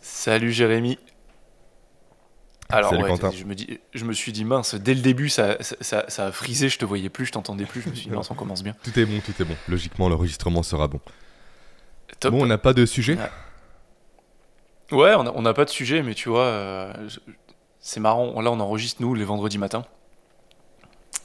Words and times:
Salut 0.00 0.52
Jérémy. 0.52 0.98
Alors, 2.70 2.90
Salut 2.90 3.02
ouais, 3.04 3.08
Quentin. 3.10 3.30
je 3.30 3.44
me, 3.44 3.54
dis, 3.54 3.78
je 3.92 4.04
me 4.04 4.12
suis 4.12 4.32
dit, 4.32 4.44
mince, 4.44 4.74
dès 4.74 4.94
le 4.94 5.00
début, 5.00 5.28
ça, 5.28 5.56
ça, 5.62 5.76
ça- 5.80 6.04
ça 6.08 6.26
a 6.26 6.32
frisé, 6.32 6.68
je 6.68 6.78
te 6.78 6.84
voyais 6.84 7.08
plus, 7.10 7.26
je 7.26 7.32
t'entendais 7.32 7.66
plus. 7.66 7.82
Je 7.82 7.88
me 7.90 7.94
suis 7.94 8.08
dit, 8.08 8.14
mince, 8.14 8.30
on 8.30 8.34
commence 8.34 8.62
bien. 8.62 8.74
Tout 8.82 8.98
est 8.98 9.04
bon, 9.04 9.20
tout 9.20 9.34
est 9.40 9.44
bon. 9.44 9.56
Logiquement, 9.68 10.08
l'enregistrement 10.08 10.62
sera 10.62 10.88
bon. 10.88 11.00
Top. 12.20 12.32
Bon, 12.32 12.42
on 12.42 12.46
n'a 12.46 12.58
pas 12.58 12.72
de 12.72 12.86
sujet? 12.86 13.18
Ouais, 14.92 15.14
on 15.14 15.42
n'a 15.42 15.54
pas 15.54 15.64
de 15.64 15.70
sujet, 15.70 16.02
mais 16.02 16.14
tu 16.14 16.28
vois, 16.30 16.44
euh, 16.44 16.92
c'est 17.80 18.00
marrant. 18.00 18.40
Là, 18.40 18.50
on 18.50 18.60
enregistre, 18.60 19.02
nous, 19.02 19.14
les 19.14 19.24
vendredis 19.24 19.58
matins. 19.58 19.84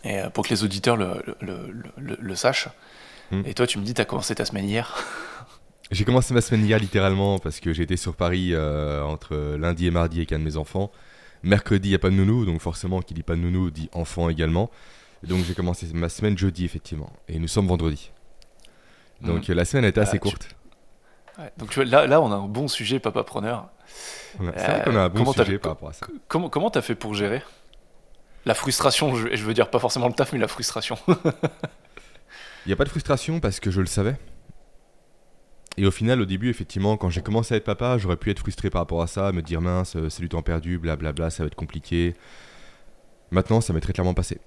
Et 0.04 0.20
euh, 0.20 0.30
pour 0.30 0.46
que 0.46 0.50
les 0.50 0.64
auditeurs 0.64 0.96
le, 0.98 1.24
le- 1.42 1.68
le- 1.72 1.92
le- 1.98 2.18
le 2.20 2.36
sachent. 2.36 2.70
Hmm. 3.32 3.42
Et 3.46 3.54
toi, 3.54 3.66
tu 3.68 3.78
me 3.80 3.84
dis, 3.84 3.94
t'as 3.94 4.06
commencé 4.06 4.36
ta 4.36 4.46
semaine 4.46 4.68
hier? 4.68 4.96
J'ai 5.92 6.06
commencé 6.06 6.34
ma 6.34 6.42
semaine 6.42 6.66
hier 6.66 6.78
littéralement 6.80 7.40
parce 7.40 7.60
que 7.60 7.74
j'étais 7.74 7.98
sur 7.98 8.16
Paris 8.16 8.54
euh, 8.54 9.02
entre 9.02 9.36
lundi 9.60 9.88
et 9.88 9.92
mardi 9.92 10.18
avec 10.18 10.32
un 10.34 10.40
de 10.40 10.44
mes 10.44 10.56
enfants. 10.58 10.92
Mercredi, 11.42 11.88
il 11.90 11.92
n'y 11.92 11.96
a 11.96 12.00
pas 12.00 12.10
de 12.10 12.16
nounou, 12.16 12.46
donc 12.46 12.62
forcément, 12.62 13.02
qui 13.02 13.14
dit 13.14 13.24
pas 13.24 13.36
de 13.36 13.40
nounou 13.40 13.72
dit 13.72 13.90
enfant 13.94 14.30
également. 14.30 14.70
Et 15.24 15.28
donc 15.28 15.44
j'ai 15.46 15.56
commencé 15.56 15.88
ma 15.94 16.10
semaine 16.10 16.38
jeudi, 16.38 16.64
effectivement. 16.64 17.12
Et 17.28 17.40
nous 17.40 17.48
sommes 17.48 17.68
vendredi. 17.68 18.12
Donc 19.22 19.50
euh, 19.50 19.54
la 19.56 19.66
semaine 19.66 19.86
a 19.86 19.88
été 19.88 20.00
Ah, 20.00 20.04
assez 20.04 20.18
tu- 20.18 20.20
courte. 20.20 20.50
Ouais, 21.40 21.52
donc, 21.58 21.70
tu 21.70 21.76
vois, 21.76 21.86
là, 21.86 22.06
là, 22.06 22.22
on 22.22 22.32
a 22.32 22.36
un 22.36 22.48
bon 22.48 22.68
sujet, 22.68 23.00
papa 23.00 23.24
preneur. 23.24 23.70
C'est 23.88 24.44
vrai 24.44 24.82
qu'on 24.84 24.96
a 24.96 25.00
un 25.04 25.10
bon 25.10 25.20
comment 25.20 25.34
t'as- 25.34 25.46
sujet 25.46 25.58
par 25.58 25.72
rapport 25.72 25.90
à 25.90 25.94
ça. 25.94 26.06
Comment 26.28 26.50
comment 26.50 26.70
t'as 26.70 26.82
fait 26.82 26.96
pour 26.96 27.16
gérer 27.16 27.42
la 28.46 28.54
frustration? 28.54 29.16
Je, 29.16 29.36
je 29.36 29.44
veux 29.44 29.54
dire, 29.54 29.70
pas 29.72 29.80
forcément 29.80 30.08
le 30.08 30.14
taf, 30.14 30.34
mais 30.34 30.40
la 30.40 30.48
frustration. 30.50 30.98
Il 31.08 32.68
n'y 32.68 32.74
a 32.74 32.76
pas 32.76 32.84
de 32.84 32.90
frustration 32.90 33.40
parce 33.40 33.60
que 33.62 33.72
je 33.72 33.80
le 33.80 33.88
savais. 33.88 34.18
Et 35.78 35.86
au 35.86 35.92
final, 35.92 36.20
au 36.22 36.26
début, 36.26 36.50
effectivement, 36.50 36.98
quand 36.98 37.10
j'ai 37.10 37.22
commencé 37.22 37.54
à 37.54 37.58
être 37.58 37.64
papa, 37.64 37.98
j'aurais 37.98 38.18
pu 38.18 38.30
être 38.32 38.40
frustré 38.40 38.70
par 38.70 38.82
rapport 38.82 39.02
à 39.02 39.08
ça, 39.08 39.32
me 39.32 39.42
dire 39.42 39.62
mince, 39.62 39.96
euh, 39.96 40.10
c'est 40.10 40.22
du 40.22 40.28
temps 40.30 40.42
perdu, 40.42 40.78
blablabla, 40.78 41.30
ça 41.30 41.44
va 41.44 41.48
être 41.48 41.56
compliqué. 41.56 42.16
Maintenant, 43.32 43.62
ça 43.62 43.74
m'est 43.74 43.80
très 43.80 43.94
clairement 43.94 44.14
passé. 44.14 44.40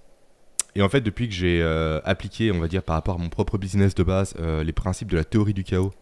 Et 0.74 0.82
en 0.82 0.88
fait, 0.88 1.00
depuis 1.00 1.28
que 1.28 1.34
j'ai 1.34 1.60
euh, 1.62 2.00
appliqué, 2.04 2.50
on 2.50 2.58
va 2.58 2.68
dire, 2.68 2.82
par 2.82 2.96
rapport 2.96 3.14
à 3.16 3.18
mon 3.18 3.28
propre 3.28 3.58
business 3.58 3.94
de 3.94 4.02
base, 4.02 4.34
euh, 4.40 4.64
les 4.64 4.72
principes 4.72 5.10
de 5.10 5.16
la 5.16 5.24
théorie 5.24 5.54
du 5.54 5.64
chaos 5.64 5.92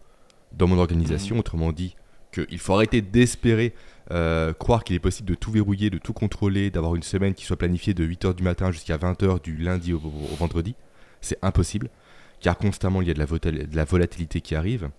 dans 0.53 0.67
mon 0.67 0.79
organisation, 0.79 1.37
autrement 1.39 1.71
dit, 1.71 1.95
qu'il 2.33 2.59
faut 2.59 2.73
arrêter 2.73 3.01
d'espérer 3.01 3.73
euh, 4.11 4.53
croire 4.53 4.83
qu'il 4.83 4.95
est 4.95 4.99
possible 4.99 5.29
de 5.29 5.35
tout 5.35 5.51
verrouiller, 5.51 5.89
de 5.89 5.97
tout 5.97 6.13
contrôler, 6.13 6.71
d'avoir 6.71 6.95
une 6.95 7.03
semaine 7.03 7.33
qui 7.33 7.45
soit 7.45 7.57
planifiée 7.57 7.93
de 7.93 8.05
8h 8.05 8.33
du 8.35 8.43
matin 8.43 8.71
jusqu'à 8.71 8.97
20h 8.97 9.41
du 9.41 9.57
lundi 9.57 9.93
au, 9.93 9.97
au- 9.97 10.33
au 10.33 10.35
vendredi. 10.37 10.75
C'est 11.19 11.37
impossible, 11.41 11.89
car 12.39 12.57
constamment 12.57 13.01
il 13.01 13.07
y 13.09 13.11
a 13.11 13.13
de 13.13 13.19
la, 13.19 13.25
votel- 13.25 13.69
de 13.69 13.75
la 13.75 13.83
volatilité 13.85 14.39
qui 14.41 14.55
arrive, 14.55 14.89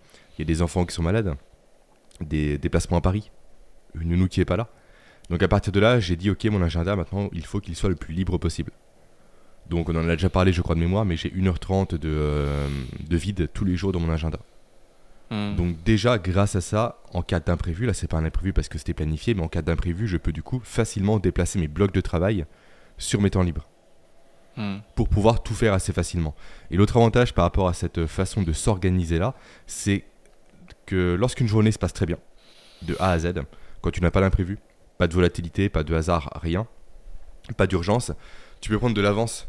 y 0.43 0.53
a 0.53 0.55
des 0.55 0.63
enfants 0.63 0.85
qui 0.85 0.95
sont 0.95 1.03
malades, 1.03 1.35
des 2.21 2.59
déplacements 2.59 2.99
à 2.99 3.01
Paris, 3.01 3.31
une 3.95 4.11
nounou 4.11 4.29
qui 4.29 4.41
est 4.41 4.45
pas 4.45 4.57
là. 4.57 4.69
Donc 5.31 5.43
à 5.43 5.49
partir 5.49 5.73
de 5.73 5.81
là, 5.81 6.01
j'ai 6.01 6.17
dit 6.17 6.31
ok, 6.31 6.45
mon 6.47 6.63
agenda 6.63 6.97
maintenant, 6.97 7.29
il 7.33 7.45
faut 7.45 7.61
qu'il 7.61 7.77
soit 7.77 7.89
le 7.89 7.97
plus 7.97 8.15
libre 8.15 8.39
possible. 8.39 8.73
Donc 9.69 9.89
on 9.89 9.95
en 9.95 10.09
a 10.09 10.17
déjà 10.17 10.29
parlé, 10.29 10.53
je 10.53 10.61
crois, 10.61 10.75
de 10.75 10.81
mémoire, 10.81 11.05
mais 11.05 11.17
j'ai 11.17 11.31
1h30 11.31 11.97
de, 11.97 12.09
euh, 12.09 12.69
de 13.09 13.17
vide 13.17 13.49
tous 13.55 13.65
les 13.65 13.77
jours 13.77 13.93
dans 13.93 14.01
mon 14.01 14.11
agenda. 14.13 14.41
Hmm. 15.31 15.55
Donc 15.57 15.83
déjà, 15.85 16.19
grâce 16.19 16.57
à 16.57 16.61
ça, 16.61 17.01
en 17.13 17.23
cas 17.23 17.41
d'imprévu, 17.41 17.87
là 17.87 17.95
c'est 17.95 18.09
pas 18.09 18.19
un 18.19 18.25
imprévu 18.25 18.53
parce 18.53 18.69
que 18.69 18.79
c'était 18.79 18.95
planifié, 18.95 19.35
mais 19.35 19.43
en 19.43 19.49
cas 19.49 19.63
d'imprévu, 19.63 20.09
je 20.09 20.17
peux 20.17 20.33
du 20.33 20.43
coup 20.43 20.61
facilement 20.65 21.19
déplacer 21.19 21.59
mes 21.59 21.69
blocs 21.69 21.93
de 21.93 22.01
travail 22.01 22.45
sur 22.99 23.21
mes 23.21 23.31
temps 23.31 23.43
libres 23.43 23.69
Hmm. 24.55 24.81
pour 24.97 25.09
pouvoir 25.09 25.43
tout 25.43 25.55
faire 25.55 25.73
assez 25.73 25.95
facilement. 25.95 26.35
Et 26.71 26.77
l'autre 26.77 26.99
avantage 26.99 27.33
par 27.33 27.45
rapport 27.45 27.69
à 27.69 27.73
cette 27.73 28.05
façon 28.05 28.43
de 28.43 28.53
s'organiser 28.53 29.19
là, 29.19 29.35
c'est 29.67 30.05
que 30.93 31.15
lorsqu'une 31.15 31.49
journée 31.49 31.73
se 31.73 31.79
passe 31.79 31.95
très 31.95 32.07
bien, 32.07 32.19
de 32.83 32.95
A 33.01 33.13
à 33.13 33.19
Z, 33.19 33.33
quand 33.81 33.91
tu 33.91 34.01
n'as 34.03 34.11
pas 34.11 34.21
d'imprévu, 34.21 34.59
pas 34.99 35.07
de 35.09 35.15
volatilité, 35.15 35.69
pas 35.71 35.83
de 35.85 35.95
hasard, 35.95 36.39
rien, 36.43 36.67
pas 37.57 37.67
d'urgence, 37.67 38.13
tu 38.61 38.69
peux 38.71 38.79
prendre 38.79 38.95
de 38.95 39.01
l'avance 39.01 39.49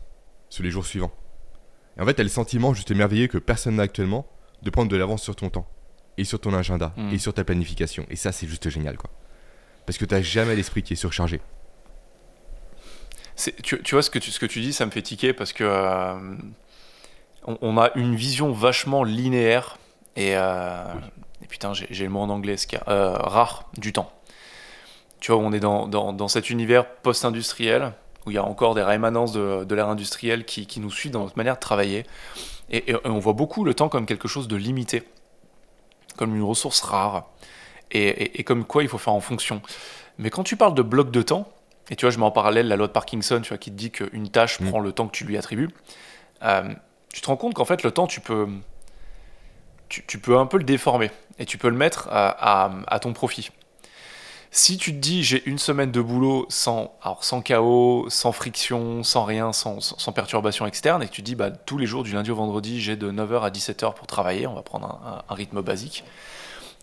sur 0.49 0.63
les 0.63 0.71
jours 0.71 0.85
suivants. 0.85 1.11
Et 1.97 2.01
en 2.01 2.05
fait, 2.05 2.13
tu 2.13 2.21
as 2.21 2.23
le 2.23 2.29
sentiment 2.29 2.73
juste 2.73 2.91
merveilleux 2.91 3.27
que 3.27 3.37
personne 3.37 3.75
n'a 3.75 3.83
actuellement 3.83 4.25
de 4.61 4.69
prendre 4.69 4.89
de 4.89 4.95
l'avance 4.97 5.21
sur 5.21 5.35
ton 5.35 5.49
temps 5.49 5.67
et 6.17 6.23
sur 6.23 6.39
ton 6.39 6.53
agenda 6.53 6.93
Mm. 6.95 7.13
et 7.13 7.17
sur 7.17 7.33
ta 7.33 7.43
planification. 7.43 8.05
Et 8.09 8.15
ça, 8.15 8.31
c'est 8.31 8.47
juste 8.47 8.69
génial 8.69 8.97
quoi. 8.97 9.09
Parce 9.85 9.97
que 9.97 10.05
tu 10.05 10.23
jamais 10.23 10.55
l'esprit 10.55 10.81
qui 10.81 10.93
est 10.93 10.95
surchargé. 10.95 11.41
Tu, 13.63 13.81
tu 13.81 13.95
vois 13.95 14.03
ce 14.03 14.09
que 14.09 14.19
tu, 14.19 14.31
ce 14.31 14.39
que 14.39 14.45
tu 14.45 14.61
dis, 14.61 14.71
ça 14.73 14.85
me 14.85 14.91
fait 14.91 15.01
tiquer 15.01 15.33
parce 15.33 15.51
que 15.51 15.63
euh, 15.65 16.35
on, 17.45 17.57
on 17.61 17.77
a 17.77 17.91
une 17.95 18.15
vision 18.15 18.53
vachement 18.53 19.03
linéaire 19.03 19.77
et, 20.15 20.37
euh, 20.37 20.85
et 21.43 21.47
putain, 21.47 21.73
j'ai 21.73 22.03
le 22.03 22.09
mot 22.09 22.21
en 22.21 22.29
anglais, 22.29 22.57
ce 22.57 22.67
qu'il 22.67 22.79
y 22.79 22.81
a, 22.81 22.91
euh, 22.91 23.13
rare 23.17 23.69
du 23.77 23.91
temps. 23.93 24.11
Tu 25.19 25.31
vois, 25.31 25.41
on 25.41 25.51
est 25.53 25.59
dans, 25.59 25.87
dans, 25.87 26.13
dans 26.13 26.27
cet 26.27 26.49
univers 26.49 26.85
post-industriel 26.85 27.93
où 28.25 28.31
il 28.31 28.35
y 28.35 28.37
a 28.37 28.43
encore 28.43 28.75
des 28.75 28.83
rémanences 28.83 29.33
de, 29.33 29.63
de 29.65 29.75
l'ère 29.75 29.89
industrielle 29.89 30.45
qui, 30.45 30.65
qui 30.65 30.79
nous 30.79 30.91
suivent 30.91 31.11
dans 31.11 31.23
notre 31.23 31.37
manière 31.37 31.55
de 31.55 31.59
travailler. 31.59 32.05
Et, 32.69 32.91
et 32.91 32.95
on 33.05 33.19
voit 33.19 33.33
beaucoup 33.33 33.63
le 33.65 33.73
temps 33.73 33.89
comme 33.89 34.05
quelque 34.05 34.27
chose 34.27 34.47
de 34.47 34.55
limité, 34.55 35.03
comme 36.17 36.35
une 36.35 36.43
ressource 36.43 36.81
rare, 36.81 37.27
et, 37.91 38.07
et- 38.07 38.39
et 38.39 38.43
comme 38.43 38.63
quoi 38.65 38.83
il 38.83 38.89
faut 38.89 38.97
faire 38.97 39.13
en 39.13 39.19
fonction. 39.19 39.61
Mais 40.17 40.29
quand 40.29 40.43
tu 40.43 40.55
parles 40.55 40.73
de 40.73 40.81
bloc 40.81 41.11
de 41.11 41.21
temps, 41.21 41.47
et 41.89 41.95
tu 41.97 42.05
vois, 42.05 42.11
je 42.11 42.17
mets 42.17 42.25
en 42.25 42.31
parallèle 42.31 42.67
la 42.69 42.77
loi 42.77 42.87
de 42.87 42.93
Parkinson, 42.93 43.41
tu 43.41 43.49
vois, 43.49 43.57
qui 43.57 43.69
te 43.71 43.75
dit 43.75 43.91
qu'une 43.91 44.29
tâche 44.29 44.59
Mm. 44.61 44.69
prend 44.69 44.79
le 44.79 44.91
temps 44.93 45.07
que 45.07 45.11
tu 45.15 45.25
lui 45.25 45.37
attribues. 45.37 45.69
Euh, 46.43 46.73
tu 47.13 47.21
te 47.21 47.27
rends 47.27 47.35
compte 47.37 47.53
qu'en 47.53 47.65
fait, 47.65 47.83
le 47.83 47.91
temps, 47.91 48.07
tu 48.07 48.21
peux, 48.21 48.47
tu, 49.89 50.03
tu 50.05 50.19
peux 50.19 50.37
un 50.37 50.45
peu 50.45 50.57
le 50.57 50.63
déformer 50.63 51.11
et 51.39 51.45
tu 51.45 51.57
peux 51.57 51.69
le 51.69 51.75
mettre 51.77 52.07
à, 52.11 52.65
à- 52.65 52.71
à 52.87 52.99
ton 52.99 53.13
profit. 53.13 53.49
Si 54.55 54.77
tu 54.77 54.91
te 54.93 54.97
dis 54.99 55.23
j'ai 55.23 55.43
une 55.49 55.57
semaine 55.57 55.91
de 55.91 55.99
boulot 55.99 56.45
sans, 56.49 56.95
alors 57.01 57.23
sans 57.23 57.41
chaos, 57.41 58.05
sans 58.09 58.31
friction, 58.31 59.01
sans 59.03 59.23
rien, 59.23 59.51
sans, 59.51 59.79
perturbation 60.13 60.67
externe, 60.67 61.01
et 61.01 61.07
que 61.07 61.11
tu 61.11 61.21
te 61.21 61.25
dis 61.25 61.33
bah, 61.35 61.49
tous 61.49 61.79
les 61.79 61.87
jours 61.87 62.03
du 62.03 62.13
lundi 62.13 62.29
au 62.29 62.35
vendredi 62.35 62.79
j'ai 62.79 62.95
de 62.95 63.11
9h 63.11 63.41
à 63.41 63.49
17h 63.49 63.95
pour 63.95 64.05
travailler, 64.05 64.45
on 64.45 64.53
va 64.53 64.61
prendre 64.61 64.85
un, 65.03 65.09
un- 65.11 65.23
un 65.27 65.33
rythme 65.35 65.61
basique. 65.63 66.03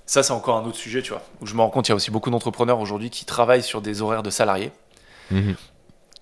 Ça 0.05 0.25
c'est 0.25 0.33
encore 0.33 0.57
un 0.57 0.65
autre 0.65 0.77
sujet, 0.79 1.01
tu 1.03 1.11
vois, 1.13 1.23
où 1.41 1.47
je 1.47 1.55
me 1.55 1.61
rends 1.61 1.71
compte 1.71 1.85
qu'il 1.85 1.93
y 1.93 1.95
a 1.95 1.97
aussi 1.97 2.11
beaucoup 2.11 2.31
d'entrepreneurs 2.31 2.81
aujourd'hui 2.81 3.11
qui 3.11 3.25
travaillent 3.25 3.63
sur 3.63 3.81
des 3.83 4.03
horaires 4.03 4.25
de 4.25 4.31
salariés 4.31 4.73
Mhm. 5.31 5.55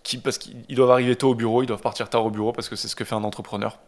qui, 0.03 0.19
parce 0.19 0.37
qu'ils 0.37 0.63
ils 0.69 0.77
doivent 0.77 0.91
arriver 0.91 1.17
tôt 1.17 1.31
au 1.31 1.35
bureau, 1.35 1.63
ils 1.63 1.67
doivent 1.67 1.81
partir 1.81 2.11
tard 2.11 2.27
au 2.27 2.31
bureau 2.31 2.53
parce 2.53 2.69
que 2.69 2.77
c'est 2.77 2.89
ce 2.89 2.95
que 2.97 3.05
fait 3.07 3.15
un 3.15 3.25
entrepreneur. 3.25 3.79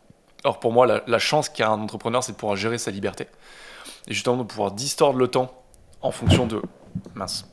Or 0.44 0.60
pour 0.60 0.72
moi, 0.72 1.02
la, 1.06 1.18
chance 1.18 1.48
qu'a 1.48 1.68
un 1.68 1.80
entrepreneur, 1.80 2.22
c'est 2.24 2.32
de 2.32 2.36
pouvoir 2.36 2.56
gérer 2.56 2.78
sa 2.78 2.90
liberté. 2.90 3.26
Et 4.08 4.14
justement 4.14 4.36
de 4.36 4.42
pouvoir 4.42 4.72
distordre 4.72 5.18
le 5.18 5.28
temps 5.28 5.62
en 6.00 6.10
fonction 6.10 6.46
de 6.46 6.62
mince, 7.14 7.46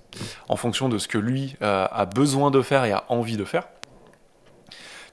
en 0.47 0.55
fonction 0.55 0.87
de 0.87 0.97
ce 0.97 1.07
que 1.07 1.17
lui 1.17 1.55
euh, 1.61 1.87
a 1.91 2.05
besoin 2.05 2.51
de 2.51 2.61
faire 2.61 2.85
et 2.85 2.91
a 2.93 3.03
envie 3.09 3.37
de 3.37 3.43
faire. 3.43 3.67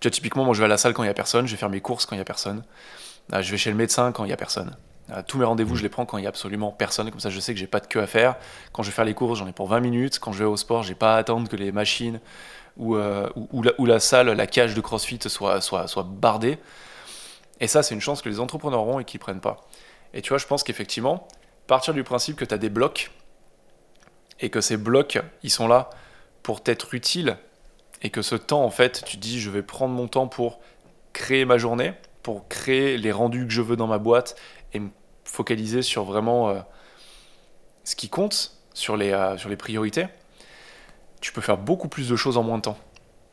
Tu 0.01 0.09
vois, 0.09 0.11
typiquement, 0.11 0.45
moi 0.45 0.55
je 0.55 0.61
vais 0.61 0.67
à 0.67 0.69
la 0.69 0.79
salle 0.79 0.95
quand 0.95 1.03
il 1.03 1.07
y 1.07 1.11
a 1.11 1.15
personne, 1.15 1.47
je 1.47 1.53
vais 1.53 1.59
faire 1.59 1.71
mes 1.71 1.81
courses 1.81 2.07
quand 2.07 2.15
il 2.15 2.19
y 2.19 2.23
a 2.23 2.25
personne, 2.25 2.63
Euh, 3.33 3.41
je 3.41 3.51
vais 3.51 3.57
chez 3.57 3.71
le 3.71 3.77
médecin 3.77 4.13
quand 4.13 4.25
il 4.25 4.31
y 4.31 4.35
a 4.35 4.37
personne. 4.37 4.77
Euh, 5.11 5.23
tous 5.27 5.39
mes 5.39 5.47
rendez-vous, 5.47 5.77
je 5.77 5.83
les 5.83 5.89
prends 5.89 6.05
quand 6.05 6.19
il 6.19 6.25
y 6.25 6.27
a 6.27 6.29
absolument 6.29 6.71
personne, 6.71 7.11
comme 7.11 7.21
ça 7.21 7.31
je 7.31 7.41
sais 7.41 7.55
que 7.55 7.61
j'ai 7.61 7.67
pas 7.67 7.81
de 7.81 7.87
queue 7.87 8.03
à 8.03 8.07
faire. 8.07 8.37
Quand 8.73 8.83
je 8.83 8.91
vais 8.91 8.95
faire 8.95 9.07
les 9.07 9.15
courses, 9.15 9.39
j'en 9.39 9.49
ai 9.49 9.53
pour 9.53 9.67
20 9.67 9.81
minutes. 9.81 10.19
Quand 10.19 10.33
je 10.33 10.41
vais 10.41 10.45
au 10.45 10.59
sport, 10.59 10.83
j'ai 10.83 10.95
pas 10.95 11.15
à 11.15 11.19
attendre 11.19 11.49
que 11.49 11.57
les 11.57 11.73
machines 11.73 12.21
ou 12.77 12.97
la, 12.97 13.31
ou 13.79 13.87
la 13.87 14.01
salle, 14.01 14.29
la 14.29 14.47
cage 14.47 14.75
de 14.75 14.81
CrossFit 14.81 15.21
soit, 15.29 15.61
soit, 15.61 15.87
soit 15.87 16.03
bardée. 16.03 16.59
Et 17.65 17.67
ça, 17.67 17.83
c'est 17.83 17.95
une 17.95 18.01
chance 18.03 18.21
que 18.21 18.29
les 18.29 18.41
entrepreneurs 18.41 18.87
ont 18.87 19.01
et 19.01 19.07
qu'ils 19.07 19.21
prennent 19.21 19.41
pas. 19.41 19.67
Et 20.13 20.21
tu 20.21 20.29
vois, 20.29 20.37
je 20.37 20.45
pense 20.47 20.63
qu'effectivement, 20.63 21.27
partir 21.67 21.95
du 21.95 22.05
principe 22.05 22.37
que 22.37 22.45
tu 22.45 22.53
as 22.53 22.59
des 22.59 22.69
blocs 22.69 23.11
et 24.39 24.51
que 24.51 24.61
ces 24.61 24.77
blocs, 24.77 25.19
ils 25.43 25.49
sont 25.51 25.67
là 25.67 25.89
pour 26.43 26.63
t'être 26.63 26.93
utiles 26.93 27.39
et 28.03 28.11
que 28.11 28.21
ce 28.21 28.35
temps, 28.35 28.63
en 28.63 28.71
fait, 28.71 29.03
tu 29.07 29.17
dis, 29.17 29.41
je 29.41 29.49
vais 29.49 29.63
prendre 29.63 29.95
mon 29.95 30.09
temps 30.09 30.29
pour 30.29 30.61
créer 31.15 31.47
ma 31.47 31.57
journée, 31.57 31.95
pour 32.23 32.49
créer 32.49 32.99
les 32.99 33.13
rendus 33.13 33.47
que 33.47 33.53
je 33.55 33.63
veux 33.63 33.77
dans 33.77 33.87
ma 33.87 33.97
boîte 33.97 34.37
et 34.75 34.79
me 34.79 34.91
focaliser 35.25 35.81
sur 35.81 36.05
vraiment 36.05 36.51
euh, 36.51 36.61
ce 37.85 37.97
qui 37.97 38.11
compte, 38.11 38.59
sur 38.75 38.99
les, 38.99 39.13
euh, 39.13 39.39
sur 39.39 39.49
les 39.49 39.57
priorités, 39.57 40.07
tu 41.23 41.33
peux 41.33 41.41
faire 41.41 41.57
beaucoup 41.57 41.89
plus 41.89 42.11
de 42.11 42.17
choses 42.17 42.37
en 42.37 42.43
moins 42.43 42.59
de 42.59 42.63
temps. 42.65 42.79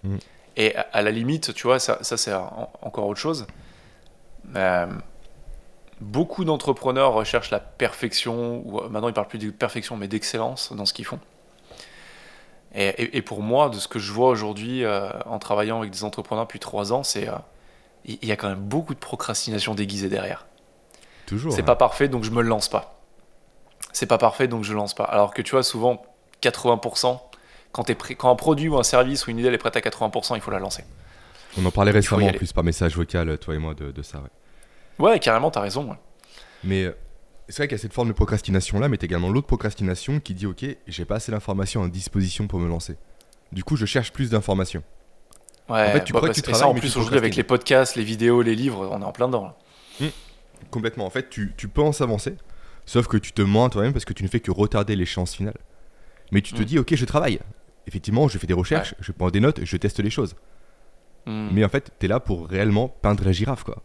Mm. 0.03 0.17
Et 0.55 0.73
à, 0.77 0.87
à 0.93 1.01
la 1.01 1.11
limite, 1.11 1.53
tu 1.53 1.67
vois, 1.67 1.79
ça, 1.79 1.97
ça 2.01 2.15
c'est 2.15 2.33
en- 2.33 2.71
encore 2.81 3.07
autre 3.07 3.19
chose. 3.19 3.45
Euh, 4.55 4.87
beaucoup 5.99 6.43
d'entrepreneurs 6.45 7.13
recherchent 7.13 7.51
la 7.51 7.59
perfection, 7.59 8.61
ou 8.65 8.79
euh, 8.79 8.89
maintenant 8.89 9.07
ils 9.09 9.13
parlent 9.13 9.27
plus 9.27 9.39
de 9.39 9.49
perfection, 9.51 9.97
mais 9.97 10.07
d'excellence 10.07 10.73
dans 10.73 10.85
ce 10.85 10.93
qu'ils 10.93 11.05
font. 11.05 11.19
Et, 12.73 12.87
et- 12.87 13.17
et 13.17 13.21
pour 13.21 13.41
moi, 13.41 13.69
de 13.69 13.77
ce 13.77 13.87
que 13.87 13.99
je 13.99 14.11
vois 14.11 14.29
aujourd'hui 14.29 14.83
euh, 14.83 15.09
en 15.25 15.39
travaillant 15.39 15.79
avec 15.79 15.91
des 15.91 16.03
entrepreneurs 16.03 16.45
depuis 16.45 16.59
trois 16.59 16.93
ans, 16.93 17.03
c'est 17.03 17.27
il 18.05 18.25
y 18.25 18.31
a 18.31 18.35
quand 18.35 18.49
même 18.49 18.59
beaucoup 18.61 18.93
de 18.95 18.99
procrastination 18.99 19.75
déguisée 19.75 20.09
derrière. 20.09 20.45
Toujours. 21.27 21.53
C'est 21.53 21.61
hein. 21.61 21.65
pas 21.65 21.75
parfait, 21.75 22.07
donc 22.07 22.23
je 22.23 22.31
me 22.31 22.41
le 22.41 22.47
lance 22.49 22.67
pas. 22.67 22.99
C'est 23.93 24.07
pas 24.07 24.17
parfait, 24.17 24.47
donc 24.47 24.63
je 24.63 24.73
lance 24.73 24.93
pas. 24.95 25.03
Alors 25.03 25.33
que 25.33 25.41
tu 25.41 25.51
vois, 25.51 25.63
souvent, 25.63 26.01
80%, 26.41 27.19
quand, 27.73 27.83
t'es 27.83 27.93
prêt- 27.93 28.15
quand 28.15 28.31
un 28.31 28.35
produit 28.35 28.69
ou 28.69 28.77
un 28.79 28.83
service 28.83 29.27
ou 29.27 29.31
une 29.31 29.37
idée 29.39 29.49
elle 29.49 29.53
est 29.53 29.57
prête 29.59 29.75
à 29.77 29.81
80%, 29.81 30.35
il 30.35 30.41
faut 30.41 30.49
la 30.51 30.59
lancer. 30.59 30.83
On 31.57 31.65
en 31.65 31.71
parlait 31.71 31.91
récemment 31.91 32.27
en 32.27 32.33
plus 32.33 32.53
par 32.53 32.63
message 32.63 32.95
vocal, 32.95 33.37
toi 33.37 33.55
et 33.55 33.57
moi, 33.57 33.73
de, 33.73 33.91
de 33.91 34.01
ça. 34.01 34.19
ouais. 34.19 34.29
Ouais, 34.99 35.19
carrément, 35.19 35.51
t'as 35.51 35.61
raison. 35.61 35.89
ouais. 35.89 35.97
Mais 36.63 36.83
euh, 36.85 36.91
c'est 37.49 37.57
vrai 37.57 37.67
qu'il 37.67 37.75
y 37.77 37.79
a 37.79 37.81
cette 37.81 37.93
forme 37.93 38.07
de 38.09 38.13
procrastination 38.13 38.79
là, 38.79 38.87
mais 38.87 38.97
t'as 38.97 39.05
également 39.05 39.29
l'autre 39.29 39.47
procrastination 39.47 40.19
qui 40.19 40.33
dit 40.33 40.45
ok, 40.45 40.63
j'ai 40.87 41.05
pas 41.05 41.15
assez 41.15 41.31
d'informations 41.31 41.83
à 41.83 41.87
disposition 41.89 42.47
pour 42.47 42.59
me 42.59 42.67
lancer. 42.69 42.97
Du 43.51 43.63
coup, 43.63 43.75
je 43.75 43.85
cherche 43.85 44.11
plus 44.13 44.29
d'informations. 44.29 44.83
Ouais, 45.69 45.89
En 45.89 45.91
fait, 45.91 46.03
tu 46.03 46.13
bah, 46.13 46.19
crois 46.19 46.29
que 46.29 46.33
tu 46.35 46.39
et 46.41 46.43
ça, 46.43 46.51
travailles, 46.51 46.77
en 46.77 46.79
plus, 46.79 46.95
aujourd'hui, 46.95 47.17
avec 47.17 47.35
les 47.35 47.43
podcasts, 47.43 47.95
les 47.95 48.03
vidéos, 48.03 48.41
les 48.41 48.55
livres, 48.55 48.87
on 48.91 49.01
est 49.01 49.05
en 49.05 49.11
plein 49.11 49.27
dedans. 49.27 49.53
là. 49.99 50.07
Complètement. 50.69 51.05
En 51.05 51.09
fait, 51.09 51.29
tu, 51.29 51.53
tu 51.57 51.67
penses 51.67 52.01
avancer, 52.01 52.35
sauf 52.85 53.07
que 53.07 53.17
tu 53.17 53.31
te 53.33 53.41
mens 53.41 53.69
toi-même 53.69 53.93
parce 53.93 54.05
que 54.05 54.13
tu 54.13 54.23
ne 54.23 54.27
fais 54.29 54.39
que 54.39 54.51
retarder 54.51 54.95
l'échéance 54.95 55.35
finale. 55.35 55.57
Mais 56.31 56.41
tu 56.41 56.53
te 56.53 56.61
Mm. 56.61 56.65
dis 56.65 56.79
ok, 56.79 56.95
je 56.95 57.05
travaille. 57.05 57.39
Effectivement, 57.87 58.27
je 58.27 58.37
fais 58.37 58.47
des 58.47 58.53
recherches, 58.53 58.95
je 58.99 59.11
prends 59.11 59.29
des 59.31 59.39
notes, 59.39 59.61
je 59.63 59.77
teste 59.77 59.99
les 59.99 60.09
choses. 60.11 60.35
Hmm. 61.25 61.49
Mais 61.51 61.63
en 61.63 61.69
fait, 61.69 61.91
t'es 61.99 62.07
là 62.07 62.19
pour 62.19 62.47
réellement 62.47 62.87
peindre 62.87 63.23
la 63.23 63.31
girafe, 63.31 63.63
quoi. 63.63 63.77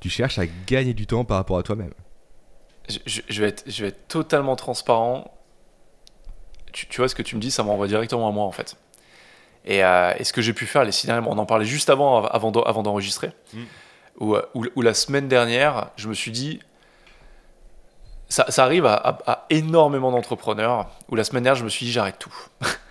Tu 0.00 0.08
cherches 0.10 0.38
à 0.38 0.46
gagner 0.66 0.94
du 0.94 1.06
temps 1.06 1.24
par 1.24 1.36
rapport 1.36 1.58
à 1.58 1.62
toi-même. 1.62 1.92
Je, 2.88 2.98
je- 3.06 3.20
je 3.28 3.42
vais 3.42 3.48
être, 3.48 3.64
je 3.66 3.82
vais 3.82 3.88
être 3.88 4.08
totalement 4.08 4.56
transparent. 4.56 5.32
Tu, 6.72 6.86
tu 6.86 6.98
vois 7.00 7.08
ce 7.08 7.14
que 7.14 7.22
tu 7.22 7.36
me 7.36 7.40
dis, 7.40 7.50
ça 7.50 7.62
m'envoie 7.62 7.86
directement 7.88 8.28
à 8.28 8.32
moi 8.32 8.44
en 8.44 8.52
fait. 8.52 8.76
Et, 9.64 9.84
euh, 9.84 10.12
et 10.18 10.24
ce 10.24 10.32
que 10.32 10.40
j'ai 10.40 10.52
pu 10.52 10.66
faire 10.66 10.84
les 10.84 10.92
six 10.92 11.06
derniers 11.06 11.22
mois, 11.22 11.34
on 11.34 11.38
en 11.38 11.46
parlait 11.46 11.64
juste 11.64 11.90
avant, 11.90 12.24
avant, 12.24 12.50
d'en- 12.52 12.62
avant 12.62 12.82
d'enregistrer, 12.82 13.32
Mm. 13.52 13.58
où, 14.20 14.36
où- 14.54 14.66
où 14.76 14.82
la 14.82 14.94
semaine 14.94 15.28
dernière, 15.28 15.90
je 15.96 16.08
me 16.08 16.14
suis 16.14 16.30
dit, 16.30 16.60
ça, 18.28 18.46
ça 18.50 18.64
arrive 18.64 18.86
à, 18.86 18.94
à- 18.94 19.30
à 19.32 19.46
énormément 19.50 20.10
d'entrepreneurs, 20.10 20.90
où 21.08 21.16
la 21.16 21.24
semaine 21.24 21.42
dernière, 21.42 21.58
je 21.58 21.64
me 21.64 21.68
suis 21.68 21.86
dit, 21.86 21.92
j'arrête 21.92 22.18
tout. 22.18 22.34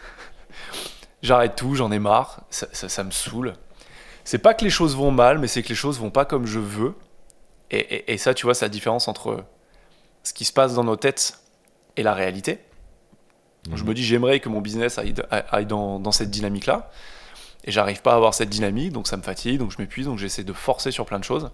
j'arrête 1.27 1.55
tout, 1.55 1.75
j'en 1.75 1.91
ai 1.91 1.99
marre, 1.99 2.41
ça, 2.49 2.67
ça- 2.71 2.89
ça 2.89 3.03
me 3.03 3.11
saoule. 3.11 3.53
C'est 4.23 4.39
pas 4.39 4.53
que 4.53 4.63
les 4.63 4.69
choses 4.69 4.95
vont 4.95 5.11
mal, 5.11 5.37
mais 5.39 5.47
c'est 5.47 5.61
que 5.63 5.69
les 5.69 5.75
choses 5.75 5.99
vont 5.99 6.09
pas 6.09 6.25
comme 6.25 6.45
je 6.45 6.59
veux. 6.59 6.95
Et, 7.71 7.77
et- 7.79 8.13
et 8.13 8.17
ça, 8.17 8.33
tu 8.33 8.45
vois, 8.45 8.53
c'est 8.55 8.65
la 8.65 8.69
différence 8.69 9.07
entre 9.07 9.43
ce 10.23 10.33
qui 10.33 10.45
se 10.45 10.53
passe 10.53 10.73
dans 10.73 10.83
nos 10.83 10.95
têtes 10.95 11.39
et 11.95 12.03
la 12.03 12.13
réalité. 12.13 12.59
Je 13.73 13.83
me 13.83 13.93
dis, 13.93 14.03
j'aimerais 14.03 14.39
que 14.39 14.47
mon 14.49 14.61
business 14.61 14.97
aille, 14.97 15.13
aille 15.29 15.65
dans, 15.65 15.99
dans 15.99 16.11
cette 16.13 16.29
dynamique-là. 16.31 16.89
Et 17.65 17.71
j'arrive 17.71 18.01
pas 18.01 18.13
à 18.13 18.15
avoir 18.15 18.33
cette 18.33 18.49
dynamique, 18.49 18.93
donc 18.93 19.07
ça 19.07 19.17
me 19.17 19.21
fatigue, 19.21 19.59
donc 19.59 19.71
je 19.71 19.77
m'épuise, 19.79 20.05
donc 20.05 20.17
j'essaie 20.19 20.45
de 20.45 20.53
forcer 20.53 20.91
sur 20.91 21.05
plein 21.05 21.19
de 21.19 21.25
choses. 21.25 21.51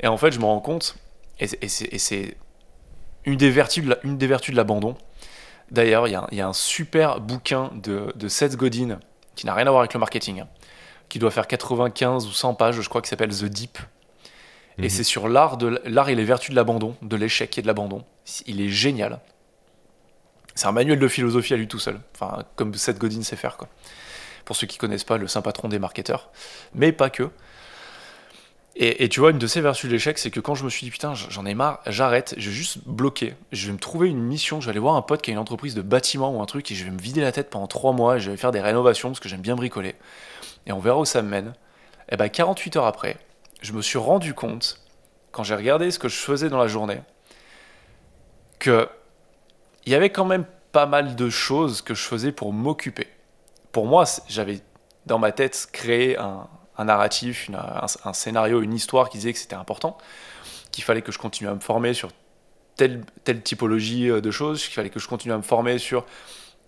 Et 0.00 0.06
en 0.06 0.16
fait, 0.16 0.32
je 0.32 0.38
me 0.38 0.44
rends 0.46 0.60
compte, 0.60 0.96
et 1.40 1.46
c'est- 1.68 2.36
une, 3.26 3.36
des 3.36 3.50
vertus 3.50 3.84
de 3.84 3.90
la- 4.56 4.64
D'ailleurs, 5.70 6.06
il 6.08 6.12
y, 6.12 6.14
a 6.14 6.20
un- 6.22 6.28
il 6.30 6.38
y 6.38 6.40
a 6.40 6.46
un 6.48 6.52
super 6.52 7.20
bouquin 7.20 7.70
de, 7.74 8.12
de 8.14 8.28
Seth 8.28 8.56
Godin, 8.56 8.98
qui 9.34 9.46
n'a 9.46 9.54
rien 9.54 9.66
à 9.66 9.70
voir 9.70 9.80
avec 9.80 9.94
le 9.94 10.00
marketing, 10.00 10.40
hein, 10.40 10.48
qui 11.08 11.18
doit 11.18 11.30
faire 11.30 11.46
95 11.46 12.26
ou 12.26 12.32
100 12.32 12.54
pages, 12.54 12.80
je 12.80 12.88
crois, 12.88 13.02
qui 13.02 13.08
s'appelle 13.08 13.30
The 13.36 13.44
Deep. 13.44 13.78
Et 14.78 14.82
Mhm. 14.82 14.88
c'est 14.90 15.04
sur 15.04 15.28
l'art 15.28 15.56
de 15.56 15.80
l'art 15.84 16.08
et 16.10 16.14
les 16.14 16.24
vertus 16.24 16.50
de 16.50 16.54
l'abandon, 16.56 16.96
de 17.02 17.16
l'échec 17.16 17.56
et 17.58 17.62
de 17.62 17.66
l'abandon. 17.66 18.04
Il 18.46 18.60
est 18.60 18.68
génial. 18.68 19.20
C'est 20.54 20.66
un 20.66 20.72
manuel 20.72 20.98
de 20.98 21.08
philosophie 21.08 21.54
à 21.54 21.56
lui 21.56 21.66
tout 21.68 21.78
seul. 21.78 22.00
Enfin, 22.14 22.44
comme 22.56 22.74
Seth 22.74 22.98
Godin 22.98 23.22
sait 23.22 23.36
faire, 23.36 23.56
quoi. 23.56 23.68
Pour 24.44 24.54
ceux 24.54 24.66
qui 24.66 24.78
connaissent 24.78 25.04
pas, 25.04 25.18
le 25.18 25.26
saint 25.26 25.42
patron 25.42 25.68
des 25.68 25.78
marketeurs. 25.78 26.30
Mais 26.74 26.92
pas 26.92 27.10
que. 27.10 27.30
Et, 28.78 29.08
tu 29.08 29.20
vois, 29.20 29.30
une 29.30 29.38
de 29.38 29.46
ces 29.46 29.62
vertus 29.62 29.88
de 29.88 29.94
l'échec, 29.94 30.18
c'est 30.18 30.30
que 30.30 30.38
quand 30.38 30.54
je 30.54 30.62
me 30.62 30.68
suis 30.68 30.84
dit, 30.84 30.90
putain, 30.90 31.14
j'en 31.14 31.46
ai 31.46 31.54
marre, 31.54 31.80
j'arrête, 31.86 32.34
je 32.36 32.50
vais 32.50 32.54
juste 32.54 32.80
bloquer. 32.84 33.34
Je 33.50 33.68
vais 33.68 33.72
me 33.72 33.78
trouver 33.78 34.10
une 34.10 34.20
mission, 34.20 34.60
je 34.60 34.66
vais 34.66 34.70
aller 34.72 34.80
voir 34.80 34.96
un 34.96 35.02
pote 35.02 35.22
qui 35.22 35.30
a 35.30 35.32
une 35.32 35.38
entreprise 35.38 35.74
de 35.74 35.80
bâtiment 35.80 36.36
ou 36.36 36.42
un 36.42 36.44
truc, 36.44 36.70
et 36.70 36.74
je 36.74 36.84
vais 36.84 36.90
me 36.90 37.00
vider 37.00 37.22
la 37.22 37.32
tête 37.32 37.48
pendant 37.48 37.68
trois 37.68 37.94
mois, 37.94 38.16
et 38.16 38.20
je 38.20 38.30
vais 38.30 38.36
faire 38.36 38.52
des 38.52 38.60
rénovations, 38.60 39.08
parce 39.08 39.20
que 39.20 39.30
j'aime 39.30 39.40
bien 39.40 39.56
bricoler. 39.56 39.94
Et 40.66 40.72
on 40.72 40.78
verra 40.78 41.00
où 41.00 41.06
ça 41.06 41.22
me 41.22 41.28
mène. 41.28 41.54
Et 42.10 42.18
ben 42.18 42.28
48 42.28 42.76
heures 42.76 42.84
après, 42.84 43.16
je 43.62 43.72
me 43.72 43.80
suis 43.80 43.96
rendu 43.96 44.34
compte, 44.34 44.78
quand 45.32 45.42
j'ai 45.42 45.54
regardé 45.54 45.90
ce 45.90 45.98
que 45.98 46.08
je 46.08 46.16
faisais 46.16 46.50
dans 46.50 46.58
la 46.58 46.68
journée, 46.68 47.00
que 48.58 48.90
il 49.86 49.92
y 49.92 49.94
avait 49.94 50.10
quand 50.10 50.26
même 50.26 50.44
pas 50.72 50.84
mal 50.84 51.16
de 51.16 51.30
choses 51.30 51.80
que 51.80 51.94
je 51.94 52.02
faisais 52.02 52.30
pour 52.32 52.52
m'occuper. 52.52 53.06
Pour 53.72 53.86
moi, 53.86 54.04
j'avais 54.28 54.60
dans 55.06 55.18
ma 55.18 55.32
tête 55.32 55.68
créé 55.72 56.18
un, 56.18 56.46
un 56.78 56.84
narratif, 56.84 57.50
un, 58.04 58.12
scénario, 58.12 58.60
une 58.60 58.74
histoire 58.74 59.08
qui 59.08 59.18
disait 59.18 59.32
que 59.32 59.38
c'était 59.38 59.56
important, 59.56 59.96
qu'il 60.72 60.84
fallait 60.84 61.02
que 61.02 61.12
je 61.12 61.18
continue 61.18 61.48
à 61.48 61.54
me 61.54 61.60
former 61.60 61.94
sur 61.94 62.10
telle, 62.76 63.02
typologie 63.42 64.10
euh, 64.10 64.20
de 64.20 64.30
choses, 64.30 64.62
qu'il 64.64 64.74
fallait 64.74 64.90
que 64.90 65.00
je 65.00 65.08
continue 65.08 65.32
à 65.32 65.38
me 65.38 65.42
former 65.42 65.78
sur 65.78 66.04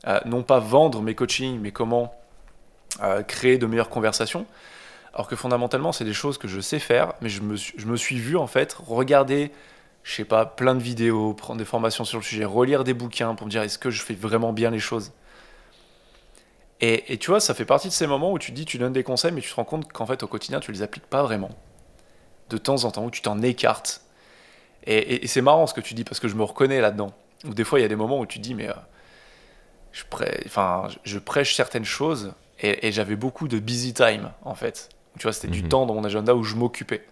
euh, 0.07 0.19
non 0.25 0.43
pas 0.43 0.59
vendre 0.59 1.03
mes 1.03 1.15
coachings, 1.15 1.61
mais 1.61 1.73
comment 1.73 2.15
euh, 3.03 3.23
créer 3.23 3.59
de 3.59 3.67
meilleures 3.67 3.91
conversations. 3.91 4.47
Alors 5.13 5.29
que 5.29 5.37
fondamentalement, 5.37 5.93
c'est 5.93 6.05
des 6.05 6.15
choses 6.15 6.39
que 6.39 6.49
je 6.49 6.61
sais 6.61 6.79
faire, 6.79 7.13
mais 7.21 7.29
je 7.29 7.43
me, 7.43 7.57
je 7.57 7.87
me 7.87 7.97
suis 7.97 8.19
vu 8.19 8.37
en 8.37 8.47
fait 8.47 8.73
regarder, 8.73 9.51
je 10.05 10.15
sais 10.15 10.25
pas, 10.25 10.47
plein 10.47 10.75
de 10.75 10.83
vidéos, 10.83 11.35
prendre 11.35 11.59
des 11.59 11.65
formations 11.65 12.05
sur 12.05 12.19
le 12.19 12.25
sujet, 12.25 12.45
relire 12.45 12.85
des 12.85 12.95
bouquins 12.95 13.35
pour 13.35 13.47
me 13.47 13.51
dire 13.51 13.63
est-ce 13.63 13.79
que 13.79 13.91
je 13.91 14.03
fais 14.03 14.15
vraiment 14.15 14.53
bien 14.53 14.71
les 14.71 14.79
choses? 14.79 15.13
Et, 16.81 17.13
et 17.13 17.19
tu 17.19 17.31
vois, 17.31 17.41
ça 17.41 17.55
fait 17.55 17.65
partie 17.65 17.89
de 17.89 17.93
ces 17.93 18.07
moments 18.07 18.31
où 18.33 18.39
tu 18.39 18.53
dis, 18.53 18.65
tu 18.65 18.79
donnes 18.79 18.93
des 18.93 19.03
conseils, 19.03 19.33
mais 19.33 19.41
tu 19.41 19.51
te 19.51 19.55
rends 19.57 19.65
compte 19.65 19.93
qu'en 19.93 20.07
fait, 20.07 20.23
au 20.23 20.29
quotidien, 20.29 20.61
tu 20.61 20.71
les 20.73 20.83
appliques 20.83 21.07
pas 21.07 21.23
vraiment. 21.23 21.51
De 22.51 22.57
temps 22.59 22.85
en 22.85 22.91
temps, 22.93 23.05
où 23.05 23.11
tu 23.11 23.21
t'en 23.21 23.43
écartes. 23.43 24.03
Et, 24.87 24.97
et- 24.97 25.25
et 25.25 25.27
c'est 25.27 25.41
marrant 25.43 25.67
ce 25.67 25.75
que 25.75 25.81
tu 25.81 25.95
dis, 25.95 26.05
parce 26.05 26.21
que 26.21 26.29
je 26.29 26.37
me 26.37 26.45
reconnais 26.45 26.81
là-dedans. 26.81 27.13
Ou 27.45 27.53
des 27.55 27.65
fois, 27.65 27.79
il 27.81 27.83
y 27.83 27.85
a 27.85 27.89
des 27.89 27.97
moments 27.97 28.21
où 28.21 28.27
tu 28.27 28.39
dis, 28.39 28.55
mais 28.55 28.69
euh, 28.69 28.75
je, 29.93 30.05
prê- 30.11 30.43
enfin, 30.47 30.89
je- 30.89 30.99
je 31.13 31.19
prêche 31.19 31.55
certaines 31.55 31.85
choses, 31.85 32.33
et, 32.61 32.87
et 32.87 32.93
j'avais 32.93 33.17
beaucoup 33.17 33.49
de 33.49 33.59
busy 33.59 33.93
time, 33.95 34.31
en 34.45 34.55
fait. 34.55 34.89
Tu 35.19 35.25
vois, 35.25 35.33
c'était 35.33 35.49
du 35.49 35.63
Mhm. 35.65 35.69
temps 35.69 35.87
dans 35.87 35.95
mon 35.95 36.05
agenda 36.05 36.35
où 36.35 36.45
je 36.45 36.55
m'occupais. 36.55 37.05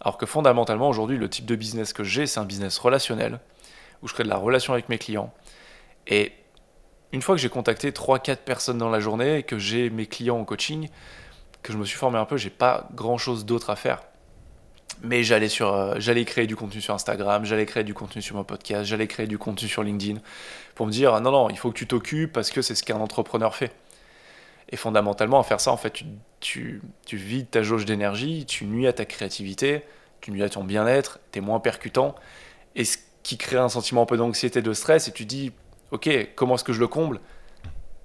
Alors 0.00 0.16
que 0.18 0.26
fondamentalement, 0.26 0.88
aujourd'hui, 0.88 1.18
le 1.18 1.28
type 1.28 1.46
de 1.46 1.56
business 1.56 1.92
que 1.92 2.04
j'ai, 2.04 2.26
c'est 2.26 2.40
un 2.40 2.44
business 2.44 2.78
relationnel, 2.78 3.38
où 4.02 4.08
je 4.08 4.14
crée 4.14 4.24
de 4.24 4.28
la 4.28 4.36
relation 4.36 4.72
avec 4.72 4.88
mes 4.88 4.98
clients. 4.98 5.32
Et 6.06 6.32
une 7.12 7.22
fois 7.22 7.34
que 7.34 7.40
j'ai 7.40 7.48
contacté 7.48 7.90
3-4 7.90 8.36
personnes 8.38 8.78
dans 8.78 8.90
la 8.90 9.00
journée, 9.00 9.42
que 9.42 9.58
j'ai 9.58 9.90
mes 9.90 10.06
clients 10.06 10.38
en 10.38 10.44
coaching, 10.44 10.88
que 11.62 11.72
je 11.72 11.78
me 11.78 11.84
suis 11.84 11.96
formé 11.96 12.18
un 12.18 12.24
peu, 12.24 12.36
j'ai 12.36 12.50
pas 12.50 12.88
grand 12.94 13.18
chose 13.18 13.46
d'autre 13.46 13.70
à 13.70 13.76
faire. 13.76 14.02
Mais 15.02 15.22
j'allais 15.22 15.48
sur, 15.48 15.72
euh, 15.74 15.94
j'allais 15.98 16.24
créer 16.24 16.46
du 16.46 16.56
contenu 16.56 16.80
sur 16.80 16.92
Instagram, 16.92 17.44
j'allais 17.44 17.66
créer 17.66 17.84
du 17.84 17.94
contenu 17.94 18.20
sur 18.20 18.36
mon 18.36 18.44
podcast, 18.44 18.84
j'allais 18.84 19.06
créer 19.06 19.26
du 19.26 19.38
contenu 19.38 19.68
sur 19.68 19.82
LinkedIn 19.82 20.20
pour 20.74 20.86
me 20.86 20.90
dire 20.90 21.20
non 21.20 21.30
non, 21.30 21.50
il 21.50 21.56
faut 21.56 21.70
que 21.70 21.78
tu 21.78 21.86
t'occupes 21.86 22.32
parce 22.32 22.50
que 22.50 22.62
c'est 22.62 22.74
ce 22.74 22.82
qu'un 22.82 22.98
entrepreneur 22.98 23.54
fait. 23.54 23.72
Et 24.70 24.76
fondamentalement, 24.76 25.40
à 25.40 25.44
faire 25.44 25.60
ça, 25.60 25.72
en 25.72 25.76
fait, 25.76 25.92
tu, 25.92 26.04
tu, 26.40 26.82
tu 27.06 27.16
vides 27.16 27.50
ta 27.50 27.62
jauge 27.62 27.86
d'énergie, 27.86 28.44
tu 28.44 28.66
nuis 28.66 28.86
à 28.86 28.92
ta 28.92 29.06
créativité, 29.06 29.82
tu 30.20 30.30
nuis 30.30 30.42
à 30.42 30.50
ton 30.50 30.64
bien-être, 30.64 31.20
tu 31.32 31.38
es 31.38 31.42
moins 31.42 31.60
percutant, 31.60 32.14
et 32.74 32.84
ce 32.84 32.98
qui 33.22 33.38
crée 33.38 33.56
un 33.56 33.70
sentiment 33.70 34.02
un 34.02 34.06
peu 34.06 34.18
d'anxiété, 34.18 34.60
de 34.60 34.72
stress, 34.74 35.08
et 35.08 35.12
tu 35.12 35.24
dis, 35.24 35.52
ok, 35.90 36.28
comment 36.34 36.54
est-ce 36.56 36.64
que 36.64 36.72
je 36.72 36.80
le 36.80 36.88
comble 36.88 37.20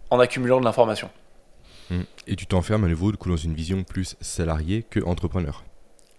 En 0.10 0.20
accumulant 0.20 0.60
de 0.60 0.66
l'information. 0.66 1.10
Mm. 1.90 2.02
Et 2.28 2.36
tu 2.36 2.46
t'enfermes 2.46 2.84
à 2.86 2.88
nouveau 2.88 3.12
du 3.12 3.18
coup 3.18 3.30
dans 3.30 3.36
une 3.38 3.54
vision 3.54 3.84
plus 3.84 4.16
salariée 4.22 4.84
que 4.84 5.00
entrepreneur. 5.04 5.64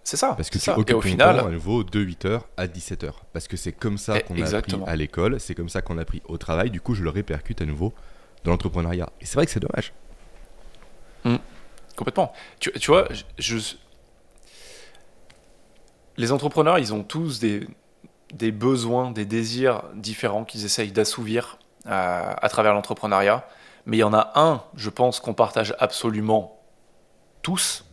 C'est 0.03 0.17
ça. 0.17 0.33
Parce 0.35 0.49
que 0.51 0.59
tu 0.59 0.65
ça. 0.65 0.73
occupes 0.77 0.91
Et 0.91 0.93
au 0.93 1.01
ton 1.01 1.07
final, 1.07 1.39
temps 1.39 1.47
à 1.47 1.49
nouveau 1.51 1.83
de 1.83 1.99
8h 2.05 2.41
à 2.57 2.67
17h. 2.67 3.11
Parce 3.33 3.47
que 3.47 3.57
c'est 3.57 3.71
comme 3.71 3.97
ça 3.97 4.17
Eh, 4.19 4.21
qu'on 4.21 4.39
a 4.39 4.55
appris 4.55 4.77
à 4.85 4.95
l'école, 4.95 5.39
c'est 5.39 5.55
comme 5.55 5.69
ça 5.69 5.81
qu'on 5.81 5.97
a 5.97 6.01
appris 6.03 6.21
au 6.27 6.37
travail, 6.37 6.69
du 6.69 6.79
coup 6.79 6.93
je 6.93 7.03
le 7.03 7.09
répercute 7.09 7.59
à 7.61 7.65
nouveau 7.65 7.91
dans 8.43 8.51
l'entrepreneuriat. 8.51 9.09
Et 9.19 9.25
c'est 9.25 9.33
vrai 9.35 9.45
que 9.47 9.51
c'est 9.51 9.59
dommage. 9.59 9.93
Complètement. 11.95 12.33
Tu, 12.59 12.71
tu 12.73 12.91
vois, 12.91 13.07
je, 13.39 13.57
je- 13.57 13.75
les 16.17 16.31
entrepreneurs, 16.31 16.77
ils 16.77 16.93
ont 16.93 17.03
tous 17.03 17.39
des, 17.39 17.67
des 18.33 18.51
besoins, 18.51 19.11
des 19.11 19.25
désirs 19.25 19.83
différents 19.93 20.45
qu'ils 20.45 20.65
essayent 20.65 20.91
d'assouvir 20.91 21.57
euh, 21.87 22.33
à 22.35 22.49
travers 22.49 22.73
l'entrepreneuriat. 22.73 23.47
Mais 23.85 23.97
il 23.97 23.99
y 23.99 24.03
en 24.03 24.13
a 24.13 24.31
un, 24.35 24.63
je 24.75 24.89
pense, 24.89 25.19
qu'on 25.19 25.33
partage 25.33 25.75
absolument 25.79 26.59
tous, 27.41 27.85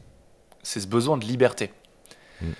c'est 0.62 0.81
ce 0.81 0.87
besoin 0.87 1.19
de 1.19 1.25
liberté. 1.25 1.73
Mm. 2.41 2.53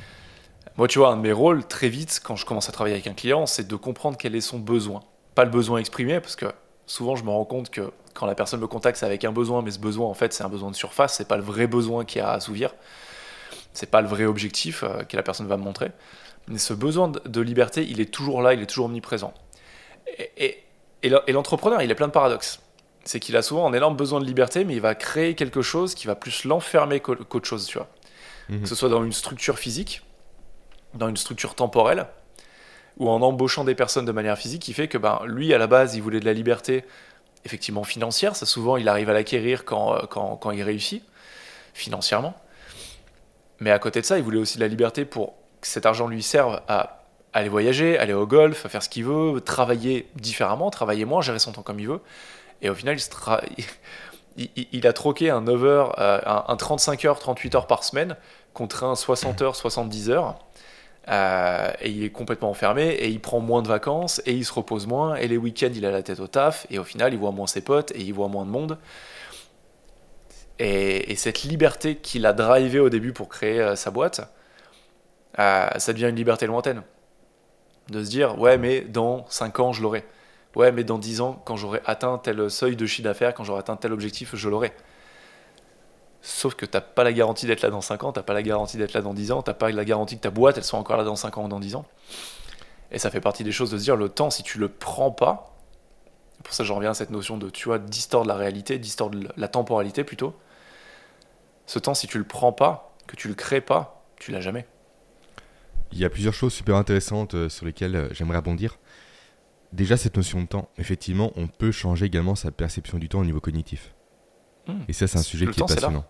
Moi, 0.76 0.88
tu 0.88 0.99
vois, 0.99 1.11
un 1.11 1.17
de 1.17 1.23
mes 1.23 1.33
rôles, 1.33 1.67
très 1.67 1.88
vite, 1.88 2.21
quand 2.23 2.37
je 2.37 2.47
commence 2.47 2.69
à 2.69 2.73
travailler 2.73 2.95
avec 2.95 3.07
un 3.07 3.14
client, 3.14 3.47
c'est 3.47 3.67
de 3.67 3.76
comprendre 3.76 4.17
quel 4.19 4.35
est 4.35 4.41
son 4.41 4.59
besoin. 4.59 5.02
Pas 5.35 5.45
le 5.45 5.50
besoin 5.50 5.79
exprimé, 5.79 6.21
parce 6.21 6.37
que 6.37 6.47
souvent, 6.87 7.17
je 7.17 7.25
me 7.25 7.31
rends 7.31 7.45
compte 7.45 7.71
que 7.71 7.93
quand 8.14 8.26
la 8.26 8.35
personne 8.35 8.61
me 8.61 8.67
contacte, 8.67 8.99
c'est 8.99 9.07
avec 9.07 9.25
un 9.25 9.33
besoin, 9.33 9.62
mais 9.62 9.71
ce 9.71 9.79
besoin, 9.79 10.07
en 10.07 10.14
fait, 10.14 10.33
c'est 10.33 10.45
un 10.45 10.49
besoin 10.49 10.71
de 10.71 10.76
surface, 10.76 11.14
c'est 11.14 11.29
pas 11.29 11.37
le 11.37 11.43
vrai 11.43 11.67
besoin 11.67 12.05
qu'il 12.05 12.21
y 12.21 12.23
a 12.23 12.31
à 12.31 12.35
assouvir. 12.35 12.75
C'est 13.73 13.91
pas 13.91 14.02
le 14.02 14.09
vrai 14.09 14.25
objectif 14.25 14.83
euh, 14.83 15.02
que 15.05 15.17
la 15.17 15.23
personne 15.23 15.47
va 15.47 15.57
me 15.57 15.62
montrer. 15.62 15.93
Mais 16.49 16.59
ce 16.59 16.73
besoin 16.75 17.09
de, 17.09 17.41
liberté, 17.41 17.87
il 17.89 18.01
est 18.01 18.13
toujours 18.13 18.43
là, 18.43 18.53
il 18.55 18.61
est 18.63 18.67
toujours 18.67 18.87
omniprésent. 18.87 19.33
Et, 20.19 20.31
et- 20.37 20.63
et 21.05 21.09
le- 21.09 21.23
et 21.27 21.33
l'entrepreneur, 21.33 21.83
il 21.83 21.91
est 21.91 21.95
plein 21.95 22.09
de 22.09 22.13
paradoxes. 22.13 22.61
C'est 23.05 23.19
qu'il 23.21 23.37
a 23.37 23.43
souvent 23.43 23.67
un 23.69 23.73
énorme 23.73 23.97
besoin 23.97 24.21
de 24.21 24.25
liberté, 24.25 24.65
mais 24.65 24.75
il 24.75 24.81
va 24.81 24.95
créer 24.95 25.35
quelque 25.35 25.63
chose 25.63 25.95
qui 25.95 26.07
va 26.07 26.15
plus 26.15 26.45
l'enfermer 26.45 27.01
qu'au- 27.01 27.17
qu'autre 27.17 27.49
chose, 27.49 27.67
tu 27.67 27.79
vois. 27.79 27.89
Mhm. 28.49 28.63
Que 28.63 28.69
ce 28.69 28.75
soit 28.75 28.89
dans 28.89 29.03
une 29.05 29.13
structure 29.13 29.59
physique, 29.59 30.03
dans 30.95 31.09
une 31.09 31.17
structure 31.17 31.55
temporelle, 31.55 32.07
ou 32.99 33.09
en 33.09 33.21
embauchant 33.23 33.65
des 33.65 33.75
personnes 33.75 34.05
de 34.05 34.13
manière 34.13 34.37
physique, 34.39 34.63
qui 34.63 34.73
fait 34.75 34.87
que 34.89 34.99
ben, 34.99 35.21
lui, 35.27 35.53
à 35.55 35.59
la 35.59 35.67
base, 35.67 35.95
il 35.97 36.03
voulait 36.03 36.21
de 36.21 36.25
la 36.25 36.33
liberté, 36.35 36.85
effectivement 37.45 37.83
financière. 37.85 38.37
Ça, 38.37 38.47
souvent, 38.47 38.77
il 38.77 38.89
arrive 38.89 39.09
à 39.11 39.13
l'acquérir 39.13 39.65
quand, 39.65 39.95
euh, 39.95 40.03
quand, 40.09 40.37
quand 40.37 40.51
il 40.51 40.63
réussit, 40.63 41.03
financièrement. 41.75 42.35
Mais 43.61 43.71
à 43.71 43.79
côté 43.79 44.01
de 44.01 44.07
ça, 44.07 44.19
il 44.19 44.25
voulait 44.25 44.39
aussi 44.39 44.57
de 44.59 44.63
la 44.63 44.69
liberté 44.69 45.05
pour 45.05 45.35
que 45.62 45.69
cet 45.69 45.87
argent 45.87 46.09
lui 46.09 46.23
serve 46.23 46.61
à 46.69 46.99
aller 47.33 47.49
voyager, 47.49 47.99
aller 47.99 48.12
au 48.12 48.26
golf, 48.26 48.66
faire 48.69 48.83
ce 48.83 48.90
qu'il 48.90 49.04
veut, 49.04 49.40
travailler 49.40 50.09
différemment, 50.16 50.71
travailler 50.71 51.07
moins, 51.07 51.23
gérer 51.23 51.38
son 51.38 51.52
temps 51.52 51.62
comme 51.62 51.81
il 51.81 51.88
veut. 51.88 52.00
Et 52.61 52.69
au 52.69 52.75
final, 52.75 52.99
il, 54.37 54.87
a 54.87 54.92
troqué 54.92 55.31
un 55.31 55.40
9 55.40 55.64
heures, 55.64 55.99
euh, 55.99 56.21
un, 56.26 56.45
un 56.49 56.57
35 56.57 57.04
heures, 57.07 57.19
38 57.19 57.54
heures 57.54 57.66
par 57.66 57.85
semaine 57.85 58.16
contre 58.52 58.85
un 58.85 58.95
60 58.95 59.40
heures, 59.40 59.57
70 59.57 60.11
heures. 60.11 60.38
Euh, 61.09 61.73
et 61.81 61.90
il 61.90 62.04
est 62.04 62.11
complètement 62.11 62.50
enfermé 62.50 62.90
et 62.90 63.09
il 63.09 63.21
prend 63.21 63.40
moins 63.40 63.61
de 63.62 63.66
vacances 63.66 64.23
et 64.25 64.35
il 64.35 64.45
se 64.45 64.52
repose 64.52 64.87
moins 64.87 65.16
et 65.16 65.26
les 65.26 65.37
week-ends 65.37 65.73
il 65.75 65.85
a 65.85 65.90
la 65.90 66.00
tête 66.00 66.21
au 66.21 66.28
taf 66.28 66.64
et 66.71 66.78
au 66.78 66.85
final 66.85 67.12
il 67.12 67.19
voit 67.19 67.33
moins 67.33 67.49
ses 67.49 67.61
potes 67.61 67.90
et 67.90 68.02
il 68.02 68.14
voit 68.14 68.28
moins 68.28 68.45
de 68.45 68.50
monde 68.50 68.78
et, 70.61 71.11
et 71.11 71.16
cette 71.16 71.42
liberté 71.42 71.97
qu'il 71.97 72.25
a 72.25 72.33
drivé 72.33 72.78
au 72.78 72.88
début 72.88 73.12
pour 73.12 73.28
créer 73.28 73.59
euh, 73.59 73.75
sa 73.75 73.90
boîte 73.90 74.21
euh, 75.39 75.69
ça 75.79 75.93
devient 75.93 76.09
une 76.09 76.17
liberté 76.17 76.47
lointaine 76.47 76.83
de 77.89 78.05
se 78.05 78.11
dire 78.11 78.39
ouais 78.39 78.59
mais 78.59 78.83
dans 78.83 79.27
5 79.29 79.61
ans 79.61 79.73
je 79.73 79.83
l'aurai 79.83 80.05
ouais 80.55 80.73
mais 80.73 80.85
dans 80.85 80.99
10 80.99 81.21
ans 81.21 81.43
quand 81.45 81.57
j'aurai 81.57 81.81
atteint 81.85 82.19
tel 82.19 82.51
seuil 82.51 82.77
de 82.77 82.87
chiffre 82.87 83.05
d'affaires 83.05 83.35
quand 83.35 83.45
j'aurai 83.45 83.61
atteint 83.61 83.77
tel 83.77 83.93
objectif 83.93 84.37
je 84.37 84.49
l'aurai 84.49 84.73
Sauf 86.25 86.55
que 86.55 86.65
t'as 86.65 86.81
pas 86.81 87.03
la 87.03 87.12
garantie 87.12 87.47
d'être 87.47 87.62
là 87.62 87.71
dans 87.71 87.81
5 87.81 88.05
ans, 88.05 88.12
t'as 88.12 88.23
pas 88.23 88.33
la 88.33 88.45
garantie 88.45 88.77
d'être 88.77 88.93
là 88.93 89.03
dans 89.03 89.12
10 89.12 89.33
ans, 89.33 89.43
t'as 89.43 89.55
pas 89.55 89.73
la 89.73 89.85
garantie 89.85 90.17
que 90.17 90.23
ta 90.23 90.31
boîte 90.31 90.57
elle 90.57 90.62
soit 90.62 90.79
encore 90.79 90.97
là 90.97 91.03
dans 91.03 91.17
5 91.17 91.37
ans 91.37 91.45
ou 91.47 91.49
dans 91.49 91.59
10 91.59 91.75
ans. 91.75 91.85
Et 92.93 93.01
ça 93.01 93.11
fait 93.11 93.21
partie 93.21 93.43
des 93.43 93.51
choses 93.51 93.73
de 93.73 93.79
se 93.79 93.83
dire 93.83 93.97
le 93.97 94.09
temps, 94.09 94.31
si 94.31 94.45
tu 94.45 94.59
le 94.59 94.69
prends 94.69 95.11
pas, 95.11 95.57
pour 96.45 96.55
ça 96.55 96.62
j'en 96.62 96.77
reviens 96.77 96.91
à 96.91 96.95
cette 96.95 97.11
notion 97.11 97.39
de, 97.39 97.51
tu 97.51 97.65
vois, 97.65 97.81
distordre 97.81 98.29
la 98.29 98.37
réalité, 98.37 98.79
distordre 98.79 99.19
la 99.37 99.49
temporalité 99.49 100.05
plutôt. 100.05 100.33
Ce 101.67 101.81
temps, 101.81 101.95
si 101.95 102.07
tu 102.07 102.19
le 102.19 102.25
prends 102.25 102.53
pas, 102.53 102.95
que 103.09 103.17
tu 103.17 103.27
le 103.27 103.35
crées 103.35 103.61
pas, 103.61 104.05
tu 104.17 104.31
l'as 104.31 104.41
jamais. 104.41 104.67
Il 105.93 105.99
y 105.99 106.05
a 106.05 106.11
plusieurs 106.11 106.35
choses 106.35 106.53
super 106.53 106.77
intéressantes 106.77 107.35
euh, 107.35 107.49
sur 107.49 107.67
lesquelles 107.67 107.97
euh, 107.97 108.09
j'aimerais 108.13 108.39
rebondir. 108.39 108.79
Déjà, 109.73 109.97
cette 109.97 110.17
notion 110.17 110.41
de 110.43 110.47
temps, 110.47 110.69
effectivement, 110.79 111.33
on 111.37 111.47
peut 111.49 111.71
changer 111.73 112.07
également 112.07 112.35
sa 112.35 112.51
perception 112.51 112.99
du 112.99 113.09
temps 113.09 113.21
au 113.21 113.25
niveau 113.25 113.41
cognitif. 113.41 113.95
Hmm. 114.67 114.81
Et 114.89 114.93
ça, 114.93 115.07
c'est 115.07 115.19
un 115.19 115.23
sujet 115.23 115.47
Le 115.47 115.53
qui 115.53 115.61
temps, 115.61 115.67
est 115.67 115.75
passionnant. 115.75 116.05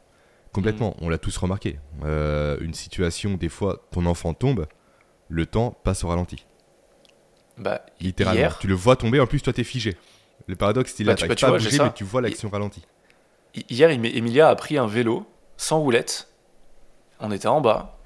Complètement, 0.53 0.97
on 1.01 1.09
l'a 1.09 1.19
tous 1.19 1.37
remarqué. 1.37 1.79
Euh, 2.05 2.59
une 2.61 2.75
situation, 2.75 3.35
des 3.35 3.49
fois, 3.49 3.87
ton 3.91 4.05
enfant 4.07 4.35
tombe, 4.35 4.67
le 5.29 5.47
temps 5.47 5.71
passe 5.85 6.05
au 6.05 6.09
ralenti. 6.09 6.45
Bah, 7.57 7.85
Littéralement. 8.01 8.41
hier, 8.41 8.59
Tu 8.59 8.67
le 8.67 8.75
vois 8.75 8.97
tomber, 8.97 9.21
en 9.21 9.27
plus, 9.27 9.41
toi, 9.43 9.53
t'es 9.53 9.65
figé. 9.65 9.97
Le 10.49 10.57
paradoxe, 10.57 10.93
c'est 10.97 11.05
Bah, 11.05 11.13
là, 11.13 11.17
tu- 11.17 11.27
bah, 11.29 11.35
tu 11.35 11.45
pas 11.45 11.51
vois, 11.51 11.59
mais 11.61 11.93
tu 11.95 12.05
vois 12.05 12.21
l'action 12.21 12.49
ralentie. 12.51 12.83
Hi- 13.55 13.65
Hier, 13.71 13.91
Em- 13.91 14.05
Emilia 14.05 14.49
a 14.49 14.57
pris 14.57 14.77
un 14.77 14.87
vélo 14.87 15.25
sans 15.57 15.79
roulette. 15.79 16.29
On 17.21 17.31
était 17.31 17.47
en 17.49 17.61
bas. 17.61 17.99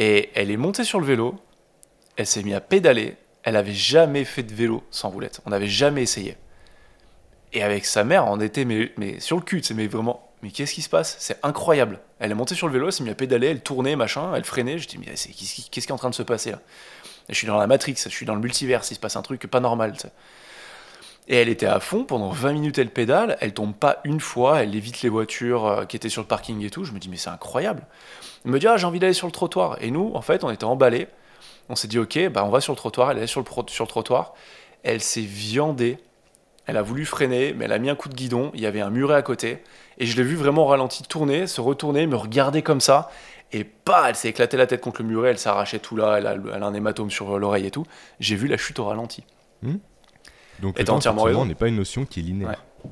Et 0.00 0.30
elle 0.34 0.50
est 0.50 0.56
montée 0.56 0.82
sur 0.82 0.98
le 0.98 1.04
vélo. 1.04 1.34
Elle 2.16 2.26
s'est 2.26 2.42
mise 2.42 2.54
à 2.54 2.60
pédaler. 2.60 3.16
Elle 3.42 3.54
avait 3.54 3.74
jamais 3.74 4.24
fait 4.24 4.42
de 4.42 4.54
vélo 4.54 4.82
sans 4.90 5.10
roulette. 5.10 5.42
On 5.44 5.50
n'avait 5.50 5.68
jamais 5.68 6.02
essayé. 6.02 6.38
Et 7.52 7.62
avec 7.62 7.84
sa 7.84 8.02
mère, 8.02 8.26
on 8.26 8.40
était 8.40 8.64
mais, 8.64 8.92
mais 8.96 9.20
sur 9.20 9.36
le 9.36 9.42
cul. 9.42 9.62
Mais 9.74 9.88
vraiment, 9.88 10.32
mais 10.42 10.50
qu'est-ce 10.50 10.72
qui 10.72 10.80
se 10.80 10.88
passe? 10.88 11.16
C'est 11.18 11.38
incroyable. 11.42 12.00
Elle 12.18 12.30
est 12.30 12.34
montée 12.34 12.54
sur 12.54 12.66
le 12.66 12.72
vélo, 12.72 12.86
elle 12.86 12.92
s'est 12.94 13.02
mise 13.02 13.12
à 13.12 13.14
pédaler, 13.14 13.48
elle 13.48 13.60
tournait, 13.60 13.94
machin, 13.94 14.32
elle 14.34 14.44
freinait. 14.44 14.78
Je 14.78 14.88
dis, 14.88 14.96
mais 14.96 15.04
qu'est-ce 15.04 15.68
qui, 15.70 15.80
est 15.80 15.90
en 15.92 15.98
train 15.98 16.08
de 16.08 16.14
se 16.14 16.22
passer 16.22 16.52
là? 16.52 16.60
Je 17.28 17.34
suis 17.34 17.46
dans 17.46 17.58
la 17.58 17.66
Matrix, 17.66 17.96
je 18.02 18.08
suis 18.08 18.24
dans 18.24 18.34
le 18.34 18.40
multivers, 18.40 18.80
il 18.90 18.94
se 18.94 19.00
passe 19.00 19.16
un 19.16 19.22
truc 19.22 19.46
pas 19.46 19.60
normal. 19.60 19.94
Et 21.28 21.36
elle 21.36 21.48
était 21.48 21.66
à 21.66 21.78
fond, 21.78 22.04
pendant 22.04 22.30
20 22.30 22.54
minutes 22.54 22.78
elle 22.78 22.90
pédale, 22.90 23.36
elle 23.40 23.52
tombe 23.52 23.74
pas 23.74 24.00
une 24.04 24.18
fois, 24.18 24.62
elle 24.62 24.74
évite 24.74 25.02
les 25.02 25.10
voitures 25.10 25.66
euh, 25.66 25.84
qui 25.84 25.94
étaient 25.94 26.08
sur 26.08 26.22
le 26.22 26.26
parking 26.26 26.64
et 26.64 26.70
tout. 26.70 26.84
Je 26.84 26.92
me 26.92 26.98
dis, 26.98 27.08
mais 27.08 27.18
c'est 27.18 27.30
incroyable. 27.30 27.84
Elle 28.44 28.50
me 28.52 28.58
dit, 28.58 28.66
ah, 28.66 28.76
j'ai 28.76 28.86
envie 28.86 28.98
d'aller 28.98 29.12
sur 29.12 29.26
le 29.26 29.32
trottoir. 29.32 29.76
Et 29.80 29.90
nous, 29.90 30.12
en 30.14 30.22
fait, 30.22 30.44
on 30.44 30.50
était 30.50 30.64
emballés. 30.64 31.08
On 31.68 31.76
s'est 31.76 31.88
dit, 31.88 31.98
ok, 31.98 32.28
bah, 32.30 32.44
on 32.44 32.50
va 32.50 32.60
sur 32.60 32.72
le 32.72 32.76
trottoir. 32.76 33.10
Elle 33.10 33.18
est 33.18 33.20
allée 33.20 33.26
sur 33.26 33.40
le, 33.40 33.46
sur 33.68 33.84
le 33.84 33.88
trottoir. 33.88 34.34
Elle 34.82 35.00
s'est 35.00 35.20
viandée. 35.20 35.98
Elle 36.66 36.76
a 36.76 36.82
voulu 36.82 37.04
freiner, 37.04 37.52
mais 37.52 37.64
elle 37.66 37.72
a 37.72 37.78
mis 37.78 37.90
un 37.90 37.96
coup 37.96 38.08
de 38.08 38.14
guidon. 38.14 38.50
Il 38.54 38.60
y 38.60 38.66
avait 38.66 38.80
un 38.80 38.90
muret 38.90 39.14
à 39.16 39.22
côté. 39.22 39.62
Et 39.98 40.06
je 40.06 40.16
l'ai 40.16 40.22
vu 40.22 40.36
vraiment 40.36 40.62
au 40.62 40.66
ralenti 40.66 41.02
tourner, 41.02 41.46
se 41.46 41.60
retourner, 41.60 42.06
me 42.06 42.16
regarder 42.16 42.62
comme 42.62 42.80
ça. 42.80 43.10
Et 43.52 43.64
pas, 43.64 44.08
elle 44.08 44.14
s'est 44.14 44.28
éclatée 44.28 44.56
la 44.56 44.66
tête 44.66 44.80
contre 44.80 45.02
le 45.02 45.08
muret, 45.08 45.30
elle 45.30 45.38
s'arrachait 45.38 45.80
tout 45.80 45.96
là, 45.96 46.18
elle 46.18 46.26
a, 46.26 46.34
elle 46.54 46.62
a 46.62 46.66
un 46.66 46.72
hématome 46.74 47.10
sur 47.10 47.36
l'oreille 47.38 47.66
et 47.66 47.70
tout. 47.72 47.84
J'ai 48.20 48.36
vu 48.36 48.46
la 48.46 48.56
chute 48.56 48.78
au 48.78 48.84
ralenti. 48.84 49.24
Donc, 50.60 50.76
Et 50.76 50.80
le 50.80 50.84
temps, 50.84 50.96
entièrement 50.96 51.22
raison. 51.22 51.44
n'est 51.44 51.54
pas 51.56 51.68
une 51.68 51.76
notion 51.76 52.04
qui 52.04 52.20
est 52.20 52.22
linéaire. 52.22 52.64
Ouais. 52.84 52.90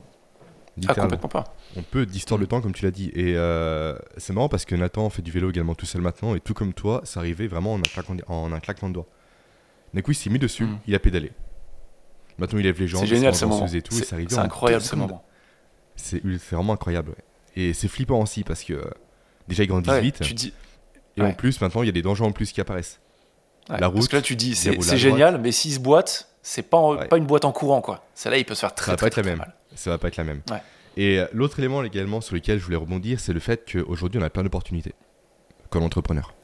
Ah, 0.89 0.95
complètement 0.95 1.29
pas. 1.29 1.45
On 1.77 1.83
peut 1.83 2.07
distordre 2.07 2.41
le 2.41 2.47
temps, 2.47 2.61
comme 2.61 2.73
tu 2.73 2.85
l'as 2.85 2.91
dit. 2.91 3.11
Et 3.15 3.35
euh, 3.37 3.97
c'est 4.17 4.33
marrant 4.33 4.49
parce 4.49 4.65
que 4.65 4.75
Nathan 4.75 5.09
fait 5.11 5.23
du 5.23 5.31
vélo 5.31 5.51
également 5.51 5.75
tout 5.75 5.87
seul 5.87 6.01
maintenant. 6.01 6.35
Et 6.35 6.41
tout 6.41 6.55
comme 6.55 6.73
toi, 6.73 7.03
ça 7.05 7.21
arrivait 7.21 7.47
vraiment 7.47 7.75
en 7.75 7.79
un 7.79 7.83
claquement, 7.83 8.17
en 8.27 8.53
un 8.53 8.61
claquement 8.61 8.89
de 8.89 8.95
doigts. 8.95 9.07
Coup, 10.03 10.11
il 10.13 10.15
s'est 10.15 10.31
mis 10.31 10.39
dessus, 10.39 10.65
Mm. 10.65 10.79
il 10.87 10.95
a 10.95 10.99
pédalé. 10.99 11.33
Maintenant, 12.39 12.59
il 12.59 12.65
lève 12.65 12.79
les 12.79 12.87
jambes, 12.89 13.01
C'est 13.03 13.07
il 13.07 13.15
génial 13.17 13.35
se 13.35 13.41
ce 13.41 13.45
moment. 13.47 13.67
et 13.67 13.83
tout. 13.83 13.95
et 13.95 13.99
C'est 14.03 14.31
ça 14.31 14.43
incroyable 14.43 14.83
ce 14.85 14.97
moment. 14.97 15.25
C'est 15.97 16.23
vraiment 16.25 16.75
incroyable. 16.75 17.11
ouais. 17.11 17.25
Et 17.57 17.73
c'est 17.75 17.89
flippant 17.89 18.21
aussi 18.21 18.45
parce 18.45 18.63
que 18.63 18.75
euh, 18.75 18.85
déjà, 19.49 19.65
il 19.65 19.67
grandit 19.67 19.91
Ouais, 19.91 20.01
vite. 20.01 20.21
tu 20.21 20.35
dis, 20.35 20.53
Et 21.17 21.23
en 21.23 21.33
plus, 21.33 21.61
maintenant, 21.61 21.83
il 21.83 21.87
y 21.87 21.89
a 21.89 21.93
des 21.93 22.03
dangers 22.03 22.23
en 22.25 22.31
plus 22.33 22.53
qui 22.53 22.61
apparaissent. 22.61 23.01
La 23.69 23.79
parce 23.79 23.93
route, 23.93 24.09
que 24.09 24.17
là 24.17 24.23
tu 24.23 24.37
dis, 24.37 24.55
c'est 24.55 24.97
génial, 24.97 25.39
mais 25.41 25.51
s'il 25.53 25.73
se 25.73 25.81
boite, 25.81 26.29
c'est 26.43 26.63
pas, 26.63 26.79
en- 26.79 26.97
pas 26.97 27.17
une 27.19 27.27
boîte 27.27 27.45
en 27.45 27.53
courant 27.53 27.81
quoi. 27.83 28.05
Celle-là, 28.15 28.39
il 28.39 28.45
peut 28.47 28.55
se 28.55 28.61
faire 28.61 28.75
très 28.75 28.93
va 28.93 28.97
très, 28.97 29.05
pas 29.05 29.07
être 29.09 29.13
très, 29.15 29.23
la 29.23 29.27
très 29.27 29.31
même. 29.33 29.39
mal. 29.39 29.55
Ça 29.75 29.91
va 29.91 29.99
pas 29.99 30.09
être 30.09 30.17
la 30.17 30.25
même. 30.25 30.41
Ouais. 30.51 30.63
Et 30.99 31.21
euh, 31.21 31.27
l'autre 31.33 31.61
élément 31.61 31.85
également 31.85 32.21
sur 32.21 32.35
lequel 32.35 32.59
je 32.59 32.65
voulais 32.65 32.77
rebondir, 32.77 33.21
c'est 33.21 33.33
le 33.33 33.39
fait 33.39 33.65
qu'aujourd'hui, 33.71 34.21
on 34.21 34.25
a 34.25 34.31
plein 34.31 34.43
d'opportunités 34.43 34.95
comme 35.71 35.85
entrepreneur. 35.85 36.35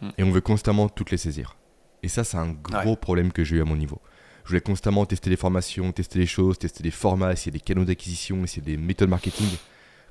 Mm. 0.00 0.08
Et 0.16 0.22
on 0.22 0.30
veut 0.30 0.40
constamment 0.40 0.88
toutes 0.88 1.10
les 1.10 1.18
saisir. 1.18 1.58
Et 2.02 2.08
ça, 2.08 2.24
c'est 2.24 2.38
un 2.38 2.52
gros 2.52 2.90
Ouais. 2.92 2.96
problème 2.96 3.32
que 3.32 3.44
j'ai 3.44 3.56
eu 3.56 3.60
à 3.60 3.66
mon 3.66 3.76
niveau. 3.76 4.00
Je 4.44 4.48
voulais 4.48 4.62
constamment 4.62 5.04
tester 5.04 5.28
les 5.28 5.36
formations, 5.36 5.92
tester 5.92 6.18
les 6.18 6.26
choses, 6.26 6.58
tester 6.58 6.82
les 6.82 6.90
formats, 6.90 7.32
essayer 7.32 7.52
des 7.52 7.60
canaux 7.60 7.84
d'acquisition, 7.84 8.42
essayer 8.42 8.62
des 8.62 8.78
méthodes 8.78 9.10
marketing. 9.10 9.48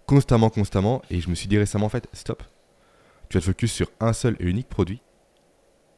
Constamment, 0.06 0.52
constamment. 0.52 1.02
Et 1.10 1.20
je 1.20 1.28
me 1.28 1.34
suis 1.34 1.48
dit 1.48 1.58
récemment, 1.58 1.88
en 1.88 1.90
fait, 1.90 2.08
stop. 2.14 2.44
Tu 3.30 3.38
vas 3.38 3.42
te 3.42 3.46
focus 3.48 3.72
sur 3.72 3.90
un 4.00 4.14
seul 4.14 4.36
et 4.40 4.46
unique 4.46 4.70
produit 4.70 5.02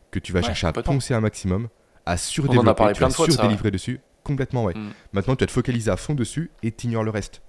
que 0.09 0.19
tu 0.19 0.31
vas 0.31 0.39
Ouais, 0.39 0.45
chercher 0.45 0.67
à 0.67 0.73
poncer 0.73 1.13
un 1.13 1.19
maximum, 1.19 1.67
à 2.05 2.15
surdévelopper, 2.15 2.93
tu 2.93 3.01
vas 3.01 3.09
de 3.09 3.13
surdélivrer 3.13 3.71
dessus. 3.71 3.99
Complètement, 4.23 4.63
ouais. 4.65 4.73
Mm. 4.75 4.91
Maintenant, 5.13 5.35
tu 5.35 5.43
vas 5.43 5.47
te 5.47 5.51
focaliser 5.51 5.89
à 5.91 5.97
fond 5.97 6.13
dessus 6.13 6.51
et 6.63 6.71
t'ignores 6.71 7.03
le 7.03 7.09
reste. 7.11 7.41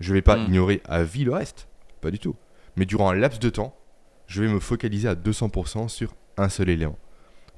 Je 0.00 0.12
vais 0.12 0.22
pas 0.22 0.36
Mm. 0.36 0.44
ignorer 0.46 0.82
à 0.86 1.02
vie 1.02 1.24
le 1.24 1.32
reste, 1.32 1.68
pas 2.00 2.10
du 2.10 2.18
tout. 2.18 2.36
Mais 2.76 2.84
durant 2.86 3.10
un 3.10 3.14
laps 3.14 3.40
de 3.40 3.50
temps, 3.50 3.76
je 4.26 4.42
vais 4.42 4.48
me 4.48 4.60
focaliser 4.60 5.08
à 5.08 5.14
200% 5.14 5.88
sur 5.88 6.14
un 6.36 6.48
seul 6.48 6.68
élément 6.68 6.98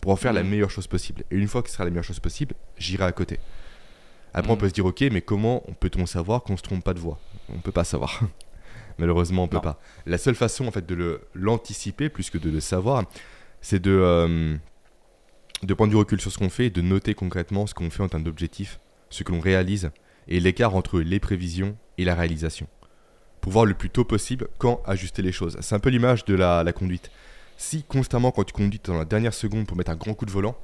pour 0.01 0.11
en 0.13 0.17
faire 0.17 0.33
la 0.33 0.43
Mm. 0.43 0.49
meilleure 0.49 0.71
chose 0.71 0.87
possible. 0.87 1.25
Et 1.31 1.37
une 1.37 1.49
fois 1.49 1.63
que 1.63 1.69
ce 1.69 1.75
sera 1.75 1.85
la 1.85 1.91
meilleure 1.91 2.05
chose 2.05 2.21
possible, 2.21 2.55
j'irai 2.79 3.05
à 3.05 3.13
côté. 3.13 3.39
Après, 4.35 4.51
on 4.51 4.57
peut 4.57 4.69
se 4.69 4.75
dire, 4.75 4.87
ok, 4.87 5.01
mais 5.13 5.21
comment 5.21 5.63
on 5.69 5.75
peut-on 5.75 6.07
savoir 6.07 6.43
qu'on 6.43 6.57
se 6.57 6.63
trompe 6.63 6.83
pas 6.83 6.95
de 6.95 6.99
voie 7.01 7.19
On 7.55 7.59
peut 7.59 7.71
pas 7.73 7.85
savoir. 7.85 8.21
Malheureusement, 8.99 9.45
on 9.45 9.49
peut 9.49 9.57
Non. 9.57 9.63
pas. 9.63 9.79
La 10.07 10.17
seule 10.19 10.35
façon, 10.35 10.67
en 10.67 10.71
fait, 10.71 10.87
de 10.87 11.21
l'anticiper 11.35 12.09
plus 12.09 12.31
que 12.31 12.39
de 12.39 12.49
le 12.51 12.61
savoir, 12.61 13.05
c'est 13.61 13.81
de, 13.81 13.91
euh, 13.91 14.57
de 15.63 15.75
prendre 15.75 15.91
du 15.91 15.97
recul 15.97 16.21
sur 16.21 16.33
ce 16.33 16.39
qu'on 16.39 16.51
fait 16.51 16.67
et 16.67 16.71
de 16.71 16.83
noter 16.83 17.15
concrètement 17.15 17.67
ce 17.67 17.75
qu'on 17.75 17.91
fait 17.91 18.03
en 18.03 18.09
termes 18.09 18.25
d'objectifs, 18.25 18.81
ce 19.11 19.23
que 19.23 19.33
l'on 19.33 19.41
réalise 19.41 19.91
et 20.29 20.41
l'écart 20.41 20.75
entre 20.75 21.01
les 21.01 21.21
prévisions 21.21 21.77
et 21.99 22.05
la 22.05 22.15
réalisation. 22.15 22.67
Pour 23.41 23.53
voir 23.53 23.65
le 23.65 23.75
plus 23.75 23.91
tôt 23.91 24.05
possible 24.05 24.49
quand 24.59 24.81
ajuster 24.87 25.23
les 25.23 25.33
choses. 25.33 25.57
C'est 25.61 25.75
un 25.75 25.81
peu 25.81 25.91
l'image 25.91 26.25
de 26.25 26.35
la, 26.35 26.63
la 26.63 26.73
conduite. 26.73 27.11
Si 27.57 27.83
constamment, 27.83 28.31
quand 28.31 28.45
tu 28.45 28.53
conduis 28.53 28.81
dans 28.83 28.97
la 28.99 29.05
dernière 29.05 29.35
seconde 29.35 29.67
pour 29.67 29.77
mettre 29.77 29.91
un 29.91 29.97
grand 29.97 30.15
coup 30.15 30.27
de 30.27 30.31
volant, 30.31 30.57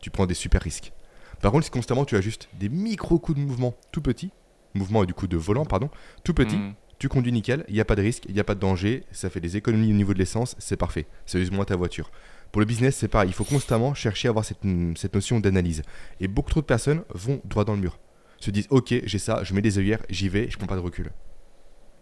tu 0.00 0.10
prends 0.10 0.26
des 0.26 0.34
super 0.34 0.62
risques. 0.62 0.92
Par 1.40 1.52
contre, 1.52 1.64
si 1.64 1.70
constamment 1.70 2.04
tu 2.04 2.16
ajustes 2.16 2.48
des 2.58 2.68
micro 2.68 3.18
coups 3.18 3.38
de 3.38 3.44
mouvement 3.44 3.74
tout 3.92 4.00
petits, 4.00 4.30
mouvement 4.74 5.02
et 5.04 5.06
du 5.06 5.14
coup 5.14 5.26
de 5.26 5.36
volant, 5.36 5.64
pardon, 5.64 5.90
tout 6.24 6.34
petit, 6.34 6.56
Mm. 6.56 6.74
tu 6.98 7.08
conduis 7.08 7.32
nickel, 7.32 7.64
il 7.68 7.74
n'y 7.74 7.80
a 7.80 7.84
pas 7.84 7.96
de 7.96 8.02
risque, 8.02 8.24
il 8.28 8.34
n'y 8.34 8.40
a 8.40 8.44
pas 8.44 8.54
de 8.54 8.60
danger, 8.60 9.04
ça 9.12 9.28
fait 9.30 9.40
des 9.40 9.56
économies 9.56 9.90
au 9.90 9.94
niveau 9.94 10.14
de 10.14 10.18
l'essence, 10.18 10.56
c'est 10.58 10.76
parfait, 10.76 11.06
ça 11.26 11.38
use 11.38 11.50
moins 11.50 11.64
ta 11.64 11.76
voiture. 11.76 12.10
Pour 12.54 12.60
le 12.60 12.66
business, 12.66 12.94
c'est 12.94 13.08
pareil, 13.08 13.30
il 13.30 13.32
faut 13.32 13.42
constamment 13.42 13.94
chercher 13.94 14.28
à 14.28 14.30
avoir 14.30 14.44
cette, 14.44 14.60
cette 14.94 15.12
notion 15.12 15.40
d'analyse. 15.40 15.82
Et 16.20 16.28
beaucoup 16.28 16.50
trop 16.50 16.60
de 16.60 16.66
personnes 16.66 17.02
vont 17.12 17.40
droit 17.44 17.64
dans 17.64 17.72
le 17.72 17.80
mur. 17.80 17.98
Se 18.38 18.52
disent, 18.52 18.68
ok, 18.70 18.94
j'ai 19.02 19.18
ça, 19.18 19.42
je 19.42 19.54
mets 19.54 19.60
des 19.60 19.76
œillères, 19.76 19.98
j'y 20.08 20.28
vais, 20.28 20.48
je 20.48 20.56
prends 20.56 20.68
pas 20.68 20.76
de 20.76 20.80
recul. 20.80 21.10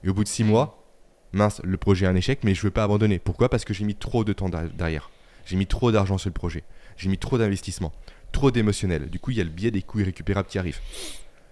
Et 0.05 0.11
au 0.11 0.13
bout 0.13 0.25
de 0.25 0.29
six 0.29 0.45
mois, 0.45 0.85
mince, 1.33 1.63
le 1.65 1.79
projet 1.79 2.05
est 2.05 2.09
un 2.11 2.17
échec, 2.17 2.41
mais 2.45 2.55
je 2.55 2.61
veux 2.61 2.71
pas 2.71 2.85
abandonner. 2.85 3.19
Pourquoi? 3.19 3.49
Parce 3.49 3.65
que 3.65 3.73
j'ai 3.73 3.87
mis 3.87 3.95
trop 3.95 4.25
de 4.25 4.35
temps 4.35 4.51
der- 4.51 4.69
derrière. 4.69 5.09
J'ai 5.47 5.57
mis 5.57 5.67
trop 5.67 5.91
d'argent 5.91 6.19
sur 6.19 6.29
le 6.29 6.35
projet. 6.35 6.65
J'ai 6.99 7.09
mis 7.09 7.17
trop 7.17 7.39
d'investissement, 7.39 7.91
trop 8.31 8.51
d'émotionnel. 8.51 9.09
Du 9.09 9.19
coup, 9.21 9.31
il 9.31 9.39
y 9.39 9.41
a 9.41 9.45
le 9.45 9.49
biais 9.49 9.71
des 9.71 9.81
coûts 9.81 10.01
irrécupérables 10.01 10.49
qui 10.49 10.59
arrivent. 10.59 10.81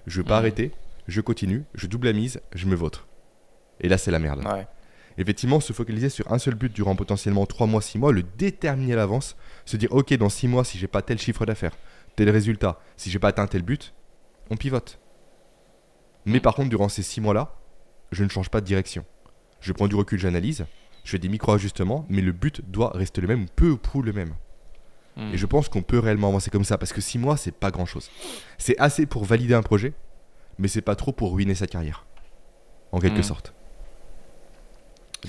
Je 0.07 0.19
veux 0.19 0.25
pas 0.25 0.37
arrêter, 0.37 0.73
je 1.09 1.23
continue, 1.23 1.65
je 1.73 1.87
double 1.87 2.09
la 2.09 2.13
mise, 2.13 2.43
je 2.55 2.67
me 2.67 2.75
vautre. 2.75 3.09
Et 3.81 3.89
là, 3.89 3.97
c'est 3.97 4.11
la 4.11 4.19
merde. 4.19 4.45
Ouais. 4.45 4.67
Effectivement, 5.19 5.61
se 5.61 5.73
focaliser 5.73 6.09
sur 6.09 6.31
un 6.33 6.39
seul 6.39 6.55
but 6.55 6.73
durant 6.73 6.97
potentiellement 6.97 7.45
3 7.47 7.67
mois, 7.67 7.83
6 7.83 7.99
mois, 7.99 8.13
le 8.13 8.23
déterminer 8.23 8.95
à 8.95 8.97
l'avance, 8.97 9.37
se 9.65 9.77
dire 9.77 9.93
ok, 9.93 10.15
dans 10.15 10.29
6 10.29 10.49
mois, 10.49 10.65
si 10.65 10.79
j'ai 10.79 10.87
pas 10.87 11.03
tel 11.03 11.19
chiffre 11.19 11.45
d'affaires, 11.47 11.77
tel 12.17 12.31
résultat, 12.31 12.79
si 12.97 13.11
j'ai 13.11 13.19
pas 13.19 13.29
atteint 13.29 13.47
tel 13.47 13.63
but, 13.63 13.93
on 14.51 14.57
pivote. 14.57 14.99
Mais 16.25 16.41
par 16.41 16.55
contre, 16.55 16.69
durant 16.71 16.89
ces 16.89 17.03
6 17.03 17.21
mois-là, 17.21 17.55
je 18.13 18.25
ne 18.25 18.29
change 18.29 18.49
pas 18.51 18.61
de 18.61 18.67
direction. 18.67 19.05
Je 19.61 19.73
prends 19.73 19.89
du 19.89 19.95
recul, 19.95 20.19
j'analyse, 20.19 20.67
je 21.05 21.11
fais 21.11 21.19
des 21.19 21.29
micro-ajustements, 21.29 22.07
mais 22.09 22.23
le 22.23 22.33
but 22.33 22.63
doit 22.71 22.91
rester 22.95 23.21
le 23.21 23.29
même, 23.29 23.47
peu 23.49 23.71
ou 23.71 23.77
prou 23.77 24.03
le 24.03 24.13
même. 24.13 24.35
Hmm. 25.17 25.33
Et 25.35 25.39
je 25.39 25.47
pense 25.47 25.69
qu'on 25.69 25.83
peut 25.83 25.99
réellement 25.99 26.29
avancer 26.29 26.51
comme 26.51 26.65
ça 26.65 26.79
parce 26.79 26.93
que 26.93 27.01
6 27.01 27.19
mois, 27.19 27.37
c'est 27.37 27.55
pas 27.55 27.71
grand 27.71 27.87
chose. 27.87 28.11
C'est 28.59 28.79
assez 28.79 29.07
pour 29.07 29.25
valider 29.25 29.55
un 29.55 29.63
projet, 29.63 29.93
mais 30.59 30.69
c'est 30.69 30.83
pas 30.83 30.95
trop 30.95 31.13
pour 31.13 31.35
ruiner 31.35 31.55
sa 31.55 31.67
carrière. 31.67 32.07
En 32.93 33.01
quelque 33.01 33.21
Hmm. 33.21 33.25
sorte. 33.25 33.55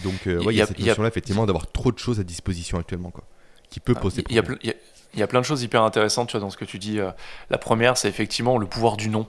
Donc, 0.03 0.27
euh, 0.27 0.38
Il 0.41 0.48
ouais, 0.48 0.53
y, 0.53 0.57
y 0.57 0.62
a 0.62 0.65
cette 0.65 0.79
notion-là, 0.79 1.10
effectivement, 1.10 1.45
d'avoir 1.45 1.69
trop 1.71 1.91
de 1.91 1.98
choses 2.00 2.19
à 2.19 2.24
disposition 2.24 2.77
actuellement, 2.77 3.12
quoi. 3.12 3.24
Qui 3.69 3.79
peut 3.79 3.93
poser 3.95 4.24
Il 4.29 4.36
y, 4.36 4.39
a, 4.39 4.43
y 4.63 4.74
y 5.21 5.25
plein 5.27 5.39
de 5.39 5.45
choses 5.45 5.63
hyper 5.63 5.83
intéressantes 5.83 6.29
tu 6.29 6.33
vois, 6.33 6.41
dans 6.41 6.50
ce 6.50 6.57
que 6.57 6.65
tu 6.65 6.77
dis. 6.79 7.00
euh. 7.00 7.12
La 7.50 7.57
première, 7.57 7.98
c'est 7.98 8.10
effectivement 8.10 8.57
le 8.57 8.65
pouvoir 8.67 8.98
du 8.98 9.10
nom. 9.10 9.27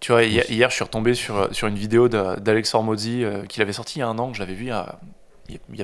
Tu 0.00 0.12
vois, 0.12 0.24
hier, 0.24 0.44
Oui. 0.48 0.54
hier, 0.56 0.70
je 0.70 0.74
suis 0.74 0.84
retombé 0.84 1.14
sur, 1.14 1.54
sur 1.54 1.66
une 1.66 1.74
vidéo 1.76 2.08
d'Alex 2.08 2.74
Hormozzi 2.74 3.22
euh, 3.24 3.44
qu'il 3.46 3.62
avait 3.62 3.72
sorti 3.74 3.98
il 3.98 4.00
y 4.00 4.02
a 4.02 4.08
un 4.08 4.18
an. 4.18 4.32
Je 4.34 4.40
l'avais 4.40 4.54
vu 4.54 4.64
il 4.64 4.68
y 4.68 4.70
a, 4.72 4.98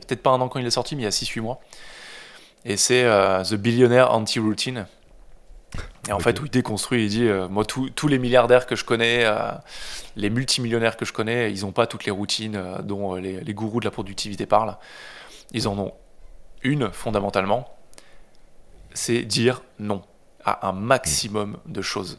peut-être 0.00 0.22
pas 0.22 0.30
un 0.30 0.40
an 0.40 0.48
quand 0.48 0.58
il 0.58 0.66
est 0.66 0.70
sorti, 0.70 0.96
mais 0.96 1.02
il 1.02 1.04
y 1.04 1.08
a 1.08 1.10
6-8 1.10 1.40
mois. 1.40 1.60
Et 2.64 2.76
c'est 2.76 3.04
euh, 3.04 3.42
The 3.44 3.54
Billionaire 3.54 4.12
Anti-Routine. 4.12 4.86
Et 6.08 6.12
en 6.12 6.20
fait, 6.20 6.40
où 6.40 6.44
il 6.44 6.50
déconstruit, 6.50 7.04
il 7.04 7.08
dit 7.10 7.24
euh, 7.26 7.48
Moi, 7.48 7.64
tous- 7.64 7.90
tous 7.90 8.08
les 8.08 8.18
milliardaires 8.18 8.66
que 8.66 8.76
je 8.76 8.84
connais, 8.84 9.24
euh, 9.24 9.50
les 10.14 10.30
multimillionnaires 10.30 10.96
que 10.96 11.04
je 11.04 11.12
connais, 11.12 11.52
ils 11.52 11.62
n'ont 11.62 11.72
pas 11.72 11.86
toutes 11.86 12.04
les 12.04 12.12
routines 12.12 12.56
euh, 12.56 12.78
dont 12.82 13.16
les, 13.16 13.40
les 13.40 13.54
gourous 13.54 13.80
de 13.80 13.84
la 13.84 13.90
productivité 13.90 14.46
parlent. 14.46 14.76
Ils 15.52 15.68
en 15.68 15.78
ont 15.78 15.92
une, 16.62 16.90
fondamentalement 16.92 17.68
c'est 18.96 19.22
dire 19.22 19.62
non 19.78 20.02
à 20.44 20.68
un 20.68 20.72
maximum 20.72 21.58
de 21.66 21.82
choses. 21.82 22.18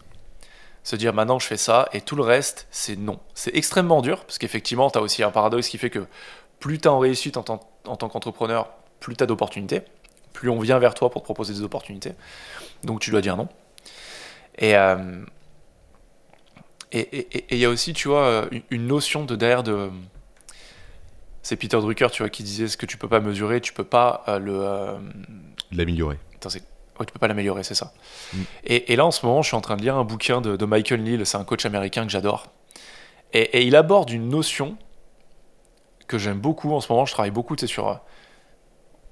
Se 0.84 0.96
dire 0.96 1.14
maintenant 1.14 1.40
je 1.40 1.48
fais 1.48 1.58
ça 1.58 1.90
et 1.92 2.02
tout 2.02 2.16
le 2.16 2.24
reste 2.24 2.68
c'est 2.72 2.96
non. 2.96 3.20
C'est 3.34 3.56
extrêmement 3.56 4.02
dur 4.02 4.24
parce 4.24 4.38
qu'effectivement 4.38 4.90
tu 4.90 5.00
as 5.00 5.02
aussi 5.02 5.24
un 5.24 5.32
paradoxe 5.32 5.70
qui 5.70 5.78
fait 5.78 5.90
que 5.90 6.06
plus 6.60 6.80
tu 6.80 6.88
en 6.88 7.00
réussite 7.00 7.38
en 7.38 7.44
tant, 7.44 7.60
en 7.86 7.96
tant 7.96 8.10
qu'entrepreneur, 8.10 8.70
plus 9.00 9.16
tu 9.16 9.24
as 9.24 9.28
d'opportunités, 9.28 9.82
plus 10.34 10.50
on 10.50 10.60
vient 10.60 10.80
vers 10.80 10.94
toi 10.94 11.10
pour 11.10 11.22
te 11.22 11.26
proposer 11.26 11.54
des 11.54 11.62
opportunités. 11.64 12.14
Donc 12.84 13.00
tu 13.00 13.12
dois 13.12 13.22
dire 13.22 13.38
non. 13.38 13.48
Et 14.58 14.76
euh, 14.76 15.24
et 16.92 17.00
et- 17.38 17.46
il 17.52 17.58
y 17.58 17.66
a 17.66 17.70
aussi, 17.70 17.94
tu 17.94 18.08
vois, 18.08 18.48
une- 18.72 18.88
notion 18.88 19.26
de 19.26 19.36
derrière 19.36 19.64
de. 19.64 19.90
C'est 21.44 21.56
Peter 21.56 21.78
Drucker, 21.80 22.08
tu 22.12 22.24
vois, 22.24 22.30
qui 22.30 22.44
disait 22.44 22.68
ce 22.68 22.76
que 22.78 22.86
tu 22.86 22.98
peux 22.98 23.08
pas 23.08 23.20
mesurer, 23.20 23.62
tu 23.62 23.74
peux 23.74 23.84
pas 23.84 24.24
euh, 24.28 24.40
le. 24.40 24.54
euh, 24.62 24.98
l'améliorer. 25.72 26.18
Attends, 26.36 26.50
c'est- 26.50 26.64
ouais, 27.00 27.06
tu 27.06 27.12
peux 27.14 27.20
pas 27.20 27.28
l'améliorer, 27.28 27.64
c'est 27.64 27.76
ça. 27.76 27.94
Mm. 28.34 28.42
Et, 28.66 28.94
et 28.94 28.96
là, 28.96 29.06
en 29.06 29.12
ce 29.12 29.26
moment, 29.26 29.42
je 29.42 29.48
suis 29.48 29.56
en 29.58 29.62
train 29.62 29.76
de 29.78 29.82
lire 29.82 29.96
un 29.96 30.04
bouquin 30.04 30.42
de, 30.42 30.56
de 30.56 30.66
Michael 30.66 31.04
Neal, 31.04 31.26
c'est 31.26 31.38
un 31.38 31.44
coach 31.46 31.66
américain 31.66 32.04
que 32.06 32.12
j'adore. 32.12 32.48
Et, 33.34 33.42
et 33.60 33.62
il 33.64 33.76
aborde 33.76 34.10
une 34.10 34.30
notion 34.30 34.78
que 36.08 36.18
j'aime 36.18 36.40
beaucoup 36.40 36.74
en 36.74 36.80
ce 36.82 36.92
moment. 36.92 37.06
Je 37.06 37.12
travaille 37.14 37.32
beaucoup 37.32 37.56
tu 37.56 37.68
sais, 37.68 37.72
sur, 37.74 38.00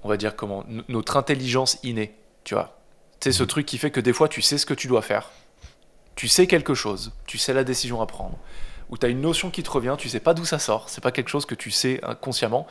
on 0.02 0.08
va 0.08 0.16
dire 0.16 0.34
comment, 0.36 0.64
notre 0.88 1.16
intelligence 1.16 1.78
innée, 1.82 2.14
tu 2.44 2.54
vois. 2.54 2.75
C'est 3.26 3.32
ce 3.32 3.42
truc 3.42 3.66
qui 3.66 3.76
fait 3.76 3.90
que 3.90 3.98
des 3.98 4.12
fois, 4.12 4.28
tu 4.28 4.40
sais 4.40 4.56
ce 4.56 4.64
que 4.64 4.72
tu 4.72 4.86
dois 4.86 5.02
faire. 5.02 5.32
Tu 6.14 6.28
sais 6.28 6.46
quelque 6.46 6.74
chose, 6.74 7.12
tu 7.26 7.38
sais 7.38 7.52
la 7.52 7.64
décision 7.64 8.00
à 8.00 8.06
prendre. 8.06 8.38
Ou 8.88 8.98
tu 8.98 9.04
as 9.04 9.08
une 9.08 9.20
notion 9.20 9.50
qui 9.50 9.64
te 9.64 9.70
revient, 9.70 9.96
tu 9.98 10.08
sais 10.08 10.20
pas 10.20 10.32
d'où 10.32 10.44
ça 10.44 10.60
sort. 10.60 10.88
C'est 10.88 11.00
pas 11.00 11.10
quelque 11.10 11.28
chose 11.28 11.44
que 11.44 11.56
tu 11.56 11.72
sais 11.72 11.98
inconsciemment, 12.04 12.68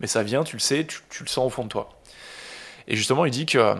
mais 0.00 0.06
ça 0.06 0.22
vient, 0.22 0.44
tu 0.44 0.56
le 0.56 0.60
sais, 0.60 0.86
tu, 0.86 1.22
le 1.22 1.28
sens 1.28 1.44
au 1.44 1.50
fond 1.50 1.64
de 1.64 1.68
toi. 1.68 1.90
Et 2.86 2.96
justement, 2.96 3.26
il 3.26 3.30
dit 3.30 3.44
que 3.44 3.58
euh, 3.58 3.74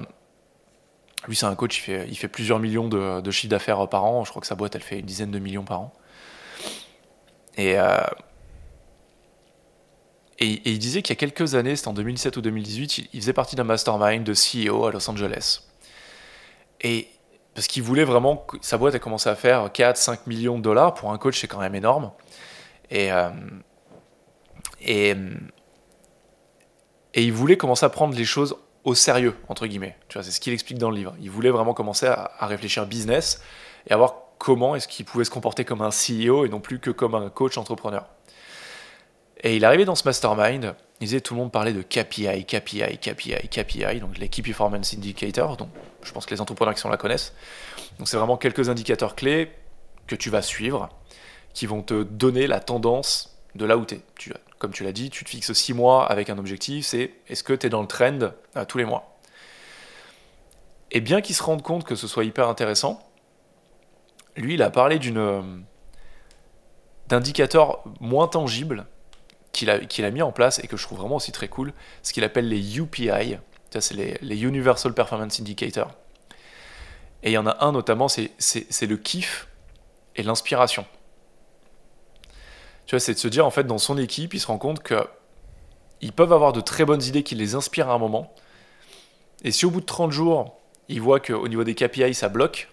lui, 1.29 1.35
c'est 1.35 1.47
un 1.47 1.55
coach, 1.55 1.83
il 1.89 2.15
fait, 2.19 2.29
plusieurs 2.29 2.59
millions 2.59 2.89
de, 2.89 3.31
chiffres 3.31 3.51
d'affaires 3.51 3.89
par 3.89 4.05
an. 4.05 4.27
Je 4.27 4.29
crois 4.29 4.43
que 4.43 4.47
sa 4.47 4.55
boîte, 4.55 4.75
elle 4.75 4.83
fait 4.83 4.99
une 4.99 5.07
dizaine 5.07 5.31
de 5.31 5.39
millions 5.39 5.65
par 5.65 5.81
an. 5.81 5.95
Et, 7.57 7.79
euh, 7.79 7.97
il 10.41 10.79
disait 10.79 11.01
qu'il 11.01 11.15
y 11.15 11.17
a 11.17 11.21
quelques 11.21 11.55
années, 11.55 11.75
c'était 11.75 11.89
en 11.89 11.95
2017 11.95 12.37
ou 12.37 12.43
2018, 12.43 12.99
il, 12.99 13.09
il 13.15 13.21
faisait 13.23 13.33
partie 13.33 13.57
d'un 13.57 13.65
mastermind 13.65 14.25
de 14.25 14.35
CEO 14.35 14.85
à 14.85 14.93
Los 14.93 15.09
Angeles. 15.09 15.63
Et 16.81 17.09
parce 17.55 17.67
qu'il 17.67 17.83
voulait 17.83 18.05
vraiment 18.05 18.47
sa 18.61 18.79
boîte 18.79 18.95
a 18.95 18.99
commencé 18.99 19.29
à 19.29 19.35
faire 19.35 19.69
4-5 19.69 20.21
millions 20.27 20.59
de 20.59 20.63
dollars. 20.63 20.95
Pour 20.95 21.13
un 21.13 21.19
coach, 21.19 21.41
c'est 21.41 21.49
quand 21.49 21.59
même 21.59 21.75
énorme. 21.75 22.12
Et, 22.91 23.12
euh, 23.12 23.31
et, 24.81 25.14
et 27.14 27.23
il 27.25 27.33
voulait 27.33 27.57
commencer 27.57 27.85
à 27.85 27.88
prendre 27.88 28.14
les 28.14 28.25
choses 28.25 28.57
au 28.85 28.95
sérieux, 28.95 29.35
entre 29.49 29.67
guillemets. 29.67 29.97
Tu 30.09 30.14
vois, 30.14 30.23
c'est 30.23 30.31
ce 30.31 30.41
qu'il 30.41 30.53
explique 30.53 30.79
dans 30.79 30.91
le 30.91 30.97
livre. 30.97 31.14
Il 31.21 31.31
voulait 31.31 31.51
vraiment 31.51 31.75
commencer 31.75 32.07
à, 32.07 32.31
à 32.38 32.47
réfléchir 32.47 32.87
business 32.87 33.43
et 33.88 33.93
à 33.93 33.97
voir 33.97 34.14
comment 34.38 34.77
est-ce 34.77 34.88
qu'il 34.88 35.05
pouvait 35.05 35.25
se 35.25 35.31
comporter 35.31 35.64
comme 35.64 35.83
un 35.83 35.91
CEO 35.91 36.47
et 36.47 36.49
non 36.49 36.61
plus 36.61 36.79
que 36.79 36.91
comme 36.91 37.14
un 37.14 37.29
coach 37.29 37.59
entrepreneur. 37.59 38.07
Et 39.43 39.57
il 39.57 39.62
est 39.62 39.67
arrivé 39.67 39.85
dans 39.85 39.95
ce 39.95 40.05
mastermind, 40.05 40.75
tout 41.01 41.35
le 41.35 41.41
monde 41.41 41.53
parlait 41.53 41.73
de 41.73 41.83
KPI, 41.83 42.45
KPI, 42.45 42.99
KPI, 42.99 43.49
KPI, 43.49 44.01
donc 44.01 44.19
les 44.19 44.29
Key 44.29 44.43
Performance 44.43 44.95
Indicators, 44.95 45.57
donc 45.57 45.69
je 46.03 46.13
pense 46.13 46.27
que 46.27 46.35
les 46.35 46.41
entrepreneurs 46.41 46.75
qui 46.75 46.81
sont 46.81 46.89
là 46.89 46.97
connaissent. 46.97 47.33
Donc 47.99 48.09
c'est 48.09 48.17
vraiment 48.17 48.37
quelques 48.37 48.69
indicateurs 48.69 49.15
clés 49.15 49.53
que 50.07 50.17
tu 50.17 50.31
vas 50.31 50.43
suivre, 50.43 50.89
qui 51.55 51.67
vont 51.67 51.83
te 51.83 52.03
donner 52.03 52.47
la 52.47 52.61
tendance 52.61 53.39
de 53.55 53.65
là 53.65 53.77
où 53.77 53.85
tu 53.85 53.97
es. 53.97 54.01
Comme 54.59 54.73
tu 54.73 54.83
l'as 54.83 54.93
dit, 54.93 55.09
tu 55.09 55.25
te 55.25 55.31
fixes 55.31 55.53
6 55.53 55.73
mois 55.75 56.05
avec 56.07 56.31
un 56.31 56.39
objectif, 56.39 56.87
c'est 56.87 57.13
est-ce 57.29 57.45
que 57.45 57.53
tu 57.53 57.69
es 57.69 57.71
dans 57.71 57.81
le 57.81 57.87
trend 57.87 58.19
euh, 58.57 58.65
tous 58.67 58.79
les 58.79 58.85
mois? 58.85 59.19
Et 60.91 61.01
bien 61.01 61.21
qu'il 61.21 61.37
se 61.37 61.43
rende 61.43 61.63
compte 61.63 61.85
que 61.85 61.95
ce 61.95 62.09
soit 62.09 62.25
hyper 62.25 62.49
intéressant, 62.49 62.99
lui, 64.37 64.55
il 64.55 64.63
a 64.63 64.71
parlé 64.71 64.99
d'une 64.99 65.19
euh, 65.19 65.43
d'indicateur 67.07 67.85
moins 68.01 68.27
tangible 68.27 68.87
qu'il 69.66 70.05
a, 70.05 70.11
mis 70.11 70.23
en 70.23 70.33
place 70.33 70.59
et 70.61 70.66
que 70.66 70.77
je 70.77 70.83
trouve 70.83 70.99
vraiment 70.99 71.16
aussi 71.16 71.33
très 71.33 71.49
cool, 71.49 71.73
ce 72.03 72.12
qu'il 72.12 72.25
appelle 72.25 72.49
les 72.49 72.79
UPI, 72.79 73.38
ça 73.71 73.81
c'est 73.81 73.94
les, 73.94 74.18
les 74.21 74.42
Universal 74.42 74.94
Performance 74.94 75.40
Indicators. 75.40 75.90
Et 77.23 77.31
il 77.31 77.33
y 77.33 77.38
en 77.38 77.47
a 77.47 77.64
un 77.64 77.73
notamment, 77.73 78.09
c'est, 78.09 78.31
le 78.83 78.97
kiff 78.97 79.49
et 80.16 80.23
l'inspiration. 80.23 80.87
Tu 82.87 82.94
vois, 82.94 83.01
c'est 83.01 83.14
de 83.14 83.18
se 83.18 83.29
dire 83.29 83.44
en 83.44 83.51
fait 83.51 83.64
dans 83.64 83.79
son 83.79 83.99
équipe, 83.99 84.35
il 84.35 84.40
se 84.40 84.47
rend 84.47 84.59
compte 84.59 84.83
que 84.83 85.07
ils 86.01 86.12
peuvent 86.12 86.33
avoir 86.33 86.53
de 86.53 86.61
très 86.61 86.85
bonnes 86.85 87.03
idées 87.03 87.25
qui 87.25 87.35
les 87.35 87.55
inspirent 87.55 87.88
à 87.90 87.94
un 87.94 87.99
moment. 87.99 88.33
Et 89.42 89.51
si 89.51 89.66
au 89.66 89.71
bout 89.71 89.81
de 89.81 89.87
30 89.87 90.12
jours, 90.12 90.57
il 90.88 91.01
voit 91.01 91.18
qu'au 91.18 91.49
niveau 91.49 91.64
des 91.64 91.75
KPI 91.75 92.14
ça 92.14 92.29
bloque, 92.29 92.68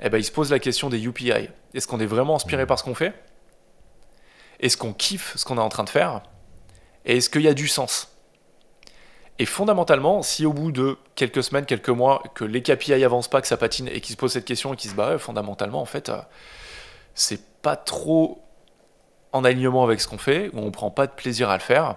eh 0.00 0.08
ben, 0.08 0.18
il 0.18 0.24
se 0.24 0.32
pose 0.32 0.50
la 0.50 0.58
question 0.58 0.88
des 0.88 1.04
UPI. 1.04 1.48
Est-ce 1.74 1.86
qu'on 1.86 2.00
est 2.00 2.06
vraiment 2.06 2.36
inspiré 2.36 2.66
par 2.66 2.78
ce 2.78 2.84
qu'on 2.84 2.94
fait? 2.94 3.14
Est-ce 4.60 4.76
qu'on 4.76 4.92
kiffe 4.92 5.36
ce 5.36 5.44
qu'on 5.44 5.58
est 5.58 5.62
en 5.62 5.68
train 5.68 5.84
de 5.84 5.90
faire 5.90 6.22
Et 7.04 7.18
est-ce 7.18 7.30
qu'il 7.30 7.42
y 7.42 7.48
a 7.48 7.54
du 7.54 7.68
sens? 7.68 8.16
Et 9.38 9.44
fondamentalement, 9.44 10.22
si 10.22 10.46
au 10.46 10.52
bout 10.52 10.72
de 10.72 10.96
quelques 11.14 11.42
semaines, 11.42 11.66
quelques 11.66 11.90
mois, 11.90 12.22
que 12.34 12.44
les 12.44 12.62
KPI 12.62 13.04
avancent 13.04 13.28
pas, 13.28 13.42
que 13.42 13.46
ça 13.46 13.58
patine 13.58 13.88
et 13.88 14.00
qu'il 14.00 14.12
se 14.12 14.16
pose 14.16 14.32
cette 14.32 14.46
question 14.46 14.72
et 14.72 14.76
qu'il 14.76 14.90
se 14.90 14.94
bat, 14.94 15.10
ouais, 15.10 15.18
fondamentalement, 15.18 15.82
en 15.82 15.86
fait, 15.86 16.08
euh, 16.08 16.18
c'est 17.14 17.42
pas 17.60 17.76
trop 17.76 18.42
en 19.32 19.44
alignement 19.44 19.84
avec 19.84 20.00
ce 20.00 20.08
qu'on 20.08 20.18
fait, 20.18 20.48
ou 20.54 20.60
on 20.60 20.70
prend 20.70 20.90
pas 20.90 21.06
de 21.06 21.12
plaisir 21.12 21.50
à 21.50 21.56
le 21.56 21.62
faire. 21.62 21.96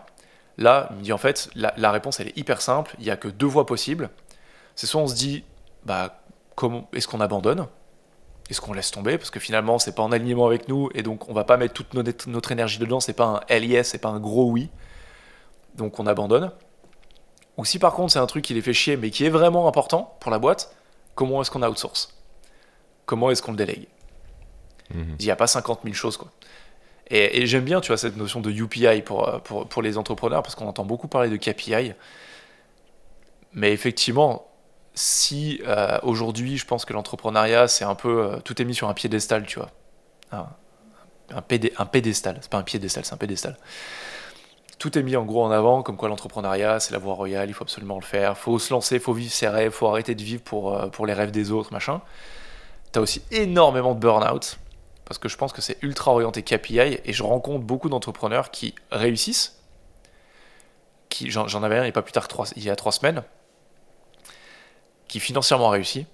Là, 0.57 0.89
il 0.91 0.97
me 0.97 1.01
dit 1.03 1.13
en 1.13 1.17
fait, 1.17 1.49
la, 1.55 1.91
réponse 1.91 2.19
elle 2.19 2.27
est 2.27 2.37
hyper 2.37 2.61
simple, 2.61 2.93
il 2.99 3.05
y 3.05 3.11
a 3.11 3.15
que 3.15 3.29
deux 3.29 3.45
voies 3.45 3.65
possibles. 3.65 4.09
C'est 4.75 4.87
soit 4.87 5.01
on 5.01 5.07
se 5.07 5.15
dit, 5.15 5.45
bah, 5.85 6.21
est-ce 6.91 7.07
qu'on 7.07 7.21
abandonne? 7.21 7.67
Est-ce 8.49 8.61
qu'on 8.61 8.73
laisse 8.73 8.89
tomber 8.91 9.17
Parce 9.17 9.29
que 9.29 9.39
finalement, 9.39 9.77
c'est 9.77 9.93
pas 9.93 10.01
en 10.01 10.11
alignement 10.11 10.47
avec 10.47 10.67
nous, 10.67 10.89
et 10.95 11.03
donc 11.03 11.29
on 11.29 11.33
va 11.33 11.43
pas 11.43 11.57
mettre 11.57 11.73
toute 11.73 11.93
notre, 11.93 12.29
notre 12.29 12.51
énergie 12.51 12.79
dedans, 12.79 12.99
c'est 12.99 13.13
pas 13.13 13.43
un 13.47 13.57
yes, 13.57 13.89
c'est 13.89 13.99
pas 13.99 14.09
un 14.09 14.19
gros 14.19 14.49
oui. 14.49 14.69
Donc 15.75 15.99
on 15.99 16.07
abandonne. 16.07 16.51
Ou 17.57 17.65
si 17.65 17.77
par 17.77 17.93
contre 17.93 18.13
c'est 18.13 18.19
un 18.19 18.25
truc 18.25 18.43
qui 18.43 18.53
les 18.53 18.61
fait 18.61 18.73
chier, 18.73 18.97
mais 18.97 19.11
qui 19.11 19.25
est 19.25 19.29
vraiment 19.29 19.67
important 19.67 20.17
pour 20.19 20.31
la 20.31 20.39
boîte, 20.39 20.73
comment 21.13 21.41
est-ce 21.41 21.51
qu'on 21.51 21.61
outsource? 21.61 22.17
Comment 23.05 23.29
est-ce 23.29 23.41
qu'on 23.43 23.51
le 23.51 23.57
délègue? 23.57 23.87
Mhm. 24.93 25.15
Il 25.19 25.25
n'y 25.25 25.31
a 25.31 25.35
pas 25.35 25.47
50 25.47 25.81
000 25.83 25.93
choses, 25.93 26.17
quoi. 26.17 26.31
Et, 27.11 27.41
et 27.41 27.47
j'aime 27.47 27.65
bien, 27.65 27.81
tu 27.81 27.87
vois, 27.87 27.97
cette 27.97 28.17
notion 28.17 28.39
de 28.39 28.51
UPI 28.51 29.01
pour, 29.01 29.41
pour, 29.43 29.67
pour 29.67 29.81
les 29.81 29.97
entrepreneurs, 29.97 30.43
parce 30.43 30.55
qu'on 30.55 30.67
entend 30.67 30.85
beaucoup 30.85 31.07
parler 31.07 31.29
de 31.29 31.37
KPI. 31.37 31.93
Mais 33.53 33.73
effectivement, 33.73 34.48
si 34.93 35.61
euh, 35.67 35.99
aujourd'hui, 36.03 36.57
je 36.57 36.65
pense 36.65 36.85
que 36.85 36.93
l'entrepreneuriat, 36.93 37.67
c'est 37.67 37.85
un 37.85 37.95
peu. 37.95 38.23
euh, 38.23 38.39
tout 38.39 38.61
est 38.61 38.65
mis 38.65 38.75
sur 38.75 38.89
un 38.89 38.93
piédestal, 38.93 39.45
tu 39.45 39.59
vois. 39.59 39.71
Un, 40.31 40.47
un, 41.33 41.41
pédé- 41.41 41.73
un 41.77 41.85
pédestal. 41.85 42.37
C'est 42.41 42.49
pas 42.51 42.57
un 42.57 42.63
piédestal, 42.63 43.05
c'est 43.05 43.13
un 43.13 43.17
pédestal. 43.17 43.57
Tout 44.77 44.97
est 44.97 45.03
mis 45.03 45.15
en 45.17 45.25
gros 45.25 45.43
en 45.43 45.51
avant, 45.51 45.83
comme 45.83 45.97
quoi 45.97 46.07
l'entrepreneuriat, 46.07 46.79
c'est 46.79 46.93
la 46.93 46.99
voie 46.99 47.13
royale, 47.13 47.49
il 47.49 47.53
faut 47.53 47.63
absolument 47.63 47.95
le 47.99 48.05
faire. 48.05 48.37
faut 48.37 48.57
se 48.59 48.73
lancer, 48.73 48.99
faut 48.99 49.13
vivre 49.13 49.31
ses 49.31 49.49
rêves, 49.49 49.71
faut 49.71 49.87
arrêter 49.87 50.15
de 50.15 50.23
vivre 50.23 50.41
pour, 50.41 50.73
euh, 50.73 50.87
pour 50.87 51.05
les 51.05 51.13
rêves 51.13 51.31
des 51.31 51.51
autres, 51.51 51.73
machin. 51.73 52.01
T'as 52.93 53.01
aussi 53.01 53.21
énormément 53.31 53.93
de 53.93 53.99
burn-out, 53.99 54.57
parce 55.05 55.17
que 55.17 55.27
je 55.29 55.37
pense 55.37 55.51
que 55.51 55.61
c'est 55.61 55.77
ultra 55.83 56.11
orienté 56.11 56.43
KPI, 56.43 56.99
et 57.03 57.13
je 57.13 57.23
rencontre 57.23 57.65
beaucoup 57.65 57.89
d'entrepreneurs 57.89 58.51
qui 58.51 58.73
réussissent. 58.91 59.57
Qui, 61.09 61.29
j'en, 61.29 61.45
avais 61.63 61.77
un 61.77 61.81
il 61.81 61.83
n'y 61.85 61.89
a 61.89 61.91
pas 61.91 62.01
plus 62.01 62.11
tard 62.13 62.27
trois, 62.27 62.45
il 62.55 62.63
y 62.63 62.69
a 62.69 62.75
trois 62.75 62.91
semaines, 62.93 63.23
qui 65.09 65.19
financièrement 65.19 65.67
a 65.67 65.71
réussi, 65.71 66.05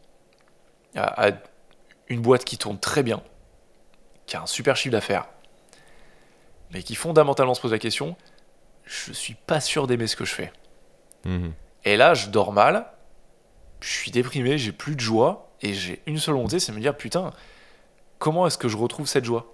a, 0.95 1.27
a 1.27 1.31
une 2.07 2.21
boîte 2.21 2.45
qui 2.45 2.57
tourne 2.57 2.79
très 2.79 3.03
bien, 3.03 3.21
qui 4.25 4.35
a 4.35 4.41
un 4.41 4.47
super 4.47 4.75
chiffre 4.75 4.93
d'affaires, 4.93 5.27
mais 6.71 6.81
qui 6.81 6.95
fondamentalement 6.95 7.53
se 7.53 7.61
pose 7.61 7.71
la 7.71 7.79
question 7.79 8.17
je 8.85 9.13
suis 9.13 9.33
pas 9.33 9.59
sûr 9.59 9.87
d'aimer 9.87 10.05
ce 10.07 10.15
que 10.15 10.25
je 10.25 10.33
fais. 10.33 10.53
Mhm. 11.25 11.53
Et 11.85 11.97
là, 11.97 12.13
je 12.13 12.29
dors 12.29 12.51
mal 12.51 12.85
je 13.81 13.89
suis 13.89 14.09
déprimé, 14.09 14.57
j'ai 14.57 14.71
plus 14.71 14.95
de 14.95 14.99
joie, 14.99 15.51
et 15.61 15.73
j'ai 15.73 16.01
une 16.07 16.17
seule 16.17 16.33
volonté, 16.33 16.59
c'est 16.59 16.71
de 16.71 16.77
me 16.77 16.81
dire, 16.81 16.97
putain, 16.97 17.31
comment 18.17 18.47
est-ce 18.47 18.57
que 18.57 18.67
je 18.67 18.77
retrouve 18.77 19.07
cette 19.07 19.25
joie? 19.25 19.53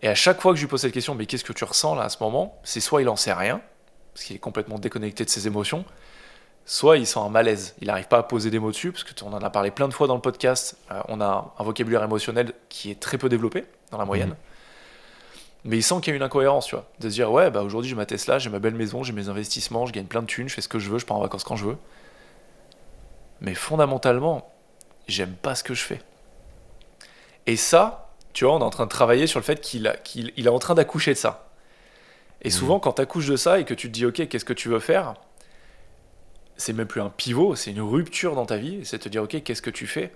Et 0.00 0.08
à 0.08 0.14
chaque 0.14 0.42
fois 0.42 0.52
que 0.52 0.56
je 0.56 0.64
lui 0.64 0.68
pose 0.68 0.82
cette 0.82 0.92
question, 0.92 1.14
mais 1.14 1.24
qu'est-ce 1.24 1.44
que 1.44 1.54
tu 1.54 1.64
ressens 1.64 1.94
là 1.94 2.04
à 2.04 2.08
ce 2.10 2.22
moment? 2.22 2.60
C'est 2.64 2.80
soit 2.80 3.00
il 3.00 3.08
en 3.08 3.16
sait 3.16 3.32
rien, 3.32 3.62
parce 4.12 4.24
qu'il 4.24 4.36
est 4.36 4.40
complètement 4.40 4.78
déconnecté 4.78 5.24
de 5.24 5.30
ses 5.30 5.46
émotions, 5.46 5.86
soit 6.66 6.98
il 6.98 7.06
sent 7.06 7.20
un 7.20 7.28
malaise, 7.28 7.74
il 7.80 7.86
n'arrive 7.86 8.08
pas 8.08 8.18
à 8.18 8.22
poser 8.24 8.50
des 8.50 8.58
mots 8.58 8.72
dessus, 8.72 8.92
parce 8.92 9.04
qu'on 9.04 9.32
en 9.32 9.40
a 9.40 9.50
parlé 9.50 9.70
plein 9.70 9.88
de 9.88 9.94
fois 9.94 10.08
dans 10.08 10.16
le 10.16 10.20
podcast, 10.20 10.76
euh, 10.90 11.00
on 11.08 11.20
a 11.20 11.54
un 11.58 11.62
vocabulaire 11.62 12.02
émotionnel 12.02 12.52
qui 12.68 12.90
est 12.90 13.00
très 13.00 13.16
peu 13.16 13.28
développé 13.28 13.64
dans 13.92 13.98
la 13.98 14.04
moyenne. 14.04 14.30
Mhm. 14.30 14.36
Mais 15.64 15.78
il 15.78 15.82
sent 15.82 15.96
qu'il 16.02 16.10
y 16.10 16.12
a 16.12 16.16
une 16.16 16.22
incohérence, 16.22 16.66
tu 16.66 16.74
vois. 16.74 16.86
De 17.00 17.08
se 17.08 17.14
dire, 17.14 17.30
ouais, 17.30 17.50
bah 17.50 17.62
aujourd'hui 17.62 17.88
j'ai 17.88 17.96
ma 17.96 18.06
Tesla, 18.06 18.38
j'ai 18.38 18.50
ma 18.50 18.58
belle 18.58 18.74
maison, 18.74 19.02
j'ai 19.02 19.12
mes 19.12 19.28
investissements, 19.28 19.86
je 19.86 19.92
gagne 19.92 20.06
plein 20.06 20.22
de 20.22 20.26
thunes, 20.26 20.48
je 20.48 20.54
fais 20.54 20.60
ce 20.60 20.68
que 20.68 20.78
je 20.78 20.90
veux, 20.90 20.98
je 20.98 21.06
pars 21.06 21.16
en 21.16 21.20
vacances 21.20 21.44
quand 21.44 21.56
je 21.56 21.66
veux. 21.66 21.76
Mais 23.40 23.54
fondamentalement, 23.54 24.52
j'aime 25.08 25.34
pas 25.34 25.54
ce 25.54 25.64
que 25.64 25.74
je 25.74 25.82
fais. 25.82 26.00
Et 27.46 27.56
ça, 27.56 28.10
tu 28.32 28.44
vois, 28.44 28.54
on 28.54 28.60
est 28.60 28.64
en 28.64 28.70
train 28.70 28.84
de 28.84 28.90
travailler 28.90 29.26
sur 29.26 29.40
le 29.40 29.44
fait 29.44 29.60
qu'il 29.60 29.86
est 30.36 30.48
en 30.48 30.58
train 30.58 30.74
d'accoucher 30.74 31.14
de 31.14 31.18
ça. 31.18 31.48
Et 32.42 32.50
souvent, 32.50 32.78
quand 32.78 32.94
tu 32.94 33.02
accouches 33.02 33.26
de 33.26 33.36
ça 33.36 33.58
et 33.58 33.64
que 33.64 33.74
tu 33.74 33.88
te 33.88 33.92
dis, 33.92 34.06
ok, 34.06 34.28
qu'est-ce 34.28 34.44
que 34.44 34.52
tu 34.52 34.68
veux 34.68 34.78
faire? 34.78 35.14
C'est 36.56 36.72
même 36.72 36.86
plus 36.86 37.00
un 37.00 37.10
pivot, 37.10 37.54
c'est 37.54 37.70
une 37.70 37.82
rupture 37.82 38.34
dans 38.34 38.46
ta 38.46 38.56
vie. 38.56 38.80
C'est 38.84 38.98
te 38.98 39.08
dire, 39.08 39.22
ok, 39.22 39.42
qu'est-ce 39.42 39.62
que 39.62 39.70
tu 39.70 39.86
fais? 39.86 40.12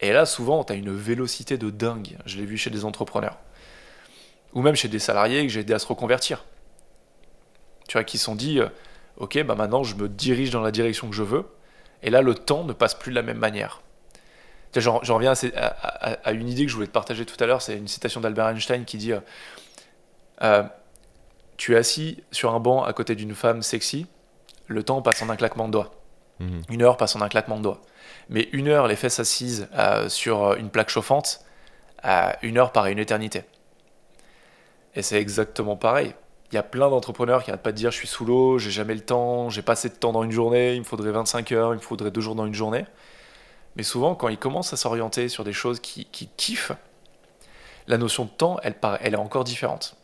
Et 0.00 0.12
là, 0.12 0.24
souvent, 0.26 0.64
tu 0.64 0.72
as 0.72 0.76
une 0.76 0.94
vélocité 0.94 1.58
de 1.58 1.70
dingue. 1.70 2.16
Je 2.26 2.38
l'ai 2.38 2.46
vu 2.46 2.56
chez 2.56 2.70
des 2.70 2.84
entrepreneurs. 2.84 3.38
Ou 4.54 4.62
même 4.62 4.74
chez 4.74 4.88
des 4.88 4.98
salariés 4.98 5.42
que 5.42 5.52
j'ai 5.52 5.60
aidé 5.60 5.74
à 5.74 5.78
se 5.78 5.86
reconvertir. 5.86 6.44
Tu 7.88 7.94
vois, 7.94 8.04
qui 8.04 8.18
se 8.18 8.24
sont 8.24 8.34
dit, 8.34 8.60
euh, 8.60 8.68
ok, 9.16 9.42
bah 9.44 9.54
maintenant, 9.54 9.82
je 9.82 9.94
me 9.96 10.08
dirige 10.08 10.50
dans 10.50 10.62
la 10.62 10.70
direction 10.70 11.08
que 11.08 11.14
je 11.14 11.22
veux. 11.22 11.44
Et 12.02 12.10
là, 12.10 12.22
le 12.22 12.34
temps 12.34 12.64
ne 12.64 12.72
passe 12.72 12.94
plus 12.94 13.10
de 13.10 13.16
la 13.16 13.22
même 13.22 13.38
manière. 13.38 13.82
J'en 14.76 15.00
reviens 15.00 15.34
à 16.24 16.32
une 16.32 16.48
idée 16.48 16.64
que 16.64 16.70
je 16.70 16.76
voulais 16.76 16.86
te 16.86 16.92
partager 16.92 17.26
tout 17.26 17.36
à 17.42 17.46
l'heure. 17.46 17.60
C'est 17.60 17.76
une 17.76 17.88
citation 17.88 18.20
d'Albert 18.20 18.48
Einstein 18.48 18.84
qui 18.84 18.98
dit 18.98 19.12
euh, 19.12 19.20
euh, 20.42 20.62
Tu 21.56 21.74
es 21.74 21.76
assis 21.76 22.22
sur 22.30 22.54
un 22.54 22.60
banc 22.60 22.84
à 22.84 22.92
côté 22.92 23.16
d'une 23.16 23.34
femme 23.34 23.62
sexy, 23.62 24.06
le 24.70 24.82
temps 24.84 25.02
passe 25.02 25.20
en 25.20 25.28
un 25.28 25.36
claquement 25.36 25.66
de 25.66 25.72
doigts. 25.72 25.90
Mhm. 26.38 26.62
Une 26.70 26.82
heure 26.82 26.96
passe 26.96 27.16
en 27.16 27.20
un 27.20 27.28
claquement 27.28 27.58
de 27.58 27.62
doigts. 27.62 27.80
Mais 28.28 28.48
une 28.52 28.68
heure, 28.68 28.86
les 28.86 28.96
fesses 28.96 29.18
assises 29.18 29.68
euh, 29.74 30.08
sur 30.08 30.54
une 30.54 30.70
plaque 30.70 30.90
chauffante, 30.90 31.40
euh, 32.04 32.30
une 32.42 32.56
heure 32.56 32.72
paraît 32.72 32.92
une 32.92 32.98
éternité. 33.00 33.42
Et 34.94 35.02
c'est 35.02 35.20
exactement 35.20 35.76
pareil. 35.76 36.14
Il 36.50 36.54
y 36.54 36.58
a 36.58 36.62
plein 36.62 36.88
d'entrepreneurs 36.88 37.42
qui 37.42 37.50
n'arrêtent 37.50 37.62
pas 37.62 37.72
de 37.72 37.76
dire 37.76 37.90
je 37.90 37.96
suis 37.96 38.08
sous 38.08 38.24
l'eau, 38.24 38.58
j'ai 38.58 38.70
jamais 38.70 38.94
le 38.94 39.00
temps, 39.00 39.50
j'ai 39.50 39.62
pas 39.62 39.72
assez 39.72 39.88
de 39.88 39.94
temps 39.94 40.12
dans 40.12 40.22
une 40.22 40.32
journée, 40.32 40.74
il 40.74 40.80
me 40.80 40.84
faudrait 40.84 41.10
25 41.10 41.52
heures, 41.52 41.74
il 41.74 41.76
me 41.76 41.82
faudrait 41.82 42.10
deux 42.10 42.20
jours 42.20 42.36
dans 42.36 42.46
une 42.46 42.54
journée. 42.54 42.86
Mais 43.76 43.82
souvent, 43.82 44.14
quand 44.14 44.28
ils 44.28 44.38
commencent 44.38 44.72
à 44.72 44.76
s'orienter 44.76 45.28
sur 45.28 45.44
des 45.44 45.52
choses 45.52 45.80
qui, 45.80 46.06
qui 46.06 46.28
kiffent, 46.36 46.72
la 47.88 47.98
notion 47.98 48.24
de 48.24 48.30
temps, 48.30 48.58
elle 48.62 49.14
est 49.14 49.16
encore 49.16 49.44
différente. 49.44 49.96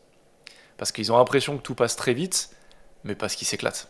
Parce 0.76 0.92
qu'ils 0.92 1.12
ont 1.12 1.16
l'impression 1.16 1.56
que 1.56 1.62
tout 1.62 1.74
passe 1.74 1.96
très 1.96 2.14
vite, 2.14 2.50
mais 3.04 3.14
parce 3.14 3.36
qu'ils 3.36 3.46
s'éclatent. 3.46 3.88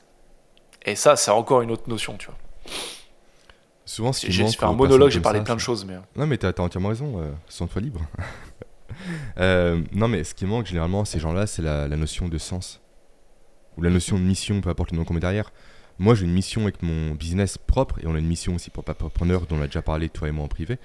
Et 0.86 0.94
ça, 0.94 1.16
c'est 1.16 1.30
encore 1.30 1.62
une 1.62 1.70
autre 1.70 1.88
notion, 1.88 2.16
tu 2.16 2.26
vois. 2.26 2.36
Souvent, 3.84 4.12
qui 4.12 4.30
J'ai 4.30 4.46
fait 4.46 4.64
un 4.64 4.72
monologue, 4.72 5.10
j'ai 5.10 5.20
parlé 5.20 5.40
ça, 5.40 5.44
plein 5.44 5.54
de 5.56 5.60
choses, 5.60 5.84
mais. 5.84 5.96
Non, 6.16 6.26
mais 6.26 6.38
t'as 6.38 6.52
t'as 6.52 6.62
entièrement 6.62 6.88
raison, 6.88 7.20
euh, 7.20 7.30
sens-toi 7.48 7.82
libre. 7.82 8.00
Euh, 9.38 9.82
non, 9.92 10.08
mais 10.08 10.24
ce 10.24 10.32
qui 10.32 10.46
manque 10.46 10.66
généralement 10.66 11.02
à 11.02 11.04
ces 11.04 11.18
gens-là, 11.18 11.46
c'est 11.46 11.60
la, 11.60 11.86
la 11.86 11.96
notion 11.96 12.28
de 12.28 12.38
sens. 12.38 12.80
Ou 13.76 13.82
la 13.82 13.90
notion 13.90 14.16
de 14.16 14.22
mission, 14.22 14.60
peu 14.62 14.70
importe 14.70 14.92
le 14.92 14.96
nom 14.96 15.04
qu'on 15.04 15.12
met 15.12 15.20
derrière. 15.20 15.52
Moi, 15.98 16.14
j'ai 16.14 16.24
une 16.24 16.32
mission 16.32 16.62
avec 16.62 16.82
mon 16.82 17.14
business 17.14 17.58
propre, 17.58 17.98
et 18.02 18.06
on 18.06 18.14
a 18.14 18.18
une 18.18 18.26
mission 18.26 18.54
aussi 18.54 18.70
pour 18.70 18.84
Papapreneur, 18.84 19.42
dont 19.46 19.56
on 19.56 19.62
a 19.62 19.66
déjà 19.66 19.82
parlé, 19.82 20.08
toi 20.08 20.28
et 20.28 20.30
moi, 20.30 20.44
en 20.44 20.48
privé. 20.48 20.78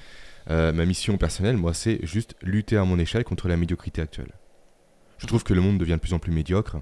Euh, 0.49 0.73
ma 0.73 0.85
mission 0.85 1.17
personnelle, 1.17 1.55
moi, 1.55 1.73
c'est 1.73 1.99
juste 2.05 2.35
lutter 2.41 2.75
à 2.75 2.83
mon 2.83 2.99
échelle 2.99 3.23
contre 3.23 3.47
la 3.47 3.55
médiocrité 3.55 4.01
actuelle. 4.01 4.31
Je 5.19 5.27
trouve 5.27 5.43
que 5.43 5.53
le 5.53 5.61
monde 5.61 5.77
devient 5.77 5.93
de 5.93 5.97
plus 5.97 6.13
en 6.13 6.19
plus 6.19 6.31
médiocre. 6.31 6.77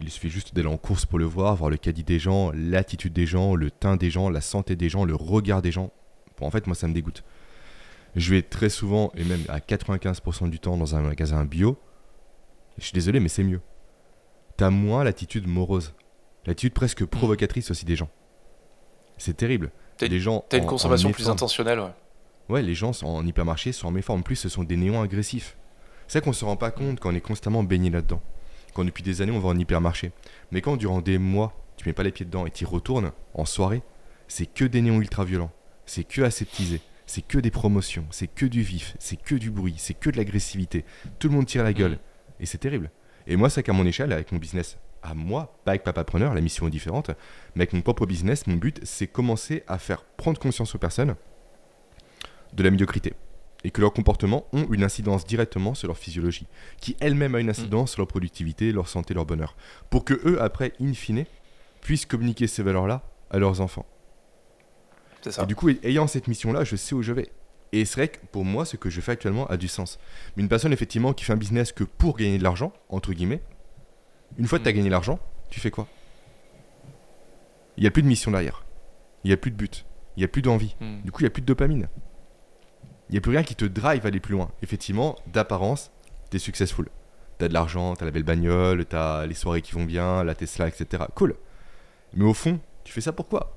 Il 0.00 0.10
suffit 0.10 0.30
juste 0.30 0.54
d'aller 0.54 0.68
en 0.68 0.76
course 0.76 1.06
pour 1.06 1.18
le 1.18 1.24
voir, 1.24 1.56
voir 1.56 1.70
le 1.70 1.76
caddie 1.76 2.04
des 2.04 2.18
gens, 2.18 2.52
l'attitude 2.54 3.12
des 3.12 3.26
gens, 3.26 3.54
le 3.56 3.70
teint 3.70 3.96
des 3.96 4.10
gens, 4.10 4.30
la 4.30 4.40
santé 4.40 4.76
des 4.76 4.88
gens, 4.88 5.04
le 5.04 5.14
regard 5.14 5.60
des 5.60 5.72
gens. 5.72 5.90
Bon, 6.38 6.46
en 6.46 6.50
fait, 6.50 6.66
moi, 6.66 6.76
ça 6.76 6.86
me 6.86 6.94
dégoûte. 6.94 7.24
Je 8.14 8.32
vais 8.32 8.42
très 8.42 8.68
souvent, 8.68 9.10
et 9.16 9.24
même 9.24 9.42
à 9.48 9.58
95% 9.58 10.50
du 10.50 10.60
temps, 10.60 10.76
dans 10.76 10.94
un 10.94 11.00
magasin 11.00 11.44
bio. 11.44 11.78
Je 12.78 12.84
suis 12.84 12.92
désolé, 12.92 13.18
mais 13.18 13.28
c'est 13.28 13.42
mieux. 13.42 13.60
T'as 14.56 14.70
moins 14.70 15.04
l'attitude 15.04 15.46
morose. 15.46 15.94
L'attitude 16.46 16.74
presque 16.74 17.04
provocatrice 17.04 17.70
aussi 17.70 17.84
des 17.84 17.96
gens. 17.96 18.08
C'est 19.18 19.36
terrible. 19.36 19.72
T'as 19.96 20.06
les 20.06 20.20
gens 20.20 20.44
T'as 20.48 20.58
une 20.58 20.66
consommation 20.66 21.10
plus 21.10 21.28
intentionnelle, 21.28 21.80
ouais. 21.80 21.92
Ouais, 22.48 22.62
les 22.62 22.74
gens 22.74 22.92
sont 22.92 23.06
en 23.06 23.26
hypermarché 23.26 23.72
sont 23.72 23.88
en 23.88 23.90
méforme. 23.90 24.20
En 24.20 24.22
plus, 24.22 24.36
ce 24.36 24.48
sont 24.48 24.64
des 24.64 24.76
néons 24.76 25.02
agressifs. 25.02 25.56
C'est 26.06 26.14
ça 26.14 26.20
qu'on 26.22 26.32
se 26.32 26.44
rend 26.44 26.56
pas 26.56 26.70
compte 26.70 27.00
quand 27.00 27.12
on 27.12 27.14
est 27.14 27.20
constamment 27.20 27.62
baigné 27.62 27.90
là-dedans. 27.90 28.22
Quand 28.78 28.84
depuis 28.84 29.02
des 29.02 29.22
années 29.22 29.32
on 29.32 29.40
va 29.40 29.48
en 29.48 29.58
hypermarché. 29.58 30.12
Mais 30.52 30.60
quand 30.60 30.76
durant 30.76 31.00
des 31.00 31.18
mois, 31.18 31.52
tu 31.76 31.88
mets 31.88 31.92
pas 31.92 32.04
les 32.04 32.12
pieds 32.12 32.24
dedans 32.24 32.46
et 32.46 32.52
tu 32.52 32.62
y 32.62 32.64
retournes 32.64 33.10
en 33.34 33.44
soirée, 33.44 33.82
c'est 34.28 34.46
que 34.46 34.64
des 34.64 34.80
néons 34.82 35.00
ultra 35.00 35.24
violents. 35.24 35.50
C'est 35.84 36.04
que 36.04 36.22
aseptisé. 36.22 36.80
C'est 37.04 37.26
que 37.26 37.38
des 37.38 37.50
promotions. 37.50 38.06
C'est 38.12 38.28
que 38.28 38.46
du 38.46 38.62
vif. 38.62 38.94
C'est 39.00 39.20
que 39.20 39.34
du 39.34 39.50
bruit. 39.50 39.74
C'est 39.78 39.94
que 39.94 40.10
de 40.10 40.16
l'agressivité. 40.16 40.84
Tout 41.18 41.26
le 41.26 41.34
monde 41.34 41.46
tire 41.46 41.64
la 41.64 41.72
gueule. 41.72 41.90
Mhm. 41.90 41.98
Et 42.38 42.46
c'est 42.46 42.58
terrible. 42.58 42.92
Et 43.26 43.34
moi, 43.34 43.50
c'est 43.50 43.64
qu'à 43.64 43.72
mon 43.72 43.84
échelle, 43.84 44.12
avec 44.12 44.30
mon 44.30 44.38
business 44.38 44.78
à 45.02 45.12
moi, 45.12 45.58
pas 45.64 45.72
avec 45.72 45.82
Papapreneur, 45.82 46.32
la 46.32 46.40
mission 46.40 46.68
est 46.68 46.70
différente, 46.70 47.10
mais 47.56 47.62
avec 47.62 47.72
mon 47.72 47.80
propre 47.80 48.06
business, 48.06 48.46
mon 48.46 48.54
but, 48.58 48.78
c'est 48.84 49.08
commencer 49.08 49.64
à 49.66 49.78
faire 49.78 50.04
prendre 50.04 50.38
conscience 50.38 50.76
aux 50.76 50.78
personnes 50.78 51.16
de 52.52 52.62
la 52.62 52.70
médiocrité 52.70 53.14
et 53.64 53.70
que 53.70 53.80
leurs 53.80 53.92
comportements 53.92 54.46
ont 54.52 54.66
une 54.70 54.84
incidence 54.84 55.26
directement 55.26 55.74
sur 55.74 55.88
leur 55.88 55.98
physiologie, 55.98 56.46
qui 56.80 56.96
elle-même 57.00 57.34
a 57.34 57.40
une 57.40 57.50
incidence 57.50 57.92
sur 57.92 58.00
leur 58.00 58.08
productivité, 58.08 58.70
leur 58.72 58.88
santé, 58.88 59.14
leur 59.14 59.26
bonheur, 59.26 59.56
pour 59.90 60.04
que 60.04 60.14
eux, 60.24 60.40
après, 60.40 60.72
in 60.80 60.92
fine, 60.92 61.24
puissent 61.80 62.06
communiquer 62.06 62.46
ces 62.46 62.62
valeurs-là 62.62 63.02
à 63.30 63.38
leurs 63.38 63.60
enfants. 63.60 63.86
C'est 65.22 65.32
ça. 65.32 65.42
Et 65.42 65.46
du 65.46 65.56
coup, 65.56 65.70
ayant 65.82 66.06
cette 66.06 66.28
mission-là, 66.28 66.64
je 66.64 66.76
sais 66.76 66.94
où 66.94 67.02
je 67.02 67.12
vais. 67.12 67.30
Et 67.72 67.84
c'est 67.84 67.96
vrai 67.96 68.08
que 68.08 68.18
pour 68.32 68.44
moi, 68.44 68.64
ce 68.64 68.76
que 68.76 68.88
je 68.90 69.00
fais 69.00 69.12
actuellement 69.12 69.46
a 69.48 69.56
du 69.56 69.68
sens. 69.68 69.98
Mais 70.36 70.42
une 70.42 70.48
personne, 70.48 70.72
effectivement, 70.72 71.12
qui 71.12 71.24
fait 71.24 71.32
un 71.32 71.36
business 71.36 71.72
que 71.72 71.84
pour 71.84 72.16
gagner 72.16 72.38
de 72.38 72.42
l'argent, 72.44 72.72
entre 72.88 73.12
guillemets, 73.12 73.42
une 74.38 74.46
fois 74.46 74.58
que 74.58 74.64
tu 74.64 74.68
as 74.70 74.72
Mm. 74.72 74.76
gagné 74.76 74.90
l'argent, 74.90 75.18
tu 75.50 75.58
fais 75.60 75.70
quoi? 75.70 75.88
Il 77.76 77.82
n'y 77.82 77.86
a 77.86 77.90
plus 77.90 78.02
de 78.02 78.08
mission 78.08 78.30
derrière. 78.30 78.64
Il 79.24 79.28
n'y 79.28 79.34
a 79.34 79.36
plus 79.36 79.50
de 79.50 79.56
but. 79.56 79.84
Il 80.16 80.20
n'y 80.20 80.24
a 80.24 80.28
plus 80.28 80.42
d'envie. 80.42 80.76
Hmm. 80.80 81.00
Du 81.02 81.12
coup, 81.12 81.20
il 81.20 81.24
n'y 81.24 81.28
a 81.28 81.30
plus 81.30 81.42
de 81.42 81.46
dopamine. 81.46 81.88
Il 83.08 83.12
n'y 83.12 83.18
a 83.18 83.20
plus 83.20 83.32
rien 83.32 83.42
qui 83.42 83.54
te 83.54 83.64
drive 83.64 84.04
à 84.04 84.08
aller 84.08 84.20
plus 84.20 84.32
loin. 84.32 84.50
Effectivement, 84.62 85.16
d'apparence, 85.26 85.90
t'es 86.30 86.38
successful. 86.38 86.88
T'as 87.38 87.48
de 87.48 87.54
l'argent, 87.54 87.94
t'as 87.94 88.04
la 88.04 88.10
belle 88.10 88.24
bagnole, 88.24 88.84
t'as 88.84 89.24
les 89.26 89.34
soirées 89.34 89.62
qui 89.62 89.72
vont 89.72 89.84
bien, 89.84 90.24
la 90.24 90.34
Tesla, 90.34 90.68
etc. 90.68 91.04
Cool. 91.14 91.36
Mais 92.14 92.24
au 92.24 92.34
fond, 92.34 92.60
tu 92.84 92.92
fais 92.92 93.00
ça 93.00 93.12
pourquoi 93.12 93.56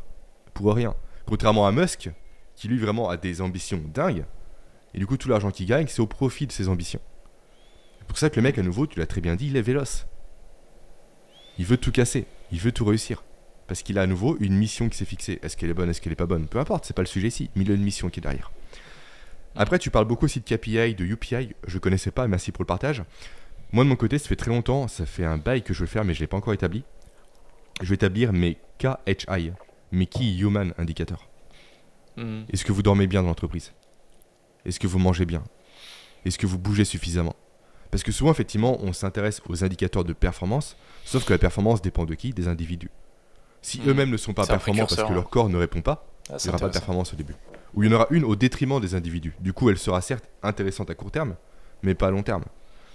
Pour 0.54 0.74
rien. 0.74 0.96
Contrairement 1.26 1.68
à 1.68 1.72
Musk, 1.72 2.10
qui 2.56 2.68
lui 2.68 2.78
vraiment 2.78 3.10
a 3.10 3.18
des 3.18 3.42
ambitions 3.42 3.82
dingues, 3.94 4.26
et 4.94 5.00
du 5.00 5.08
coup 5.08 5.18
tout 5.18 5.30
l'argent 5.30 5.52
qu'il 5.52 5.66
gagne, 5.66 5.88
c'est 5.88 6.02
au 6.02 6.08
profit 6.08 6.48
de 6.48 6.52
ses 6.52 6.68
ambitions. 6.68 7.02
C'est 8.00 8.08
pour 8.08 8.18
ça 8.18 8.30
que 8.30 8.36
le 8.36 8.42
mec, 8.42 8.58
à 8.58 8.64
nouveau, 8.64 8.88
tu 8.88 9.00
l'as 9.00 9.08
très 9.08 9.22
bien 9.22 9.36
dit, 9.36 9.48
il 9.48 9.58
est 9.58 9.62
véloce. 9.62 10.06
Il 11.58 11.66
veut 11.66 11.78
tout 11.78 11.92
casser, 11.92 12.26
il 12.52 12.60
veut 12.60 12.72
tout 12.72 12.86
réussir. 12.86 13.24
Parce 13.68 13.84
qu'il 13.84 13.98
a 13.98 14.02
à 14.02 14.08
nouveau 14.08 14.38
une 14.40 14.54
mission 14.54 14.90
qui 14.90 14.98
s'est 14.98 15.06
fixée. 15.06 15.40
Est-ce 15.44 15.56
qu'elle 15.56 15.70
est 15.70 15.74
bonne, 15.74 15.90
est-ce 15.90 16.02
qu'elle 16.02 16.12
est 16.12 16.18
pas 16.18 16.26
bonne? 16.26 16.48
Peu 16.48 16.60
importe, 16.60 16.86
c'est 16.86 16.96
pas 16.96 17.04
le 17.04 17.08
sujet 17.08 17.30
ici. 17.30 17.50
Mais 17.56 17.64
il 17.64 17.72
a 17.72 17.76
une 17.76 17.84
mission 17.84 18.10
qui 18.10 18.20
est 18.20 18.22
derrière. 18.22 18.52
Après, 19.56 19.80
tu 19.80 19.90
parles 19.90 20.06
beaucoup 20.06 20.26
aussi 20.26 20.40
de 20.40 20.46
KPI, 20.46 20.96
de 20.96 21.04
UPI. 21.06 21.56
Je 21.68 21.78
connaissais 21.78 22.12
pas, 22.12 22.28
merci 22.28 22.52
pour 22.52 22.64
le 22.64 22.68
partage. 22.68 23.04
Moi, 23.74 23.84
de 23.84 23.90
mon 23.90 23.96
côté, 23.96 24.18
ça 24.18 24.28
fait 24.28 24.36
très 24.36 24.52
longtemps, 24.52 24.88
ça 24.88 25.06
fait 25.06 25.26
un 25.26 25.38
bail 25.38 25.62
que 25.62 25.74
je 25.74 25.80
veux 25.80 25.86
le 25.86 25.90
faire, 25.90 26.04
mais 26.06 26.14
je 26.14 26.20
l'ai 26.20 26.28
pas 26.28 26.38
encore 26.38 26.54
établi. 26.54 26.84
Je 27.82 27.88
vais 27.88 27.96
établir 27.96 28.34
mes 28.34 28.58
KHI, 28.80 29.52
mes 29.92 30.06
Key 30.06 30.38
Human 30.38 30.74
Indicators. 30.78 31.28
Hmm. 32.18 32.44
Est-ce 32.52 32.66
que 32.66 32.72
vous 32.72 32.84
dormez 32.84 33.08
bien 33.08 33.22
dans 33.22 33.30
l'entreprise? 33.30 33.72
Est-ce 34.66 34.80
que 34.80 34.88
vous 34.88 35.00
mangez 35.00 35.26
bien? 35.26 35.44
Est-ce 36.26 36.38
que 36.38 36.46
vous 36.46 36.60
bougez 36.60 36.86
suffisamment? 36.86 37.36
Parce 37.90 38.04
que 38.04 38.12
souvent, 38.12 38.32
effectivement, 38.32 38.78
on 38.82 38.94
s'intéresse 38.94 39.42
aux 39.50 39.64
indicateurs 39.64 40.04
de 40.04 40.14
performance, 40.14 40.78
sauf 41.04 41.26
que 41.26 41.34
la 41.34 41.40
performance 41.40 41.82
dépend 41.82 42.06
de 42.06 42.14
qui? 42.14 42.32
Des 42.34 42.48
individus. 42.48 42.92
Si 43.62 43.80
Mhm. 43.80 43.90
eux-mêmes 43.90 44.10
ne 44.10 44.18
sont 44.18 44.34
pas 44.34 44.46
performants 44.46 44.82
parce 44.86 44.96
que 44.96 45.02
hein. 45.02 45.14
leur 45.14 45.30
corps 45.30 45.50
ne 45.50 45.58
répond 45.58 45.82
pas, 45.82 46.08
Ah, 46.30 46.38
il 46.40 46.44
n'y 46.44 46.50
aura 46.50 46.60
pas 46.60 46.68
de 46.68 46.74
performance 46.74 47.14
au 47.14 47.16
début. 47.16 47.36
Ou 47.74 47.84
il 47.84 47.92
y 47.92 47.94
en 47.94 47.96
aura 47.96 48.08
une 48.10 48.26
au 48.26 48.36
détriment 48.36 48.80
des 48.80 48.96
individus. 48.96 49.34
Du 49.40 49.54
coup, 49.54 49.70
elle 49.70 49.78
sera 49.78 50.02
certes 50.02 50.30
intéressante 50.44 50.90
à 50.90 50.96
court 50.96 51.12
terme, 51.12 51.36
mais 51.84 51.96
pas 51.96 52.08
à 52.08 52.12
long 52.12 52.24
terme. 52.24 52.44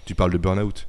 Tu 0.05 0.15
parles 0.15 0.31
de 0.31 0.37
burn-out, 0.37 0.87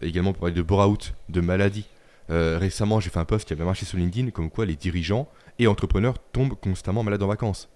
également 0.00 0.32
pour 0.32 0.40
parler 0.40 0.54
de 0.54 0.62
bore-out, 0.62 1.14
de 1.28 1.40
maladie. 1.40 1.86
Euh, 2.30 2.58
récemment, 2.58 3.00
j'ai 3.00 3.10
fait 3.10 3.18
un 3.18 3.24
post 3.24 3.46
qui 3.46 3.52
avait 3.52 3.64
marché 3.64 3.84
sur 3.84 3.98
LinkedIn, 3.98 4.30
comme 4.30 4.50
quoi 4.50 4.66
les 4.66 4.76
dirigeants 4.76 5.28
et 5.58 5.66
entrepreneurs 5.66 6.18
tombent 6.32 6.54
constamment 6.54 7.02
malades 7.02 7.22
en 7.22 7.26
vacances. 7.26 7.68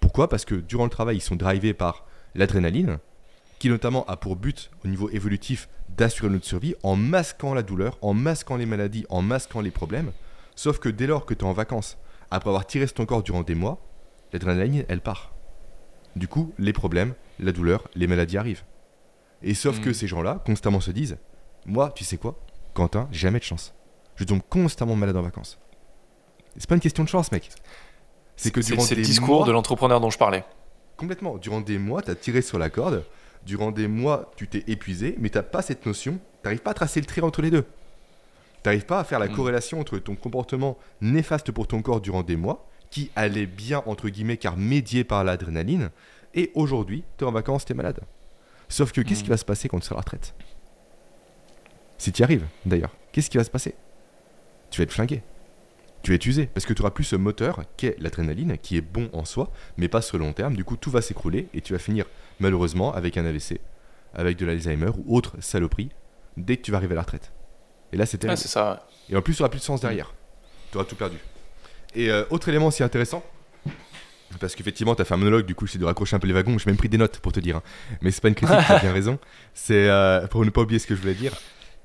Pourquoi? 0.00 0.28
Parce 0.28 0.44
que 0.44 0.54
durant 0.54 0.84
le 0.84 0.90
travail, 0.90 1.16
ils 1.16 1.22
sont 1.22 1.36
drivés 1.36 1.74
par 1.74 2.06
l'adrénaline, 2.34 2.98
qui 3.58 3.68
notamment 3.68 4.06
a 4.06 4.16
pour 4.16 4.36
but, 4.36 4.70
au 4.84 4.88
niveau 4.88 5.10
évolutif, 5.10 5.68
d'assurer 5.90 6.30
notre 6.30 6.46
survie 6.46 6.74
en 6.82 6.96
masquant 6.96 7.52
la 7.52 7.62
douleur, 7.62 7.98
en 8.00 8.14
masquant 8.14 8.56
les 8.56 8.64
maladies, 8.64 9.04
en 9.10 9.20
masquant 9.20 9.60
les 9.60 9.70
problèmes. 9.70 10.12
Sauf 10.56 10.78
que 10.78 10.88
dès 10.88 11.06
lors 11.06 11.26
que 11.26 11.34
tu 11.34 11.44
es 11.44 11.48
en 11.48 11.52
vacances, 11.52 11.98
Après 12.30 12.48
avoir 12.48 12.64
tiré 12.66 12.86
sur 12.86 12.94
ton 12.94 13.06
corps 13.06 13.22
durant 13.22 13.42
des 13.42 13.56
mois, 13.56 13.80
l'adrénaline, 14.32 14.84
elle 14.88 15.00
part. 15.00 15.32
Du 16.16 16.28
coup, 16.28 16.52
les 16.58 16.72
problèmes, 16.72 17.14
la 17.38 17.52
douleur, 17.52 17.88
les 17.94 18.06
maladies 18.06 18.36
arrivent. 18.38 18.64
Et 19.42 19.54
sauf 19.54 19.78
Mm. 19.78 19.80
que 19.82 19.92
ces 19.92 20.06
gens-là, 20.06 20.40
constamment 20.44 20.80
se 20.80 20.90
disent 20.90 21.16
Moi, 21.66 21.92
tu 21.94 22.04
sais 22.04 22.16
quoi 22.16 22.38
Quentin, 22.74 23.08
j'ai 23.12 23.18
jamais 23.20 23.38
de 23.38 23.44
chance. 23.44 23.74
Je 24.16 24.24
tombe 24.24 24.40
constamment 24.48 24.96
malade 24.96 25.16
en 25.16 25.22
vacances. 25.22 25.58
C'est 26.56 26.68
pas 26.68 26.74
une 26.74 26.80
question 26.80 27.04
de 27.04 27.08
chance, 27.08 27.30
mec. 27.32 27.50
C'est 28.36 28.50
que 28.50 28.60
durant 28.60 28.82
c'est 28.82 28.94
le 28.94 29.02
des 29.02 29.06
discours 29.06 29.38
mois, 29.40 29.46
de 29.46 29.52
l'entrepreneur 29.52 30.00
dont 30.00 30.10
je 30.10 30.18
parlais. 30.18 30.44
Complètement. 30.96 31.36
Durant 31.38 31.60
des 31.60 31.78
mois, 31.78 32.02
tu 32.02 32.10
as 32.10 32.14
tiré 32.14 32.42
sur 32.42 32.58
la 32.58 32.70
corde. 32.70 33.04
Durant 33.46 33.70
des 33.70 33.88
mois, 33.88 34.30
tu 34.36 34.48
t'es 34.48 34.64
épuisé, 34.66 35.16
mais 35.18 35.28
t'as 35.30 35.42
pas 35.42 35.62
cette 35.62 35.86
notion. 35.86 36.18
T'arrives 36.42 36.60
pas 36.60 36.72
à 36.72 36.74
tracer 36.74 37.00
le 37.00 37.06
trait 37.06 37.22
entre 37.22 37.40
les 37.42 37.50
deux. 37.50 37.64
T'arrives 38.62 38.84
pas 38.86 39.00
à 39.00 39.04
faire 39.04 39.18
la 39.18 39.28
Mm. 39.28 39.34
corrélation 39.36 39.80
entre 39.80 39.98
ton 39.98 40.14
comportement 40.16 40.76
néfaste 41.00 41.50
pour 41.52 41.66
ton 41.66 41.80
corps 41.82 42.00
durant 42.00 42.22
des 42.22 42.36
mois, 42.36 42.68
qui 42.90 43.10
allait 43.16 43.46
bien, 43.46 43.82
entre 43.86 44.08
guillemets, 44.08 44.36
car 44.36 44.56
médié 44.56 45.04
par 45.04 45.22
l'adrénaline, 45.24 45.90
et 46.34 46.50
aujourd'hui, 46.54 47.04
t'es 47.16 47.24
en 47.24 47.32
vacances, 47.32 47.64
t'es 47.64 47.74
malade. 47.74 48.00
Sauf 48.68 48.92
que 48.92 49.00
qu'est-ce 49.00 49.20
Mm. 49.20 49.24
qui 49.24 49.30
va 49.30 49.36
se 49.36 49.44
passer 49.44 49.68
quand 49.68 49.78
tu 49.80 49.84
seras 49.86 49.96
à 49.96 49.98
la 49.98 50.00
retraite? 50.02 50.34
Si 51.98 52.12
tu 52.12 52.20
y 52.20 52.24
arrives, 52.24 52.46
d'ailleurs, 52.64 52.94
qu'est-ce 53.12 53.28
qui 53.30 53.36
va 53.36 53.44
se 53.44 53.50
passer? 53.50 53.74
Tu 54.70 54.78
vas 54.80 54.84
être 54.84 54.92
flingué. 54.92 55.22
Tu 56.02 56.10
vas 56.12 56.14
être 56.14 56.26
usé, 56.26 56.46
parce 56.46 56.64
que 56.64 56.72
tu 56.72 56.80
auras 56.80 56.92
plus 56.92 57.04
ce 57.04 57.16
moteur 57.16 57.62
qu'est 57.76 57.96
l'adrénaline, 57.98 58.56
qui 58.58 58.76
est 58.76 58.80
bon 58.80 59.10
en 59.12 59.24
soi, 59.26 59.50
mais 59.76 59.88
pas 59.88 60.00
sur 60.00 60.16
le 60.18 60.24
long 60.24 60.32
terme. 60.32 60.56
Du 60.56 60.64
coup, 60.64 60.76
tout 60.76 60.90
va 60.90 61.02
s'écrouler 61.02 61.48
et 61.52 61.60
tu 61.60 61.72
vas 61.74 61.78
finir 61.78 62.06
malheureusement 62.38 62.94
avec 62.94 63.18
un 63.18 63.26
AVC, 63.26 63.60
avec 64.14 64.38
de 64.38 64.46
l'Alzheimer 64.46 64.90
ou 65.04 65.14
autre 65.16 65.36
saloperie 65.40 65.90
dès 66.38 66.56
que 66.56 66.62
tu 66.62 66.70
vas 66.70 66.78
arriver 66.78 66.92
à 66.92 66.96
la 66.96 67.02
retraite. 67.02 67.32
Et 67.92 67.96
là, 67.98 68.06
c'est 68.06 68.16
Ouais, 68.16 68.20
terrible. 68.20 68.38
c'est 68.40 68.48
ça. 68.48 68.86
et 69.10 69.16
en 69.16 69.20
plus, 69.20 69.34
tu 69.34 69.42
n'auras 69.42 69.50
plus 69.50 69.58
de 69.58 69.64
sens 69.64 69.80
derrière. 69.82 70.14
Tu 70.70 70.78
auras 70.78 70.86
tout 70.86 70.96
perdu. 70.96 71.18
Et 71.94 72.10
euh, 72.10 72.24
autre 72.30 72.48
élément 72.48 72.66
aussi 72.68 72.82
intéressant, 72.82 73.22
parce 74.38 74.54
qu'effectivement, 74.54 74.94
tu 74.94 75.02
as 75.02 75.04
fait 75.04 75.14
un 75.14 75.18
monologue, 75.18 75.44
du 75.44 75.54
coup, 75.56 75.66
j'essaie 75.66 75.78
de 75.78 75.84
raccrocher 75.84 76.14
un 76.16 76.20
peu 76.20 76.28
les 76.28 76.32
wagons. 76.32 76.56
J'ai 76.58 76.66
même 76.70 76.76
pris 76.76 76.88
des 76.88 76.98
notes 76.98 77.18
pour 77.18 77.32
te 77.32 77.40
dire. 77.40 77.56
hein. 77.56 77.62
Mais 78.00 78.10
c'est 78.12 78.20
pas 78.20 78.28
une 78.28 78.34
critique, 78.36 78.56
tu 78.64 78.72
as 78.72 78.78
bien 78.78 78.92
raison. 78.92 79.18
C'est 79.54 79.88
euh, 79.88 80.26
pour 80.28 80.44
ne 80.44 80.50
pas 80.50 80.60
oublier 80.60 80.78
ce 80.78 80.86
que 80.86 80.94
je 80.94 81.00
voulais 81.00 81.14
dire. 81.14 81.32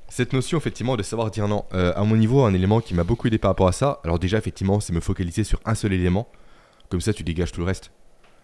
Cette 0.08 0.32
notion, 0.34 0.58
effectivement, 0.60 0.96
de 0.96 1.02
savoir 1.04 1.32
dire 1.32 1.48
non. 1.48 1.66
Euh, 1.74 1.92
à 1.96 2.04
mon 2.04 2.16
niveau, 2.16 2.44
un 2.44 2.54
élément 2.54 2.80
qui 2.82 2.94
m'a 2.94 3.04
beaucoup 3.04 3.28
aidé 3.28 3.40
par 3.40 3.50
rapport 3.50 3.68
à 3.68 3.72
ça, 3.72 4.00
alors 4.04 4.20
déjà, 4.20 4.38
effectivement, 4.38 4.80
c'est 4.80 4.94
me 4.94 5.00
focaliser 5.02 5.44
sur 5.44 5.60
un 5.66 5.74
seul 5.74 5.92
élément. 5.94 6.28
Comme 6.90 7.02
ça, 7.02 7.12
tu 7.14 7.24
dégages 7.24 7.52
tout 7.52 7.62
le 7.62 7.66
reste. 7.66 7.92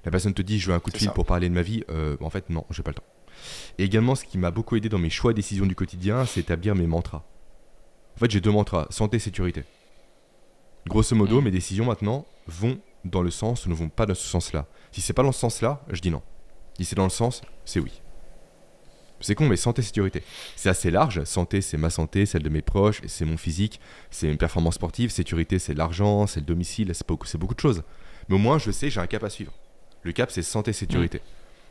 La 0.03 0.09
personne 0.09 0.33
te 0.33 0.41
dit, 0.41 0.59
je 0.59 0.69
veux 0.69 0.73
un 0.75 0.79
coup 0.79 0.89
de 0.89 0.95
C'est 0.95 0.99
fil 1.01 1.07
ça. 1.09 1.13
pour 1.13 1.27
parler 1.27 1.47
de 1.47 1.53
ma 1.53 1.61
vie. 1.61 1.83
Euh, 1.91 2.17
en 2.21 2.31
fait, 2.31 2.49
non, 2.49 2.65
j'ai 2.71 2.81
pas 2.81 2.89
le 2.89 2.95
temps. 2.95 3.03
Et 3.77 3.83
également, 3.83 4.15
ce 4.15 4.25
qui 4.25 4.39
m'a 4.39 4.49
beaucoup 4.49 4.75
aidé 4.75 4.89
dans 4.89 4.97
mes 4.97 5.11
choix 5.11 5.29
et 5.29 5.33
décisions 5.35 5.67
du 5.67 5.75
quotidien, 5.75 6.25
c'est 6.25 6.39
établir 6.39 6.73
mes 6.73 6.87
mantras. 6.87 7.23
En 8.15 8.19
fait, 8.19 8.31
j'ai 8.31 8.41
deux 8.41 8.51
mantras 8.51 8.87
santé, 8.89 9.19
sécurité. 9.19 9.63
Grosso 10.87 11.15
modo, 11.15 11.39
Mm. 11.41 11.43
mes 11.45 11.51
décisions 11.51 11.85
maintenant 11.85 12.25
vont 12.47 12.79
dans 13.05 13.21
le 13.21 13.31
sens 13.31 13.65
ou 13.65 13.69
ne 13.69 13.73
vont 13.75 13.89
pas 13.89 14.05
dans 14.05 14.15
ce 14.15 14.27
sens-là. 14.27 14.65
Si 14.91 15.01
c'est 15.01 15.13
pas 15.13 15.23
dans 15.23 15.31
ce 15.31 15.39
sens-là, 15.39 15.81
je 15.91 16.01
dis 16.01 16.09
non. 16.11 16.21
Si 16.77 16.85
c'est 16.85 16.95
dans 16.95 17.03
le 17.03 17.09
sens, 17.09 17.41
c'est 17.65 17.79
oui. 17.79 18.01
C'est 19.23 19.35
con, 19.35 19.47
mais 19.47 19.55
santé, 19.55 19.83
sécurité. 19.83 20.23
C'est 20.55 20.69
assez 20.69 20.89
large. 20.89 21.23
Santé, 21.25 21.61
c'est 21.61 21.77
ma 21.77 21.91
santé, 21.91 22.25
celle 22.25 22.41
de 22.41 22.49
mes 22.49 22.63
proches, 22.63 23.01
c'est 23.05 23.25
mon 23.25 23.37
physique, 23.37 23.79
c'est 24.09 24.27
une 24.27 24.37
performance 24.37 24.75
sportive. 24.75 25.11
Sécurité, 25.11 25.59
c'est 25.59 25.75
l'argent, 25.75 26.25
c'est 26.25 26.39
le 26.39 26.45
domicile, 26.47 26.91
c'est 26.95 27.07
beaucoup, 27.07 27.27
de 27.53 27.59
choses. 27.59 27.83
Mais 28.29 28.35
au 28.35 28.39
moins, 28.39 28.57
je 28.57 28.71
sais, 28.71 28.89
j'ai 28.89 28.99
un 28.99 29.05
cap 29.05 29.23
à 29.23 29.29
suivre. 29.29 29.53
Le 30.01 30.11
cap, 30.11 30.31
c'est 30.31 30.41
santé, 30.41 30.73
sécurité. 30.73 31.21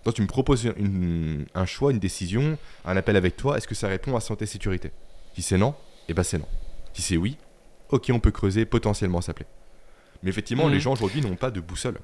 Quand 0.05 0.13
tu 0.13 0.23
me 0.23 0.29
proposes 0.29 0.65
une- 0.77 1.47
un 1.55 1.67
choix, 1.67 1.91
une 1.91 1.99
décision, 1.99 2.57
un 2.85 2.97
appel 2.97 3.17
avec 3.17 3.37
toi, 3.37 3.57
est-ce 3.59 3.67
que 3.67 3.75
ça 3.75 3.89
répond 3.89 4.15
à 4.15 4.21
santé, 4.21 4.47
sécurité? 4.47 4.93
Si 5.35 5.43
c'est 5.43 5.59
non, 5.59 5.75
eh 6.09 6.15
ben 6.15 6.23
c'est 6.23 6.39
non. 6.39 6.47
Si 6.93 7.03
c'est 7.03 7.17
oui, 7.17 7.37
ok, 7.91 8.11
on 8.13 8.21
peut 8.21 8.31
creuser, 8.31 8.65
potentiellement 8.65 9.21
s'appeler. 9.21 9.47
Mais 10.23 10.31
effectivement, 10.31 10.67
Mhm. 10.67 10.73
les 10.73 10.81
gens 10.81 10.93
aujourd'hui 10.93 11.21
n'ont 11.21 11.37
pas 11.37 11.51
de 11.51 11.61
boussole. 11.61 11.99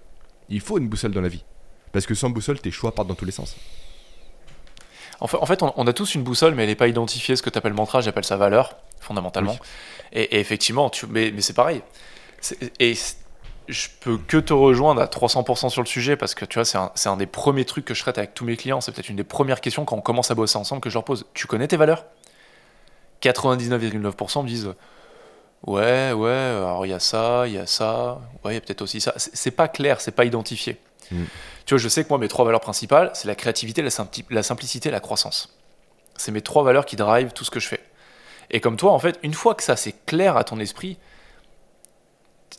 Il 0.48 0.60
faut 0.60 0.78
une 0.78 0.88
boussole 0.88 1.12
dans 1.12 1.20
la 1.20 1.28
vie. 1.28 1.44
Parce 1.92 2.06
que 2.06 2.14
sans 2.14 2.30
boussole, 2.30 2.60
tes 2.60 2.70
choix 2.70 2.94
partent 2.94 3.08
dans 3.08 3.14
tous 3.14 3.24
les 3.24 3.32
sens. 3.32 3.56
En 5.18 5.26
fait, 5.46 5.62
on, 5.62 5.86
a 5.86 5.92
tous 5.94 6.14
une 6.14 6.22
boussole, 6.22 6.54
mais 6.54 6.64
elle 6.64 6.68
n'est 6.68 6.74
pas 6.74 6.88
identifiée. 6.88 7.36
Ce 7.36 7.42
que 7.42 7.48
tu 7.48 7.56
appelles 7.56 7.72
mantra, 7.72 8.02
j'appelle 8.02 8.24
ça 8.24 8.36
valeur, 8.36 8.76
fondamentalement. 9.00 9.52
Oui. 9.52 9.68
Et, 10.12 10.36
et 10.36 10.40
effectivement, 10.40 10.90
tu, 10.90 11.06
mais, 11.06 11.30
mais 11.30 11.40
c'est 11.40 11.54
pareil. 11.54 11.80
Et 12.78 12.94
je 13.68 13.88
peux 14.00 14.18
que 14.18 14.36
te 14.36 14.52
rejoindre 14.52 15.00
à 15.00 15.06
300% 15.06 15.70
sur 15.70 15.80
le 15.80 15.86
sujet 15.86 16.16
parce 16.16 16.34
que 16.34 16.44
tu 16.44 16.56
vois, 16.58 16.66
c'est 16.66 16.76
un, 16.76 16.92
c'est 16.94 17.08
un 17.08 17.16
des 17.16 17.24
premiers 17.26 17.64
trucs 17.64 17.86
que 17.86 17.94
je 17.94 18.02
traite 18.02 18.18
avec 18.18 18.34
tous 18.34 18.44
mes 18.44 18.58
clients. 18.58 18.82
C'est 18.82 18.92
peut-être 18.92 19.08
une 19.08 19.16
des 19.16 19.24
premières 19.24 19.62
questions 19.62 19.86
quand 19.86 19.96
on 19.96 20.02
commence 20.02 20.30
à 20.30 20.34
bosser 20.34 20.58
ensemble 20.58 20.82
que 20.82 20.90
je 20.90 20.94
leur 20.94 21.04
pose. 21.04 21.24
Tu 21.32 21.46
connais 21.46 21.66
tes 21.66 21.78
valeurs? 21.78 22.04
99,9% 23.22 24.42
me 24.42 24.48
disent 24.48 24.74
Ouais, 25.66 26.12
ouais, 26.12 26.30
alors 26.30 26.86
il 26.86 26.90
y 26.90 26.92
a 26.92 27.00
ça, 27.00 27.44
il 27.46 27.54
y 27.54 27.58
a 27.58 27.66
ça, 27.66 28.20
ouais, 28.44 28.52
il 28.52 28.54
y 28.54 28.58
a 28.58 28.60
peut-être 28.60 28.82
aussi 28.82 29.00
ça. 29.00 29.12
C'est 29.16 29.50
pas 29.50 29.66
clair, 29.66 30.00
c'est 30.00 30.12
pas 30.12 30.24
identifié. 30.24 30.78
Mm. 31.10 31.24
Tu 31.64 31.74
vois, 31.74 31.78
je 31.78 31.88
sais 31.88 32.04
que 32.04 32.08
moi, 32.08 32.18
mes 32.18 32.28
trois 32.28 32.44
valeurs 32.44 32.60
principales, 32.60 33.10
c'est 33.14 33.26
la 33.26 33.34
créativité, 33.34 33.82
la 33.82 34.42
simplicité 34.42 34.88
et 34.88 34.92
la 34.92 35.00
croissance. 35.00 35.56
C'est 36.16 36.30
mes 36.30 36.40
trois 36.40 36.62
valeurs 36.62 36.86
qui 36.86 36.94
drivent 36.94 37.32
tout 37.32 37.44
ce 37.44 37.50
que 37.50 37.58
je 37.58 37.66
fais. 37.66 37.80
Et 38.50 38.60
comme 38.60 38.76
toi, 38.76 38.92
en 38.92 38.98
fait, 38.98 39.18
une 39.22 39.34
fois 39.34 39.54
que 39.54 39.62
ça 39.62 39.76
c'est 39.76 39.94
clair 40.06 40.36
à 40.36 40.44
ton 40.44 40.60
esprit, 40.60 40.98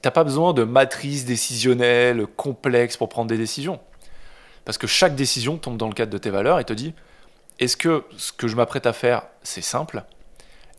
t'as 0.01 0.11
pas 0.11 0.25
besoin 0.25 0.53
de 0.53 0.63
matrice 0.63 1.25
décisionnelle 1.25 2.27
complexe 2.27 2.97
pour 2.97 3.09
prendre 3.09 3.29
des 3.29 3.37
décisions. 3.37 3.79
Parce 4.65 4.77
que 4.77 4.87
chaque 4.87 5.15
décision 5.15 5.57
tombe 5.57 5.77
dans 5.77 5.87
le 5.87 5.93
cadre 5.93 6.11
de 6.11 6.17
tes 6.17 6.29
valeurs 6.29 6.59
et 6.59 6.65
te 6.65 6.73
dit 6.73 6.93
est-ce 7.59 7.77
que 7.77 8.03
ce 8.17 8.31
que 8.31 8.47
je 8.47 8.55
m'apprête 8.55 8.85
à 8.85 8.93
faire, 8.93 9.23
c'est 9.43 9.61
simple? 9.61 10.03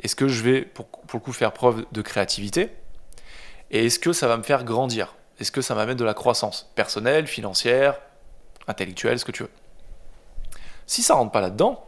Est-ce 0.02 0.14
que 0.16 0.28
je 0.28 0.42
vais, 0.42 0.62
pour, 0.62 0.86
pour 0.86 1.18
le 1.18 1.24
coup, 1.24 1.32
faire 1.32 1.52
preuve 1.52 1.84
de 1.92 2.02
créativité 2.02 2.70
Et 3.70 3.86
est-ce 3.86 3.98
que 3.98 4.12
ça 4.12 4.28
va 4.28 4.36
me 4.36 4.42
faire 4.42 4.64
grandir 4.64 5.14
Est-ce 5.40 5.50
que 5.52 5.60
ça 5.60 5.74
m'amène 5.74 5.96
de 5.96 6.04
la 6.04 6.14
croissance 6.14 6.70
personnelle, 6.74 7.26
financière, 7.26 7.98
intellectuelle, 8.66 9.18
ce 9.18 9.24
que 9.24 9.32
tu 9.32 9.42
veux? 9.42 9.50
Si 10.86 11.02
ça 11.02 11.14
rentre 11.14 11.32
pas 11.32 11.40
là-dedans, 11.40 11.84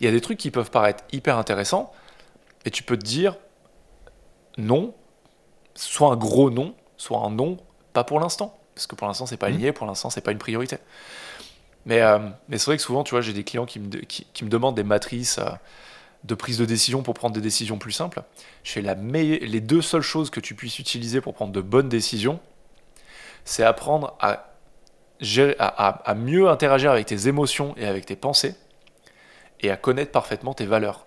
il 0.00 0.06
y 0.06 0.08
a 0.08 0.12
des 0.12 0.20
trucs 0.20 0.38
qui 0.38 0.50
peuvent 0.50 0.70
paraître 0.70 1.04
hyper 1.12 1.38
intéressants 1.38 1.92
et 2.64 2.70
tu 2.70 2.82
peux 2.82 2.96
te 2.98 3.04
dire 3.04 3.36
non, 4.58 4.94
soit 5.74 6.10
un 6.12 6.16
gros 6.16 6.50
non, 6.50 6.74
soit 6.96 7.18
un 7.20 7.30
non, 7.30 7.56
pas 7.92 8.04
pour 8.04 8.20
l'instant. 8.20 8.58
Parce 8.74 8.86
que 8.86 8.94
pour 8.94 9.06
l'instant, 9.06 9.26
c'est 9.26 9.36
pas 9.36 9.48
Mhm. 9.48 9.54
aligné, 9.54 9.72
pour 9.72 9.86
l'instant, 9.86 10.10
c'est 10.10 10.20
pas 10.20 10.32
une 10.32 10.38
priorité. 10.38 10.78
Mais, 11.84 12.00
euh, 12.00 12.18
mais 12.48 12.58
c'est 12.58 12.66
vrai 12.66 12.76
que 12.76 12.82
souvent, 12.82 13.04
tu 13.04 13.10
vois, 13.10 13.20
j'ai 13.20 13.32
des 13.32 13.44
clients 13.44 13.66
qui 13.66 13.80
me, 13.80 13.88
qui 13.88 14.44
me 14.44 14.48
demandent 14.48 14.76
des 14.76 14.84
matrices 14.84 15.38
euh, 15.38 15.50
de 16.24 16.34
prise 16.34 16.58
de 16.58 16.64
décision 16.64 17.02
pour 17.02 17.14
prendre 17.14 17.34
des 17.34 17.40
décisions 17.40 17.78
plus 17.78 17.92
simples. 17.92 18.22
Fais 18.64 18.82
la 18.82 18.94
les 18.94 19.60
deux 19.60 19.82
seules 19.82 20.02
choses 20.02 20.30
que 20.30 20.40
tu 20.40 20.54
puisses 20.54 20.78
utiliser 20.78 21.20
pour 21.20 21.34
prendre 21.34 21.52
de 21.52 21.60
bonnes 21.60 21.88
décisions, 21.88 22.40
c'est 23.44 23.64
apprendre 23.64 24.16
à, 24.20 24.52
à, 25.58 26.14
mieux 26.14 26.48
interagir 26.48 26.92
avec 26.92 27.06
tes 27.06 27.28
émotions 27.28 27.74
et 27.76 27.86
avec 27.86 28.06
tes 28.06 28.16
pensées 28.16 28.54
et 29.60 29.70
à 29.70 29.76
connaître 29.76 30.12
parfaitement 30.12 30.54
tes 30.54 30.66
valeurs. 30.66 31.06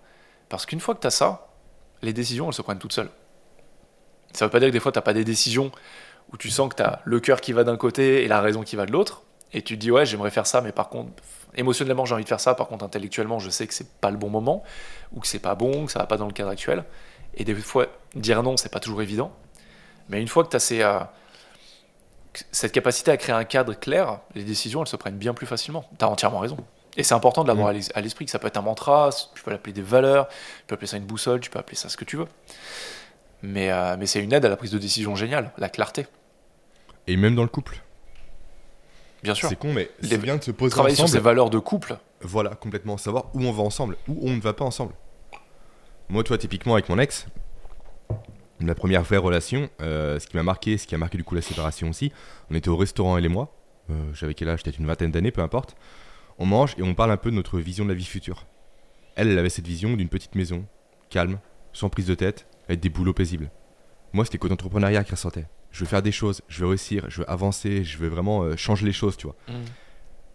Parce 0.50 0.66
qu'une 0.66 0.80
fois 0.80 0.96
que 0.96 1.02
tu 1.02 1.08
as 1.08 1.12
ça, 1.12 1.48
les 2.02 2.14
décisions, 2.14 2.48
elles 2.48 2.54
se 2.54 2.62
prennent 2.62 2.80
toutes 2.80 2.94
seules. 2.94 3.10
Ça 4.34 4.46
veut 4.46 4.52
pas 4.52 4.60
dire 4.60 4.70
que 4.70 4.74
des 4.74 4.80
fois, 4.80 4.92
tu 4.92 4.98
n'as 4.98 5.04
pas 5.04 5.14
des 5.14 5.24
décisions 5.24 5.72
où 6.32 6.38
tu 6.38 6.50
sens 6.50 6.70
que 6.70 6.76
tu 6.76 6.84
as 6.84 7.02
le 7.06 7.20
cœur 7.20 7.42
qui 7.42 7.54
va 7.54 7.64
d'un 7.64 7.78
côté 7.78 8.24
et 8.24 8.28
la 8.28 8.42
raison 8.42 8.64
qui 8.64 8.76
va 8.76 8.86
de 8.86 8.92
l'autre, 8.92 9.24
et 9.58 9.62
tu 9.62 9.76
te 9.76 9.80
dis, 9.82 9.90
ouais, 9.92 10.06
j'aimerais 10.06 10.32
faire 10.32 10.46
ça, 10.46 10.62
mais 10.62 10.72
par 10.72 10.90
contre, 10.90 11.12
émotionnellement, 11.56 12.06
j'ai 12.06 12.14
envie 12.14 12.24
de 12.24 12.30
faire 12.30 12.40
ça, 12.40 12.54
par 12.56 12.68
contre, 12.68 12.84
intellectuellement, 12.86 13.40
je 13.40 13.50
sais 13.50 13.66
que 13.66 13.74
c'est 13.74 13.90
pas 14.00 14.12
le 14.12 14.18
bon 14.18 14.30
moment, 14.30 14.64
ou 15.14 15.20
que 15.22 15.28
c'est 15.28 15.40
pas 15.40 15.56
bon, 15.56 15.86
que 15.86 15.92
ça 15.92 16.00
va 16.00 16.06
pas 16.06 16.18
dans 16.18 16.28
le 16.28 16.34
cadre 16.34 16.50
actuel. 16.50 16.84
Et 17.36 17.44
des 17.46 17.56
fois, 17.56 17.88
dire 18.16 18.44
non, 18.44 18.58
c'est 18.58 18.70
pas 18.72 18.80
toujours 18.80 19.02
évident. 19.02 19.32
Mais 20.10 20.22
une 20.22 20.28
fois 20.28 20.44
que 20.44 20.50
tu 20.50 20.56
as 20.58 20.60
ces, 20.60 20.82
euh, 20.82 21.00
cette 22.52 22.72
capacité 22.74 23.12
à 23.12 23.18
créer 23.18 23.34
un 23.36 23.46
cadre 23.46 23.74
clair, 23.74 24.20
les 24.36 24.44
décisions, 24.44 24.82
elles 24.82 24.88
se 24.90 24.96
prennent 24.98 25.18
bien 25.18 25.34
plus 25.34 25.48
facilement. 25.48 25.86
Tu 25.98 26.04
as 26.06 26.10
entièrement 26.10 26.40
raison. 26.40 26.58
Et 26.98 27.04
c'est 27.04 27.14
important 27.14 27.44
de 27.44 27.48
l'avoir 27.50 27.68
Mm. 27.68 27.70
à 27.70 27.74
l'es- 27.74 27.92
à 27.98 28.02
l'esprit, 28.02 28.26
que 28.26 28.32
ça 28.32 28.40
peut 28.40 28.48
être 28.48 28.58
un 28.58 28.62
mantra, 28.62 29.10
tu 29.34 29.42
peux 29.44 29.52
l'appeler 29.52 29.74
des 29.74 29.82
valeurs, 29.82 30.28
tu 30.28 30.36
peux 30.68 30.76
appeler 30.76 30.88
ça 30.88 30.98
une 30.98 31.06
boussole, 31.06 31.40
tu 31.40 31.50
peux 31.50 31.60
appeler 31.60 31.76
ça 31.78 31.90
ce 31.90 31.98
que 31.98 32.06
tu 32.06 32.18
veux. 32.18 32.28
Mais, 33.42 33.72
euh, 33.72 33.96
mais 33.98 34.06
c'est 34.06 34.22
une 34.22 34.32
aide 34.34 34.46
à 34.46 34.50
la 34.50 34.58
prise 34.58 34.72
de 34.72 34.78
décision 34.78 35.16
géniale, 35.16 35.52
la 35.58 35.70
clarté, 35.70 36.08
Et 37.08 37.18
même 37.18 37.36
dans 37.36 37.44
le 37.44 37.50
couple. 37.50 37.82
Bien 39.26 39.36
sûr. 39.36 39.50
C'est 39.50 39.56
con, 39.58 39.74
mais 39.74 39.90
c'est 40.02 40.18
bien 40.18 40.38
de 40.38 40.44
se 40.44 40.52
poser 40.52 40.72
Travailler 40.72 40.96
sur 40.96 41.04
ensemble. 41.06 41.18
ces 41.18 41.24
valeurs 41.24 41.50
de 41.50 41.60
couple, 41.60 41.98
Voilà, 42.22 42.52
complètement. 42.56 42.98
Savoir 42.98 43.26
où 43.34 43.42
on 43.44 43.52
va 43.52 43.64
ensemble, 43.64 43.98
où 44.08 44.18
on 44.22 44.32
ne 44.36 44.40
va 44.42 44.54
pas 44.54 44.64
ensemble. 44.66 44.94
Moi, 46.10 46.24
toi, 46.24 46.38
typiquement, 46.38 46.74
avec 46.74 46.88
mon 46.90 46.98
ex, 47.00 47.26
la 48.62 48.76
première 48.76 49.04
vraie 49.04 49.18
relation, 49.18 49.70
euh, 49.82 50.20
ce 50.20 50.28
qui 50.28 50.38
m'a 50.38 50.44
marqué, 50.44 50.78
ce 50.78 50.88
qui 50.88 50.96
a 50.96 50.98
marqué 50.98 51.18
du 51.18 51.24
coup 51.24 51.36
la 51.36 51.42
séparation 51.42 51.90
aussi, 51.90 52.12
on 52.50 52.56
était 52.56 52.70
au 52.70 52.78
restaurant, 52.78 53.18
elle 53.18 53.26
et 53.26 53.30
moi. 53.30 53.54
Euh, 53.90 53.94
J'avais 54.14 54.34
quel 54.34 54.50
âge? 54.50 54.64
Peut-être 54.64 54.80
une 54.80 54.86
vingtaine 54.88 55.12
d'années, 55.12 55.32
peu 55.32 55.42
importe. 55.42 55.76
On 56.38 56.46
mange 56.46 56.76
et 56.78 56.84
on 56.84 56.94
parle 56.96 57.12
un 57.12 57.18
peu 57.18 57.32
de 57.32 57.36
notre 57.36 57.60
vision 57.60 57.84
de 57.86 57.90
la 57.90 57.96
vie 57.96 58.06
future. 58.06 58.46
Elle, 59.16 59.30
elle 59.30 59.40
avait 59.40 59.50
cette 59.50 59.68
vision 59.68 59.96
d'une 59.96 60.10
petite 60.10 60.36
maison, 60.36 60.66
calme, 61.10 61.40
sans 61.74 61.90
prise 61.90 62.06
de 62.08 62.16
tête, 62.16 62.48
avec 62.68 62.80
des 62.82 62.90
boulots 62.90 63.14
paisibles. 63.14 63.50
Moi, 64.14 64.26
c'était 64.26 64.38
côté 64.38 64.54
entrepreneuriat 64.54 65.04
qui 65.04 65.12
ressortait. 65.12 65.46
Je 65.76 65.82
veux 65.82 65.88
faire 65.88 66.02
des 66.02 66.14
choses, 66.14 66.42
je 66.48 66.62
veux 66.62 66.68
réussir, 66.68 67.04
je 67.10 67.20
veux 67.20 67.30
avancer, 67.30 67.84
je 67.84 67.98
veux 67.98 68.08
vraiment 68.08 68.44
euh, 68.44 68.56
changer 68.56 68.86
les 68.86 68.94
choses, 68.94 69.18
tu 69.18 69.28
vois. 69.28 69.36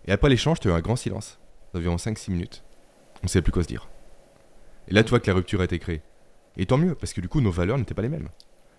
Et 0.05 0.13
après 0.13 0.29
l'échange, 0.29 0.61
tu 0.61 0.69
as 0.69 0.73
eu 0.73 0.75
un 0.75 0.81
grand 0.81 0.97
silence, 0.97 1.39
d'environ 1.73 1.97
5-6 1.97 2.31
minutes. 2.31 2.63
On 3.23 3.25
ne 3.25 3.29
savait 3.29 3.41
plus 3.41 3.51
quoi 3.51 3.63
se 3.63 3.69
dire. 3.69 3.89
Et 4.89 4.93
là, 4.93 5.03
tu 5.03 5.09
vois 5.09 5.19
que 5.19 5.27
la 5.29 5.33
rupture 5.33 5.63
a 5.63 5.65
été 5.65 5.79
créée. 5.79 6.03
Et 6.59 6.67
tant 6.67 6.77
mieux, 6.77 6.95
parce 6.95 7.15
que 7.15 7.23
du 7.23 7.29
coup, 7.31 7.41
nos 7.41 7.51
valeurs 7.51 7.79
n'étaient 7.79 7.95
pas 7.95 8.03
les 8.03 8.11
mêmes. 8.11 8.29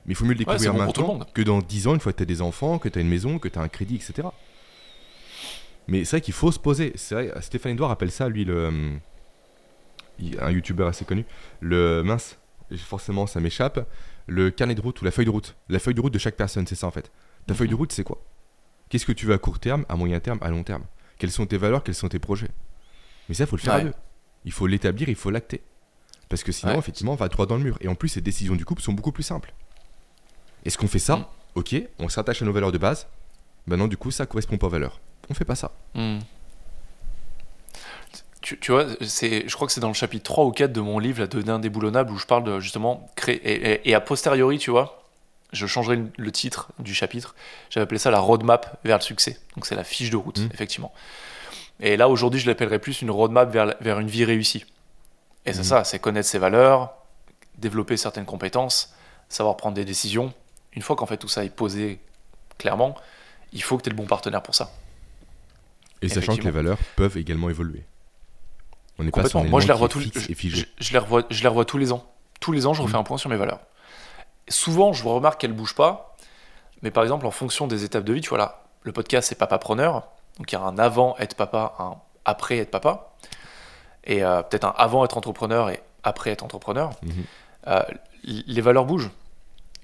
Mais 0.06 0.12
il 0.12 0.16
faut 0.16 0.24
mieux 0.24 0.34
le 0.34 0.38
Ouais, 0.38 0.46
découvrir 0.46 0.74
bon 0.74 0.80
le 0.82 0.86
maintenant 0.86 1.20
que 1.34 1.42
dans 1.42 1.64
10 1.64 1.88
ans, 1.88 1.96
une 1.96 2.00
fois 2.00 2.12
que 2.12 2.18
tu 2.18 2.24
as 2.24 2.28
des 2.28 2.44
enfants, 2.44 2.78
que 2.78 2.90
tu 2.90 3.00
as 3.00 3.02
une 3.02 3.10
maison, 3.10 3.40
que 3.40 3.48
tu 3.48 3.58
as 3.58 3.64
un 3.64 3.68
crédit, 3.68 3.96
etc. 3.96 4.28
Mais 5.88 6.06
c'est 6.06 6.18
vrai 6.18 6.22
qu'il 6.22 6.36
faut 6.36 6.52
se 6.52 6.60
poser. 6.60 6.94
C'est 6.94 7.16
vrai, 7.16 7.34
Stéphane 7.42 7.72
Edouard 7.72 7.90
appelle 7.90 8.12
ça, 8.12 8.30
lui, 8.30 8.46
le. 8.46 8.68
hum, 8.68 9.00
un 10.40 10.52
youtubeur 10.52 10.90
assez 10.90 11.06
connu. 11.06 11.26
Le. 11.60 12.04
Mince, 12.04 12.38
forcément, 12.78 13.26
ça 13.26 13.40
m'échappe. 13.40 13.80
Le 14.32 14.50
carnet 14.50 14.76
de 14.76 14.82
route 14.82 15.02
ou 15.02 15.06
la 15.06 15.12
feuille 15.12 15.26
de 15.26 15.30
route. 15.30 15.58
La 15.68 15.78
feuille 15.80 15.94
de 15.94 16.00
route 16.00 16.14
de 16.14 16.18
chaque 16.20 16.38
personne, 16.38 16.66
c'est 16.66 16.76
ça 16.76 16.88
en 16.88 16.92
fait. 16.92 17.12
Ta 17.48 17.54
feuille 17.54 17.68
de 17.68 17.76
route, 17.76 17.92
c'est 17.92 18.06
quoi? 18.06 18.24
Qu'est-ce 18.88 19.06
que 19.06 19.12
tu 19.12 19.26
veux 19.26 19.34
à 19.34 19.38
court 19.38 19.60
terme, 19.60 19.86
à 19.90 19.96
moyen 19.98 20.22
terme, 20.22 20.40
à 20.42 20.50
long 20.50 20.64
terme? 20.64 20.84
Quelles 21.18 21.32
sont 21.32 21.46
tes 21.46 21.58
valeurs, 21.58 21.84
quels 21.84 21.96
sont 21.96 22.08
tes 22.08 22.20
projets? 22.20 22.50
Mais 23.28 23.36
ça, 23.36 23.44
il 23.44 23.48
faut 23.48 23.58
le 23.58 23.62
faire 23.62 23.74
à 23.74 23.82
deux. 23.82 23.94
Il 24.46 24.54
faut 24.54 24.68
l'établir, 24.68 25.10
il 25.10 25.16
faut 25.16 25.32
l'acter. 25.32 25.62
Parce 26.30 26.44
que 26.44 26.54
sinon, 26.54 26.74
Ouais. 26.74 26.80
effectivement, 26.80 27.12
on 27.12 27.16
va 27.16 27.28
droit 27.28 27.46
dans 27.46 27.58
le 27.58 27.64
mur. 27.64 27.78
Et 27.82 27.90
en 27.90 27.96
plus, 27.96 28.08
ces 28.08 28.22
décisions 28.22 28.56
du 28.56 28.64
couple 28.64 28.82
sont 28.82 28.94
beaucoup 28.94 29.12
plus 29.12 29.24
simples. 29.24 29.54
Est-ce 30.64 30.78
qu'on 30.78 30.88
fait 30.88 30.98
ça? 31.00 31.18
Mm. 31.18 31.26
Ok, 31.56 31.76
on 32.00 32.08
s'attache 32.08 32.42
à 32.42 32.46
nos 32.46 32.54
valeurs 32.54 32.72
de 32.72 32.78
base. 32.78 33.08
Maintenant, 33.68 33.90
du 33.90 33.98
coup, 33.98 34.12
ça 34.12 34.26
correspond 34.26 34.58
pas 34.58 34.68
aux 34.68 34.72
valeurs. 34.72 35.02
On 35.30 35.34
fait 35.34 35.44
pas 35.46 35.56
ça. 35.56 35.74
Hmm. 35.94 36.20
Tu, 38.42 38.58
tu 38.60 38.72
vois, 38.72 38.86
c'est, 39.02 39.48
je 39.48 39.54
crois 39.56 39.68
que 39.68 39.74
c'est 39.74 39.82
dans 39.82 39.88
le 39.88 39.94
chapitre 39.94 40.24
3 40.24 40.46
ou 40.46 40.52
4 40.52 40.74
de 40.74 40.82
mon 40.82 40.98
livre, 40.98 41.20
là, 41.20 41.28
de 41.28 41.48
Indéboulonnable, 41.50 42.12
où 42.12 42.18
je 42.18 42.26
parle 42.26 42.44
de 42.44 42.60
justement 42.60 43.08
créer. 43.16 43.36
Et, 43.48 43.72
et- 43.74 43.90
et 43.90 43.96
a 43.96 44.02
posteriori, 44.02 44.58
tu 44.58 44.72
vois, 44.72 45.04
je 45.54 45.68
changerai 45.68 46.00
le, 46.18 46.32
titre 46.32 46.70
du 46.80 46.94
chapitre. 46.96 47.36
J'avais 47.70 47.84
appelé 47.84 48.00
ça 48.00 48.10
la 48.10 48.20
roadmap 48.20 48.80
vers 48.84 48.98
le 48.98 49.04
succès. 49.04 49.38
Donc 49.56 49.66
c'est 49.68 49.76
la 49.76 49.84
fiche 49.84 50.10
de 50.10 50.18
route, 50.18 50.40
Mm. 50.40 50.50
effectivement. 50.54 50.92
Et 51.82 51.98
là, 51.98 52.10
aujourd'hui, 52.10 52.40
je 52.40 52.48
l'appellerais 52.48 52.80
plus 52.80 53.02
une 53.02 53.12
roadmap 53.12 53.52
vers, 53.52 53.66
la- 53.68 53.78
vers 53.82 54.00
une 54.00 54.08
vie 54.08 54.26
réussie. 54.26 54.66
Et 55.46 55.54
c'est 55.54 55.62
Mm. 55.62 55.64
ça, 55.64 55.84
c'est 55.84 56.00
connaître 56.00 56.28
ses 56.28 56.40
valeurs, 56.40 56.94
développer 57.60 57.96
certaines 57.98 58.26
compétences, 58.26 58.94
savoir 59.30 59.56
prendre 59.58 59.76
des 59.76 59.86
décisions. 59.86 60.34
Une 60.74 60.82
fois 60.82 60.96
qu'en 60.96 61.06
fait 61.06 61.18
tout 61.18 61.28
ça 61.28 61.44
est 61.46 61.50
posé 61.50 62.00
clairement, 62.58 62.96
il 63.54 63.62
faut 63.62 63.78
que 63.78 63.84
tu 63.84 63.90
aies 63.90 63.92
le 63.94 63.98
bon 63.98 64.08
partenaire 64.08 64.42
pour 64.42 64.56
ça. 64.56 64.72
Et 66.02 66.10
sachant 66.10 66.36
que 66.38 66.42
les 66.44 66.50
valeurs 66.52 66.78
peuvent 66.96 67.18
également 67.18 67.50
évoluer. 67.50 67.84
On 69.00 69.04
sur 69.04 69.12
Complètement. 69.12 69.44
Moi, 69.46 69.60
je 69.62 69.68
les 69.68 69.74
revois 69.74 69.90
tous 69.90 70.00
est 70.02 70.36
je, 70.50 70.66
je 70.80 70.92
les 70.94 71.00
revois, 71.00 71.24
je 71.30 71.42
les 71.42 71.48
revois 71.48 71.66
tous 71.66 71.78
les 71.78 71.92
ans. 71.92 72.04
Tous 72.40 72.52
les 72.52 72.66
ans, 72.68 72.74
je 72.74 72.82
refais 72.82 72.94
Mhm. 72.94 73.00
un 73.00 73.04
point 73.04 73.18
sur 73.18 73.30
mes 73.30 73.36
valeurs. 73.38 73.60
Souvent, 74.48 74.94
je 74.94 75.04
remarque 75.08 75.40
qu'elles 75.42 75.54
bougent 75.54 75.76
pas. 75.76 76.16
Mais 76.82 76.92
par 76.92 77.04
exemple, 77.04 77.26
en 77.28 77.32
fonction 77.32 77.68
des 77.68 77.84
étapes 77.84 78.04
de 78.04 78.14
vie, 78.14 78.22
tu 78.22 78.30
vois 78.30 78.40
là, 78.40 78.64
le 78.82 78.92
podcast 78.92 79.30
c'est 79.30 79.38
papa 79.38 79.60
preneur. 79.60 80.08
Donc 80.38 80.52
il 80.52 80.56
y 80.56 80.58
a 80.58 80.62
un 80.62 80.80
avant 80.80 81.16
être 81.20 81.36
papa, 81.36 81.76
un 81.78 81.96
après 82.26 82.58
être 82.58 82.72
papa, 82.72 83.14
et 84.04 84.24
euh, 84.24 84.42
peut-être 84.42 84.66
un 84.66 84.74
avant 84.78 85.06
être 85.06 85.16
entrepreneur 85.18 85.70
et 85.70 85.80
après 86.04 86.32
être 86.32 86.44
entrepreneur. 86.44 86.90
Mhm. 87.04 87.12
Euh, 87.68 87.84
les 88.24 88.62
valeurs 88.62 88.86
bougent. 88.86 89.12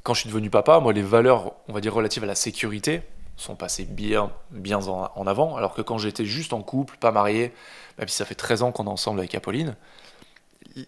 Quand 0.02 0.14
je 0.16 0.22
suis 0.22 0.30
devenu 0.30 0.50
papa, 0.50 0.80
moi, 0.80 0.92
les 0.94 1.02
valeurs, 1.04 1.52
on 1.68 1.74
va 1.74 1.82
dire 1.82 1.94
relatives 1.94 2.24
à 2.24 2.28
la 2.28 2.36
sécurité, 2.36 3.04
sont 3.38 3.56
passées 3.56 3.86
bien, 3.86 4.32
bien 4.52 4.80
en, 4.88 5.28
avant. 5.28 5.56
Alors 5.56 5.74
que 5.74 5.82
quand 5.82 5.98
j'étais 5.98 6.26
juste 6.26 6.54
en 6.54 6.62
couple, 6.62 6.98
pas 6.98 7.12
marié, 7.12 7.54
même 7.98 8.08
si 8.08 8.16
ça 8.16 8.26
fait 8.26 8.36
13 8.36 8.64
ans 8.64 8.72
qu'on 8.72 8.86
est 8.86 8.90
ensemble 8.90 9.20
avec 9.20 9.34
Apolline, 9.36 9.76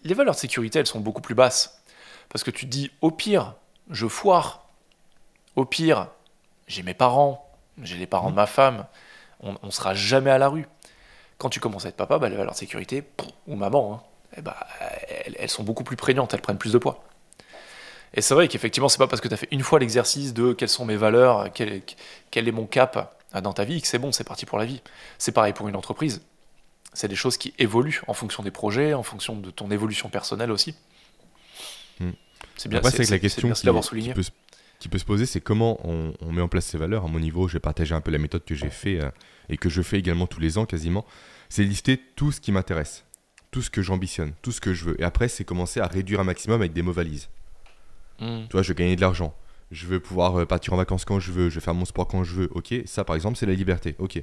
les 0.04 0.14
valeurs 0.14 0.34
de 0.34 0.40
sécurité, 0.40 0.78
elles 0.80 0.86
sont 0.86 1.00
beaucoup 1.00 1.22
plus 1.22 1.34
basses. 1.34 1.82
Parce 2.28 2.44
que 2.44 2.50
tu 2.50 2.66
te 2.66 2.70
dis, 2.70 2.90
au 3.00 3.10
pire, 3.10 3.54
je 3.88 4.06
foire. 4.06 4.66
Au 5.56 5.64
pire, 5.64 6.08
j'ai 6.66 6.82
mes 6.82 6.94
parents, 6.94 7.50
j'ai 7.82 7.96
les 7.96 8.06
parents 8.06 8.30
de 8.30 8.36
ma 8.36 8.46
femme, 8.46 8.86
on, 9.40 9.56
on 9.62 9.70
sera 9.70 9.94
jamais 9.94 10.30
à 10.30 10.38
la 10.38 10.48
rue. 10.48 10.66
Quand 11.38 11.48
tu 11.48 11.60
commences 11.60 11.86
à 11.86 11.88
être 11.88 11.96
papa, 11.96 12.18
bah, 12.18 12.28
les 12.28 12.36
valeurs 12.36 12.52
de 12.52 12.58
sécurité, 12.58 13.04
ou 13.46 13.56
maman, 13.56 13.94
hein, 13.94 14.02
eh 14.36 14.42
bah, 14.42 14.56
elles, 15.24 15.36
elles 15.38 15.50
sont 15.50 15.64
beaucoup 15.64 15.84
plus 15.84 15.96
prégnantes, 15.96 16.34
elles 16.34 16.42
prennent 16.42 16.58
plus 16.58 16.72
de 16.72 16.78
poids. 16.78 17.02
Et 18.14 18.22
c'est 18.22 18.34
vrai 18.34 18.48
qu'effectivement, 18.48 18.88
c'est 18.88 18.98
pas 18.98 19.06
parce 19.06 19.20
que 19.20 19.28
tu 19.28 19.34
as 19.34 19.36
fait 19.36 19.48
une 19.50 19.62
fois 19.62 19.78
l'exercice 19.78 20.34
de 20.34 20.52
quelles 20.52 20.68
sont 20.68 20.84
mes 20.84 20.96
valeurs, 20.96 21.52
quel, 21.52 21.82
quel 22.30 22.48
est 22.48 22.52
mon 22.52 22.66
cap 22.66 23.16
dans 23.40 23.52
ta 23.52 23.64
vie, 23.64 23.80
que 23.80 23.86
c'est 23.86 23.98
bon, 23.98 24.10
c'est 24.10 24.24
parti 24.24 24.46
pour 24.46 24.58
la 24.58 24.64
vie. 24.64 24.82
C'est 25.18 25.32
pareil 25.32 25.52
pour 25.52 25.68
une 25.68 25.76
entreprise. 25.76 26.22
C'est 26.92 27.06
des 27.06 27.14
choses 27.14 27.36
qui 27.36 27.54
évoluent 27.58 28.00
en 28.08 28.14
fonction 28.14 28.42
des 28.42 28.50
projets, 28.50 28.94
en 28.94 29.04
fonction 29.04 29.36
de 29.36 29.50
ton 29.50 29.70
évolution 29.70 30.08
personnelle 30.08 30.50
aussi. 30.50 30.74
Hmm. 32.00 32.10
C'est 32.56 32.68
bien, 32.68 32.78
Après, 32.78 32.90
c'est 32.90 33.06
que 33.06 33.10
la 33.10 33.18
question 33.20 33.52
qui, 33.52 33.62
qui 33.62 33.82
souligné. 33.82 34.12
peut, 34.12 34.24
qui 34.80 34.88
peut 34.88 34.98
se 34.98 35.04
poser, 35.04 35.26
c'est 35.26 35.40
comment 35.40 35.78
on, 35.86 36.12
on 36.20 36.32
met 36.32 36.42
en 36.42 36.48
place 36.48 36.66
ces 36.66 36.78
valeurs. 36.78 37.04
À 37.04 37.08
mon 37.08 37.20
niveau, 37.20 37.46
je 37.46 37.52
vais 37.52 37.60
partager 37.60 37.94
un 37.94 38.00
peu 38.00 38.10
la 38.10 38.18
méthode 38.18 38.44
que 38.44 38.56
j'ai 38.56 38.70
fait 38.70 39.00
euh, 39.00 39.10
et 39.48 39.56
que 39.56 39.68
je 39.68 39.82
fais 39.82 39.98
également 39.98 40.26
tous 40.26 40.40
les 40.40 40.58
ans 40.58 40.66
quasiment. 40.66 41.06
C'est 41.48 41.62
lister 41.62 41.96
tout 42.16 42.32
ce 42.32 42.40
qui 42.40 42.50
m'intéresse, 42.50 43.04
tout 43.52 43.62
ce 43.62 43.70
que 43.70 43.82
j'ambitionne, 43.82 44.32
tout 44.42 44.50
ce 44.50 44.60
que 44.60 44.74
je 44.74 44.86
veux. 44.86 45.00
Et 45.00 45.04
après, 45.04 45.28
c'est 45.28 45.44
commencer 45.44 45.78
à 45.78 45.86
réduire 45.86 46.18
un 46.18 46.24
maximum 46.24 46.60
avec 46.60 46.72
des 46.72 46.82
mots 46.82 46.92
valises. 46.92 47.28
Hmm. 48.20 48.42
Tu 48.48 48.52
vois, 48.52 48.62
je 48.62 48.68
veux 48.68 48.74
gagner 48.74 48.96
de 48.96 49.00
l'argent. 49.00 49.34
Je 49.70 49.86
veux 49.86 50.00
pouvoir 50.00 50.40
euh, 50.40 50.46
partir 50.46 50.72
en 50.72 50.76
vacances 50.76 51.04
quand 51.04 51.20
je 51.20 51.32
veux. 51.32 51.48
Je 51.48 51.56
veux 51.56 51.60
faire 51.60 51.74
mon 51.74 51.84
sport 51.84 52.06
quand 52.08 52.24
je 52.24 52.34
veux. 52.34 52.48
Ok, 52.52 52.74
ça 52.86 53.04
par 53.04 53.16
exemple, 53.16 53.36
c'est 53.38 53.46
la 53.46 53.54
liberté. 53.54 53.94
Ok. 53.98 54.22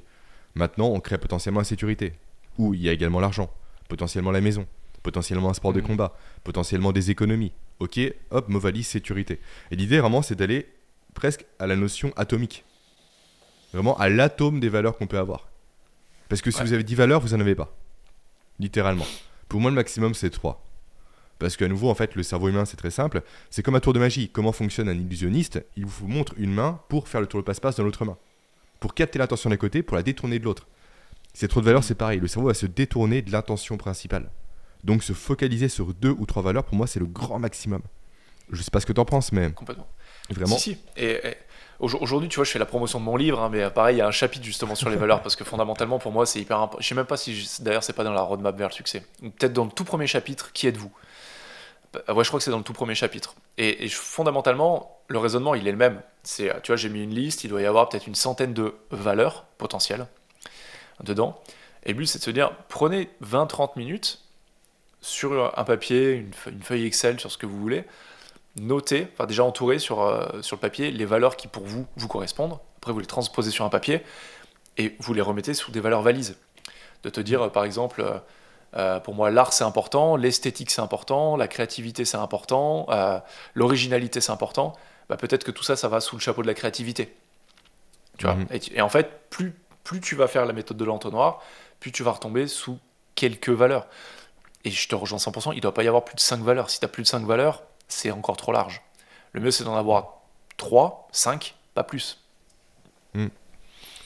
Maintenant, 0.55 0.87
on 0.87 0.99
crée 0.99 1.17
potentiellement 1.17 1.59
la 1.61 1.65
sécurité. 1.65 2.13
Où 2.57 2.73
il 2.73 2.81
y 2.81 2.89
a 2.89 2.91
également 2.91 3.19
l'argent. 3.19 3.51
Potentiellement 3.87 4.31
la 4.31 4.41
maison. 4.41 4.65
Potentiellement 5.03 5.49
un 5.49 5.53
sport 5.53 5.73
de 5.73 5.79
Mhm. 5.81 5.87
combat. 5.87 6.17
Potentiellement 6.43 6.91
des 6.91 7.11
économies. 7.11 7.53
Ok, 7.79 7.99
hop, 8.31 8.49
mot 8.49 8.59
valise, 8.59 8.87
sécurité. 8.87 9.39
Et 9.71 9.75
l'idée 9.75 9.99
vraiment, 9.99 10.21
c'est 10.21 10.35
d'aller 10.35 10.67
presque 11.13 11.45
à 11.59 11.67
la 11.67 11.75
notion 11.75 12.11
atomique. 12.17 12.65
Vraiment 13.73 13.97
à 13.97 14.09
l'atome 14.09 14.59
des 14.59 14.69
valeurs 14.69 14.97
qu'on 14.97 15.07
peut 15.07 15.19
avoir. 15.19 15.47
Parce 16.29 16.41
que 16.41 16.51
si 16.51 16.57
Ouais. 16.59 16.65
vous 16.65 16.73
avez 16.73 16.83
10 16.83 16.95
valeurs, 16.95 17.21
vous 17.21 17.33
en 17.33 17.39
avez 17.39 17.55
pas. 17.55 17.73
Littéralement. 18.59 19.05
Pour 19.47 19.61
moi, 19.61 19.69
le 19.71 19.75
maximum, 19.75 20.13
c'est 20.13 20.29
3. 20.29 20.63
Parce 21.39 21.55
qu'à 21.55 21.67
nouveau, 21.67 21.89
en 21.89 21.95
fait, 21.95 22.15
le 22.15 22.23
cerveau 22.23 22.49
humain, 22.49 22.65
c'est 22.65 22.77
très 22.77 22.89
simple. 22.89 23.21
C'est 23.49 23.61
comme 23.63 23.75
un 23.75 23.79
tour 23.79 23.93
de 23.93 23.99
magie. 23.99 24.29
Comment 24.29 24.51
fonctionne 24.51 24.89
un 24.89 24.95
illusionniste? 24.95 25.63
Il 25.75 25.85
vous 25.85 26.07
montre 26.07 26.33
une 26.37 26.53
main 26.53 26.79
pour 26.89 27.07
faire 27.07 27.21
le 27.21 27.27
tour 27.27 27.39
de 27.39 27.45
passe-passe 27.45 27.75
dans 27.75 27.83
l'autre 27.83 28.05
main. 28.05 28.17
Pour 28.79 28.93
capter 28.93 29.19
l'attention 29.19 29.49
d'un 29.49 29.57
côté, 29.57 29.83
pour 29.83 29.97
la 29.97 30.03
détourner 30.03 30.39
de 30.39 30.45
l'autre. 30.45 30.67
Ces 31.33 31.47
trop 31.47 31.59
de 31.61 31.65
valeurs, 31.65 31.83
c'est 31.83 31.95
pareil. 31.95 32.19
Le 32.19 32.27
cerveau 32.27 32.47
va 32.47 32.53
se 32.55 32.65
détourner 32.65 33.21
de 33.21 33.31
l'intention 33.31 33.77
principale. 33.77 34.29
Donc 34.83 35.03
se 35.03 35.13
focaliser 35.13 35.69
sur 35.69 35.93
deux 35.93 36.15
ou 36.17 36.25
trois 36.25 36.41
valeurs, 36.41 36.63
pour 36.63 36.75
moi, 36.75 36.87
c'est 36.87 36.99
le 36.99 37.05
grand 37.05 37.39
maximum. 37.39 37.81
Je 38.51 38.61
sais 38.61 38.71
pas 38.71 38.79
ce 38.79 38.85
que 38.85 38.93
t'en 38.93 39.05
penses, 39.05 39.31
mais 39.31 39.51
Complètement. 39.51 39.87
vraiment. 40.29 40.57
Si, 40.57 40.73
si. 40.73 40.77
Et, 40.95 41.27
et 41.27 41.33
aujourd- 41.79 42.01
aujourd'hui, 42.01 42.29
tu 42.29 42.37
vois, 42.37 42.45
je 42.45 42.51
fais 42.51 42.59
la 42.59 42.65
promotion 42.65 42.99
de 42.99 43.03
mon 43.03 43.17
livre, 43.17 43.41
hein, 43.41 43.49
mais 43.51 43.63
euh, 43.63 43.69
pareil, 43.69 43.97
il 43.97 43.99
y 43.99 44.01
a 44.01 44.07
un 44.07 44.11
chapitre 44.11 44.45
justement 44.45 44.73
sur 44.73 44.89
les 44.89 44.95
valeurs, 44.95 45.21
parce 45.21 45.35
que 45.35 45.43
fondamentalement, 45.43 45.99
pour 45.99 46.11
moi, 46.11 46.25
c'est 46.25 46.39
hyper 46.39 46.57
important. 46.57 46.81
Je 46.81 46.87
sais 46.87 46.95
même 46.95 47.05
pas 47.05 47.17
si, 47.17 47.57
d'ailleurs, 47.59 47.83
c'est 47.83 47.93
pas 47.93 48.03
dans 48.03 48.13
la 48.13 48.21
roadmap 48.21 48.57
vers 48.57 48.69
le 48.69 48.73
succès. 48.73 49.03
Peut-être 49.21 49.53
dans 49.53 49.65
le 49.65 49.71
tout 49.71 49.83
premier 49.83 50.07
chapitre, 50.07 50.51
qui 50.53 50.65
êtes-vous? 50.67 50.91
Ouais, 51.93 52.23
je 52.23 52.27
crois 52.29 52.39
que 52.39 52.43
c'est 52.43 52.51
dans 52.51 52.57
le 52.57 52.63
tout 52.63 52.73
premier 52.73 52.95
chapitre. 52.95 53.35
Et, 53.57 53.87
fondamentalement, 53.89 54.99
le 55.07 55.17
raisonnement, 55.19 55.55
il 55.55 55.67
est 55.67 55.71
le 55.71 55.77
même. 55.77 56.01
C'est, 56.23 56.49
euh, 56.49 56.59
tu 56.61 56.71
vois, 56.71 56.75
j'ai 56.75 56.89
mis 56.89 57.03
une 57.03 57.13
liste, 57.13 57.43
il 57.43 57.49
doit 57.49 57.61
y 57.61 57.65
avoir 57.65 57.89
peut-être 57.89 58.07
une 58.07 58.15
centaine 58.15 58.53
de 58.53 58.75
valeurs 58.91 59.45
potentielles 59.57 60.07
dedans. 61.01 61.41
Et 61.83 61.89
le 61.89 61.97
but, 61.97 62.05
c'est 62.05 62.19
de 62.19 62.23
se 62.23 62.31
dire, 62.31 62.51
prenez 62.69 63.09
20-30 63.23 63.77
minutes 63.77 64.21
sur 65.01 65.57
un 65.57 65.63
papier, 65.63 66.11
une 66.11 66.31
une 66.47 66.61
feuille 66.61 66.85
Excel, 66.85 67.19
sur 67.19 67.31
ce 67.31 67.37
que 67.37 67.45
vous 67.45 67.57
voulez, 67.57 67.85
notez, 68.59 69.07
enfin 69.13 69.25
déjà 69.25 69.43
entourez 69.43 69.79
sur, 69.79 70.01
euh, 70.01 70.41
sur 70.41 70.55
le 70.55 70.61
papier 70.61 70.91
les 70.91 71.05
valeurs 71.05 71.35
qui 71.35 71.47
pour 71.47 71.63
vous 71.63 71.85
vous 71.95 72.07
correspondent. 72.07 72.57
Après, 72.77 72.91
vous 72.91 72.99
les 72.99 73.05
transposez 73.05 73.51
sur 73.51 73.65
un 73.65 73.69
papier 73.69 74.03
et 74.77 74.95
vous 74.99 75.13
les 75.13 75.21
remettez 75.21 75.53
sous 75.53 75.71
des 75.71 75.79
valeurs 75.79 76.01
valises. 76.01 76.37
De 77.03 77.09
te 77.09 77.21
dire, 77.21 77.43
euh, 77.43 77.49
par 77.49 77.63
exemple, 77.63 78.03
euh, 78.77 78.99
pour 78.99 79.15
moi, 79.15 79.29
l'art 79.31 79.53
c'est 79.53 79.63
important, 79.63 80.15
l'esthétique 80.15 80.69
c'est 80.71 80.81
important, 80.81 81.35
la 81.35 81.47
créativité 81.47 82.05
c'est 82.05 82.17
important, 82.17 82.85
euh, 82.89 83.19
l'originalité 83.55 84.21
c'est 84.21 84.31
important. 84.31 84.73
Bah, 85.09 85.17
peut-être 85.17 85.43
que 85.43 85.51
tout 85.51 85.63
ça, 85.63 85.75
ça 85.75 85.87
va 85.87 85.99
sous 86.01 86.15
le 86.15 86.21
chapeau 86.21 86.41
de 86.41 86.47
la 86.47 86.53
créativité. 86.53 87.15
Tu 88.17 88.25
vois 88.25 88.35
Mhm. 88.35 88.47
et, 88.51 88.59
tu- 88.59 88.73
et 88.75 88.81
en 88.81 88.89
fait, 88.89 89.29
plus, 89.29 89.53
plus 89.83 90.01
tu 90.01 90.15
vas 90.15 90.27
faire 90.27 90.45
la 90.45 90.53
méthode 90.53 90.77
de 90.77 90.83
l'entonnoir, 90.85 91.41
plus 91.79 91.91
tu 91.91 92.03
vas 92.03 92.11
retomber 92.11 92.47
sous 92.47 92.77
quelques 93.15 93.49
valeurs. 93.49 93.87
Et 94.65 94.71
je 94.71 94.87
te 94.89 94.95
rejoins 94.95 95.17
100%, 95.19 95.53
il 95.53 95.57
ne 95.57 95.61
doit 95.61 95.73
pas 95.73 95.83
y 95.83 95.87
avoir 95.87 96.03
plus 96.03 96.15
de 96.15 96.19
5 96.19 96.41
valeurs. 96.41 96.69
Si 96.69 96.79
tu 96.79 96.85
as 96.85 96.89
plus 96.89 97.03
de 97.03 97.07
5 97.07 97.23
valeurs, 97.25 97.63
c'est 97.87 98.11
encore 98.11 98.35
trop 98.37 98.51
large. 98.51 98.81
Le 99.31 99.39
mieux, 99.39 99.51
c'est 99.51 99.63
d'en 99.63 99.75
avoir 99.77 100.15
3, 100.57 101.07
5, 101.11 101.55
pas 101.73 101.83
plus. 101.83 102.19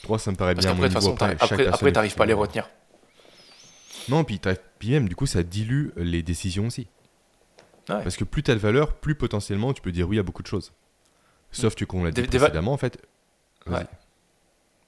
3, 0.03 0.17
ça 0.19 0.31
me 0.31 0.35
paraît 0.35 0.55
Parce 0.55 0.65
bien. 0.65 0.75
de 0.75 0.81
toute 0.81 0.93
façon, 0.93 1.13
après, 1.13 1.35
personne 1.35 1.59
après, 1.73 1.91
t'arrives 1.91 2.15
pas 2.15 2.23
à 2.23 2.27
les 2.27 2.33
retenir. 2.33 2.69
Non, 4.09 4.23
puis, 4.23 4.39
puis 4.79 4.91
même, 4.91 5.07
du 5.09 5.15
coup, 5.15 5.25
ça 5.25 5.43
dilue 5.43 5.89
les 5.97 6.23
décisions 6.23 6.67
aussi. 6.67 6.87
Ouais. 7.89 8.03
Parce 8.03 8.15
que 8.17 8.23
plus 8.23 8.43
tu 8.43 8.51
as 8.51 8.55
de 8.55 8.59
valeur, 8.59 8.93
plus 8.93 9.15
potentiellement 9.15 9.73
tu 9.73 9.81
peux 9.81 9.91
dire 9.91 10.07
oui 10.07 10.19
à 10.19 10.23
beaucoup 10.23 10.41
de 10.43 10.47
choses. 10.47 10.71
Sauf 11.51 11.75
que, 11.75 11.83
comme 11.85 12.01
on 12.01 12.03
l'a 12.03 12.11
dit 12.11 12.21
Des- 12.21 12.27
des 12.27 12.37
précédemment, 12.37 12.73
en 12.73 12.77
fait. 12.77 12.97
Ouais. 13.67 13.85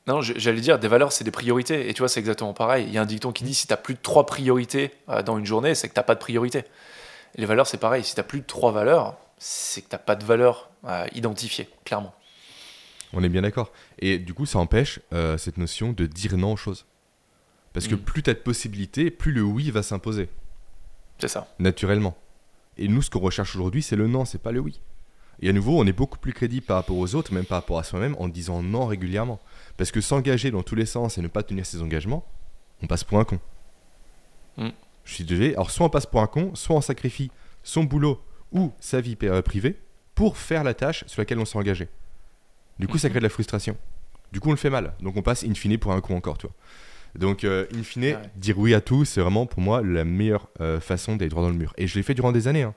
Non, 0.07 0.21
j'allais 0.21 0.59
dire, 0.61 0.79
des 0.79 0.87
valeurs, 0.87 1.11
c'est 1.11 1.23
des 1.23 1.31
priorités. 1.31 1.89
Et 1.89 1.93
tu 1.93 1.99
vois, 2.01 2.09
c'est 2.09 2.19
exactement 2.19 2.53
pareil. 2.53 2.85
Il 2.87 2.93
y 2.93 2.97
a 2.97 3.01
un 3.01 3.05
dicton 3.05 3.31
qui 3.31 3.43
dit 3.43 3.53
si 3.53 3.67
tu 3.67 3.73
as 3.73 3.77
plus 3.77 3.93
de 3.93 3.99
3 4.01 4.25
priorités 4.25 4.91
euh, 5.09 5.21
dans 5.23 5.37
une 5.37 5.45
journée, 5.45 5.75
c'est 5.75 5.87
que 5.89 5.93
tu 5.93 6.05
pas 6.05 6.15
de 6.15 6.19
priorité. 6.19 6.63
Les 7.35 7.45
valeurs, 7.45 7.67
c'est 7.67 7.77
pareil. 7.77 8.03
Si 8.03 8.13
tu 8.15 8.23
plus 8.23 8.41
de 8.41 8.45
3 8.45 8.71
valeurs, 8.73 9.17
c'est 9.37 9.81
que 9.81 9.89
tu 9.89 9.97
pas 10.05 10.15
de 10.15 10.25
valeur 10.25 10.69
euh, 10.85 11.05
identifiée, 11.13 11.69
clairement. 11.85 12.13
On 13.13 13.23
est 13.23 13.29
bien 13.29 13.43
d'accord. 13.43 13.71
Et 13.99 14.17
du 14.17 14.33
coup, 14.33 14.45
ça 14.45 14.59
empêche 14.59 14.99
euh, 15.13 15.37
cette 15.37 15.57
notion 15.57 15.93
de 15.93 16.05
dire 16.05 16.35
non 16.37 16.53
aux 16.53 16.57
choses. 16.57 16.85
Parce 17.73 17.87
que 17.87 17.95
Mm. 17.95 17.99
plus 17.99 18.23
tu 18.23 18.29
as 18.29 18.33
de 18.33 18.39
possibilités, 18.39 19.09
plus 19.11 19.31
le 19.31 19.41
oui 19.43 19.71
va 19.71 19.81
s'imposer, 19.83 20.29
C'est 21.19 21.27
ça. 21.27 21.47
naturellement. 21.59 22.15
Et 22.77 22.87
nous, 22.87 23.01
ce 23.01 23.09
qu'on 23.09 23.19
recherche 23.19 23.55
aujourd'hui, 23.55 23.81
c'est 23.83 23.95
le 23.95 24.07
non, 24.07 24.25
c'est 24.25 24.41
pas 24.41 24.51
le 24.51 24.59
oui. 24.59 24.79
Et 25.41 25.49
à 25.49 25.53
nouveau, 25.53 25.79
on 25.79 25.85
est 25.85 25.93
beaucoup 25.93 26.17
plus 26.19 26.33
crédible 26.33 26.65
par 26.65 26.77
rapport 26.77 26.97
aux 26.97 27.15
autres, 27.15 27.33
même 27.33 27.45
par 27.45 27.59
rapport 27.59 27.79
à 27.79 27.83
soi-même, 27.83 28.15
en 28.19 28.27
disant 28.27 28.61
non 28.61 28.85
régulièrement. 28.85 29.39
Parce 29.77 29.91
que 29.91 29.99
s'engager 30.01 30.51
dans 30.51 30.63
tous 30.63 30.75
les 30.75 30.85
sens 30.85 31.17
et 31.17 31.21
ne 31.21 31.27
pas 31.27 31.43
tenir 31.43 31.65
ses 31.65 31.81
engagements, 31.81 32.23
on 32.81 32.87
passe 32.87 33.03
pour 33.03 33.19
un 33.19 33.25
con. 33.25 33.39
Mm. 34.57 34.69
Je 35.05 35.13
suis 35.13 35.23
désolé. 35.23 35.53
Alors, 35.53 35.71
soit 35.71 35.85
on 35.85 35.89
passe 35.89 36.05
pour 36.05 36.21
un 36.21 36.27
con, 36.27 36.51
soit 36.55 36.75
on 36.75 36.81
sacrifie 36.81 37.31
son 37.63 37.83
boulot 37.83 38.21
ou 38.51 38.71
sa 38.79 39.01
vie 39.01 39.17
euh, 39.23 39.41
privée 39.41 39.79
pour 40.15 40.37
faire 40.37 40.63
la 40.63 40.73
tâche 40.75 41.03
sur 41.07 41.21
laquelle 41.21 41.39
on 41.39 41.45
s'est 41.45 41.57
engagé. 41.57 41.89
Du 42.79 42.87
coup, 42.87 42.97
ça 42.97 43.07
Mhm. 43.07 43.13
crée 43.13 43.19
de 43.19 43.23
la 43.25 43.29
frustration. 43.29 43.75
Du 44.31 44.39
coup, 44.39 44.49
on 44.49 44.51
le 44.51 44.57
fait 44.57 44.69
mal. 44.69 44.93
Donc, 45.01 45.17
on 45.17 45.21
passe 45.21 45.43
in 45.43 45.53
fine 45.55 45.77
pour 45.77 45.91
un 45.93 46.01
con 46.01 46.15
encore, 46.15 46.37
tu 46.37 46.47
vois. 46.47 46.55
Donc, 47.15 47.43
euh, 47.43 47.65
in 47.75 47.83
fine, 47.83 48.03
Ouais. 48.03 48.17
dire 48.35 48.57
oui 48.57 48.73
à 48.73 48.81
tout, 48.81 49.05
c'est 49.05 49.21
vraiment 49.21 49.45
pour 49.45 49.61
moi 49.61 49.81
la 49.83 50.03
meilleure 50.03 50.49
euh, 50.61 50.79
façon 50.79 51.15
d'aller 51.15 51.29
droit 51.29 51.43
dans 51.43 51.49
le 51.49 51.55
mur. 51.55 51.73
Et 51.77 51.85
je 51.87 51.95
l'ai 51.95 52.03
fait 52.03 52.13
durant 52.15 52.31
des 52.31 52.47
années. 52.47 52.63
hein. 52.63 52.73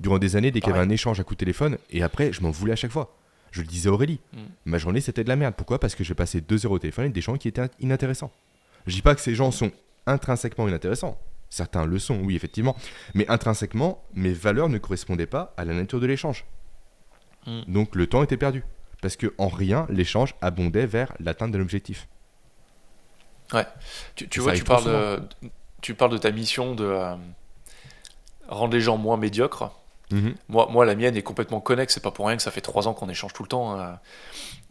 Durant 0.00 0.18
des 0.18 0.36
années, 0.36 0.50
dès 0.50 0.60
qu'il 0.60 0.70
y 0.70 0.72
avait 0.72 0.84
un 0.84 0.90
échange 0.90 1.20
à 1.20 1.24
coup 1.24 1.34
de 1.34 1.38
téléphone, 1.38 1.76
et 1.90 2.02
après, 2.02 2.32
je 2.32 2.40
m'en 2.42 2.50
voulais 2.50 2.72
à 2.72 2.76
chaque 2.76 2.90
fois. 2.90 3.14
Je 3.50 3.60
le 3.60 3.66
disais 3.66 3.88
à 3.90 3.92
Aurélie. 3.92 4.20
Mm. 4.32 4.38
Ma 4.64 4.78
journée, 4.78 5.00
c'était 5.02 5.22
de 5.22 5.28
la 5.28 5.36
merde. 5.36 5.54
Pourquoi? 5.56 5.78
Parce 5.78 5.94
que 5.94 6.02
je 6.02 6.14
passais 6.14 6.40
deux 6.40 6.64
heures 6.64 6.72
au 6.72 6.78
téléphone 6.78 7.04
avec 7.04 7.14
des 7.14 7.20
gens 7.20 7.36
qui 7.36 7.46
étaient 7.48 7.68
inintéressants. 7.80 8.32
Je 8.86 8.94
dis 8.94 9.02
pas 9.02 9.14
que 9.14 9.20
ces 9.20 9.34
gens 9.34 9.50
sont 9.50 9.70
intrinsèquement 10.06 10.66
inintéressants. 10.66 11.18
Certains 11.50 11.84
le 11.84 11.98
sont, 11.98 12.18
oui, 12.22 12.34
effectivement. 12.34 12.74
Mais 13.14 13.28
intrinsèquement, 13.30 14.02
mes 14.14 14.32
valeurs 14.32 14.70
ne 14.70 14.78
correspondaient 14.78 15.26
pas 15.26 15.52
à 15.58 15.66
la 15.66 15.74
nature 15.74 16.00
de 16.00 16.06
l'échange. 16.06 16.46
Mm. 17.46 17.60
Donc 17.68 17.94
le 17.94 18.06
temps 18.06 18.22
était 18.22 18.38
perdu. 18.38 18.64
Parce 19.02 19.16
que 19.16 19.34
en 19.36 19.48
rien, 19.48 19.86
l'échange 19.90 20.34
abondait 20.40 20.86
vers 20.86 21.12
l'atteinte 21.20 21.52
de 21.52 21.58
l'objectif. 23.52 24.28
Tu, 24.30 24.40
vois, 24.40 24.52
tu 24.52 24.64
parles, 24.64 24.84
de, 24.84 25.22
tu 25.80 25.94
parles 25.94 26.12
de 26.12 26.18
ta 26.18 26.30
mission 26.30 26.74
de 26.74 26.84
euh, 26.84 27.14
rendre 28.48 28.74
les 28.74 28.80
gens 28.80 28.96
moins 28.96 29.16
médiocres. 29.16 29.70
Moi, 30.50 30.68
moi, 30.70 30.84
la 30.84 30.94
mienne 30.94 31.16
est 31.16 31.22
complètement 31.22 31.60
connexe. 31.60 31.94
C'est 31.94 32.02
pas 32.02 32.10
pour 32.10 32.26
rien 32.26 32.36
que 32.36 32.42
ça 32.42 32.50
fait 32.50 32.60
trois 32.60 32.86
ans 32.86 32.92
qu'on 32.92 33.08
échange 33.08 33.32
tout 33.32 33.42
le 33.42 33.48
temps. 33.48 33.80
hein. 33.80 33.98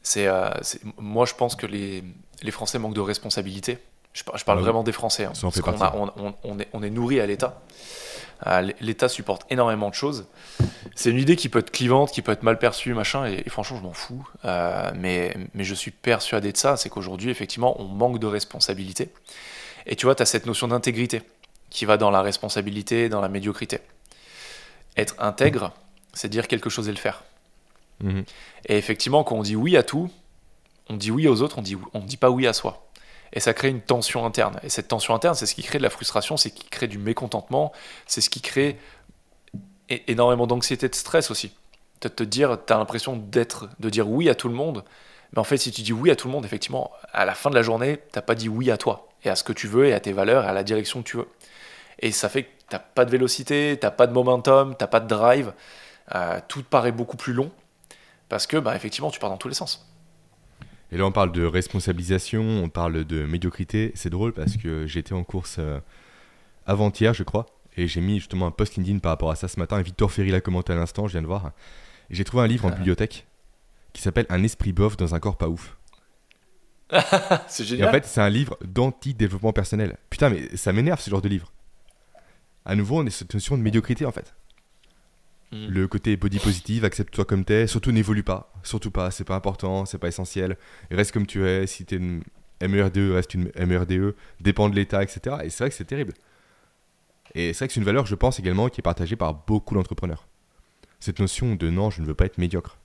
C'est, 0.03 0.27
euh, 0.27 0.49
moi, 0.99 1.25
je 1.25 1.33
pense 1.33 1.55
que 1.55 1.65
les, 1.65 2.03
les 2.43 2.51
Français 2.51 2.77
manquent 2.77 2.93
de 2.93 3.01
responsabilité. 3.01 3.79
Je, 4.13 4.23
par- 4.23 4.37
je 4.37 4.45
parle 4.45 4.59
Ah 4.59 4.61
oui. 4.61 4.65
vraiment 4.65 4.83
des 4.83 4.91
Français. 4.91 5.25
hein, 5.25 5.31
parce 5.49 5.55
a- 6.27 6.33
on 6.43 6.59
est, 6.59 6.67
on 6.73 6.83
est 6.83 6.89
nourri 6.91 7.19
à 7.19 7.25
l'État. 7.25 7.59
Euh, 8.47 8.71
L'État 8.79 9.09
supporte 9.09 9.45
énormément 9.49 9.89
de 9.89 9.95
choses. 9.95 10.25
C'est 10.95 11.09
une 11.09 11.19
idée 11.19 11.35
qui 11.35 11.49
peut 11.49 11.59
être 11.59 11.71
clivante, 11.71 12.11
qui 12.11 12.21
peut 12.21 12.31
être 12.31 12.43
mal 12.43 12.57
perçue, 12.57 12.93
machin. 12.93 13.25
Et, 13.27 13.43
et 13.45 13.49
franchement, 13.49 13.77
je 13.77 13.83
m'en 13.83 13.93
fous. 13.93 14.27
Euh, 14.45 14.91
mais, 14.95 15.35
mais 15.53 15.63
je 15.63 15.73
suis 15.75 15.91
persuadé 15.91 16.51
de 16.51 16.57
ça. 16.57 16.77
C'est 16.77 16.89
qu'aujourd'hui, 16.89 17.29
effectivement, 17.29 17.79
on 17.79 17.85
manque 17.85 18.19
de 18.19 18.27
responsabilité. 18.27 19.09
Et 19.85 19.95
tu 19.95 20.05
vois, 20.05 20.15
tu 20.15 20.23
as 20.23 20.25
cette 20.25 20.45
notion 20.45 20.67
d'intégrité 20.67 21.21
qui 21.69 21.85
va 21.85 21.97
dans 21.97 22.11
la 22.11 22.21
responsabilité, 22.21 23.09
dans 23.09 23.21
la 23.21 23.29
médiocrité. 23.29 23.79
Être 24.97 25.15
intègre, 25.19 25.73
c'est 26.13 26.29
dire 26.29 26.47
quelque 26.47 26.69
chose 26.69 26.89
et 26.89 26.91
le 26.91 26.97
faire. 26.97 27.23
Mhm. 28.03 28.23
Et 28.67 28.77
effectivement, 28.77 29.23
quand 29.23 29.35
on 29.35 29.41
dit 29.41 29.55
oui 29.55 29.77
à 29.77 29.83
tout, 29.83 30.09
on 30.89 30.97
dit 30.97 31.11
oui 31.11 31.27
aux 31.27 31.41
autres, 31.41 31.57
on 31.57 31.61
dit, 31.61 31.77
on 31.93 31.99
dit 31.99 32.17
pas 32.17 32.29
oui 32.29 32.45
à 32.45 32.53
soi. 32.53 32.90
Et 33.33 33.39
ça 33.39 33.53
crée 33.53 33.69
une 33.69 33.81
tension 33.81 34.25
interne. 34.25 34.59
Et 34.63 34.69
cette 34.69 34.89
tension 34.89 35.15
interne, 35.15 35.35
c'est 35.35 35.45
ce 35.45 35.55
qui 35.55 35.63
crée 35.63 35.77
de 35.77 35.83
la 35.83 35.89
frustration, 35.89 36.37
c'est 36.37 36.49
ce 36.49 36.53
qui 36.53 36.67
crée 36.67 36.87
du 36.87 36.97
mécontentement, 36.97 37.71
c'est 38.07 38.21
ce 38.21 38.29
qui 38.29 38.41
crée 38.41 38.77
énormément 40.07 40.47
d'anxiété, 40.47 40.89
de 40.89 40.95
stress 40.95 41.31
aussi. 41.31 41.53
De 42.01 42.09
te 42.09 42.23
dire, 42.23 42.57
tu 42.65 42.73
as 42.73 42.77
l'impression 42.77 43.15
d'être, 43.15 43.69
de 43.79 43.89
dire 43.89 44.09
oui 44.09 44.29
à 44.29 44.35
tout 44.35 44.47
le 44.47 44.55
monde, 44.55 44.83
mais 45.33 45.39
en 45.39 45.43
fait, 45.43 45.57
si 45.57 45.71
tu 45.71 45.81
dis 45.81 45.93
oui 45.93 46.11
à 46.11 46.15
tout 46.15 46.27
le 46.27 46.33
monde, 46.33 46.45
effectivement, 46.45 46.91
à 47.13 47.25
la 47.25 47.35
fin 47.35 47.49
de 47.49 47.55
la 47.55 47.61
journée, 47.61 47.99
t'as 48.11 48.21
pas 48.21 48.35
dit 48.35 48.49
oui 48.49 48.69
à 48.71 48.77
toi, 48.77 49.07
et 49.23 49.29
à 49.29 49.35
ce 49.35 49.43
que 49.43 49.53
tu 49.53 49.67
veux, 49.67 49.87
et 49.87 49.93
à 49.93 49.99
tes 49.99 50.11
valeurs, 50.11 50.43
et 50.43 50.47
à 50.47 50.53
la 50.53 50.63
direction 50.63 51.01
que 51.01 51.07
tu 51.07 51.17
veux. 51.17 51.27
Et 51.99 52.11
ça 52.11 52.27
fait 52.27 52.43
que 52.43 52.49
t'as 52.69 52.79
pas 52.79 53.05
de 53.05 53.11
vélocité, 53.11 53.77
t'as 53.79 53.91
pas 53.91 54.07
de 54.07 54.13
momentum, 54.13 54.75
t'as 54.75 54.87
pas 54.87 54.99
de 54.99 55.07
drive, 55.07 55.53
euh, 56.15 56.39
tout 56.47 56.63
paraît 56.63 56.91
beaucoup 56.91 57.17
plus 57.17 57.33
long, 57.33 57.51
parce 58.27 58.47
que, 58.47 58.57
bah, 58.57 58.75
effectivement, 58.75 59.11
tu 59.11 59.19
pars 59.19 59.29
dans 59.29 59.37
tous 59.37 59.47
les 59.47 59.53
sens. 59.53 59.90
Et 60.91 60.97
là, 60.97 61.05
on 61.05 61.11
parle 61.11 61.31
de 61.31 61.43
responsabilisation, 61.45 62.41
on 62.63 62.69
parle 62.69 63.05
de 63.05 63.23
médiocrité. 63.25 63.91
C'est 63.95 64.09
drôle 64.09 64.33
parce 64.33 64.57
que 64.57 64.85
j'étais 64.87 65.13
en 65.13 65.23
course 65.23 65.55
euh, 65.59 65.79
avant-hier, 66.65 67.13
je 67.13 67.23
crois, 67.23 67.45
et 67.77 67.87
j'ai 67.87 68.01
mis 68.01 68.19
justement 68.19 68.47
un 68.47 68.51
post 68.51 68.75
LinkedIn 68.75 68.99
par 68.99 69.11
rapport 69.11 69.31
à 69.31 69.35
ça 69.35 69.47
ce 69.47 69.59
matin. 69.59 69.79
Et 69.79 69.83
Victor 69.83 70.11
Ferry 70.11 70.31
l'a 70.31 70.41
commenté 70.41 70.73
à 70.73 70.75
l'instant, 70.75 71.07
je 71.07 71.13
viens 71.13 71.21
de 71.21 71.27
voir. 71.27 71.51
Et 72.09 72.15
j'ai 72.15 72.23
trouvé 72.25 72.43
un 72.43 72.47
livre 72.47 72.65
en 72.65 72.69
Ah. 72.69 72.75
bibliothèque 72.75 73.25
qui 73.93 74.01
s'appelle 74.01 74.25
Un 74.29 74.43
esprit 74.43 74.73
bof 74.73 74.97
dans 74.97 75.15
un 75.15 75.19
corps 75.19 75.37
pas 75.37 75.47
ouf. 75.47 75.77
C'est 77.47 77.63
Et 77.63 77.67
génial. 77.67 77.87
en 77.87 77.91
fait, 77.91 78.05
c'est 78.05 78.19
un 78.19 78.29
livre 78.29 78.57
d'anti-développement 78.65 79.53
personnel. 79.53 79.97
Putain, 80.09 80.29
mais 80.29 80.55
ça 80.57 80.73
m'énerve 80.73 80.99
ce 80.99 81.09
genre 81.09 81.21
de 81.21 81.29
livre. 81.29 81.53
À 82.65 82.75
nouveau, 82.75 82.99
on 82.99 83.05
est 83.05 83.09
sur 83.09 83.19
cette 83.19 83.33
notion 83.33 83.57
de 83.57 83.61
médiocrité 83.63 84.05
en 84.05 84.11
fait. 84.11 84.33
Mm. 85.51 85.67
Le 85.67 85.87
côté 85.87 86.15
body 86.15 86.39
positive, 86.39 86.85
accepte-toi 86.85 87.25
comme 87.25 87.43
t'es, 87.43 87.67
surtout 87.67 87.91
n'évolue 87.91 88.23
pas, 88.23 88.53
surtout 88.63 88.91
pas, 88.91 89.11
c'est 89.11 89.25
pas 89.25 89.35
important, 89.35 89.85
c'est 89.85 89.97
pas 89.97 90.07
essentiel, 90.07 90.57
reste 90.89 91.11
comme 91.11 91.27
tu 91.27 91.45
es, 91.45 91.67
si 91.67 91.83
t'es 91.85 91.97
une 91.97 92.23
MERDE, 92.61 93.11
reste 93.13 93.33
une 93.33 93.51
MERDE, 93.57 94.15
dépend 94.39 94.69
de 94.69 94.75
l'État, 94.75 95.03
etc. 95.03 95.37
Et 95.43 95.49
c'est 95.49 95.63
vrai 95.63 95.69
que 95.69 95.75
c'est 95.75 95.85
terrible. 95.85 96.13
Et 97.33 97.53
c'est 97.53 97.59
vrai 97.59 97.67
que 97.67 97.73
c'est 97.73 97.79
une 97.79 97.85
valeur, 97.85 98.05
je 98.05 98.15
pense, 98.15 98.39
également, 98.39 98.69
qui 98.69 98.81
est 98.81 98.83
partagée 98.83 99.15
par 99.15 99.33
beaucoup 99.33 99.73
d'entrepreneurs. 99.75 100.27
Cette 100.99 101.19
notion 101.19 101.55
de 101.55 101.69
non, 101.69 101.89
je 101.89 102.01
ne 102.01 102.05
veux 102.05 102.13
pas 102.13 102.25
être 102.25 102.37
médiocre. 102.37 102.77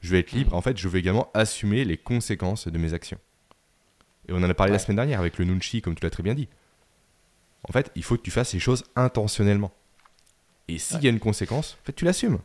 Je 0.00 0.10
veux 0.10 0.18
être 0.18 0.32
libre, 0.32 0.52
Mhm. 0.52 0.58
en 0.58 0.60
fait, 0.62 0.76
je 0.78 0.86
veux 0.88 0.98
également 0.98 1.30
assumer 1.34 1.84
les 1.84 1.96
conséquences 1.96 2.68
de 2.68 2.78
mes 2.78 2.92
actions. 2.94 3.18
Et 4.28 4.32
on 4.32 4.36
en 4.36 4.48
a 4.48 4.54
parlé 4.54 4.72
la 4.72 4.78
semaine 4.78 4.96
dernière 4.96 5.18
avec 5.20 5.38
le 5.38 5.44
Nunchi, 5.44 5.82
comme 5.82 5.94
tu 5.94 6.02
l'as 6.04 6.10
très 6.10 6.22
bien 6.22 6.34
dit. 6.34 6.48
En 7.68 7.72
fait, 7.72 7.90
il 7.94 8.04
faut 8.04 8.16
que 8.16 8.22
tu 8.22 8.30
fasses 8.30 8.52
les 8.54 8.60
choses 8.60 8.84
intentionnellement. 8.96 9.72
Et 10.68 10.78
s'il 10.78 11.02
y 11.02 11.06
a 11.06 11.10
une 11.10 11.20
conséquence, 11.20 11.76
en 11.82 11.86
fait, 11.86 11.92
tu 11.92 12.04
l'assumes. 12.04 12.38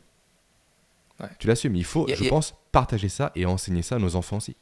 Ouais. 1.19 1.27
Tu 1.39 1.47
l'assumes. 1.47 1.75
Il 1.75 1.85
faut, 1.85 2.09
a- 2.09 2.15
je 2.15 2.25
a- 2.25 2.29
pense, 2.29 2.53
partager 2.71 3.09
ça 3.09 3.31
et 3.35 3.45
enseigner 3.45 3.81
ça 3.81 3.95
à 3.95 3.99
nos 3.99 4.15
enfants 4.15 4.37
aussi. 4.37 4.55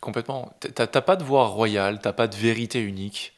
Complètement. 0.00 0.52
T'as 0.74 0.86
pas 1.00 1.16
de 1.16 1.22
voix 1.24 1.46
royale, 1.46 2.00
t'as 2.02 2.12
pas 2.12 2.26
de 2.26 2.34
vérité 2.36 2.80
unique. 2.80 3.34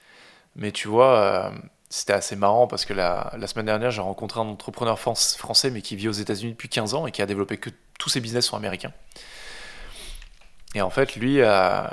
Mais 0.57 0.72
tu 0.72 0.89
vois, 0.89 1.18
euh, 1.18 1.51
c'était 1.91 2.12
assez 2.14 2.37
marrant 2.37 2.66
parce 2.66 2.85
que 2.85 2.95
la, 2.95 3.33
la 3.37 3.47
semaine 3.47 3.66
dernière, 3.66 3.91
j'ai 3.91 4.01
rencontré 4.01 4.41
un 4.41 4.45
entrepreneur 4.45 4.99
fran- 4.99 5.14
français, 5.14 5.70
mais 5.70 5.83
qui 5.83 5.97
vit 5.97 6.09
aux 6.09 6.12
États-Unis 6.12 6.53
depuis 6.53 6.68
15 6.68 6.95
ans 6.95 7.07
et 7.07 7.12
qui 7.12 7.20
a 7.22 7.27
développé 7.27 7.57
que 7.59 7.70
tous 7.99 8.09
ses 8.09 8.20
business 8.20 8.47
sont 8.47 8.57
américains. 8.57 8.93
Et 10.75 10.81
en 10.83 10.91
fait, 10.91 11.16
lui, 11.16 11.41
euh, 11.41 11.85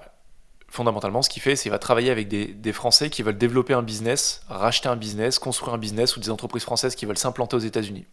fondamentalement, 0.71 1.21
ce 1.21 1.29
qu'il 1.29 1.41
fait, 1.41 1.55
c'est 1.55 1.63
qu'il 1.63 1.71
va 1.71 1.79
travailler 1.79 2.09
avec 2.09 2.27
des, 2.29 2.73
Français 2.73 3.09
qui 3.09 3.21
veulent 3.23 3.37
développer 3.37 3.73
un 3.73 3.83
business, 3.83 4.41
racheter 4.47 4.87
un 4.87 4.95
business, 4.95 5.37
construire 5.37 5.73
un 5.73 5.77
business 5.77 6.15
ou 6.15 6.21
des 6.21 6.29
entreprises 6.29 6.63
françaises 6.63 6.95
qui 6.95 7.05
veulent 7.05 7.17
s'implanter 7.17 7.57
aux 7.57 7.59
États-Unis. 7.59 8.05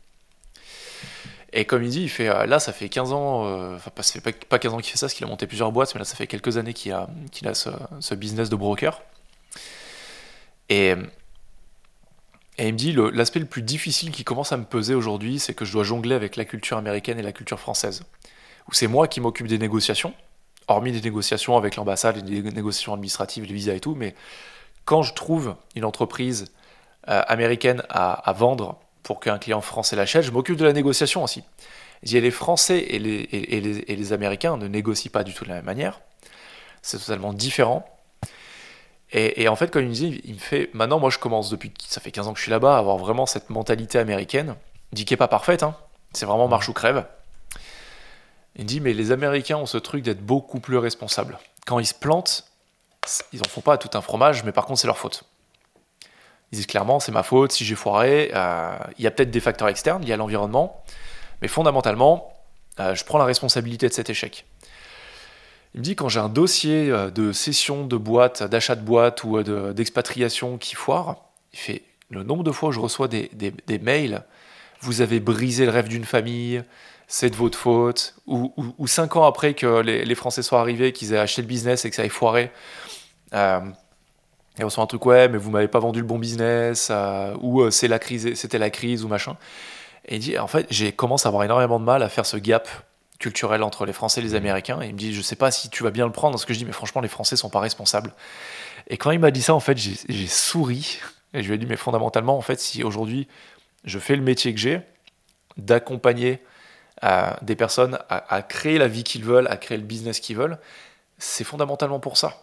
Et 1.53 1.65
comme 1.65 1.83
il 1.85 1.91
dit, 1.91 2.03
il 2.03 2.11
fait, 2.11 2.29
euh, 2.29 2.45
là, 2.47 2.59
ça 2.59 2.73
fait 2.73 2.89
15 2.89 3.13
ans, 3.13 3.47
euh, 3.47 3.77
enfin, 3.77 3.91
ça 4.01 4.13
fait 4.13 4.21
pas, 4.21 4.33
pas 4.49 4.59
15 4.59 4.75
ans 4.75 4.77
qu'il 4.79 4.91
fait 4.91 4.99
ça, 4.99 5.07
parce 5.07 5.15
qu'il 5.15 5.25
a 5.25 5.29
monté 5.29 5.47
plusieurs 5.47 5.73
boîtes, 5.73 5.95
mais 5.95 6.01
là, 6.01 6.05
ça 6.05 6.17
fait 6.17 6.27
quelques 6.27 6.57
années 6.57 6.75
qu'il 6.75 6.93
a, 6.93 7.09
ce, 7.55 8.15
business 8.15 8.51
de 8.51 8.57
broker. 8.57 9.01
Et, 10.69 10.95
il 12.59 12.73
me 12.73 12.79
dit, 12.79 12.93
l'aspect 13.13 13.39
le 13.39 13.47
plus 13.47 13.63
difficile 13.63 14.11
qui 14.11 14.25
commence 14.25 14.53
à 14.53 14.57
me 14.57 14.65
peser 14.65 14.95
aujourd'hui, 14.95 15.39
c'est 15.39 15.55
que 15.55 15.65
je 15.65 15.73
dois 15.73 15.85
jongler 15.85 16.17
avec 16.17 16.35
la 16.35 16.45
culture 16.45 16.77
américaine 16.77 17.19
et 17.19 17.23
la 17.23 17.33
culture 17.33 17.61
française. 17.61 18.03
Où 18.69 18.75
c'est 18.75 18.89
moi 18.89 19.07
qui 19.07 19.21
m'occupe 19.21 19.47
des 19.47 19.59
négociations, 19.59 20.13
hormis 20.69 20.93
des 20.93 21.01
négociations 21.01 21.57
avec 21.57 21.77
l'ambassade 21.77 22.25
des 22.25 22.43
négociations 22.43 22.93
administratives, 22.93 23.45
les 23.45 23.55
visas 23.55 23.75
et 23.75 23.81
tout, 23.81 23.95
mais 23.95 24.15
quand 24.85 25.03
je 25.03 25.13
trouve 25.13 25.57
une 25.75 25.85
entreprise 25.85 26.53
euh, 27.09 27.23
américaine 27.27 27.83
à, 27.91 28.33
vendre 28.33 28.79
pour 29.03 29.21
qu'un 29.21 29.39
client 29.39 29.61
français 29.61 29.97
l'achète, 29.97 30.23
je 30.23 30.31
m'occupe 30.31 30.57
de 30.57 30.65
la 30.65 30.73
négociation 30.73 31.25
aussi. 31.25 31.43
Dis, 32.03 32.21
les 32.21 32.31
Français 32.31 32.79
et 32.79 32.99
les, 32.99 34.13
Américains 34.13 34.57
ne 34.57 34.69
négocient 34.69 35.11
pas 35.11 35.25
du 35.25 35.35
tout 35.35 35.45
de 35.45 35.49
la 35.49 35.57
même 35.57 35.65
manière. 35.65 36.01
C'est 36.83 36.99
totalement 36.99 37.33
différent. 37.33 37.89
Et, 39.13 39.49
en 39.49 39.57
fait, 39.57 39.71
comme 39.71 39.85
il 39.85 39.89
me 39.89 39.95
dit, 39.95 40.21
il 40.25 40.35
me 40.35 40.39
fait, 40.39 40.71
maintenant, 40.75 40.99
moi, 40.99 41.09
je 41.09 41.19
commence 41.19 41.49
depuis, 41.49 41.73
ça 41.87 42.01
fait 42.01 42.11
15 42.11 42.29
ans 42.29 42.33
que 42.33 42.39
je 42.39 42.43
suis 42.43 42.51
là-bas, 42.51 42.77
à 42.77 42.79
avoir 42.79 42.99
vraiment 42.99 43.25
cette 43.25 43.49
mentalité 43.49 43.99
américaine, 43.99 44.55
dit 44.93 45.07
qui 45.07 45.15
est 45.15 45.19
pas 45.19 45.29
parfaite, 45.29 45.63
hein. 45.63 45.75
c'est 46.13 46.27
vraiment 46.27 46.47
marche 46.47 46.69
ou 46.69 46.75
crève. 46.75 47.07
Il 48.59 48.67
dit, 48.67 48.81
mais 48.81 48.93
les 48.93 49.13
Américains 49.13 49.57
ont 49.57 49.67
ce 49.67 49.79
truc 49.79 50.03
d'être 50.03 50.21
beaucoup 50.21 50.59
plus 50.61 50.77
responsables. 50.79 51.39
Quand 51.67 51.79
ils 51.79 51.87
se 51.87 51.95
plantent, 51.95 52.45
ils 53.33 53.41
en 53.41 53.49
font 53.49 53.61
pas 53.61 53.79
tout 53.79 53.97
un 53.97 54.01
fromage, 54.01 54.43
mais 54.45 54.53
par 54.53 54.67
contre, 54.67 54.81
c'est 54.81 54.89
leur 54.89 54.99
faute. 54.99 55.25
Ils 56.51 56.57
disent 56.57 56.67
clairement, 56.67 56.99
c'est 56.99 57.13
ma 57.13 57.23
faute, 57.23 57.53
si 57.53 57.65
j'ai 57.65 57.77
foiré, 57.77 58.31
euh, 58.35 58.77
il 58.99 59.05
y 59.05 59.07
a 59.07 59.11
peut-être 59.11 59.31
des 59.31 59.41
facteurs 59.41 59.69
externes, 59.69 60.03
il 60.03 60.09
y 60.09 60.13
a 60.13 60.17
l'environnement, 60.17 60.83
mais 61.41 61.49
fondamentalement, 61.49 62.33
euh, 62.81 62.95
je 62.95 63.05
prends 63.05 63.19
la 63.19 63.27
responsabilité 63.27 63.89
de 63.89 63.93
cet 63.93 64.11
échec. 64.11 64.45
Il 65.75 65.81
me 65.81 65.85
dit 65.85 65.95
quand 65.95 66.09
j'ai 66.09 66.21
un 66.21 66.31
dossier 66.31 66.91
euh, 66.91 67.11
de 67.11 67.33
cession 67.33 67.87
de 67.87 67.97
boîte, 67.97 68.43
d'achat 68.43 68.75
de 68.75 68.81
boîte 68.81 69.23
ou 69.25 69.43
de- 69.43 69.73
d'expatriation 69.73 70.59
qui 70.59 70.75
foire, 70.75 71.17
il 71.53 71.59
fait 71.59 71.83
le 72.11 72.23
nombre 72.25 72.43
de 72.43 72.51
fois 72.51 72.71
où 72.71 72.73
je 72.73 72.81
reçois 72.81 73.07
des 73.07 73.31
mails, 73.83 74.25
vous 74.81 75.03
avez 75.03 75.21
brisé 75.21 75.67
le 75.67 75.71
rêve 75.71 75.89
d'une 75.89 76.07
famille, 76.07 76.65
c'est 77.09 77.31
de 77.31 77.37
votre 77.37 77.59
faute, 77.59 78.15
ou, 78.27 78.53
ou- 78.57 78.75
ou 78.79 78.87
cinq 78.87 79.17
ans 79.17 79.25
après 79.25 79.55
que 79.55 79.81
les, 79.81 80.05
les 80.05 80.15
Français 80.15 80.43
soient 80.43 80.61
arrivés, 80.61 80.93
qu'ils 80.93 81.13
aient 81.15 81.19
acheté 81.19 81.43
le 81.43 81.49
business 81.49 81.85
et 81.85 81.91
que 81.91 81.97
ça 81.97 82.05
ait 82.05 82.09
foiré, 82.09 82.53
euh, 83.35 83.61
et 84.59 84.63
on 84.63 84.67
reçoit 84.67 84.85
un 84.85 84.87
truc 84.87 85.05
ouais 85.07 85.29
mais 85.29 85.39
vous 85.39 85.51
m'avez 85.51 85.69
pas 85.69 85.79
vendu 85.81 85.99
le 86.01 86.07
bon 86.07 86.19
business, 86.19 86.89
euh, 86.91 87.35
ou 87.41 87.63
euh, 87.63 87.71
c'est 87.71 87.89
la 87.89 87.99
crise, 87.99 88.35
c'était 88.35 88.59
la 88.59 88.71
crise 88.71 89.05
ou 89.05 89.09
machin. 89.09 89.37
Et 90.07 90.17
il 90.17 90.21
dit, 90.21 90.39
en 90.39 90.47
fait, 90.47 90.67
j'ai 90.71 90.93
commencé 90.93 91.27
à 91.27 91.29
avoir 91.29 91.45
énormément 91.45 91.79
de 91.79 91.85
mal 91.85 92.03
à 92.03 92.09
faire 92.09 92.25
ce 92.25 92.39
gap 92.39 92.67
culturel 93.19 93.63
entre 93.63 93.85
les 93.85 93.93
Français 93.93 94.21
et 94.21 94.25
les 94.25 94.35
Américains. 94.35 94.81
Et 94.81 94.87
il 94.87 94.95
me 94.95 94.99
dit, 94.99 95.13
je 95.13 95.21
sais 95.21 95.37
pas 95.37 95.51
si 95.51 95.69
tu 95.69 95.83
vas 95.83 95.91
bien 95.91 96.07
le 96.07 96.13
prendre, 96.13 96.39
ce 96.39 96.47
que 96.47 96.55
je 96.55 96.59
dis, 96.59 96.65
mais 96.65 96.73
franchement, 96.73 97.03
les 97.03 97.09
Français 97.09 97.37
sont 97.37 97.51
pas 97.51 97.61
responsables. 97.61 98.15
Et 98.87 98.97
quand 98.97 99.11
il 99.11 99.19
m'a 99.19 99.31
dit 99.31 99.43
ça, 99.43 99.55
en 99.55 99.61
fait, 99.61 99.77
j'ai 99.77 100.27
souri. 100.27 100.99
Et 101.35 101.43
je 101.43 101.49
lui 101.49 101.57
ai 101.57 101.59
dit, 101.59 101.67
mais 101.67 101.77
fondamentalement, 101.77 102.39
en 102.39 102.41
fait, 102.41 102.59
si 102.59 102.83
aujourd'hui 102.85 103.29
je 103.85 103.99
fais 103.99 104.17
le 104.17 104.23
métier 104.23 104.55
que 104.55 104.61
j'ai, 104.61 104.81
d'accompagner 105.59 106.41
euh, 107.05 107.31
des 107.43 107.57
personnes 107.57 107.99
à, 108.09 108.43
créer 108.43 108.79
la 108.79 108.89
vie 108.89 109.05
qu'ils 109.05 109.25
veulent, 109.25 109.47
à 109.49 109.57
créer 109.57 109.79
le 109.79 109.85
business 109.85 110.21
qu'ils 110.21 110.37
veulent, 110.37 110.59
c'est 111.19 111.45
fondamentalement 111.45 112.01
pour 112.01 112.17
ça. 112.17 112.43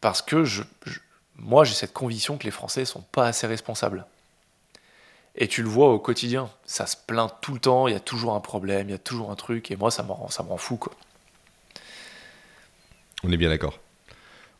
Parce 0.00 0.22
que 0.22 0.44
moi, 1.36 1.64
j'ai 1.64 1.74
cette 1.74 1.92
conviction 1.92 2.38
que 2.38 2.44
les 2.44 2.50
Français 2.50 2.84
sont 2.84 3.00
pas 3.00 3.26
assez 3.26 3.46
responsables. 3.46 4.06
Et 5.36 5.46
tu 5.48 5.62
le 5.62 5.68
vois 5.68 5.92
au 5.92 5.98
quotidien, 5.98 6.50
ça 6.66 6.86
se 6.86 6.96
plaint 6.96 7.32
tout 7.40 7.54
le 7.54 7.60
temps, 7.60 7.86
il 7.86 7.94
y 7.94 7.96
a 7.96 8.00
toujours 8.00 8.34
un 8.34 8.40
problème, 8.40 8.88
il 8.88 8.92
y 8.92 8.94
a 8.94 8.98
toujours 8.98 9.30
un 9.30 9.36
truc, 9.36 9.70
et 9.70 9.76
moi, 9.76 9.90
ça 9.90 10.02
me 10.02 10.10
rend, 10.10 10.28
ça 10.28 10.42
me 10.42 10.48
rend 10.48 10.56
fou. 10.56 10.80
On 13.22 13.30
est 13.30 13.36
bien 13.36 13.48
d'accord. 13.48 13.78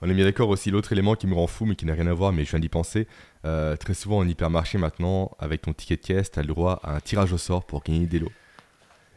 On 0.00 0.08
est 0.08 0.14
bien 0.14 0.24
d'accord 0.24 0.48
aussi, 0.48 0.70
l'autre 0.70 0.92
élément 0.92 1.16
qui 1.16 1.26
me 1.26 1.34
rend 1.34 1.48
fou, 1.48 1.64
mais 1.64 1.74
qui 1.74 1.84
n'a 1.84 1.94
rien 1.94 2.06
à 2.06 2.12
voir, 2.12 2.32
mais 2.32 2.44
je 2.44 2.50
viens 2.50 2.60
d'y 2.60 2.68
penser. 2.68 3.08
Euh, 3.44 3.76
très 3.76 3.94
souvent 3.94 4.18
en 4.18 4.28
hypermarché 4.28 4.78
maintenant, 4.78 5.32
avec 5.40 5.62
ton 5.62 5.72
ticket 5.72 5.96
de 5.96 6.02
caisse, 6.02 6.30
tu 6.30 6.38
as 6.38 6.42
le 6.42 6.48
droit 6.48 6.80
à 6.84 6.94
un 6.94 7.00
tirage 7.00 7.32
au 7.32 7.38
sort 7.38 7.64
pour 7.64 7.82
gagner 7.82 8.06
des 8.06 8.20
lots. 8.20 8.32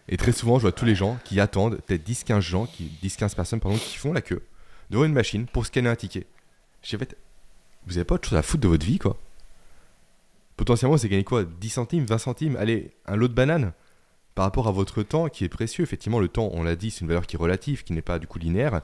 Et 0.09 0.17
très 0.17 0.32
souvent, 0.32 0.57
je 0.57 0.63
vois 0.63 0.71
tous 0.71 0.86
les 0.86 0.95
gens 0.95 1.19
qui 1.23 1.39
attendent, 1.39 1.79
peut-être 1.86 2.07
10-15 2.07 2.39
gens, 2.41 2.67
10-15 3.03 3.36
personnes 3.36 3.59
pardon, 3.59 3.77
qui 3.77 3.97
font 3.97 4.11
la 4.11 4.21
queue 4.21 4.43
devant 4.89 5.05
une 5.05 5.13
machine 5.13 5.45
pour 5.45 5.65
scanner 5.65 5.89
un 5.89 5.95
ticket. 5.95 6.25
J'ai 6.82 6.97
fait, 6.97 7.15
vous 7.86 7.97
avez 7.97 8.05
pas 8.05 8.15
autre 8.15 8.27
chose 8.27 8.38
à 8.38 8.41
foutre 8.41 8.63
de 8.63 8.67
votre 8.67 8.86
vie, 8.86 8.97
quoi 8.97 9.17
Potentiellement, 10.57 10.97
c'est 10.97 11.09
gagner 11.09 11.23
quoi 11.23 11.43
10 11.43 11.69
centimes, 11.69 12.05
20 12.05 12.17
centimes 12.17 12.55
Allez, 12.57 12.91
un 13.05 13.15
lot 13.15 13.27
de 13.27 13.34
bananes 13.34 13.71
par 14.36 14.45
rapport 14.45 14.67
à 14.67 14.71
votre 14.71 15.03
temps 15.03 15.27
qui 15.27 15.43
est 15.43 15.49
précieux. 15.49 15.84
Effectivement, 15.84 16.19
le 16.19 16.27
temps, 16.27 16.49
on 16.53 16.63
l'a 16.63 16.75
dit, 16.75 16.91
c'est 16.91 17.01
une 17.01 17.07
valeur 17.07 17.25
qui 17.25 17.36
est 17.36 17.39
relative, 17.39 17.84
qui 17.84 17.93
n'est 17.93 18.01
pas 18.01 18.19
du 18.19 18.27
coup 18.27 18.39
linéaire. 18.39 18.82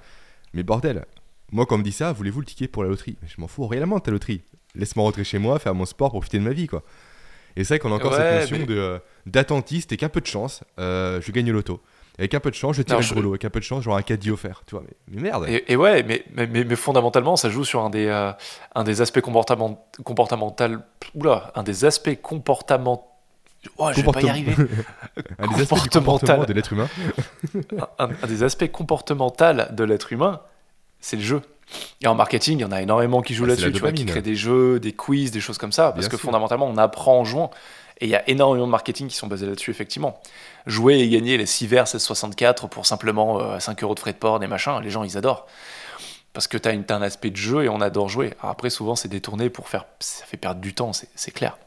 Mais 0.53 0.63
bordel, 0.63 1.05
moi, 1.51 1.65
quand 1.65 1.75
on 1.75 1.79
me 1.79 1.83
dit 1.83 1.91
ça, 1.91 2.11
voulez-vous 2.11 2.41
le 2.41 2.45
ticket 2.45 2.67
pour 2.67 2.83
la 2.83 2.89
loterie? 2.89 3.17
Je 3.25 3.39
m'en 3.39 3.47
fous 3.47 3.67
réellement 3.67 3.97
de 3.97 4.01
ta 4.01 4.11
loterie. 4.11 4.41
Laisse-moi 4.75 5.05
rentrer 5.05 5.23
chez 5.23 5.39
moi, 5.39 5.59
faire 5.59 5.73
mon 5.73 5.85
sport, 5.85 6.09
profiter 6.09 6.39
de 6.39 6.43
ma 6.43 6.51
vie, 6.51 6.67
quoi. 6.67 6.83
Et 7.55 7.63
c'est 7.63 7.73
vrai 7.73 7.79
qu'on 7.79 7.91
a 7.91 7.95
encore 7.95 8.13
cette 8.13 8.51
notion 8.51 8.65
euh, 8.69 8.99
d'attentiste 9.25 9.91
et 9.91 9.97
qu'un 9.97 10.09
peu 10.09 10.21
de 10.21 10.27
chance, 10.27 10.63
euh, 10.77 11.19
je 11.21 11.31
gagne 11.31 11.49
l'auto. 11.51 11.81
Avec 12.19 12.33
un 12.33 12.39
peu 12.39 12.49
de 12.49 12.55
chance, 12.55 12.75
je 12.75 12.81
tire 12.81 12.99
le 12.99 13.05
brûlot. 13.05 13.29
Avec 13.29 13.45
un 13.45 13.49
peu 13.49 13.59
de 13.59 13.65
chance, 13.65 13.83
j'aurai 13.83 13.99
un 13.99 14.03
caddie 14.03 14.31
offert. 14.31 14.63
Tu 14.65 14.75
vois, 14.75 14.83
mais, 15.07 15.21
merde. 15.21 15.47
Et, 15.67 15.75
ouais, 15.75 16.03
mais, 16.03 16.23
mais, 16.33 16.47
mais, 16.47 16.75
fondamentalement, 16.75 17.35
ça 17.35 17.49
joue 17.49 17.63
sur 17.63 17.81
un 17.81 17.89
des, 17.89 18.07
euh, 18.07 18.31
un 18.75 18.83
des 18.83 19.01
aspects 19.01 19.21
comportement, 19.21 19.87
comportementaux. 20.03 20.65
Oula, 21.15 21.51
un 21.55 21.63
des 21.63 21.85
aspects 21.85 22.19
comportementaux. 22.21 23.03
Oh, 23.77 23.89
je 23.91 24.01
vais 24.01 24.11
pas 24.11 24.21
y 24.21 24.29
arriver. 24.29 24.55
un 25.39 25.47
des 25.55 25.61
aspects 25.61 25.93
comportement 25.93 26.43
de 26.43 26.53
l'être 26.53 26.73
humain. 26.73 26.87
un, 27.99 28.27
des 28.27 28.43
aspects 28.43 28.71
comportementaux 28.71 29.53
de 29.71 29.83
l'être 29.83 30.13
humain, 30.13 30.41
c'est 30.99 31.17
le 31.17 31.23
jeu. 31.23 31.41
Et 32.01 32.07
en 32.07 32.15
marketing, 32.15 32.59
il 32.59 32.61
y 32.61 32.65
en 32.65 32.71
a 32.71 32.81
énormément 32.81 33.21
qui 33.21 33.33
jouent 33.33 33.43
ah, 33.45 33.49
là-dessus, 33.49 33.71
tu 33.73 33.79
vois, 33.79 33.91
qui 33.91 34.05
créent 34.05 34.21
des 34.21 34.35
jeux, 34.35 34.79
des 34.79 34.93
quiz, 34.93 35.31
des 35.31 35.41
choses 35.41 35.57
comme 35.57 35.71
ça, 35.71 35.91
parce 35.91 36.07
que 36.07 36.17
fondamentalement, 36.17 36.67
on 36.67 36.77
apprend 36.77 37.19
en 37.19 37.25
jouant. 37.25 37.51
Et 37.99 38.05
il 38.05 38.09
y 38.09 38.15
a 38.15 38.29
énormément 38.29 38.67
de 38.67 38.71
marketing 38.71 39.07
qui 39.07 39.15
sont 39.15 39.27
basés 39.27 39.47
là-dessus, 39.47 39.71
effectivement. 39.71 40.21
Jouer 40.67 40.99
et 40.99 41.09
gagner 41.09 41.37
les 41.37 41.47
6 41.47 41.65
vers 41.65 41.83
1664 41.83 42.67
pour 42.67 42.85
simplement 42.85 43.59
5 43.59 43.81
euh, 43.81 43.85
euros 43.85 43.95
de 43.95 43.99
frais 43.99 44.13
de 44.13 44.17
port, 44.17 44.39
des 44.39 44.47
machins, 44.47 44.79
les 44.83 44.91
gens, 44.91 45.03
ils 45.03 45.17
adorent. 45.17 45.47
Parce 46.31 46.47
que 46.47 46.57
tu 46.57 46.69
as, 46.69 46.73
un 46.95 47.01
aspect 47.01 47.31
de 47.31 47.35
jeu 47.35 47.63
et 47.63 47.69
on 47.69 47.81
adore 47.81 48.07
jouer. 48.07 48.33
après, 48.41 48.69
souvent, 48.69 48.95
c'est 48.95 49.07
détourné 49.07 49.49
pour 49.49 49.67
faire. 49.67 49.85
Ça 49.99 50.25
fait 50.25 50.37
perdre 50.37 50.61
du 50.61 50.75
temps, 50.75 50.91
c'est 50.93 51.31
clair. 51.31 51.57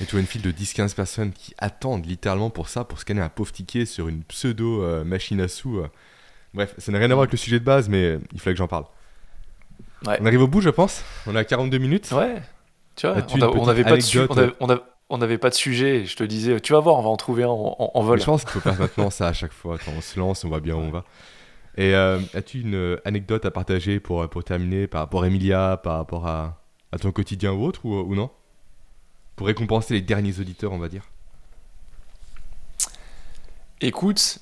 Et 0.00 0.04
tu 0.04 0.12
vois 0.12 0.20
une 0.20 0.26
file 0.26 0.42
de 0.42 0.50
10-15 0.50 0.94
personnes 0.94 1.32
qui 1.32 1.54
attendent 1.58 2.06
littéralement 2.06 2.50
pour 2.50 2.68
ça, 2.68 2.84
pour 2.84 2.98
scanner 2.98 3.20
un 3.20 3.28
pauvre 3.28 3.52
ticket 3.52 3.86
sur 3.86 4.08
une 4.08 4.22
pseudo 4.24 4.82
euh, 4.82 5.04
machine 5.04 5.40
à 5.40 5.48
sous. 5.48 5.78
Euh. 5.78 5.88
Bref, 6.54 6.74
ça 6.78 6.92
n'a 6.92 6.98
rien 6.98 7.10
à 7.10 7.14
voir 7.14 7.22
avec 7.22 7.32
le 7.32 7.38
sujet 7.38 7.60
de 7.60 7.64
base, 7.64 7.88
mais 7.88 8.18
il 8.32 8.40
fallait 8.40 8.54
que 8.54 8.58
j'en 8.58 8.68
parle. 8.68 8.84
On 10.06 10.26
arrive 10.26 10.42
au 10.42 10.48
bout, 10.48 10.60
je 10.60 10.70
pense. 10.70 11.04
On 11.26 11.36
a 11.36 11.44
42 11.44 11.78
minutes. 11.78 12.10
Ouais. 12.12 12.42
Tu 12.96 13.06
vois, 13.06 13.16
on 13.54 13.66
n'avait 13.66 13.84
pas, 13.84 13.96
de 13.96 14.52
on 15.08 15.18
n'avait 15.18 15.38
pas 15.38 15.50
de 15.50 15.54
sujet. 15.54 16.04
Je 16.04 16.16
te 16.16 16.24
disais, 16.24 16.60
tu 16.60 16.72
vas 16.72 16.80
voir, 16.80 16.96
on 16.96 17.02
va 17.02 17.08
en 17.08 17.16
trouver 17.16 17.44
un 17.44 17.48
en, 17.48 18.02
vol. 18.02 18.20
je 18.20 18.24
pense 18.24 18.42
qu'il 18.42 18.52
faut 18.52 18.60
faire 18.60 18.78
maintenant 18.78 19.10
ça 19.10 19.28
à 19.28 19.32
chaque 19.32 19.52
fois. 19.52 19.78
on 19.96 20.00
se 20.00 20.18
lance, 20.18 20.44
on 20.44 20.48
voit 20.48 20.60
bien 20.60 20.74
où 20.74 20.80
on 20.80 20.90
va. 20.90 21.04
Et 21.76 21.94
euh, 21.94 22.18
as-tu 22.34 22.60
une 22.60 22.74
euh, 22.74 23.00
anecdote 23.04 23.44
à 23.44 23.50
partager 23.50 24.00
pour, 24.00 24.28
pour 24.28 24.44
terminer 24.44 24.86
par 24.86 25.02
rapport 25.02 25.22
à 25.22 25.28
Emilia, 25.28 25.80
par 25.82 25.96
rapport 25.96 26.26
à, 26.26 26.60
ton 27.00 27.12
quotidien 27.12 27.52
ou 27.52 27.64
autre, 27.64 27.84
ou, 27.84 28.14
non? 28.14 28.30
Pour 29.36 29.46
récompenser 29.46 29.94
les 29.94 30.02
derniers 30.02 30.40
auditeurs, 30.40 30.72
on 30.72 30.78
va 30.78 30.88
dire. 30.88 31.08
Écoute, 33.80 34.40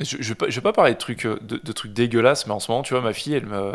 je, 0.00 0.16
je, 0.20 0.34
vais, 0.34 0.60
pas, 0.60 0.72
parler 0.72 0.92
de 0.92 0.98
trucs, 0.98 1.26
euh, 1.26 1.38
de, 1.40 1.72
trucs 1.72 1.92
dégueulasses, 1.92 2.46
mais 2.46 2.52
en 2.52 2.60
ce 2.60 2.70
moment, 2.70 2.82
tu 2.82 2.94
vois, 2.94 3.02
ma 3.02 3.12
fille, 3.12 3.34
elle, 3.34 3.46
me, 3.46 3.72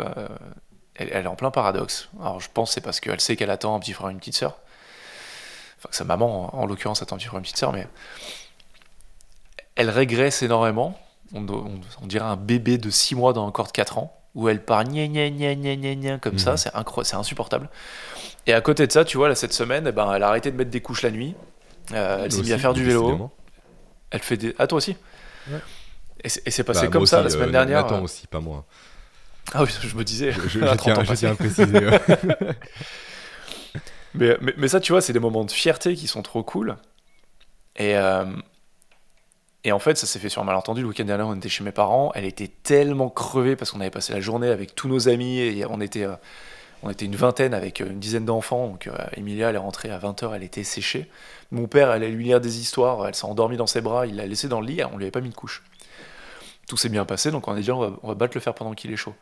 elle, 0.94 1.10
est 1.10 1.26
en 1.26 1.34
plein 1.34 1.50
paradoxe. 1.50 2.08
Alors 2.20 2.40
je 2.40 2.48
pense 2.52 2.72
c'est 2.72 2.80
parce 2.80 3.00
qu'elle 3.00 3.20
sait 3.20 3.36
qu'elle 3.36 3.50
attend 3.50 3.74
un 3.74 3.80
petit 3.80 3.92
frère 3.92 4.10
et 4.10 4.12
une 4.12 4.18
petite 4.18 4.36
sœur 4.36 4.58
enfin 5.82 5.88
sa 5.92 6.04
maman 6.04 6.56
en, 6.56 6.66
l'occurrence 6.66 7.02
attend 7.02 7.16
un 7.16 7.18
petit 7.18 7.26
frère 7.26 7.38
une 7.38 7.42
petite 7.42 7.56
sœur, 7.56 7.72
mais 7.72 7.86
elle 9.74 9.90
régresse 9.90 10.42
énormément. 10.42 10.98
On, 11.34 11.46
dirait 12.06 12.26
un 12.26 12.36
bébé 12.36 12.76
de 12.76 12.90
6 12.90 13.14
mois 13.14 13.32
dans 13.32 13.48
un 13.48 13.50
corps 13.50 13.66
de 13.66 13.72
4 13.72 13.96
ans, 13.96 14.14
où 14.34 14.50
elle 14.50 14.62
part 14.62 14.84
gna 14.84 15.06
gna 15.06 15.30
gna 15.30 15.54
gna 15.54 15.76
gna 15.76 15.94
gna 15.94 16.18
comme 16.18 16.38
ça, 16.38 16.52
mhm. 16.52 16.56
c'est 16.58 16.70
c'est 17.04 17.16
insupportable. 17.16 17.70
Et 18.46 18.52
à 18.52 18.60
côté 18.60 18.86
de 18.86 18.92
ça, 18.92 19.04
tu 19.06 19.16
vois, 19.16 19.28
là, 19.28 19.34
cette 19.34 19.54
semaine, 19.54 19.86
eh 19.86 19.92
ben, 19.92 20.12
elle 20.12 20.22
a 20.24 20.28
arrêté 20.28 20.50
de 20.50 20.56
mettre 20.56 20.70
des 20.70 20.82
couches 20.82 21.02
la 21.02 21.10
nuit. 21.10 21.34
Euh, 21.92 22.24
elle 22.24 22.32
s'est 22.32 22.42
mise 22.42 22.52
à 22.52 22.58
faire 22.58 22.74
du 22.74 22.84
vélo. 22.84 23.30
Elle 24.10 24.20
fait 24.20 24.36
des. 24.36 24.54
Ah, 24.58 24.66
toi 24.66 24.76
aussi? 24.76 24.94
Et 26.24 26.28
c'est 26.28 26.64
passé 26.64 26.86
bah, 26.86 26.92
comme 26.92 27.06
ça 27.06 27.22
la 27.22 27.30
semaine 27.30 27.48
euh, 27.48 27.52
dernière. 27.52 27.78
Attends 27.80 28.02
aussi, 28.02 28.26
pas 28.26 28.40
moi. 28.40 28.64
Ah 29.52 29.64
oui, 29.64 29.70
je 29.80 29.96
me 29.96 30.04
disais. 30.04 30.32
Je, 30.32 30.40
je, 30.42 30.60
je 30.60 30.76
tiens, 31.16 31.30
à 31.30 31.34
préciser. 31.34 31.80
Mais, 34.14 34.36
mais, 34.58 34.68
ça, 34.68 34.80
tu 34.80 34.92
vois, 34.92 35.00
c'est 35.00 35.12
des 35.12 35.20
moments 35.20 35.44
de 35.44 35.50
fierté 35.50 35.94
qui 35.94 36.06
sont 36.06 36.22
trop 36.22 36.42
cool. 36.42 36.76
Et, 37.76 37.96
euh, 37.96 38.24
et 39.64 39.72
en 39.72 39.78
fait, 39.78 39.96
ça 39.96 40.06
s'est 40.06 40.18
fait 40.18 40.28
sur 40.28 40.42
un 40.42 40.44
malentendu. 40.44 40.82
Le 40.82 40.88
week-end 40.88 41.04
dernier, 41.04 41.24
on 41.24 41.34
était 41.34 41.48
chez 41.48 41.64
mes 41.64 41.72
parents. 41.72 42.12
Elle 42.14 42.24
était 42.24 42.50
tellement 42.62 43.08
crevée 43.08 43.56
parce 43.56 43.70
qu'on 43.70 43.80
avait 43.80 43.90
passé 43.90 44.12
la 44.12 44.20
journée 44.20 44.48
avec 44.48 44.74
tous 44.74 44.88
nos 44.88 45.08
amis. 45.08 45.38
Et 45.38 45.64
on 45.66 45.80
était, 45.80 46.04
euh, 46.04 46.14
on 46.82 46.90
était 46.90 47.06
une 47.06 47.16
vingtaine 47.16 47.54
avec 47.54 47.80
une 47.80 48.00
dizaine 48.00 48.26
d'enfants. 48.26 48.68
Donc, 48.68 48.86
euh, 48.86 48.96
Emilia, 49.16 49.48
elle 49.48 49.54
est 49.54 49.58
rentrée 49.58 49.90
à 49.90 49.98
20h, 49.98 50.34
elle 50.34 50.42
était 50.42 50.64
séchée. 50.64 51.08
Mon 51.50 51.66
père, 51.66 51.90
elle 51.90 52.02
allait 52.02 52.12
lui 52.12 52.24
lire 52.24 52.40
des 52.40 52.60
histoires. 52.60 53.06
Elle 53.06 53.14
s'est 53.14 53.24
endormie 53.24 53.56
dans 53.56 53.66
ses 53.66 53.80
bras. 53.80 54.06
Il 54.06 54.16
l'a 54.16 54.26
laissée 54.26 54.48
dans 54.48 54.60
le 54.60 54.66
lit. 54.66 54.82
On 54.84 54.98
lui 54.98 55.04
avait 55.04 55.10
pas 55.10 55.20
mis 55.20 55.30
de 55.30 55.34
couche. 55.34 55.62
Tout 56.72 56.78
s'est 56.78 56.88
bien 56.88 57.04
passé. 57.04 57.30
Donc, 57.30 57.48
on 57.48 57.52
a 57.52 57.60
dit, 57.60 57.70
on 57.70 57.78
va, 57.78 57.92
on 58.02 58.08
va 58.08 58.14
battre 58.14 58.34
le 58.34 58.40
fer 58.40 58.54
pendant 58.54 58.72
qu'il 58.72 58.90
est 58.90 58.96
chaud. 58.96 59.14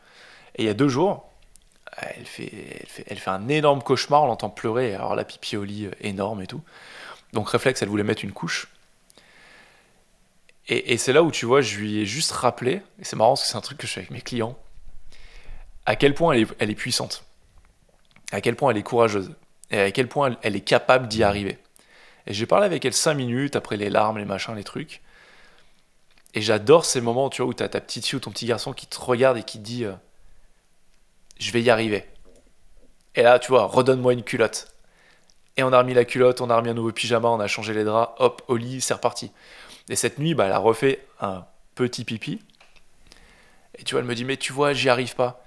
Et 0.55 0.63
il 0.63 0.65
y 0.67 0.69
a 0.69 0.73
deux 0.73 0.87
jours, 0.87 1.29
elle 1.97 2.25
fait, 2.25 2.87
elle 3.07 3.19
fait, 3.19 3.29
un 3.29 3.49
énorme 3.49 3.83
cauchemar, 3.83 4.23
on 4.23 4.27
l'entend 4.27 4.49
pleurer, 4.49 4.95
alors 4.95 5.15
la 5.15 5.25
pipi 5.25 5.57
au 5.57 5.65
lit 5.65 5.87
euh, 5.87 5.91
énorme 5.99 6.41
et 6.41 6.47
tout. 6.47 6.61
Donc 7.33 7.49
réflexe, 7.49 7.81
elle 7.81 7.89
voulait 7.89 8.05
mettre 8.05 8.23
une 8.23 8.31
couche. 8.31 8.69
Et, 10.69 10.95
c'est 10.95 11.11
là 11.11 11.23
où 11.23 11.29
tu 11.29 11.45
vois, 11.45 11.59
je 11.59 11.77
lui 11.77 11.97
ai 11.97 12.05
juste 12.05 12.31
rappelé, 12.31 12.81
et 12.99 13.03
c'est 13.03 13.17
marrant 13.17 13.31
parce 13.31 13.43
que 13.43 13.49
c'est 13.49 13.57
un 13.57 13.61
truc 13.61 13.79
que 13.79 13.85
je 13.85 13.91
fais 13.91 13.99
avec 13.99 14.11
mes 14.11 14.21
clients, 14.21 14.57
à 15.85 15.97
quel 15.97 16.13
point 16.13 16.31
elle 16.31 16.43
est, 16.43 16.47
elle 16.59 16.69
est 16.69 16.75
puissante, 16.75 17.25
à 18.31 18.39
quel 18.39 18.55
point 18.55 18.71
elle 18.71 18.77
est 18.77 18.83
courageuse, 18.83 19.35
et 19.71 19.81
à 19.81 19.91
quel 19.91 20.07
point 20.07 20.37
elle, 20.41 20.55
est 20.55 20.61
capable 20.61 21.09
d'y 21.09 21.23
arriver. 21.23 21.59
Et 22.25 22.33
j'ai 22.33 22.45
parlé 22.45 22.65
avec 22.65 22.85
elle 22.85 22.93
cinq 22.93 23.15
minutes 23.15 23.57
après 23.57 23.75
les 23.75 23.89
larmes, 23.89 24.17
les 24.17 24.23
machins, 24.23 24.55
les 24.55 24.63
trucs. 24.63 25.01
Et 26.33 26.41
j'adore 26.41 26.85
ces 26.85 27.01
moments, 27.01 27.29
tu 27.29 27.41
vois, 27.41 27.49
où 27.49 27.53
tu 27.53 27.63
as 27.63 27.69
ta 27.69 27.81
petite 27.81 28.05
fille 28.05 28.17
ou 28.17 28.19
ton 28.19 28.31
petit 28.31 28.45
garçon 28.45 28.73
qui 28.73 28.87
te 28.87 28.99
regarde 28.99 29.37
et 29.37 29.43
qui 29.43 29.59
te 29.59 29.63
dit 29.63 29.85
euh, 29.85 29.93
je 31.39 31.51
vais 31.51 31.61
y 31.61 31.69
arriver. 31.69 32.05
Et 33.15 33.23
là, 33.23 33.39
tu 33.39 33.49
vois, 33.49 33.65
redonne-moi 33.65 34.13
une 34.13 34.23
culotte. 34.23 34.73
Et 35.57 35.63
on 35.63 35.73
a 35.73 35.79
remis 35.79 35.93
la 35.93 36.05
culotte, 36.05 36.39
on 36.39 36.49
a 36.49 36.55
remis 36.55 36.69
un 36.69 36.73
nouveau 36.73 36.91
pyjama, 36.91 37.27
on 37.27 37.39
a 37.39 37.47
changé 37.47 37.73
les 37.73 37.83
draps, 37.83 38.13
hop, 38.19 38.41
au 38.47 38.55
lit, 38.55 38.79
c'est 38.79 38.93
reparti. 38.93 39.31
Et 39.89 39.95
cette 39.95 40.17
nuit, 40.17 40.33
bah, 40.33 40.45
elle 40.45 40.53
a 40.53 40.59
refait 40.59 41.05
un 41.19 41.45
petit 41.75 42.05
pipi. 42.05 42.39
Et 43.77 43.83
tu 43.83 43.93
vois, 43.93 44.01
elle 44.01 44.07
me 44.07 44.15
dit, 44.15 44.23
mais 44.23 44.37
tu 44.37 44.53
vois, 44.53 44.73
j'y 44.73 44.87
arrive 44.87 45.15
pas. 45.15 45.43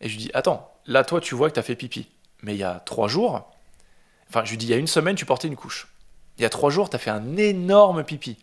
Et 0.00 0.08
je 0.08 0.16
lui 0.16 0.24
dis, 0.24 0.30
attends, 0.34 0.72
là, 0.86 1.04
toi, 1.04 1.20
tu 1.20 1.34
vois 1.36 1.48
que 1.48 1.54
tu 1.54 1.60
as 1.60 1.62
fait 1.62 1.76
pipi. 1.76 2.08
Mais 2.42 2.54
il 2.54 2.58
y 2.58 2.64
a 2.64 2.80
trois 2.80 3.06
jours, 3.06 3.48
enfin, 4.28 4.44
je 4.44 4.50
lui 4.50 4.56
dis, 4.56 4.66
il 4.66 4.70
y 4.70 4.74
a 4.74 4.78
une 4.78 4.86
semaine, 4.86 5.14
tu 5.14 5.24
portais 5.24 5.48
une 5.48 5.56
couche. 5.56 5.88
Il 6.38 6.42
y 6.42 6.44
a 6.44 6.50
trois 6.50 6.70
jours, 6.70 6.90
tu 6.90 6.96
as 6.96 6.98
fait 6.98 7.10
un 7.10 7.36
énorme 7.36 8.02
pipi. 8.02 8.36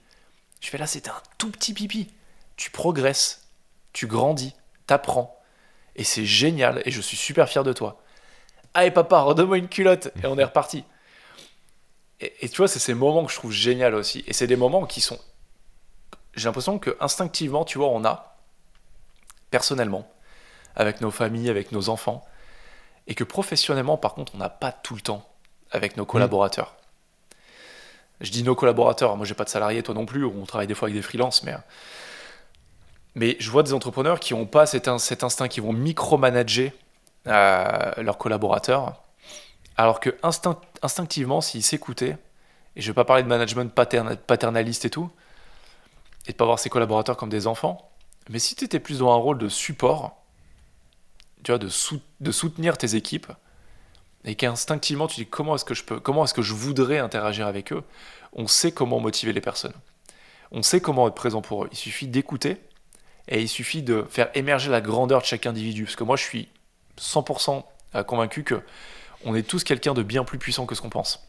Je 0.64 0.70
fais 0.70 0.78
là, 0.78 0.88
c'était 0.88 1.10
un 1.10 1.22
tout 1.38 1.52
petit 1.52 1.74
pipi. 1.74 2.08
Tu 2.56 2.72
progresses, 2.72 3.50
tu 3.92 4.08
grandis, 4.08 4.56
t'apprends. 4.88 5.38
Et 5.98 6.06
c'est 6.06 6.26
génial, 6.26 6.82
et 6.86 6.92
je 6.92 7.02
suis 7.02 7.18
super 7.18 7.50
fier 7.50 7.66
de 7.66 7.74
toi. 7.74 8.02
Allez 8.74 8.90
papa, 8.90 9.20
redonne-moi 9.20 9.58
une 9.58 9.68
culotte, 9.68 10.08
et 10.24 10.26
on 10.26 10.40
est 10.40 10.44
reparti. 10.44 10.86
Et, 12.22 12.48
tu 12.48 12.58
vois, 12.58 12.70
c'est 12.70 12.80
ces 12.80 12.94
moments 12.94 13.26
que 13.26 13.32
je 13.32 13.38
trouve 13.38 13.52
génial 13.52 13.94
aussi. 13.94 14.24
Et 14.26 14.32
c'est 14.32 14.48
des 14.48 14.56
moments 14.56 14.86
qui 14.86 15.02
sont... 15.02 15.20
J'ai 16.34 16.46
l'impression 16.46 16.80
que 16.80 16.96
instinctivement, 17.02 17.66
tu 17.66 17.78
vois, 17.78 17.90
on 17.90 18.06
a, 18.06 18.38
personnellement, 19.52 20.10
avec 20.78 21.02
nos 21.02 21.12
familles, 21.12 21.50
avec 21.50 21.74
nos 21.74 21.90
enfants, 21.90 22.26
et 23.08 23.16
que 23.16 23.26
professionnellement, 23.26 23.98
par 23.98 24.14
contre, 24.14 24.34
on 24.36 24.38
n'a 24.38 24.50
pas 24.50 24.72
tout 24.72 24.96
le 24.96 25.02
temps 25.02 25.30
avec 25.72 25.98
nos 25.98 26.06
mmh. 26.06 26.30
Je 28.22 28.32
dis 28.32 28.44
nos 28.44 28.56
collaborateurs, 28.56 29.18
moi 29.18 29.26
j'ai 29.26 29.34
pas 29.34 29.44
de 29.44 29.50
salariés, 29.50 29.84
toi 29.84 29.96
non 29.96 30.06
plus, 30.06 30.26
on 30.26 30.46
travaille 30.46 30.68
des 30.68 30.76
fois 30.76 30.88
avec 30.88 30.96
des 30.96 31.02
freelances, 31.02 31.44
mais, 31.44 31.56
mais 33.16 33.36
je 33.40 33.50
vois 33.50 33.64
des 33.64 33.74
entrepreneurs 33.74 34.20
qui 34.20 34.34
n'ont 34.34 34.46
pas 34.46 34.66
cet, 34.66 34.88
instinct, 34.88 35.48
qui 35.48 35.60
vont 35.60 35.74
micromanager 35.74 36.74
euh, 37.28 37.92
leurs 37.98 38.18
collaborateurs, 38.18 39.04
alors 39.78 40.00
que 40.00 40.16
instinct, 40.24 40.60
instinctivement, 40.82 41.42
s'ils 41.42 41.64
s'écoutaient, 41.64 42.18
et 42.76 42.82
je 42.82 42.88
vais 42.88 42.96
pas 42.96 43.06
parler 43.06 43.24
de 43.24 43.28
management 43.28 43.74
paternaliste 43.74 44.86
et 44.86 44.90
tout, 44.90 45.10
et 46.28 46.32
de 46.32 46.38
pas 46.38 46.46
voir 46.46 46.60
ses 46.60 46.70
collaborateurs 46.70 47.18
comme 47.18 47.30
des 47.30 47.48
enfants, 47.48 47.92
mais 48.30 48.40
si 48.40 48.56
tu 48.56 48.64
étais 48.64 48.80
plus 48.80 49.00
dans 49.00 49.12
un 49.12 49.18
rôle 49.18 49.38
de 49.38 49.50
support, 49.50 50.24
tu 51.44 51.52
vois, 51.52 51.60
de 51.60 52.32
soutenir 52.32 52.78
tes 52.78 52.96
équipes, 52.96 53.28
et 54.26 54.36
qu'instinctivement 54.36 55.08
tu 55.08 55.22
dis 55.22 55.26
comment 55.26 55.56
est-ce 55.56 55.66
que 55.66 55.74
je 55.74 55.84
peux, 55.84 56.00
comment 56.00 56.24
est-ce 56.24 56.34
que 56.34 56.42
je 56.42 56.54
voudrais 56.54 57.00
interagir 57.00 57.48
avec 57.48 57.74
eux, 57.74 57.84
on 58.34 58.48
sait 58.48 58.72
comment 58.72 59.00
motiver 59.00 59.34
les 59.34 59.42
personnes. 59.42 59.74
On 60.52 60.62
sait 60.62 60.82
comment 60.82 61.08
être 61.08 61.16
présent 61.16 61.42
pour 61.42 61.66
eux. 61.66 61.70
Il 61.72 61.78
suffit 61.78 62.08
d'écouter 62.08 62.58
et 63.28 63.42
il 63.42 63.50
suffit 63.50 63.82
de 63.82 64.06
faire 64.10 64.30
émerger 64.36 64.70
la 64.70 64.82
grandeur 64.82 65.22
de 65.22 65.26
chaque 65.26 65.46
individu. 65.46 65.86
Parce 65.86 65.96
que 65.96 66.04
moi, 66.04 66.16
je 66.16 66.24
suis 66.24 66.48
100% 67.00 67.64
euh, 67.96 68.04
convaincu 68.04 68.44
que 68.44 68.62
on 69.26 69.36
est 69.36 69.44
tous 69.44 69.64
quelqu'un 69.64 69.94
de 69.94 70.04
bien 70.04 70.24
plus 70.24 70.38
puissant 70.38 70.66
que 70.66 70.76
ce 70.76 70.82
qu'on 70.82 70.90
pense. 70.90 71.26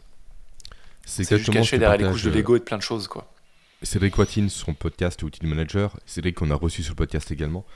C'est 1.07 1.23
juste 1.37 1.53
caché 1.53 1.79
derrière 1.79 1.99
les 1.99 2.13
couches 2.13 2.25
de 2.25 2.31
l'ego 2.31 2.57
et 2.57 2.59
de 2.59 2.65
plein 2.65 2.79
de 2.79 2.83
choses, 2.83 3.09
quoi. 3.09 3.31
Cédric 3.83 4.17
Watine, 4.17 4.49
son 4.49 4.73
podcast 4.73 5.23
Outil 5.23 5.47
Manager, 5.47 5.99
Cédric 6.07 6.37
qu'on 6.37 6.51
a 6.51 6.55
reçu 6.55 6.83
sur 6.83 6.93
le 6.93 6.97
podcast 6.97 7.31
également, 7.31 7.67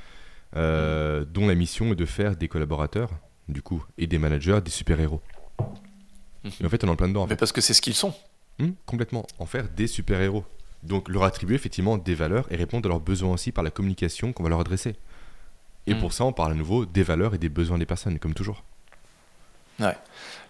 euh, 0.57 1.27
dont 1.27 1.47
la 1.47 1.55
mission 1.55 1.93
est 1.93 1.97
de 1.97 2.07
faire 2.07 2.35
des 2.35 2.49
collaborateurs, 2.49 3.11
du 3.49 3.63
coup, 3.63 3.85
et 3.97 4.07
des 4.07 4.19
managers 4.19 4.61
des 4.65 4.71
super-héros. 4.71 5.21
Et 6.61 6.65
en 6.65 6.69
fait, 6.69 6.85
on 6.85 6.89
est 6.89 6.91
en 6.91 6.97
plein 6.97 7.09
dedans. 7.09 7.27
Mais 7.29 7.37
parce 7.37 7.53
que 7.53 7.61
c'est 7.61 7.75
ce 7.75 7.83
qu'ils 7.83 7.95
sont. 7.95 8.15
Hum, 8.61 8.75
complètement. 8.87 9.27
En 9.39 9.47
faire 9.47 9.69
des 9.69 9.87
super-héros. 9.87 10.45
Donc 10.83 11.09
leur 11.09 11.25
attribuer 11.25 11.57
effectivement 11.57 11.99
des 11.99 12.15
valeurs 12.15 12.47
et 12.51 12.57
répondre 12.57 12.87
à 12.87 12.91
leurs 12.91 13.01
besoins 13.01 13.33
aussi 13.33 13.51
par 13.51 13.65
la 13.65 13.71
communication 13.71 14.33
qu'on 14.33 14.43
va 14.43 14.49
leur 14.49 14.61
adresser. 14.61 14.97
Et 15.87 15.95
hum. 15.95 16.01
pour 16.01 16.13
ça, 16.13 16.25
on 16.25 16.33
parle 16.33 16.53
à 16.53 16.55
nouveau 16.55 16.87
des 16.87 17.03
valeurs 17.03 17.35
et 17.35 17.39
des 17.39 17.49
besoins 17.49 17.79
des 17.79 17.87
personnes, 17.87 18.19
comme 18.19 18.35
toujours. 18.35 18.65
Ouais. 19.81 19.97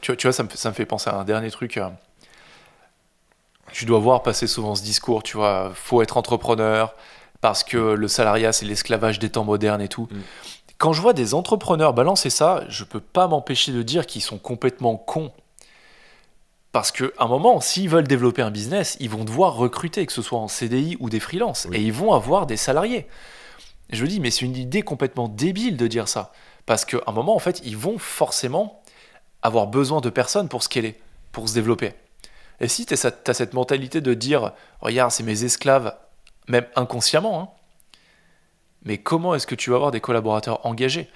Tu, 0.01 0.17
tu 0.17 0.27
vois, 0.27 0.33
ça 0.33 0.43
me, 0.43 0.49
ça 0.51 0.71
me, 0.71 0.75
fait 0.75 0.87
penser 0.87 1.11
à 1.11 1.17
un 1.17 1.25
dernier 1.25 1.51
truc. 1.51 1.77
Euh, 1.77 1.89
tu 3.73 3.85
dois 3.85 3.99
voir 3.99 4.23
passer 4.23 4.47
souvent 4.47 4.75
ce 4.75 4.83
discours, 4.83 5.23
tu 5.23 5.37
vois, 5.37 5.73
faut 5.75 6.03
être 6.03 6.17
entrepreneur 6.17 6.95
parce 7.41 7.63
que 7.63 7.77
le 7.77 8.09
salariat 8.09 8.53
c'est 8.53 8.67
l'esclavage 8.67 9.19
des 9.19 9.31
temps 9.31 9.45
modernes 9.45 9.81
et 9.81 9.89
tout. 9.89 10.09
Mm. 10.11 10.21
Quand 10.79 10.93
je 10.93 11.03
vois 11.03 11.13
des 11.13 11.35
entrepreneurs 11.35 11.93
balancer 11.93 12.31
ça, 12.31 12.63
je 12.69 12.85
peux 12.85 13.01
pas 13.01 13.27
m'empêcher 13.27 13.73
de 13.73 13.83
dire 13.83 14.07
qu'ils 14.07 14.23
sont 14.23 14.39
complètement 14.39 14.97
cons. 14.97 15.33
Parce 16.71 16.93
qu'à 16.93 17.07
un 17.19 17.27
moment, 17.27 17.61
s'ils 17.61 17.89
veulent 17.89 18.07
développer 18.07 18.43
un 18.43 18.53
business, 18.53 18.97
ils 19.01 19.11
vont 19.11 19.25
devoir 19.25 19.57
recruter, 19.57 20.07
que 20.07 20.13
ce 20.13 20.23
soit 20.23 20.39
en 20.39 20.47
CDI 20.47 20.97
ou 21.01 21.11
des 21.11 21.19
freelances, 21.19 21.67
et 21.73 21.83
ils 21.83 21.93
vont 21.93 22.13
avoir 22.13 22.47
des 22.47 22.57
salariés. 22.57 23.09
Je 23.91 24.07
dis, 24.07 24.21
mais 24.21 24.31
c'est 24.31 24.45
une 24.45 24.57
idée 24.57 24.83
complètement 24.83 25.29
débile 25.29 25.77
de 25.77 25.87
dire 25.89 26.07
ça. 26.07 26.33
Parce 26.65 26.85
qu'à 26.85 26.99
un 27.07 27.13
moment, 27.13 27.35
en 27.35 27.41
fait, 27.41 27.61
ils 27.65 27.77
vont 27.77 27.99
forcément 27.99 28.81
avoir 29.43 29.67
besoin 29.67 30.01
de 30.01 30.11
personnes 30.11 30.49
pour 30.49 30.63
scaler, 30.63 31.01
pour 31.33 31.49
se 31.49 31.55
développer. 31.55 31.95
Et 32.61 32.69
si 32.69 32.87
tu 32.87 32.95
as 32.95 33.35
cette 33.35 33.55
mentalité 33.55 34.01
de 34.01 34.15
dire, 34.15 34.53
regarde, 34.81 35.11
c'est 35.11 35.23
mes 35.25 35.43
esclaves, 35.43 35.97
même 36.47 36.67
inconsciemment, 36.77 37.41
hein, 37.41 37.49
mais 38.85 38.99
comment 38.99 39.35
est-ce 39.35 39.47
que 39.47 39.55
tu 39.55 39.71
vas 39.71 39.77
avoir 39.77 39.91
des 39.91 40.01
collaborateurs 40.01 40.65
engagés? 40.67 41.09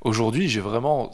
Aujourd'hui, 0.00 0.48
j'ai 0.48 0.60
vraiment. 0.60 1.10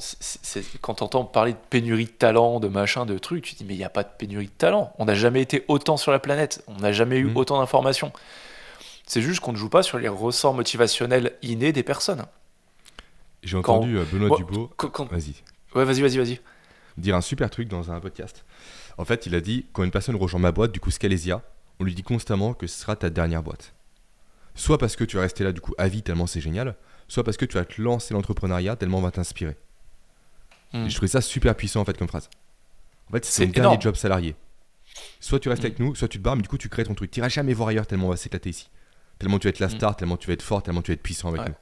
quand 0.81 0.95
tu 0.95 1.05
entends 1.05 1.25
parler 1.25 1.53
de 1.53 1.59
pénurie 1.71 2.07
de 2.07 2.11
talent, 2.11 2.59
de 2.59 2.67
machin, 2.67 3.07
de 3.07 3.19
trucs, 3.19 3.45
tu 3.45 3.55
te 3.55 3.59
dis, 3.59 3.65
mais 3.65 3.75
il 3.75 3.79
n'y 3.79 3.85
a 3.85 3.91
pas 3.91 4.03
de 4.03 4.09
pénurie 4.19 4.47
de 4.47 4.51
talent. 4.51 4.93
On 4.99 5.05
n'a 5.05 5.15
jamais 5.15 5.41
été 5.41 5.65
autant 5.69 5.97
sur 5.97 6.11
la 6.11 6.19
planète. 6.19 6.65
On 6.67 6.81
n'a 6.81 6.91
jamais 6.91 7.19
eu 7.19 7.27
mmh. 7.27 7.37
autant 7.37 7.61
d'informations. 7.61 8.13
C'est 9.07 9.23
juste 9.23 9.41
qu'on 9.41 9.53
ne 9.53 9.57
joue 9.57 9.69
pas 9.69 9.85
sur 9.85 9.99
les 9.99 10.09
ressorts 10.09 10.55
motivationnels 10.55 11.33
innés 11.43 11.73
des 11.73 11.85
personnes. 11.85 12.25
J'ai 13.43 13.57
entendu 13.57 13.97
euh, 13.97 14.05
Benoît 14.13 14.37
Dubois. 14.37 14.71
Vas-y. 15.11 15.35
Ouais, 15.75 15.85
vas-y, 15.85 16.01
vas-y, 16.01 16.19
vas-y. 16.19 16.41
Dire 16.97 17.15
un 17.15 17.21
super 17.21 17.49
truc 17.49 17.69
dans 17.69 17.93
un 17.93 18.01
podcast. 18.01 18.45
En 18.99 19.05
fait, 19.05 19.27
il 19.27 19.35
a 19.35 19.41
dit 19.41 19.67
quand 19.73 19.85
une 19.85 19.91
personne 19.91 20.17
rejoint 20.17 20.41
ma 20.41 20.53
boîte, 20.53 20.73
du 20.73 20.81
coup 20.81 20.91
Scalesia, 20.91 21.43
on 21.79 21.85
lui 21.85 21.95
dit 21.95 22.03
constamment 22.03 22.55
que 22.55 22.67
ce 22.67 22.81
sera 22.81 22.97
ta 22.97 23.09
dernière 23.09 23.43
boîte. 23.43 23.73
Soit 24.61 24.77
parce 24.77 24.95
que 24.95 25.05
tu 25.05 25.17
vas 25.17 25.23
rester 25.23 25.43
là 25.43 25.53
du 25.53 25.63
coup 25.63 25.73
à 25.79 25.89
vie 25.89 26.03
tellement 26.03 26.27
c'est 26.27 26.43
génial, 26.43 26.77
soit 27.09 27.25
parce 27.25 27.39
que 27.39 27.47
tu 27.47 27.57
vas 27.57 27.65
te 27.65 27.81
lancer 27.81 28.13
l'entrepreneuriat 28.13 28.77
tellement 28.77 28.99
on 28.99 29.01
va 29.01 29.11
t'inspirer. 29.11 29.57
Hmm. 30.75 30.87
Je 30.87 30.95
trouvais 30.95 31.09
ça 31.09 31.23
super 31.23 31.55
puissant 31.55 31.81
en 31.81 31.87
fait 31.87 31.97
comme 31.97 32.09
phrase. 32.09 32.29
En 33.09 33.13
fait, 33.13 33.25
c'est 33.25 33.47
le 33.47 33.53
dernier 33.53 33.81
job 33.81 33.97
salarié. 33.97 34.37
Soit 35.19 35.41
tu 35.41 35.49
restes 35.49 35.65
avec 35.65 35.79
hmm. 35.79 35.85
nous, 35.85 35.95
soit 35.95 36.09
tu 36.09 36.19
te 36.19 36.23
barres, 36.23 36.37
mais 36.37 36.43
du 36.43 36.49
coup 36.49 36.59
tu 36.59 36.69
crées 36.69 36.85
ton 36.85 36.93
truc. 36.93 37.11
Tu 37.11 37.21
n'iras 37.21 37.31
jamais 37.31 37.55
voir 37.55 37.71
ailleurs 37.71 37.87
tellement 37.87 38.09
on 38.09 38.11
va 38.11 38.19
s'éclater 38.19 38.51
ici. 38.51 38.69
Tellement 39.19 39.39
tu 39.39 39.47
vas 39.47 39.49
être 39.49 39.61
la 39.61 39.69
hmm. 39.69 39.71
star, 39.71 39.97
tellement 39.97 40.19
tu 40.19 40.27
vas 40.27 40.35
être 40.35 40.43
fort, 40.43 40.63
tellement 40.63 40.83
tu 40.83 40.91
vas 40.91 40.95
être 40.95 41.03
puissant 41.03 41.31
avec 41.31 41.49
nous. 41.49 41.55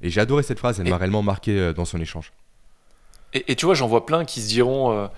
Et 0.00 0.08
j'ai 0.08 0.22
adoré 0.22 0.42
cette 0.42 0.60
phrase, 0.60 0.80
elle 0.80 0.88
m'a 0.88 0.96
réellement 0.96 1.22
marqué 1.22 1.58
euh, 1.58 1.74
dans 1.74 1.84
son 1.84 2.00
échange. 2.00 2.32
Et, 3.34 3.54
tu 3.54 3.66
vois, 3.66 3.74
j'en 3.74 3.86
vois 3.86 4.06
plein 4.06 4.24
qui 4.24 4.40
se 4.40 4.48
diront, 4.48 4.92
euh, 4.92 5.08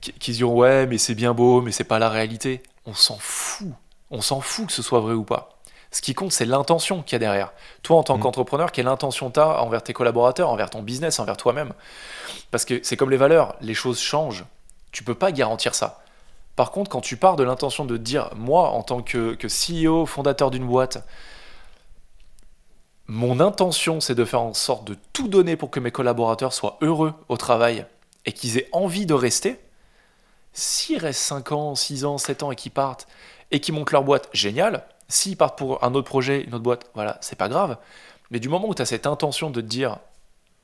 qui, 0.00 0.32
se 0.32 0.38
diront 0.38 0.54
ouais, 0.54 0.86
mais 0.86 0.96
c'est 0.96 1.16
bien 1.16 1.34
beau, 1.34 1.60
mais 1.60 1.72
c'est 1.72 1.82
pas 1.82 1.98
la 1.98 2.08
réalité. 2.08 2.62
On 2.86 2.94
s'en 2.94 3.18
fout. 3.18 3.72
On 4.10 4.20
s'en 4.20 4.40
fout 4.40 4.68
que 4.68 4.72
ce 4.72 4.80
soit 4.80 5.00
vrai 5.00 5.14
ou 5.14 5.24
pas. 5.24 5.51
Ce 5.92 6.00
qui 6.00 6.14
compte, 6.14 6.32
c'est 6.32 6.46
l'intention 6.46 7.02
qu'il 7.02 7.12
y 7.12 7.16
a 7.16 7.18
derrière. 7.20 7.52
Toi, 7.82 7.98
en 7.98 8.02
tant 8.02 8.16
mm. 8.16 8.20
qu'entrepreneur, 8.20 8.72
quelle 8.72 8.88
intention 8.88 9.30
tu 9.30 9.38
as 9.38 9.62
envers 9.62 9.82
tes 9.82 9.92
collaborateurs, 9.92 10.48
envers 10.48 10.70
ton 10.70 10.82
business, 10.82 11.20
envers 11.20 11.36
toi-même? 11.36 11.72
Parce 12.50 12.64
que 12.64 12.80
c'est 12.82 12.96
comme 12.96 13.10
les 13.10 13.16
valeurs, 13.16 13.54
les 13.60 13.74
choses 13.74 14.00
changent. 14.00 14.44
Tu 14.90 15.04
peux 15.04 15.14
pas 15.14 15.32
garantir 15.32 15.74
ça. 15.74 16.02
Par 16.56 16.70
contre, 16.70 16.90
quand 16.90 17.00
tu 17.00 17.16
pars 17.16 17.36
de 17.36 17.44
l'intention 17.44 17.84
de 17.84 17.96
dire, 17.96 18.30
moi, 18.34 18.70
en 18.70 18.82
tant 18.82 19.02
que, 19.02 19.34
que 19.34 19.48
CEO, 19.48 20.06
fondateur 20.06 20.50
d'une 20.50 20.66
boîte, 20.66 21.06
mon 23.06 23.40
intention, 23.40 24.00
c'est 24.00 24.14
de 24.14 24.24
faire 24.24 24.42
en 24.42 24.54
sorte 24.54 24.84
de 24.84 24.96
tout 25.12 25.28
donner 25.28 25.56
pour 25.56 25.70
que 25.70 25.80
mes 25.80 25.90
collaborateurs 25.90 26.52
soient 26.52 26.78
heureux 26.80 27.12
au 27.28 27.36
travail 27.36 27.86
et 28.24 28.32
qu'ils 28.32 28.58
aient 28.58 28.68
envie 28.72 29.06
de 29.06 29.14
rester, 29.14 29.58
S'ils 30.52 30.98
restent 30.98 31.22
5 31.22 31.52
ans, 31.52 31.74
6 31.74 32.04
ans, 32.04 32.18
7 32.18 32.42
ans 32.42 32.52
et 32.52 32.56
qu'ils 32.56 32.72
partent 32.72 33.08
et 33.50 33.60
qu'ils 33.60 33.74
montent 33.74 33.92
leur 33.92 34.04
boîte, 34.04 34.28
génial. 34.32 34.84
S'ils 35.08 35.36
partent 35.36 35.58
pour 35.58 35.84
un 35.84 35.94
autre 35.94 36.08
projet, 36.08 36.42
une 36.42 36.54
autre 36.54 36.64
boîte, 36.64 36.90
voilà, 36.94 37.18
c'est 37.20 37.36
pas 37.36 37.48
grave. 37.48 37.76
Mais 38.30 38.40
du 38.40 38.48
moment 38.48 38.68
où 38.68 38.74
tu 38.74 38.82
as 38.82 38.86
cette 38.86 39.06
intention 39.06 39.50
de 39.50 39.60
te 39.60 39.66
dire 39.66 39.98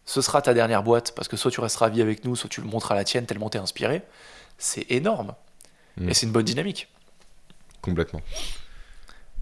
ce 0.09 0.23
sera 0.23 0.41
ta 0.41 0.55
dernière 0.55 0.83
boîte 0.83 1.13
parce 1.15 1.29
que 1.29 1.37
soit 1.37 1.51
tu 1.51 1.61
resteras 1.61 1.87
à 1.87 1.89
vie 1.91 2.01
avec 2.01 2.25
nous, 2.25 2.35
soit 2.35 2.49
tu 2.49 2.63
le 2.63 2.67
montres 2.67 2.93
à 2.93 2.95
la 2.95 3.05
tienne 3.05 3.27
tellement 3.27 3.51
t'es 3.51 3.59
inspiré, 3.59 4.03
c'est 4.57 4.91
énorme. 4.91 5.35
Mm. 5.99 6.09
Et 6.09 6.15
c'est 6.15 6.25
une 6.25 6.33
bonne 6.33 6.47
dynamique. 6.47 6.89
Complètement. 7.83 8.23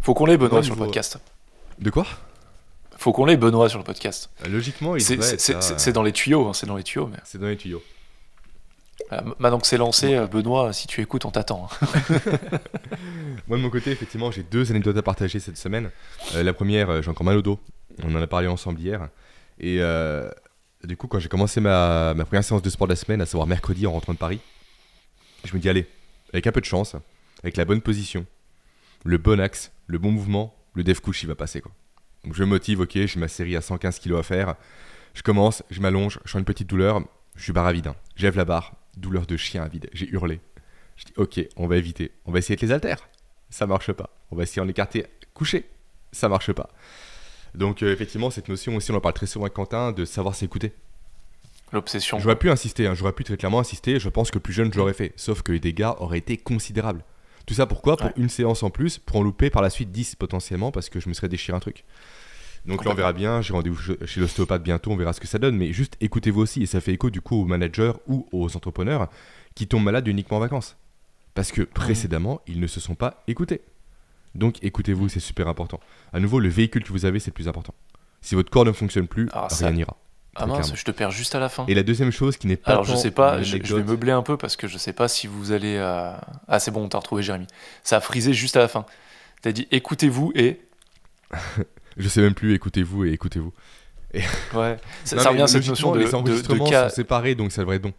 Faut 0.01 0.13
qu'on 0.15 0.27
l'ait 0.27 0.37
Benoît 0.37 0.65
sur 0.65 0.75
le 0.75 0.85
podcast. 0.85 1.19
De 1.79 1.91
quoi? 1.91 2.05
Faut 2.97 3.13
qu'on 3.13 3.27
l'ait 3.27 3.37
Benoît 3.37 3.69
sur 3.69 3.79
le 3.79 3.85
podcast. 3.85 4.31
Euh, 4.45 4.49
logiquement, 4.49 4.97
c'est 4.99 5.93
dans 5.93 6.03
les 6.03 6.13
tuyaux, 6.13 6.49
hein, 6.49 6.53
c'est 6.53 6.67
dans 6.67 6.77
les 6.77 6.83
tuyaux. 6.83 7.07
Mais... 7.07 7.19
C'est 7.25 7.39
dans 7.39 7.47
les 7.47 7.57
tuyaux. 7.57 7.83
Maintenant 9.39 9.59
que 9.59 9.67
c'est 9.67 9.77
lancé, 9.77 10.15
euh, 10.15 10.27
Benoît, 10.27 10.73
si 10.73 10.87
tu 10.87 11.01
écoutes, 11.01 11.25
on 11.25 11.31
t'attend. 11.31 11.69
Hein. 11.71 11.87
Moi, 13.49 13.57
de 13.59 13.63
mon 13.63 13.71
côté, 13.71 13.91
effectivement, 13.91 14.31
j'ai 14.31 14.43
deux 14.43 14.71
anecdotes 14.71 14.97
à 14.97 15.03
partager 15.03 15.39
cette 15.39 15.57
semaine. 15.57 15.91
Euh, 16.35 16.43
la 16.43 16.53
première, 16.53 16.91
euh, 16.91 17.03
j'ai 17.03 17.11
encore 17.11 17.25
mal 17.25 17.37
au 17.37 17.43
dos. 17.43 17.61
On 18.03 18.15
en 18.15 18.23
a 18.23 18.27
parlé 18.27 18.49
ensemble 18.49 18.81
hier. 18.81 19.09
Et 19.59 19.81
du 20.85 20.97
coup, 20.97 21.07
quand 21.07 21.19
j'ai 21.19 21.29
commencé 21.29 21.61
ma, 21.61 22.15
ma, 22.15 22.25
première 22.25 22.45
séance 22.45 22.63
de 22.63 22.71
sport 22.71 22.87
de 22.87 22.93
la 22.93 22.97
semaine, 22.97 23.21
à 23.21 23.27
savoir 23.27 23.47
mercredi 23.47 23.87
en 23.87 23.93
rentrant 23.93 24.13
de 24.13 24.19
Paris, 24.19 24.41
je 25.45 25.55
me 25.55 25.61
dis, 25.61 25.69
allez, 25.69 25.87
avec 26.33 26.47
un 26.47 26.53
peu 26.53 26.61
de 26.61 26.67
chance, 26.67 26.95
avec 27.43 27.57
la 27.57 27.65
bonne 27.65 27.81
position, 27.81 28.27
le 29.05 29.19
bon 29.19 29.41
axe, 29.41 29.73
le 29.87 29.99
bon 29.99 30.11
mouvement, 30.11 30.55
le 30.75 30.85
dev 30.85 31.01
couch, 31.01 31.23
il 31.23 31.27
va 31.27 31.35
passer. 31.35 31.61
Quoi. 31.61 31.73
Donc 32.25 32.35
je 32.35 32.43
me 32.43 32.49
motive, 32.49 32.81
ok, 32.81 32.93
j'ai 32.93 33.21
ma 33.21 33.29
série 33.29 33.57
à 33.57 33.61
115 33.61 34.01
kg 34.01 34.17
à 34.17 34.23
faire. 34.23 34.55
Je 35.15 35.23
commence, 35.23 35.63
je 35.71 35.81
m'allonge, 35.81 36.19
je 36.25 36.33
sens 36.33 36.41
une 36.41 36.45
petite 36.45 36.69
douleur, 36.69 37.01
je 37.37 37.45
suis 37.45 37.53
barre 37.53 37.67
à 37.67 37.73
vide. 37.73 37.93
J'ève 38.17 38.37
la 38.37 38.45
barre, 38.45 38.75
douleur 38.97 39.27
de 39.27 39.37
chien 39.37 39.63
à 39.63 39.69
vide. 39.69 39.89
J'ai 39.93 40.09
hurlé. 40.09 40.41
Je 40.97 41.05
dis, 41.05 41.13
ok, 41.17 41.41
on 41.57 41.67
va 41.67 41.77
éviter. 41.77 42.13
On 42.25 42.33
va 42.33 42.39
essayer 42.39 42.55
avec 42.55 42.63
les 42.63 42.73
haltères. 42.73 43.09
Ça 43.51 43.67
marche 43.67 43.93
pas. 43.93 44.11
On 44.31 44.37
va 44.37 44.43
essayer 44.43 44.63
en 44.63 44.69
écarté 44.69 45.07
couché. 45.35 45.67
Ça 46.13 46.29
marche 46.29 46.53
pas. 46.53 46.71
Donc, 47.55 47.83
euh, 47.83 47.93
effectivement, 47.93 48.31
cette 48.31 48.49
notion 48.49 48.77
aussi, 48.77 48.91
on 48.91 48.95
en 48.95 49.01
parle 49.01 49.15
très 49.15 49.27
souvent 49.27 49.45
avec 49.45 49.55
Quentin, 49.55 49.93
de 49.93 50.05
savoir 50.05 50.35
s'écouter. 50.35 50.73
L'obsession. 51.73 52.19
J'aurais 52.19 52.37
pu 52.37 52.51
insister, 52.51 52.87
hein. 52.87 52.95
j'aurais 52.95 53.13
pu 53.13 53.25
très 53.25 53.37
clairement 53.37 53.61
insister. 53.61 53.99
Je 53.99 54.09
pense 54.09 54.31
que 54.31 54.39
plus 54.39 54.53
jeune, 54.53 54.73
je 54.73 54.79
l'aurais 54.79 54.95
fait. 54.95 55.13
Sauf 55.17 55.43
que 55.43 55.53
les 55.53 55.61
dégâts 55.61 55.91
auraient 55.99 56.19
été 56.19 56.37
considérables. 56.37 57.05
Tout 57.47 57.55
ça 57.55 57.67
pourquoi? 57.67 57.97
Pour 57.97 58.11
une 58.17 58.29
séance 58.29 58.63
en 58.63 58.71
plus, 58.71 58.99
pour 58.99 59.17
en 59.17 59.23
louper 59.23 59.51
par 59.51 59.63
la 59.63 59.71
suite 59.71 59.93
10 59.93 60.17
potentiellement, 60.17 60.73
parce 60.73 60.89
que 60.89 61.01
je 61.01 61.09
me 61.09 61.15
serais 61.15 61.29
déchiré 61.29 61.57
un 61.57 61.61
truc. 61.61 61.85
Donc 62.67 62.85
là, 62.85 62.91
on 62.91 62.95
verra 62.95 63.13
bien. 63.13 63.43
J'ai 63.43 63.53
rendez-vous 63.53 63.81
chez 64.05 64.21
l'ostéopathe 64.21 64.63
bientôt. 64.63 64.91
On 64.91 64.97
verra 64.97 65.13
ce 65.13 65.21
que 65.21 65.27
ça 65.27 65.39
donne. 65.39 65.57
Mais 65.57 65.73
juste 65.73 65.97
écoutez-vous 66.01 66.41
aussi. 66.41 66.63
Et 66.63 66.67
ça 66.67 66.81
fait 66.81 66.93
écho 66.93 67.11
du 67.11 67.21
coup 67.21 67.43
aux 67.43 67.45
managers 67.47 67.93
ou 68.07 68.27
aux 68.33 68.57
entrepreneurs 68.57 69.09
qui 69.55 69.67
tombent 69.67 69.85
malades 69.85 70.07
uniquement 70.09 70.37
en 70.39 70.41
vacances. 70.41 70.77
Parce 71.35 71.53
que 71.53 71.63
précédemment, 71.63 72.41
ils 72.47 72.61
ne 72.61 72.67
se 72.67 72.81
sont 72.81 72.95
pas 72.95 73.23
écoutés. 73.29 73.61
Donc 74.35 74.57
écoutez-vous, 74.63 75.09
c'est 75.09 75.21
super 75.21 75.49
important. 75.49 75.81
À 76.13 76.21
nouveau, 76.21 76.41
le 76.41 76.49
véhicule 76.49 76.83
que 76.85 76.93
vous 76.93 77.05
avez, 77.05 77.21
c'est 77.21 77.31
le 77.31 77.35
plus 77.35 77.49
important. 77.49 77.75
Si 78.21 78.35
votre 78.35 78.51
corps 78.51 78.65
ne 78.65 78.73
fonctionne 78.73 79.07
plus, 79.07 79.29
ah, 79.33 79.49
rien 79.51 79.71
n'ira. 79.71 79.97
Ah 80.35 80.47
mince, 80.47 80.59
clairement. 80.59 80.75
je 80.75 80.85
te 80.85 80.91
perds 80.91 81.11
juste 81.13 81.35
à 81.35 81.39
la 81.41 81.49
fin. 81.49 81.65
Et 81.69 81.75
la 81.75 81.83
deuxième 81.83 82.11
chose 82.11 82.37
qui 82.37 82.47
n'est 82.47 82.57
pas. 82.59 82.73
Alors 82.73 82.85
je 82.85 82.95
sais 82.97 83.11
pas, 83.11 83.41
je, 83.43 83.57
je 83.63 83.75
vais 83.77 83.83
meubler 83.83 84.13
un 84.13 84.23
peu 84.23 84.37
parce 84.37 84.57
que 84.57 84.67
je 84.69 84.77
sais 84.77 84.93
pas 84.93 85.09
si 85.09 85.27
vous 85.27 85.53
allez. 85.53 85.77
euh, 85.79 86.13
Ah 86.49 86.59
c'est 86.59 86.71
bon, 86.71 86.85
on 86.85 86.89
t'a 86.89 86.99
retrouvé 86.99 87.23
Jérémy. 87.23 87.47
Ça 87.83 87.97
a 87.97 88.01
frisé 88.01 88.35
juste 88.35 88.57
à 88.57 88.61
la 88.61 88.69
fin. 88.69 88.85
T'as 89.41 89.53
dit 89.53 89.67
écoutez-vous 89.71 90.33
et. 90.35 90.61
Je 91.97 92.09
sais 92.09 92.21
même 92.21 92.35
plus, 92.35 92.55
écoutez-vous 92.55 93.05
et 93.07 93.13
écoutez-vous. 93.13 93.53
Ouais. 94.55 94.77
Ça, 95.05 95.17
Non, 95.17 95.23
ça 95.23 95.25
mais 95.25 95.29
revient 95.31 95.43
à 95.43 95.47
cette 95.47 95.67
notion 95.67 95.93
de, 95.93 95.99
Les 95.99 96.05
de, 96.07 96.11
de 96.11 96.15
enregistrements 96.17 96.65
cas. 96.71 96.89
sont 96.89 96.95
séparés, 96.97 97.35
donc 97.35 97.53
ça 97.53 97.63
devrait 97.63 97.77
être 97.77 97.83
bon. 97.83 97.93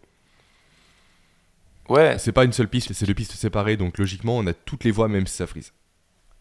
Ouais. 1.88 2.16
C'est 2.18 2.32
pas 2.32 2.44
une 2.44 2.52
seule 2.52 2.68
piste, 2.68 2.92
c'est 2.92 3.06
deux 3.06 3.14
pistes 3.14 3.32
séparées, 3.32 3.76
donc 3.76 3.98
logiquement, 3.98 4.36
on 4.36 4.46
a 4.46 4.52
toutes 4.52 4.84
les 4.84 4.90
voix, 4.90 5.08
même 5.08 5.26
si 5.26 5.34
ça 5.36 5.46
frise. 5.46 5.72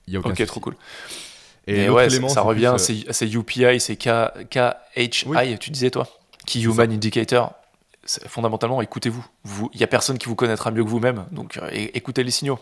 Il 0.08 0.14
y 0.14 0.18
a 0.18 0.20
aucun 0.20 0.30
Ok, 0.32 0.38
souci. 0.38 0.47
trop 0.47 0.60
cool. 0.60 0.76
Et 1.68 1.84
Et 1.84 1.89
ouais, 1.89 2.05
élément, 2.08 2.28
ça, 2.30 2.36
c'est 2.36 2.39
revient, 2.41 2.74
plus, 2.78 2.91
euh, 2.91 3.03
c'est 3.08 3.14
c'est 3.14 3.34
UPI, 3.34 3.80
c'est 3.80 3.95
KHI, 3.97 5.24
Oui. 5.26 5.58
tu 5.60 5.70
disais 5.70 5.91
toi 5.91 6.08
Key 6.45 6.60
C'est 6.60 6.66
Human 6.66 6.91
Indicator. 6.91 7.53
C'est- 8.05 8.26
Fondamentalement, 8.28 8.82
écoutez-vous. 8.82 9.26
Vous- 9.43 9.70
Il 9.74 9.82
y 9.82 9.84
a 9.84 9.88
personne 9.88 10.18
qui 10.18 10.28
vous 10.28 10.36
connaîtra 10.36 10.72
mieux 10.72 10.84
que 10.84 10.89
vous-même, 10.89 11.26
donc 11.32 11.58
euh, 11.58 11.70
écoutez 11.74 12.24
les 12.24 12.32
signaux. 12.32 12.60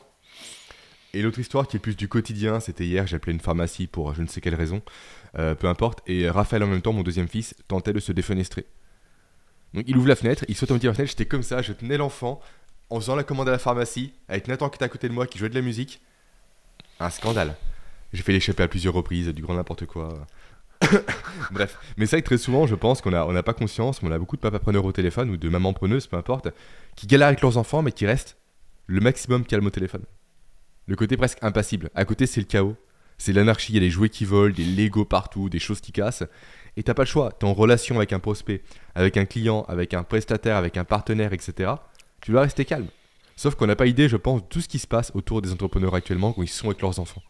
Et 1.15 1.21
l'autre 1.21 1.39
histoire 1.39 1.65
qui 1.65 1.77
est 1.77 1.79
plus 1.79 1.95
du 1.95 2.09
quotidien, 2.09 2.59
c'était 2.59 2.85
hier, 2.85 3.07
j'ai 3.07 3.15
appelé 3.15 3.31
une 3.31 3.39
pharmacie 3.39 3.87
pour 3.87 4.13
je 4.13 4.21
ne 4.21 4.27
sais 4.27 4.41
quelle 4.41 4.53
raison, 4.53 4.81
euh, 5.39 5.55
peu 5.55 5.67
importe, 5.67 6.01
et 6.07 6.29
Raphaël 6.29 6.61
en 6.61 6.67
même 6.67 6.81
temps, 6.81 6.91
mon 6.91 7.03
deuxième 7.03 7.29
fils, 7.29 7.55
tentait 7.69 7.93
de 7.93 8.01
se 8.01 8.11
défenestrer. 8.11 8.65
Donc 9.73 9.85
il 9.87 9.95
ouvre 9.95 10.09
la 10.09 10.17
fenêtre, 10.17 10.43
il 10.49 10.57
saute 10.57 10.71
en 10.71 10.75
petit 10.75 10.87
la 10.87 10.93
fenêtre, 10.93 11.11
j'étais 11.11 11.25
comme 11.25 11.41
ça, 11.41 11.61
je 11.61 11.71
tenais 11.71 11.95
l'enfant, 11.95 12.41
en 12.89 12.99
faisant 12.99 13.15
la 13.15 13.23
commande 13.23 13.47
à 13.47 13.53
la 13.53 13.59
pharmacie, 13.59 14.11
avec 14.27 14.49
Nathan 14.49 14.67
qui 14.67 14.75
était 14.75 14.83
à 14.83 14.89
côté 14.89 15.07
de 15.07 15.13
moi, 15.13 15.25
qui 15.25 15.37
jouait 15.37 15.47
de 15.47 15.55
la 15.55 15.61
musique. 15.61 16.01
Un 16.99 17.09
scandale. 17.09 17.55
J'ai 18.11 18.21
fait 18.21 18.33
l'échapper 18.33 18.63
à 18.63 18.67
plusieurs 18.67 18.93
reprises, 18.93 19.29
du 19.29 19.41
grand 19.41 19.53
n'importe 19.53 19.85
quoi. 19.85 20.27
Bref, 21.51 21.79
mais 21.95 22.07
c'est 22.07 22.17
vrai 22.17 22.23
que 22.23 22.27
très 22.27 22.37
souvent, 22.37 22.67
je 22.67 22.75
pense 22.75 22.99
qu'on 22.99 23.11
n'a 23.11 23.25
on 23.25 23.37
a 23.37 23.43
pas 23.43 23.53
conscience, 23.53 24.03
mais 24.03 24.09
on 24.09 24.11
a 24.11 24.19
beaucoup 24.19 24.35
de 24.35 24.41
papas 24.41 24.59
preneurs 24.59 24.83
au 24.83 24.91
téléphone, 24.91 25.29
ou 25.29 25.37
de 25.37 25.47
mamans 25.47 25.71
preneuses, 25.71 26.07
peu 26.07 26.17
importe, 26.17 26.49
qui 26.97 27.07
galèrent 27.07 27.29
avec 27.29 27.39
leurs 27.39 27.55
enfants, 27.57 27.81
mais 27.81 27.93
qui 27.93 28.05
restent 28.05 28.35
le 28.87 28.99
maximum 28.99 29.45
calme 29.45 29.65
au 29.65 29.69
téléphone. 29.69 30.03
Le 30.87 30.95
côté 30.95 31.17
presque 31.17 31.39
impassible. 31.41 31.89
À 31.95 32.05
côté, 32.05 32.25
c'est 32.27 32.39
le 32.41 32.45
chaos. 32.45 32.75
C'est 33.17 33.31
l'anarchie, 33.33 33.71
il 33.71 33.75
y 33.75 33.77
a 33.77 33.81
des 33.81 33.89
jouets 33.89 34.09
qui 34.09 34.25
volent, 34.25 34.53
des 34.53 34.65
Lego 34.65 35.05
partout, 35.05 35.49
des 35.49 35.59
choses 35.59 35.79
qui 35.81 35.91
cassent. 35.91 36.23
Et 36.77 36.83
t'as 36.83 36.93
pas 36.93 37.03
le 37.03 37.07
choix. 37.07 37.31
T'es 37.31 37.45
en 37.45 37.53
relation 37.53 37.95
avec 37.95 38.11
un 38.11 38.19
prospect, 38.19 38.61
avec 38.93 39.15
un 39.17 39.25
client, 39.25 39.63
avec 39.69 39.93
un 39.93 40.03
prestataire, 40.03 40.57
avec 40.57 40.75
un 40.77 40.83
partenaire, 40.83 41.31
etc. 41.31 41.71
Tu 42.21 42.31
dois 42.31 42.41
rester 42.41 42.65
calme. 42.65 42.87
Sauf 43.37 43.55
qu'on 43.55 43.67
n'a 43.67 43.75
pas 43.75 43.87
idée, 43.87 44.09
je 44.09 44.17
pense, 44.17 44.41
de 44.41 44.47
tout 44.47 44.59
ce 44.61 44.67
qui 44.67 44.79
se 44.79 44.87
passe 44.87 45.11
autour 45.15 45.41
des 45.41 45.51
entrepreneurs 45.51 45.95
actuellement 45.95 46.33
quand 46.33 46.41
ils 46.43 46.47
sont 46.49 46.67
avec 46.67 46.81
leurs 46.81 46.99
enfants. 46.99 47.21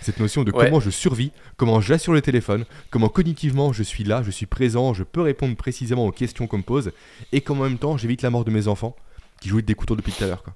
Cette 0.00 0.20
notion 0.20 0.44
de 0.44 0.52
Ouais. 0.52 0.66
comment 0.66 0.78
je 0.78 0.90
survis, 0.90 1.32
comment 1.56 1.80
j'assure 1.80 2.12
le 2.12 2.22
téléphone, 2.22 2.64
comment 2.90 3.08
cognitivement 3.08 3.72
je 3.72 3.82
suis 3.82 4.04
là, 4.04 4.22
je 4.22 4.30
suis 4.30 4.46
présent, 4.46 4.94
je 4.94 5.02
peux 5.02 5.20
répondre 5.22 5.56
précisément 5.56 6.06
aux 6.06 6.12
questions 6.12 6.46
qu'on 6.46 6.58
me 6.58 6.62
pose, 6.62 6.92
et 7.32 7.40
qu'en 7.40 7.56
même 7.56 7.78
temps 7.78 7.96
j'évite 7.96 8.22
la 8.22 8.30
mort 8.30 8.44
de 8.44 8.52
mes 8.52 8.68
enfants 8.68 8.94
qui 9.40 9.48
jouent 9.48 9.56
avec 9.56 9.66
des 9.66 9.74
couteaux 9.74 9.96
depuis 9.96 10.12
tout 10.12 10.22
à 10.22 10.28
l'heure. 10.28 10.44
quoi. 10.44 10.54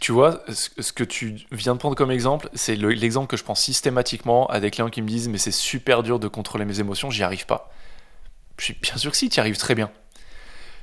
Tu- 0.00 0.12
vois, 0.12 0.42
ce 0.48 0.92
que 0.92 1.04
tu 1.04 1.36
viens 1.52 1.74
de 1.74 1.78
prendre 1.78 1.96
comme 1.96 2.10
exemple, 2.10 2.48
c'est 2.54 2.76
le- 2.76 2.90
l'exemple 2.90 3.26
que 3.28 3.36
je 3.36 3.44
prends 3.44 3.54
systématiquement 3.54 4.46
à 4.48 4.60
des 4.60 4.70
clients 4.70 4.90
qui 4.90 5.00
me 5.02 5.08
disent 5.08 5.28
Mais 5.28 5.38
c'est 5.38 5.50
super 5.50 6.02
dur 6.02 6.18
de 6.18 6.28
contrôler 6.28 6.64
mes 6.64 6.80
émotions, 6.80 7.10
j'y 7.10 7.22
arrive 7.22 7.46
pas. 7.46 7.70
Je 8.58 8.64
suis 8.64 8.74
bien 8.74 8.96
sûr 8.96 9.10
que 9.10 9.16
si, 9.16 9.28
tu 9.30 9.38
y 9.38 9.40
arrives 9.40 9.56
très 9.56 9.74
bien. 9.74 9.90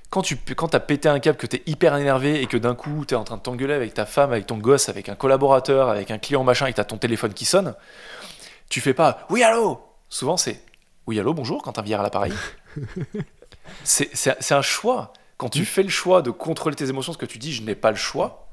Quand 0.09 0.21
tu 0.21 0.37
quand 0.37 0.73
as 0.73 0.79
pété 0.79 1.09
un 1.09 1.19
câble, 1.19 1.37
que 1.37 1.45
tu 1.47 1.57
es 1.57 1.63
hyper 1.67 1.95
énervé 1.97 2.41
et 2.41 2.47
que 2.47 2.57
d'un 2.57 2.75
coup 2.75 3.05
tu 3.05 3.13
es 3.13 3.17
en 3.17 3.23
train 3.25 3.37
de 3.37 3.41
t'engueuler 3.41 3.73
avec 3.73 3.93
ta 3.93 4.05
femme, 4.05 4.31
avec 4.31 4.47
ton 4.47 4.57
gosse, 4.57 4.89
avec 4.89 5.09
un 5.09 5.15
collaborateur, 5.15 5.89
avec 5.89 6.09
un 6.11 6.17
client 6.17 6.43
machin 6.43 6.65
et 6.67 6.71
que 6.71 6.75
tu 6.75 6.81
as 6.81 6.85
ton 6.85 6.97
téléphone 6.97 7.33
qui 7.33 7.45
sonne, 7.45 7.75
tu 8.69 8.81
fais 8.81 8.93
pas 8.93 9.25
Oui, 9.29 9.43
allô 9.43 9.81
Souvent 10.09 10.37
c'est 10.37 10.61
Oui, 11.07 11.19
allô, 11.19 11.33
bonjour 11.33 11.61
quand 11.61 11.73
tu 11.73 11.81
viens 11.83 11.99
à 11.99 12.03
l'appareil. 12.03 12.33
c'est 13.83 14.51
un 14.51 14.61
choix. 14.61 15.13
Quand 15.37 15.49
tu 15.49 15.65
fais 15.65 15.83
le 15.83 15.89
choix 15.89 16.21
de 16.21 16.31
contrôler 16.31 16.75
tes 16.75 16.89
émotions, 16.89 17.13
ce 17.13 17.17
que 17.17 17.25
tu 17.27 17.37
dis, 17.37 17.53
je 17.53 17.61
n'ai 17.61 17.75
pas 17.75 17.91
le 17.91 17.97
choix, 17.97 18.46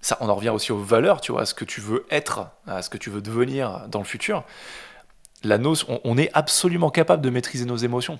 ça, 0.00 0.16
on 0.20 0.28
en 0.28 0.34
revient 0.34 0.50
aussi 0.50 0.72
aux 0.72 0.78
valeurs, 0.82 1.20
tu 1.20 1.32
vois, 1.32 1.42
à 1.42 1.46
ce 1.46 1.54
que 1.54 1.64
tu 1.64 1.80
veux 1.80 2.06
être, 2.10 2.48
à 2.66 2.82
ce 2.82 2.88
que 2.90 2.98
tu 2.98 3.10
veux 3.10 3.20
devenir 3.20 3.86
dans 3.88 3.98
le 3.98 4.04
futur. 4.04 4.44
La 5.44 5.58
noce- 5.58 5.84
on, 5.88 6.00
on 6.04 6.16
est 6.18 6.30
absolument 6.34 6.90
capable 6.90 7.22
de 7.22 7.30
maîtriser 7.30 7.64
nos 7.64 7.76
émotions 7.76 8.18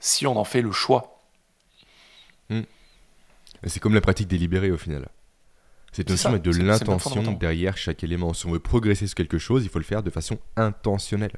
si 0.00 0.26
on 0.26 0.36
en 0.36 0.44
fait 0.44 0.62
le 0.62 0.72
choix. 0.72 1.18
Et 2.50 3.68
C'est 3.68 3.80
comme 3.80 3.94
la 3.94 4.00
pratique 4.00 4.28
délibérée 4.28 4.70
au 4.70 4.76
final. 4.76 5.08
Cette 5.92 6.08
C'est 6.08 6.14
notion 6.14 6.30
ça, 6.30 6.36
est 6.36 6.40
de 6.40 6.50
l'intention 6.50 7.32
derrière 7.32 7.76
chaque 7.76 8.02
élément. 8.02 8.32
Si 8.32 8.46
on 8.46 8.50
veut 8.50 8.58
progresser 8.58 9.06
sur 9.06 9.14
quelque 9.14 9.38
chose, 9.38 9.62
il 9.64 9.68
faut 9.68 9.78
le 9.78 9.84
faire 9.84 10.02
de 10.02 10.10
façon 10.10 10.38
intentionnelle. 10.56 11.36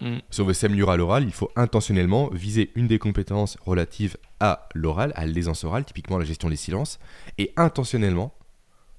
Mm. 0.00 0.18
Si 0.30 0.40
on 0.40 0.44
veut 0.46 0.54
s'améliorer 0.54 0.94
à 0.94 0.96
l'oral, 0.96 1.24
il 1.24 1.32
faut 1.32 1.50
intentionnellement 1.56 2.28
viser 2.32 2.72
une 2.74 2.86
des 2.88 2.98
compétences 2.98 3.58
relatives 3.64 4.16
à 4.40 4.68
l'oral, 4.74 5.12
à 5.14 5.26
l'aisance 5.26 5.62
orale, 5.64 5.84
typiquement 5.84 6.18
la 6.18 6.24
gestion 6.24 6.48
des 6.48 6.56
silences, 6.56 6.98
et 7.36 7.52
intentionnellement 7.56 8.32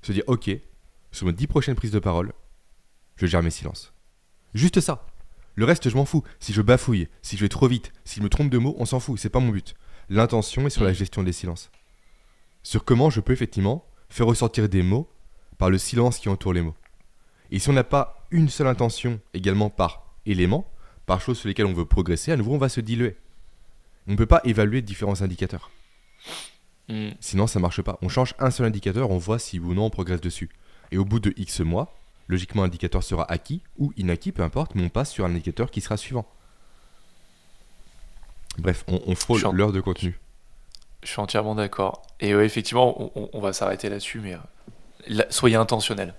se 0.01 0.11
dire 0.11 0.23
ok, 0.27 0.49
sur 1.11 1.25
mes 1.27 1.33
10 1.33 1.47
prochaines 1.47 1.75
prises 1.75 1.91
de 1.91 1.99
parole, 1.99 2.33
je 3.15 3.25
gère 3.25 3.43
mes 3.43 3.51
silences. 3.51 3.93
Juste 4.53 4.79
ça. 4.79 5.05
Le 5.55 5.65
reste, 5.65 5.89
je 5.89 5.95
m'en 5.95 6.05
fous. 6.05 6.23
Si 6.39 6.53
je 6.53 6.61
bafouille, 6.61 7.07
si 7.21 7.35
je 7.37 7.41
vais 7.41 7.49
trop 7.49 7.67
vite, 7.67 7.91
si 8.05 8.19
je 8.19 8.23
me 8.23 8.29
trompe 8.29 8.49
de 8.49 8.57
mots, 8.57 8.75
on 8.79 8.85
s'en 8.85 8.99
fout. 8.99 9.19
C'est 9.19 9.29
pas 9.29 9.39
mon 9.39 9.49
but. 9.49 9.75
L'intention 10.09 10.65
est 10.65 10.69
sur 10.69 10.83
la 10.83 10.91
Mm. 10.91 10.95
gestion 10.95 11.23
des 11.23 11.33
silences. 11.33 11.71
Sur 12.63 12.85
comment 12.85 13.09
je 13.09 13.19
peux 13.21 13.33
effectivement 13.33 13.85
faire 14.09 14.27
ressortir 14.27 14.69
des 14.69 14.81
mots 14.83 15.09
par 15.57 15.69
le 15.69 15.77
silence 15.77 16.19
qui 16.19 16.29
entoure 16.29 16.53
les 16.53 16.61
mots. 16.61 16.75
Et 17.51 17.59
si 17.59 17.69
on 17.69 17.73
n'a 17.73 17.83
pas 17.83 18.25
une 18.31 18.49
seule 18.49 18.67
intention 18.67 19.19
également 19.33 19.69
par 19.69 20.15
élément, 20.25 20.69
par 21.05 21.19
chose 21.21 21.37
sur 21.37 21.47
lesquelles 21.49 21.65
on 21.65 21.73
veut 21.73 21.85
progresser, 21.85 22.31
à 22.31 22.37
nouveau 22.37 22.53
on 22.53 22.57
va 22.57 22.69
se 22.69 22.79
diluer. 22.81 23.17
On 24.07 24.11
ne 24.11 24.17
peut 24.17 24.25
pas 24.25 24.41
évaluer 24.45 24.81
différents 24.81 25.21
indicateurs. 25.21 25.69
Mm. 26.89 27.09
Sinon 27.19 27.47
ça 27.47 27.59
marche 27.59 27.81
pas. 27.81 27.97
On 28.01 28.09
change 28.09 28.33
un 28.39 28.51
seul 28.51 28.65
indicateur, 28.65 29.09
on 29.11 29.17
voit 29.17 29.39
si 29.39 29.59
ou 29.59 29.73
non 29.73 29.85
on 29.85 29.89
progresse 29.89 30.21
dessus. 30.21 30.49
Et 30.91 30.97
au 30.97 31.05
bout 31.05 31.19
de 31.19 31.33
X 31.37 31.61
mois, 31.61 31.93
logiquement 32.27 32.63
l'indicateur 32.63 33.03
sera 33.03 33.29
acquis 33.31 33.61
ou 33.77 33.93
inacquis, 33.97 34.31
peu 34.31 34.43
importe, 34.43 34.75
mais 34.75 34.83
on 34.83 34.89
passe 34.89 35.11
sur 35.11 35.25
un 35.25 35.29
indicateur 35.31 35.71
qui 35.71 35.81
sera 35.81 35.97
suivant. 35.97 36.25
Bref, 38.57 38.83
on, 38.87 39.01
on 39.05 39.15
frôle 39.15 39.45
en- 39.45 39.51
l'heure 39.53 39.71
de 39.71 39.79
contenu. 39.81 40.19
Je 41.03 41.09
suis 41.09 41.19
entièrement 41.21 41.55
d'accord. 41.55 42.01
Et 42.19 42.35
ouais, 42.35 42.45
effectivement, 42.45 43.11
on, 43.33 43.39
va 43.39 43.53
s'arrêter 43.53 43.89
là-dessus, 43.89 44.19
mais 44.19 44.33
euh, 44.35 44.39
là, 45.07 45.25
soyez 45.29 45.55
intentionnel. 45.55 46.13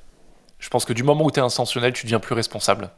Je 0.58 0.68
pense 0.70 0.84
que 0.84 0.92
du 0.92 1.02
moment 1.04 1.24
où 1.24 1.30
tu 1.30 1.38
es 1.38 1.42
intentionnel, 1.42 1.92
tu 1.92 2.06
deviens 2.06 2.18
plus 2.18 2.34
responsable. 2.34 2.90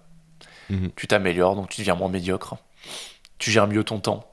Mhm. 0.71 0.93
Tu 0.97 1.07
t'améliores, 1.07 1.57
donc 1.57 1.69
tu 1.69 1.81
deviens 1.83 1.95
moins 1.95 2.09
médiocre. 2.09 2.57
Tu 3.39 3.51
gères 3.51 3.67
mieux 3.67 3.85
ton 3.85 4.01
temps. 4.01 4.25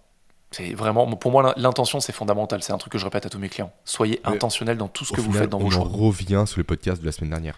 C'est 0.51 0.73
vraiment, 0.73 1.07
pour 1.15 1.31
moi, 1.31 1.43
l'in- 1.43 1.53
l'intention, 1.55 1.99
c'est 2.01 2.11
fondamental. 2.11 2.61
C'est 2.61 2.73
un 2.73 2.77
truc 2.77 2.91
que 2.91 2.97
je 2.99 3.05
répète 3.05 3.25
à 3.25 3.29
tous 3.29 3.39
mes 3.39 3.47
clients. 3.49 3.71
Soyez 3.85 4.19
Mais 4.25 4.31
intentionnel 4.35 4.77
dans 4.77 4.89
tout 4.89 5.05
ce 5.05 5.13
que 5.13 5.21
vous 5.21 5.31
faites 5.31 5.49
dans 5.49 5.59
on 5.59 5.63
vos 5.63 5.71
choix. 5.71 5.85
revient 5.85 6.43
sur 6.45 6.57
le 6.59 6.65
podcast 6.65 7.01
de 7.01 7.05
la 7.05 7.11
semaine 7.13 7.29
dernière. 7.29 7.57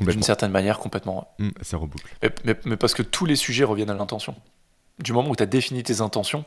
D'une 0.00 0.22
certaine 0.22 0.50
manière, 0.50 0.78
complètement. 0.78 1.28
Hum, 1.38 1.52
ça 1.60 1.76
reboucle. 1.76 2.06
Mais, 2.22 2.30
mais- 2.44 2.56
mais 2.64 2.76
parce 2.76 2.94
que 2.94 3.02
tous 3.02 3.26
les 3.26 3.36
sujets 3.36 3.64
reviennent 3.64 3.90
à 3.90 3.94
l'intention. 3.94 4.34
Du 4.98 5.12
moment 5.12 5.28
où 5.30 5.36
tu 5.36 5.42
as 5.42 5.46
défini 5.46 5.82
tes 5.82 6.00
intentions, 6.00 6.44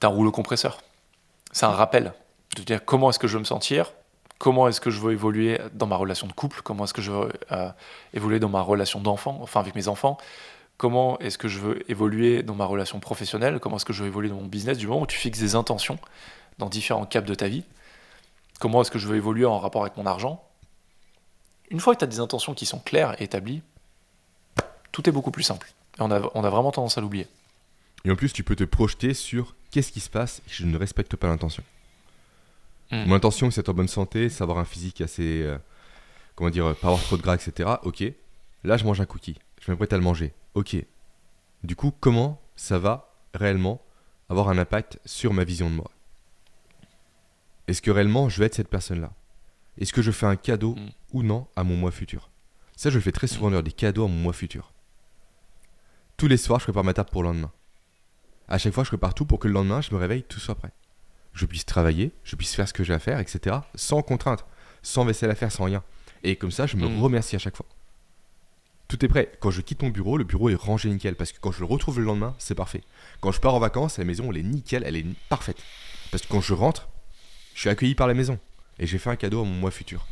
tu 0.00 0.06
as 0.06 0.10
un 0.10 0.12
rouleau 0.12 0.30
compresseur. 0.32 0.80
C'est 1.52 1.66
un 1.66 1.70
rappel 1.70 2.12
de 2.56 2.62
dire 2.62 2.84
comment 2.84 3.10
est-ce 3.10 3.18
que 3.18 3.26
je 3.28 3.34
veux 3.34 3.40
me 3.40 3.44
sentir, 3.44 3.92
comment 4.38 4.68
est-ce 4.68 4.80
que 4.80 4.90
je 4.90 5.00
veux 5.00 5.12
évoluer 5.12 5.60
dans 5.72 5.86
ma 5.86 5.96
relation 5.96 6.26
de 6.26 6.32
couple, 6.32 6.60
comment 6.62 6.84
est-ce 6.84 6.94
que 6.94 7.02
je 7.02 7.10
veux 7.12 7.32
euh, 7.52 7.68
évoluer 8.14 8.38
dans 8.40 8.48
ma 8.48 8.60
relation 8.60 9.00
d'enfant, 9.00 9.38
enfin 9.42 9.60
avec 9.60 9.74
mes 9.74 9.88
enfants, 9.88 10.18
comment 10.84 11.18
est-ce 11.20 11.38
que 11.38 11.48
je 11.48 11.60
veux 11.60 11.90
évoluer 11.90 12.42
dans 12.42 12.54
ma 12.54 12.66
relation 12.66 13.00
professionnelle, 13.00 13.58
comment 13.58 13.76
est-ce 13.76 13.86
que 13.86 13.94
je 13.94 14.02
veux 14.02 14.08
évoluer 14.08 14.28
dans 14.28 14.34
mon 14.34 14.44
business, 14.44 14.76
du 14.76 14.86
moment 14.86 15.00
où 15.00 15.06
tu 15.06 15.16
fixes 15.16 15.38
des 15.38 15.54
intentions 15.54 15.98
dans 16.58 16.68
différents 16.68 17.06
caps 17.06 17.26
de 17.26 17.34
ta 17.34 17.48
vie, 17.48 17.64
comment 18.60 18.82
est-ce 18.82 18.90
que 18.90 18.98
je 18.98 19.08
veux 19.08 19.16
évoluer 19.16 19.46
en 19.46 19.58
rapport 19.58 19.80
avec 19.80 19.96
mon 19.96 20.04
argent. 20.04 20.46
Une 21.70 21.80
fois 21.80 21.94
que 21.94 22.00
tu 22.00 22.04
as 22.04 22.06
des 22.06 22.20
intentions 22.20 22.52
qui 22.52 22.66
sont 22.66 22.80
claires 22.80 23.18
et 23.18 23.24
établies, 23.24 23.62
tout 24.92 25.08
est 25.08 25.12
beaucoup 25.12 25.30
plus 25.30 25.42
simple. 25.42 25.72
Et 25.98 26.02
on 26.02 26.10
a, 26.10 26.20
on 26.34 26.44
a 26.44 26.50
vraiment 26.50 26.70
tendance 26.70 26.98
à 26.98 27.00
l'oublier. 27.00 27.28
Et 28.04 28.10
en 28.10 28.14
plus, 28.14 28.34
tu 28.34 28.44
peux 28.44 28.54
te 28.54 28.64
projeter 28.64 29.14
sur 29.14 29.54
qu'est-ce 29.70 29.90
qui 29.90 30.00
se 30.00 30.10
passe 30.10 30.42
si 30.46 30.52
je 30.56 30.66
ne 30.66 30.76
respecte 30.76 31.16
pas 31.16 31.28
l'intention. 31.28 31.62
Mm. 32.90 33.04
Mon 33.06 33.14
intention, 33.14 33.50
c'est 33.50 33.62
être 33.62 33.70
en 33.70 33.74
bonne 33.74 33.88
santé, 33.88 34.28
c'est 34.28 34.42
avoir 34.42 34.58
un 34.58 34.66
physique 34.66 35.00
assez. 35.00 35.40
euh, 35.44 35.56
comment 36.34 36.50
dire, 36.50 36.76
pas 36.76 36.88
avoir 36.88 37.02
trop 37.02 37.16
de 37.16 37.22
gras, 37.22 37.36
etc. 37.36 37.70
Ok. 37.84 38.04
Là, 38.64 38.76
je 38.76 38.84
mange 38.84 39.00
un 39.00 39.06
cookie. 39.06 39.38
Je 39.60 39.70
m'apprête 39.70 39.92
à 39.92 39.96
le 39.96 40.02
manger. 40.02 40.34
Ok. 40.54 40.76
Du 41.62 41.76
coup, 41.76 41.92
comment 41.98 42.40
ça 42.56 42.78
va 42.78 43.14
réellement 43.34 43.80
avoir 44.28 44.48
un 44.48 44.58
impact 44.58 44.98
sur 45.04 45.32
ma 45.32 45.44
vision 45.44 45.70
de 45.70 45.74
moi? 45.74 45.90
Est-ce 47.68 47.80
que 47.82 47.90
réellement 47.90 48.28
je 48.28 48.38
vais 48.40 48.46
être 48.46 48.54
cette 48.54 48.68
personne-là? 48.68 49.12
Est-ce 49.78 49.92
que 49.92 50.02
je 50.02 50.10
fais 50.10 50.26
un 50.26 50.36
cadeau 50.36 50.74
Mm. 50.74 50.88
ou 51.14 51.22
non 51.22 51.46
à 51.56 51.64
mon 51.64 51.76
moi 51.76 51.90
futur? 51.90 52.30
Ça, 52.76 52.90
je 52.90 52.96
le 52.96 53.00
fais 53.00 53.12
très 53.12 53.26
souvent 53.26 53.50
des 53.62 53.72
cadeaux 53.72 54.04
à 54.04 54.08
mon 54.08 54.14
moi 54.16 54.32
futur. 54.32 54.72
Tous 56.16 56.28
les 56.28 56.36
soirs, 56.36 56.60
je 56.60 56.64
prépare 56.64 56.84
ma 56.84 56.92
table 56.94 57.10
pour 57.10 57.22
le 57.22 57.28
lendemain. 57.30 57.52
À 58.48 58.58
chaque 58.58 58.74
fois, 58.74 58.84
je 58.84 58.88
prépare 58.88 59.14
tout 59.14 59.24
pour 59.24 59.38
que 59.38 59.48
le 59.48 59.54
lendemain, 59.54 59.80
je 59.80 59.92
me 59.92 59.96
réveille, 59.98 60.22
tout 60.24 60.38
soit 60.40 60.54
prêt. 60.54 60.70
Je 61.32 61.46
puisse 61.46 61.64
travailler, 61.64 62.12
je 62.22 62.36
puisse 62.36 62.54
faire 62.54 62.68
ce 62.68 62.72
que 62.72 62.84
j'ai 62.84 62.92
à 62.94 62.98
faire, 62.98 63.18
etc. 63.18 63.56
Sans 63.74 64.02
contrainte, 64.02 64.44
sans 64.82 65.04
vaisselle 65.04 65.30
à 65.30 65.34
faire, 65.34 65.50
sans 65.50 65.64
rien. 65.64 65.82
Et 66.22 66.36
comme 66.36 66.50
ça, 66.52 66.66
je 66.66 66.76
me 66.76 66.86
Mm. 66.86 67.00
remercie 67.00 67.34
à 67.36 67.38
chaque 67.38 67.56
fois. 67.56 67.66
Tout 68.94 69.04
est 69.04 69.08
prêt. 69.08 69.32
Quand 69.40 69.50
je 69.50 69.60
quitte 69.60 69.82
mon 69.82 69.88
bureau, 69.88 70.16
le 70.16 70.24
bureau 70.24 70.50
est 70.50 70.54
rangé 70.54 70.88
nickel. 70.88 71.16
Parce 71.16 71.32
que 71.32 71.38
quand 71.40 71.50
je 71.50 71.58
le 71.58 71.64
retrouve 71.64 71.98
le 71.98 72.04
lendemain, 72.04 72.36
c'est 72.38 72.54
parfait. 72.54 72.82
Quand 73.20 73.32
je 73.32 73.40
pars 73.40 73.54
en 73.54 73.58
vacances, 73.58 73.98
la 73.98 74.04
maison, 74.04 74.30
elle 74.30 74.38
est 74.38 74.42
nickel, 74.44 74.84
elle 74.86 74.94
est 74.94 75.06
parfaite. 75.28 75.56
Parce 76.12 76.22
que 76.22 76.28
quand 76.28 76.40
je 76.40 76.54
rentre, 76.54 76.88
je 77.54 77.60
suis 77.60 77.68
accueilli 77.68 77.96
par 77.96 78.06
la 78.06 78.14
maison. 78.14 78.38
Et 78.78 78.86
j'ai 78.86 78.98
fait 78.98 79.10
un 79.10 79.16
cadeau 79.16 79.40
à 79.40 79.44
mon 79.44 79.50
moi 79.50 79.72
futur. 79.72 80.06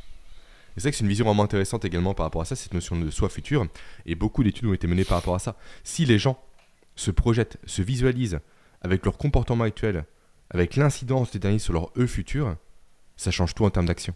Et 0.77 0.81
c'est 0.81 0.83
vrai 0.83 0.91
que 0.91 0.97
c'est 0.97 1.05
une 1.05 1.09
vision 1.09 1.25
vraiment 1.27 1.45
intéressante 1.45 1.85
également 1.85 2.13
par 2.13 2.27
rapport 2.27 2.43
à 2.43 2.45
ça, 2.45 2.57
cette 2.57 2.75
notion 2.75 2.99
de 2.99 3.09
soi 3.11 3.29
futur. 3.29 3.67
Et 4.05 4.17
beaucoup 4.17 4.43
d'études 4.43 4.67
ont 4.67 4.75
été 4.75 4.89
menées 4.89 5.05
par 5.05 5.19
rapport 5.19 5.37
à 5.37 5.39
ça. 5.39 5.57
Si 5.85 6.05
les 6.05 6.19
gens 6.19 6.43
se 6.97 7.13
projettent, 7.13 7.59
se 7.65 7.83
visualisent 7.83 8.41
avec 8.81 9.05
leur 9.05 9.17
comportement 9.17 9.63
actuel, 9.63 10.05
avec 10.51 10.75
l'incidence 10.75 11.31
des 11.31 11.39
derniers 11.39 11.61
sur 11.61 11.73
leur 11.73 11.91
eux 11.97 12.09
futur, 12.09 12.57
ça 13.17 13.31
change 13.31 13.55
tout 13.55 13.65
en 13.65 13.71
termes 13.71 13.87
d'action. 13.87 14.13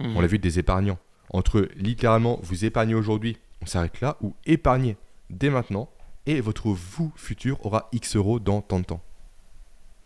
Mhm. 0.00 0.16
On 0.16 0.20
l'a 0.20 0.26
vu 0.26 0.40
des 0.40 0.58
épargnants. 0.58 0.98
Entre 1.30 1.68
littéralement 1.76 2.40
vous 2.42 2.64
épargnez 2.64 2.94
aujourd'hui, 2.94 3.36
on 3.62 3.66
s'arrête 3.66 4.00
là, 4.00 4.16
ou 4.20 4.34
épargnez 4.46 4.96
dès 5.30 5.50
maintenant, 5.50 5.88
et 6.26 6.40
votre 6.40 6.68
vous 6.68 7.12
futur 7.16 7.64
aura 7.64 7.88
X 7.92 8.16
euros 8.16 8.38
dans 8.38 8.60
tant 8.60 8.80
de 8.80 8.84
temps. 8.84 9.00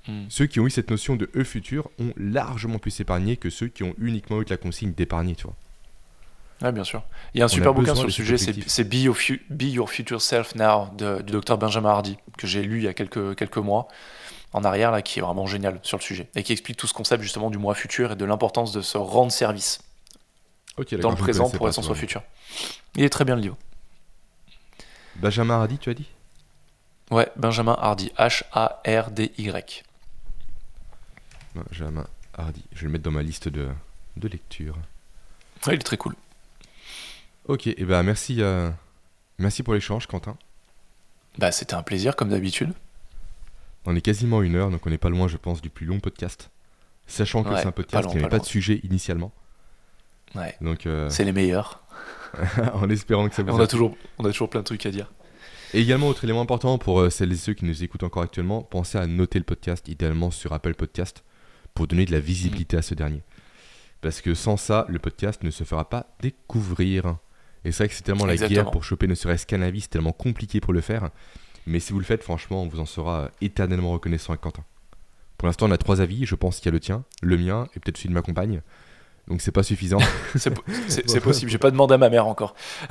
Mhm. 0.09 0.27
Ceux 0.29 0.47
qui 0.47 0.59
ont 0.61 0.67
eu 0.67 0.71
cette 0.71 0.91
notion 0.91 1.17
de 1.17 1.31
eux 1.37 1.45
futur 1.45 1.89
ont 1.99 2.13
largement 2.17 2.79
plus 2.79 2.99
épargné 3.01 3.37
que 3.37 3.51
ceux 3.51 3.69
qui 3.69 3.85
ont 3.85 3.95
uniquement 3.99 4.41
eu 4.41 4.45
de 4.45 4.51
la 4.51 4.57
consigne 4.57 4.93
d'épargner, 4.93 5.37
tu 5.37 5.45
vois. 5.45 5.55
Ouais, 6.61 6.73
bien 6.73 6.85
sûr. 6.85 7.03
Il 7.35 7.39
y 7.39 7.41
a 7.41 7.45
un 7.45 7.47
On 7.47 7.49
super 7.49 7.71
a 7.71 7.73
bouquin 7.73 7.95
sur 7.95 8.05
le 8.05 8.11
sujet, 8.11 8.37
c'est 8.39 8.85
Be, 8.85 8.95
Your 8.95 9.17
Fu- 9.17 9.45
Be 9.51 9.63
Your 9.65 9.91
Future 9.91 10.21
Self 10.23 10.55
Now 10.55 10.89
de- 10.97 11.21
du 11.23 11.33
docteur 11.33 11.59
Benjamin 11.59 11.89
Hardy, 11.91 12.17
que 12.39 12.47
j'ai 12.47 12.63
lu 12.63 12.79
il 12.79 12.85
y 12.85 12.89
a 12.89 12.95
quelques, 12.95 13.35
quelques 13.37 13.57
mois 13.59 13.89
en 14.53 14.63
arrière, 14.65 14.93
là, 14.93 15.03
qui 15.03 15.19
est 15.19 15.23
vraiment 15.23 15.47
génial 15.47 15.81
sur 15.83 15.99
le 15.99 16.03
sujet, 16.03 16.29
et 16.37 16.43
qui 16.43 16.53
explique 16.53 16.77
tout 16.77 16.87
ce 16.87 16.95
concept 16.95 17.23
justement 17.23 17.51
du 17.51 17.59
moi 17.59 17.75
futur 17.75 18.13
et 18.13 18.17
de 18.17 18.25
l'importance 18.25 18.71
de 18.73 18.81
se 18.81 18.97
rendre 18.99 19.33
service 19.33 19.81
Dans 20.77 21.11
le 21.11 21.17
présent 21.17 21.51
pour 21.51 21.69
être 21.69 21.81
livre. 21.81 21.95
futur. 21.95 22.23
Il 22.95 23.05
est 23.05 23.11
très 23.11 23.25
bien 23.25 23.37
le 23.37 23.43
livre. 23.43 23.59
Benjamin 25.17 25.55
Hardy, 25.55 25.79
tu 25.79 25.91
as 25.91 25.95
dit? 25.95 26.09
Ouais, 27.11 27.31
Benjamin 27.37 27.77
Hardy, 27.79 28.11
H-A-R-D-Y. 28.19 29.83
Benjamin 31.55 32.07
Hardy. 32.33 32.65
Je 32.73 32.81
vais 32.81 32.87
le 32.87 32.93
mettre 32.93 33.05
dans 33.05 33.11
ma 33.11 33.23
liste 33.23 33.49
de, 33.49 33.69
de 34.17 34.29
lecture. 34.29 34.77
Ouais, 35.67 35.75
il 35.75 35.81
est 35.81 35.85
très 35.85 35.99
cool. 35.99 36.15
Ok, 37.47 37.67
et 37.67 37.85
ben 37.85 38.03
merci, 38.03 38.41
euh, 38.41 38.71
merci 39.39 39.63
pour 39.63 39.75
l'échange, 39.75 40.07
Quentin. 40.07 40.37
Bah, 41.39 41.53
c'était 41.53 41.75
un 41.75 41.83
plaisir, 41.83 42.17
comme 42.17 42.31
d'habitude. 42.31 42.73
On 43.85 43.97
est 43.97 44.01
quasiment 44.01 44.43
une 44.43 44.55
heure, 44.55 44.71
donc 44.71 44.87
on 44.87 44.91
n'est 44.91 44.99
pas 44.99 45.11
loin, 45.11 45.29
je 45.29 45.37
pense, 45.37 45.61
du 45.61 45.69
plus 45.69 45.87
long 45.87 46.01
podcast. 46.01 46.51
Sachant 47.07 47.43
que 47.43 47.51
Ouais, 47.51 47.61
c'est 47.61 47.67
un 47.67 47.73
podcast 47.73 48.09
qui 48.09 48.15
n'avait 48.15 48.29
pas 48.29 48.39
pas 48.39 48.39
de 48.39 48.47
sujet 48.47 48.81
initialement. 48.85 49.33
Ouais, 50.35 50.55
Donc, 50.61 50.87
euh, 50.87 51.09
c'est 51.11 51.25
les 51.25 51.33
meilleurs. 51.33 51.83
en 52.75 52.89
espérant 52.89 53.29
que 53.29 53.35
ça 53.35 53.43
vous 53.43 53.53
On 53.53 53.61
a 53.61 53.67
toujours, 53.67 53.97
on 54.19 54.25
a 54.25 54.29
toujours 54.31 54.49
plein 54.49 54.61
de 54.61 54.65
trucs 54.65 54.87
à 54.87 54.91
dire. 54.91 55.13
Et 55.75 55.81
également, 55.81 56.09
autre 56.09 56.25
élément 56.25 56.41
important 56.43 56.79
pour 56.79 57.01
euh, 57.01 57.11
celles 57.11 57.33
et 57.33 57.37
ceux 57.37 57.55
qui 57.55 57.65
nous 57.65 57.83
écoutent 57.83 58.03
encore 58.03 58.23
actuellement, 58.23 58.63
pensez 58.63 58.99
à 58.99 59.07
noter 59.07 59.39
le 59.39 59.45
podcast, 59.45 59.89
idéalement 59.89 60.31
sur 60.31 60.53
Apple 60.53 60.75
Podcast, 60.75 61.25
pour 61.75 61.87
donner 61.87 62.05
de 62.05 62.13
la 62.13 62.21
visibilité 62.21 62.77
à 62.77 62.83
ce 62.83 62.95
dernier. 62.95 63.23
Parce 64.01 64.21
que 64.21 64.35
sans 64.35 64.57
ça, 64.57 64.87
le 64.89 64.99
podcast 64.99 65.43
ne 65.45 65.51
se 65.51 65.65
fera 65.65 65.89
pas 65.89 66.07
découvrir. 66.21 67.17
Et 67.65 67.73
c'est 67.73 67.85
vrai 67.85 67.89
que 67.89 67.95
c'est 67.95 68.03
tellement 68.03 68.27
la 68.27 68.37
guerre 68.37 68.71
pour 68.71 68.85
choper 68.85 69.07
ne 69.07 69.15
serait-ce 69.15 69.47
qu'un 69.47 69.63
avis, 69.63 69.83
c'est 69.83 69.91
tellement 69.91 70.13
compliqué 70.13 70.61
pour 70.61 70.73
le 70.73 70.81
faire. 70.81 71.11
Mais 71.67 71.79
si 71.79 71.93
vous 71.93 72.01
le 72.01 72.05
faites, 72.05 72.23
franchement, 72.23 72.63
on 72.63 72.69
vous 72.69 72.81
en 72.81 72.87
sera 72.87 73.31
éternellement 73.41 73.93
reconnaissant 73.93 74.33
avec 74.33 74.41
Quentin. 74.41 74.65
Pour 75.39 75.47
l'instant, 75.47 75.69
on 75.69 75.71
a 75.71 75.79
trois 75.79 76.01
avis. 76.01 76.27
Je 76.27 76.35
pense 76.35 76.59
qu'il 76.59 76.67
y 76.67 76.69
a 76.69 76.73
le 76.73 76.81
tien, 76.81 77.05
le 77.23 77.37
mien 77.39 77.69
et 77.75 77.81
peut-être 77.81 77.97
celui 77.97 78.11
de 78.11 78.15
ma 78.15 78.23
compagne. 78.23 78.63
Donc 79.29 79.41
c'est 79.41 79.53
pas 79.53 79.63
suffisant. 79.63 79.99
C'est 80.37 80.51
po- 80.53 80.63
possible, 81.21 81.51
j'ai 81.51 81.59
pas 81.59 81.71
demandé 81.71 81.95
à 81.95 81.99
ma 81.99 82.11
mère 82.11 82.27
encore. 82.27 82.55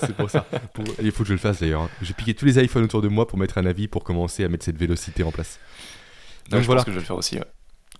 c'est 0.00 0.14
pour 0.16 0.30
ça. 0.30 0.46
Pour- 0.72 0.84
Il 1.02 1.10
faut 1.10 1.24
que 1.24 1.28
je 1.28 1.34
le 1.34 1.38
fasse 1.38 1.60
d'ailleurs. 1.60 1.82
hein. 1.82 1.90
J'ai 2.00 2.14
piqué 2.14 2.32
tous 2.34 2.44
les 2.46 2.58
iPhones 2.62 2.84
autour 2.84 3.02
de 3.02 3.08
moi 3.08 3.26
pour 3.26 3.38
mettre 3.38 3.58
un 3.58 3.66
avis 3.66 3.88
pour 3.88 4.04
commencer 4.04 4.44
à 4.44 4.48
mettre 4.48 4.64
cette 4.64 4.78
vélocité 4.78 5.22
en 5.24 5.32
place. 5.32 5.58
Donc, 6.44 6.50
Donc 6.52 6.60
je 6.62 6.66
voilà. 6.66 6.80
pense 6.80 6.84
que 6.86 6.90
je 6.92 6.96
vais 6.96 7.00
le 7.02 7.06
faire 7.06 7.16
aussi. 7.16 7.36
ouais. 7.36 7.44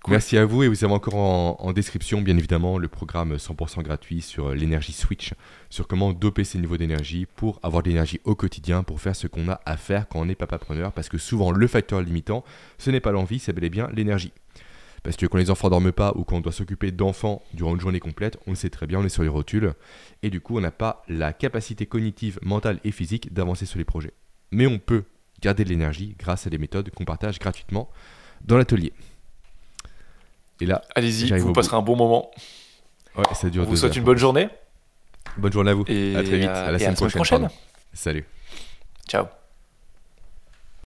Cool. 0.04 0.12
Merci 0.12 0.38
à 0.38 0.44
vous 0.44 0.62
et 0.62 0.68
vous 0.68 0.84
avez 0.84 0.94
encore 0.94 1.16
en, 1.16 1.56
en 1.58 1.72
description 1.72 2.22
bien 2.22 2.36
évidemment 2.38 2.78
le 2.78 2.86
programme 2.86 3.34
100% 3.34 3.82
gratuit 3.82 4.20
sur 4.22 4.50
euh, 4.50 4.54
l'énergie 4.54 4.92
Switch, 4.92 5.34
sur 5.70 5.88
comment 5.88 6.12
doper 6.12 6.44
ses 6.44 6.58
niveaux 6.58 6.76
d'énergie 6.76 7.26
pour 7.34 7.58
avoir 7.64 7.82
de 7.82 7.88
l'énergie 7.88 8.20
au 8.22 8.36
quotidien, 8.36 8.84
pour 8.84 9.00
faire 9.00 9.16
ce 9.16 9.26
qu'on 9.26 9.48
a 9.48 9.60
à 9.66 9.76
faire 9.76 10.06
quand 10.08 10.20
on 10.20 10.28
est 10.28 10.36
papapreneur, 10.36 10.92
parce 10.92 11.08
que 11.08 11.18
souvent 11.18 11.50
le 11.50 11.66
facteur 11.66 12.00
limitant, 12.00 12.44
ce 12.78 12.92
n'est 12.92 13.00
pas 13.00 13.10
l'envie, 13.10 13.40
c'est 13.40 13.52
bel 13.52 13.64
et 13.64 13.70
bien 13.70 13.88
l'énergie. 13.92 14.30
Parce 15.02 15.16
que 15.16 15.26
quand 15.26 15.38
les 15.38 15.50
enfants 15.50 15.70
dorment 15.70 15.92
pas 15.92 16.12
ou 16.16 16.24
quand 16.24 16.36
on 16.36 16.40
doit 16.40 16.52
s'occuper 16.52 16.90
d'enfants 16.90 17.42
durant 17.54 17.74
une 17.74 17.80
journée 17.80 18.00
complète, 18.00 18.36
on 18.46 18.50
le 18.50 18.56
sait 18.56 18.70
très 18.70 18.86
bien, 18.86 18.98
on 18.98 19.04
est 19.04 19.08
sur 19.08 19.22
les 19.22 19.28
rotules, 19.28 19.74
et 20.22 20.30
du 20.30 20.40
coup 20.40 20.56
on 20.56 20.60
n'a 20.60 20.70
pas 20.70 21.02
la 21.08 21.32
capacité 21.32 21.86
cognitive, 21.86 22.38
mentale 22.42 22.78
et 22.84 22.90
physique 22.90 23.32
d'avancer 23.32 23.64
sur 23.66 23.78
les 23.78 23.84
projets. 23.84 24.12
Mais 24.50 24.66
on 24.66 24.78
peut 24.78 25.04
garder 25.40 25.64
de 25.64 25.68
l'énergie 25.68 26.16
grâce 26.18 26.46
à 26.46 26.50
des 26.50 26.58
méthodes 26.58 26.90
qu'on 26.90 27.04
partage 27.04 27.38
gratuitement 27.38 27.88
dans 28.44 28.56
l'atelier. 28.56 28.92
Et 30.60 30.66
là, 30.66 30.82
Allez-y, 30.94 31.30
vous 31.38 31.52
passerez 31.52 31.76
un 31.76 31.82
bon 31.82 31.96
moment. 31.96 32.30
Ouais, 33.16 33.24
ça 33.34 33.48
dure 33.48 33.62
On 33.62 33.66
vous 33.66 33.76
souhaite 33.76 33.96
une 33.96 34.04
bonne 34.04 34.18
journée 34.18 34.48
Bonne 35.36 35.52
journée 35.52 35.70
à 35.70 35.74
vous. 35.74 35.84
et 35.86 36.16
à 36.16 36.22
très 36.22 36.38
vite. 36.38 36.48
à- 36.48 36.72
la 36.72 36.76
et 36.78 36.94
semaine 36.94 37.12
prochaine. 37.12 37.48
Salut. 37.92 38.24
Ciao. 39.08 39.26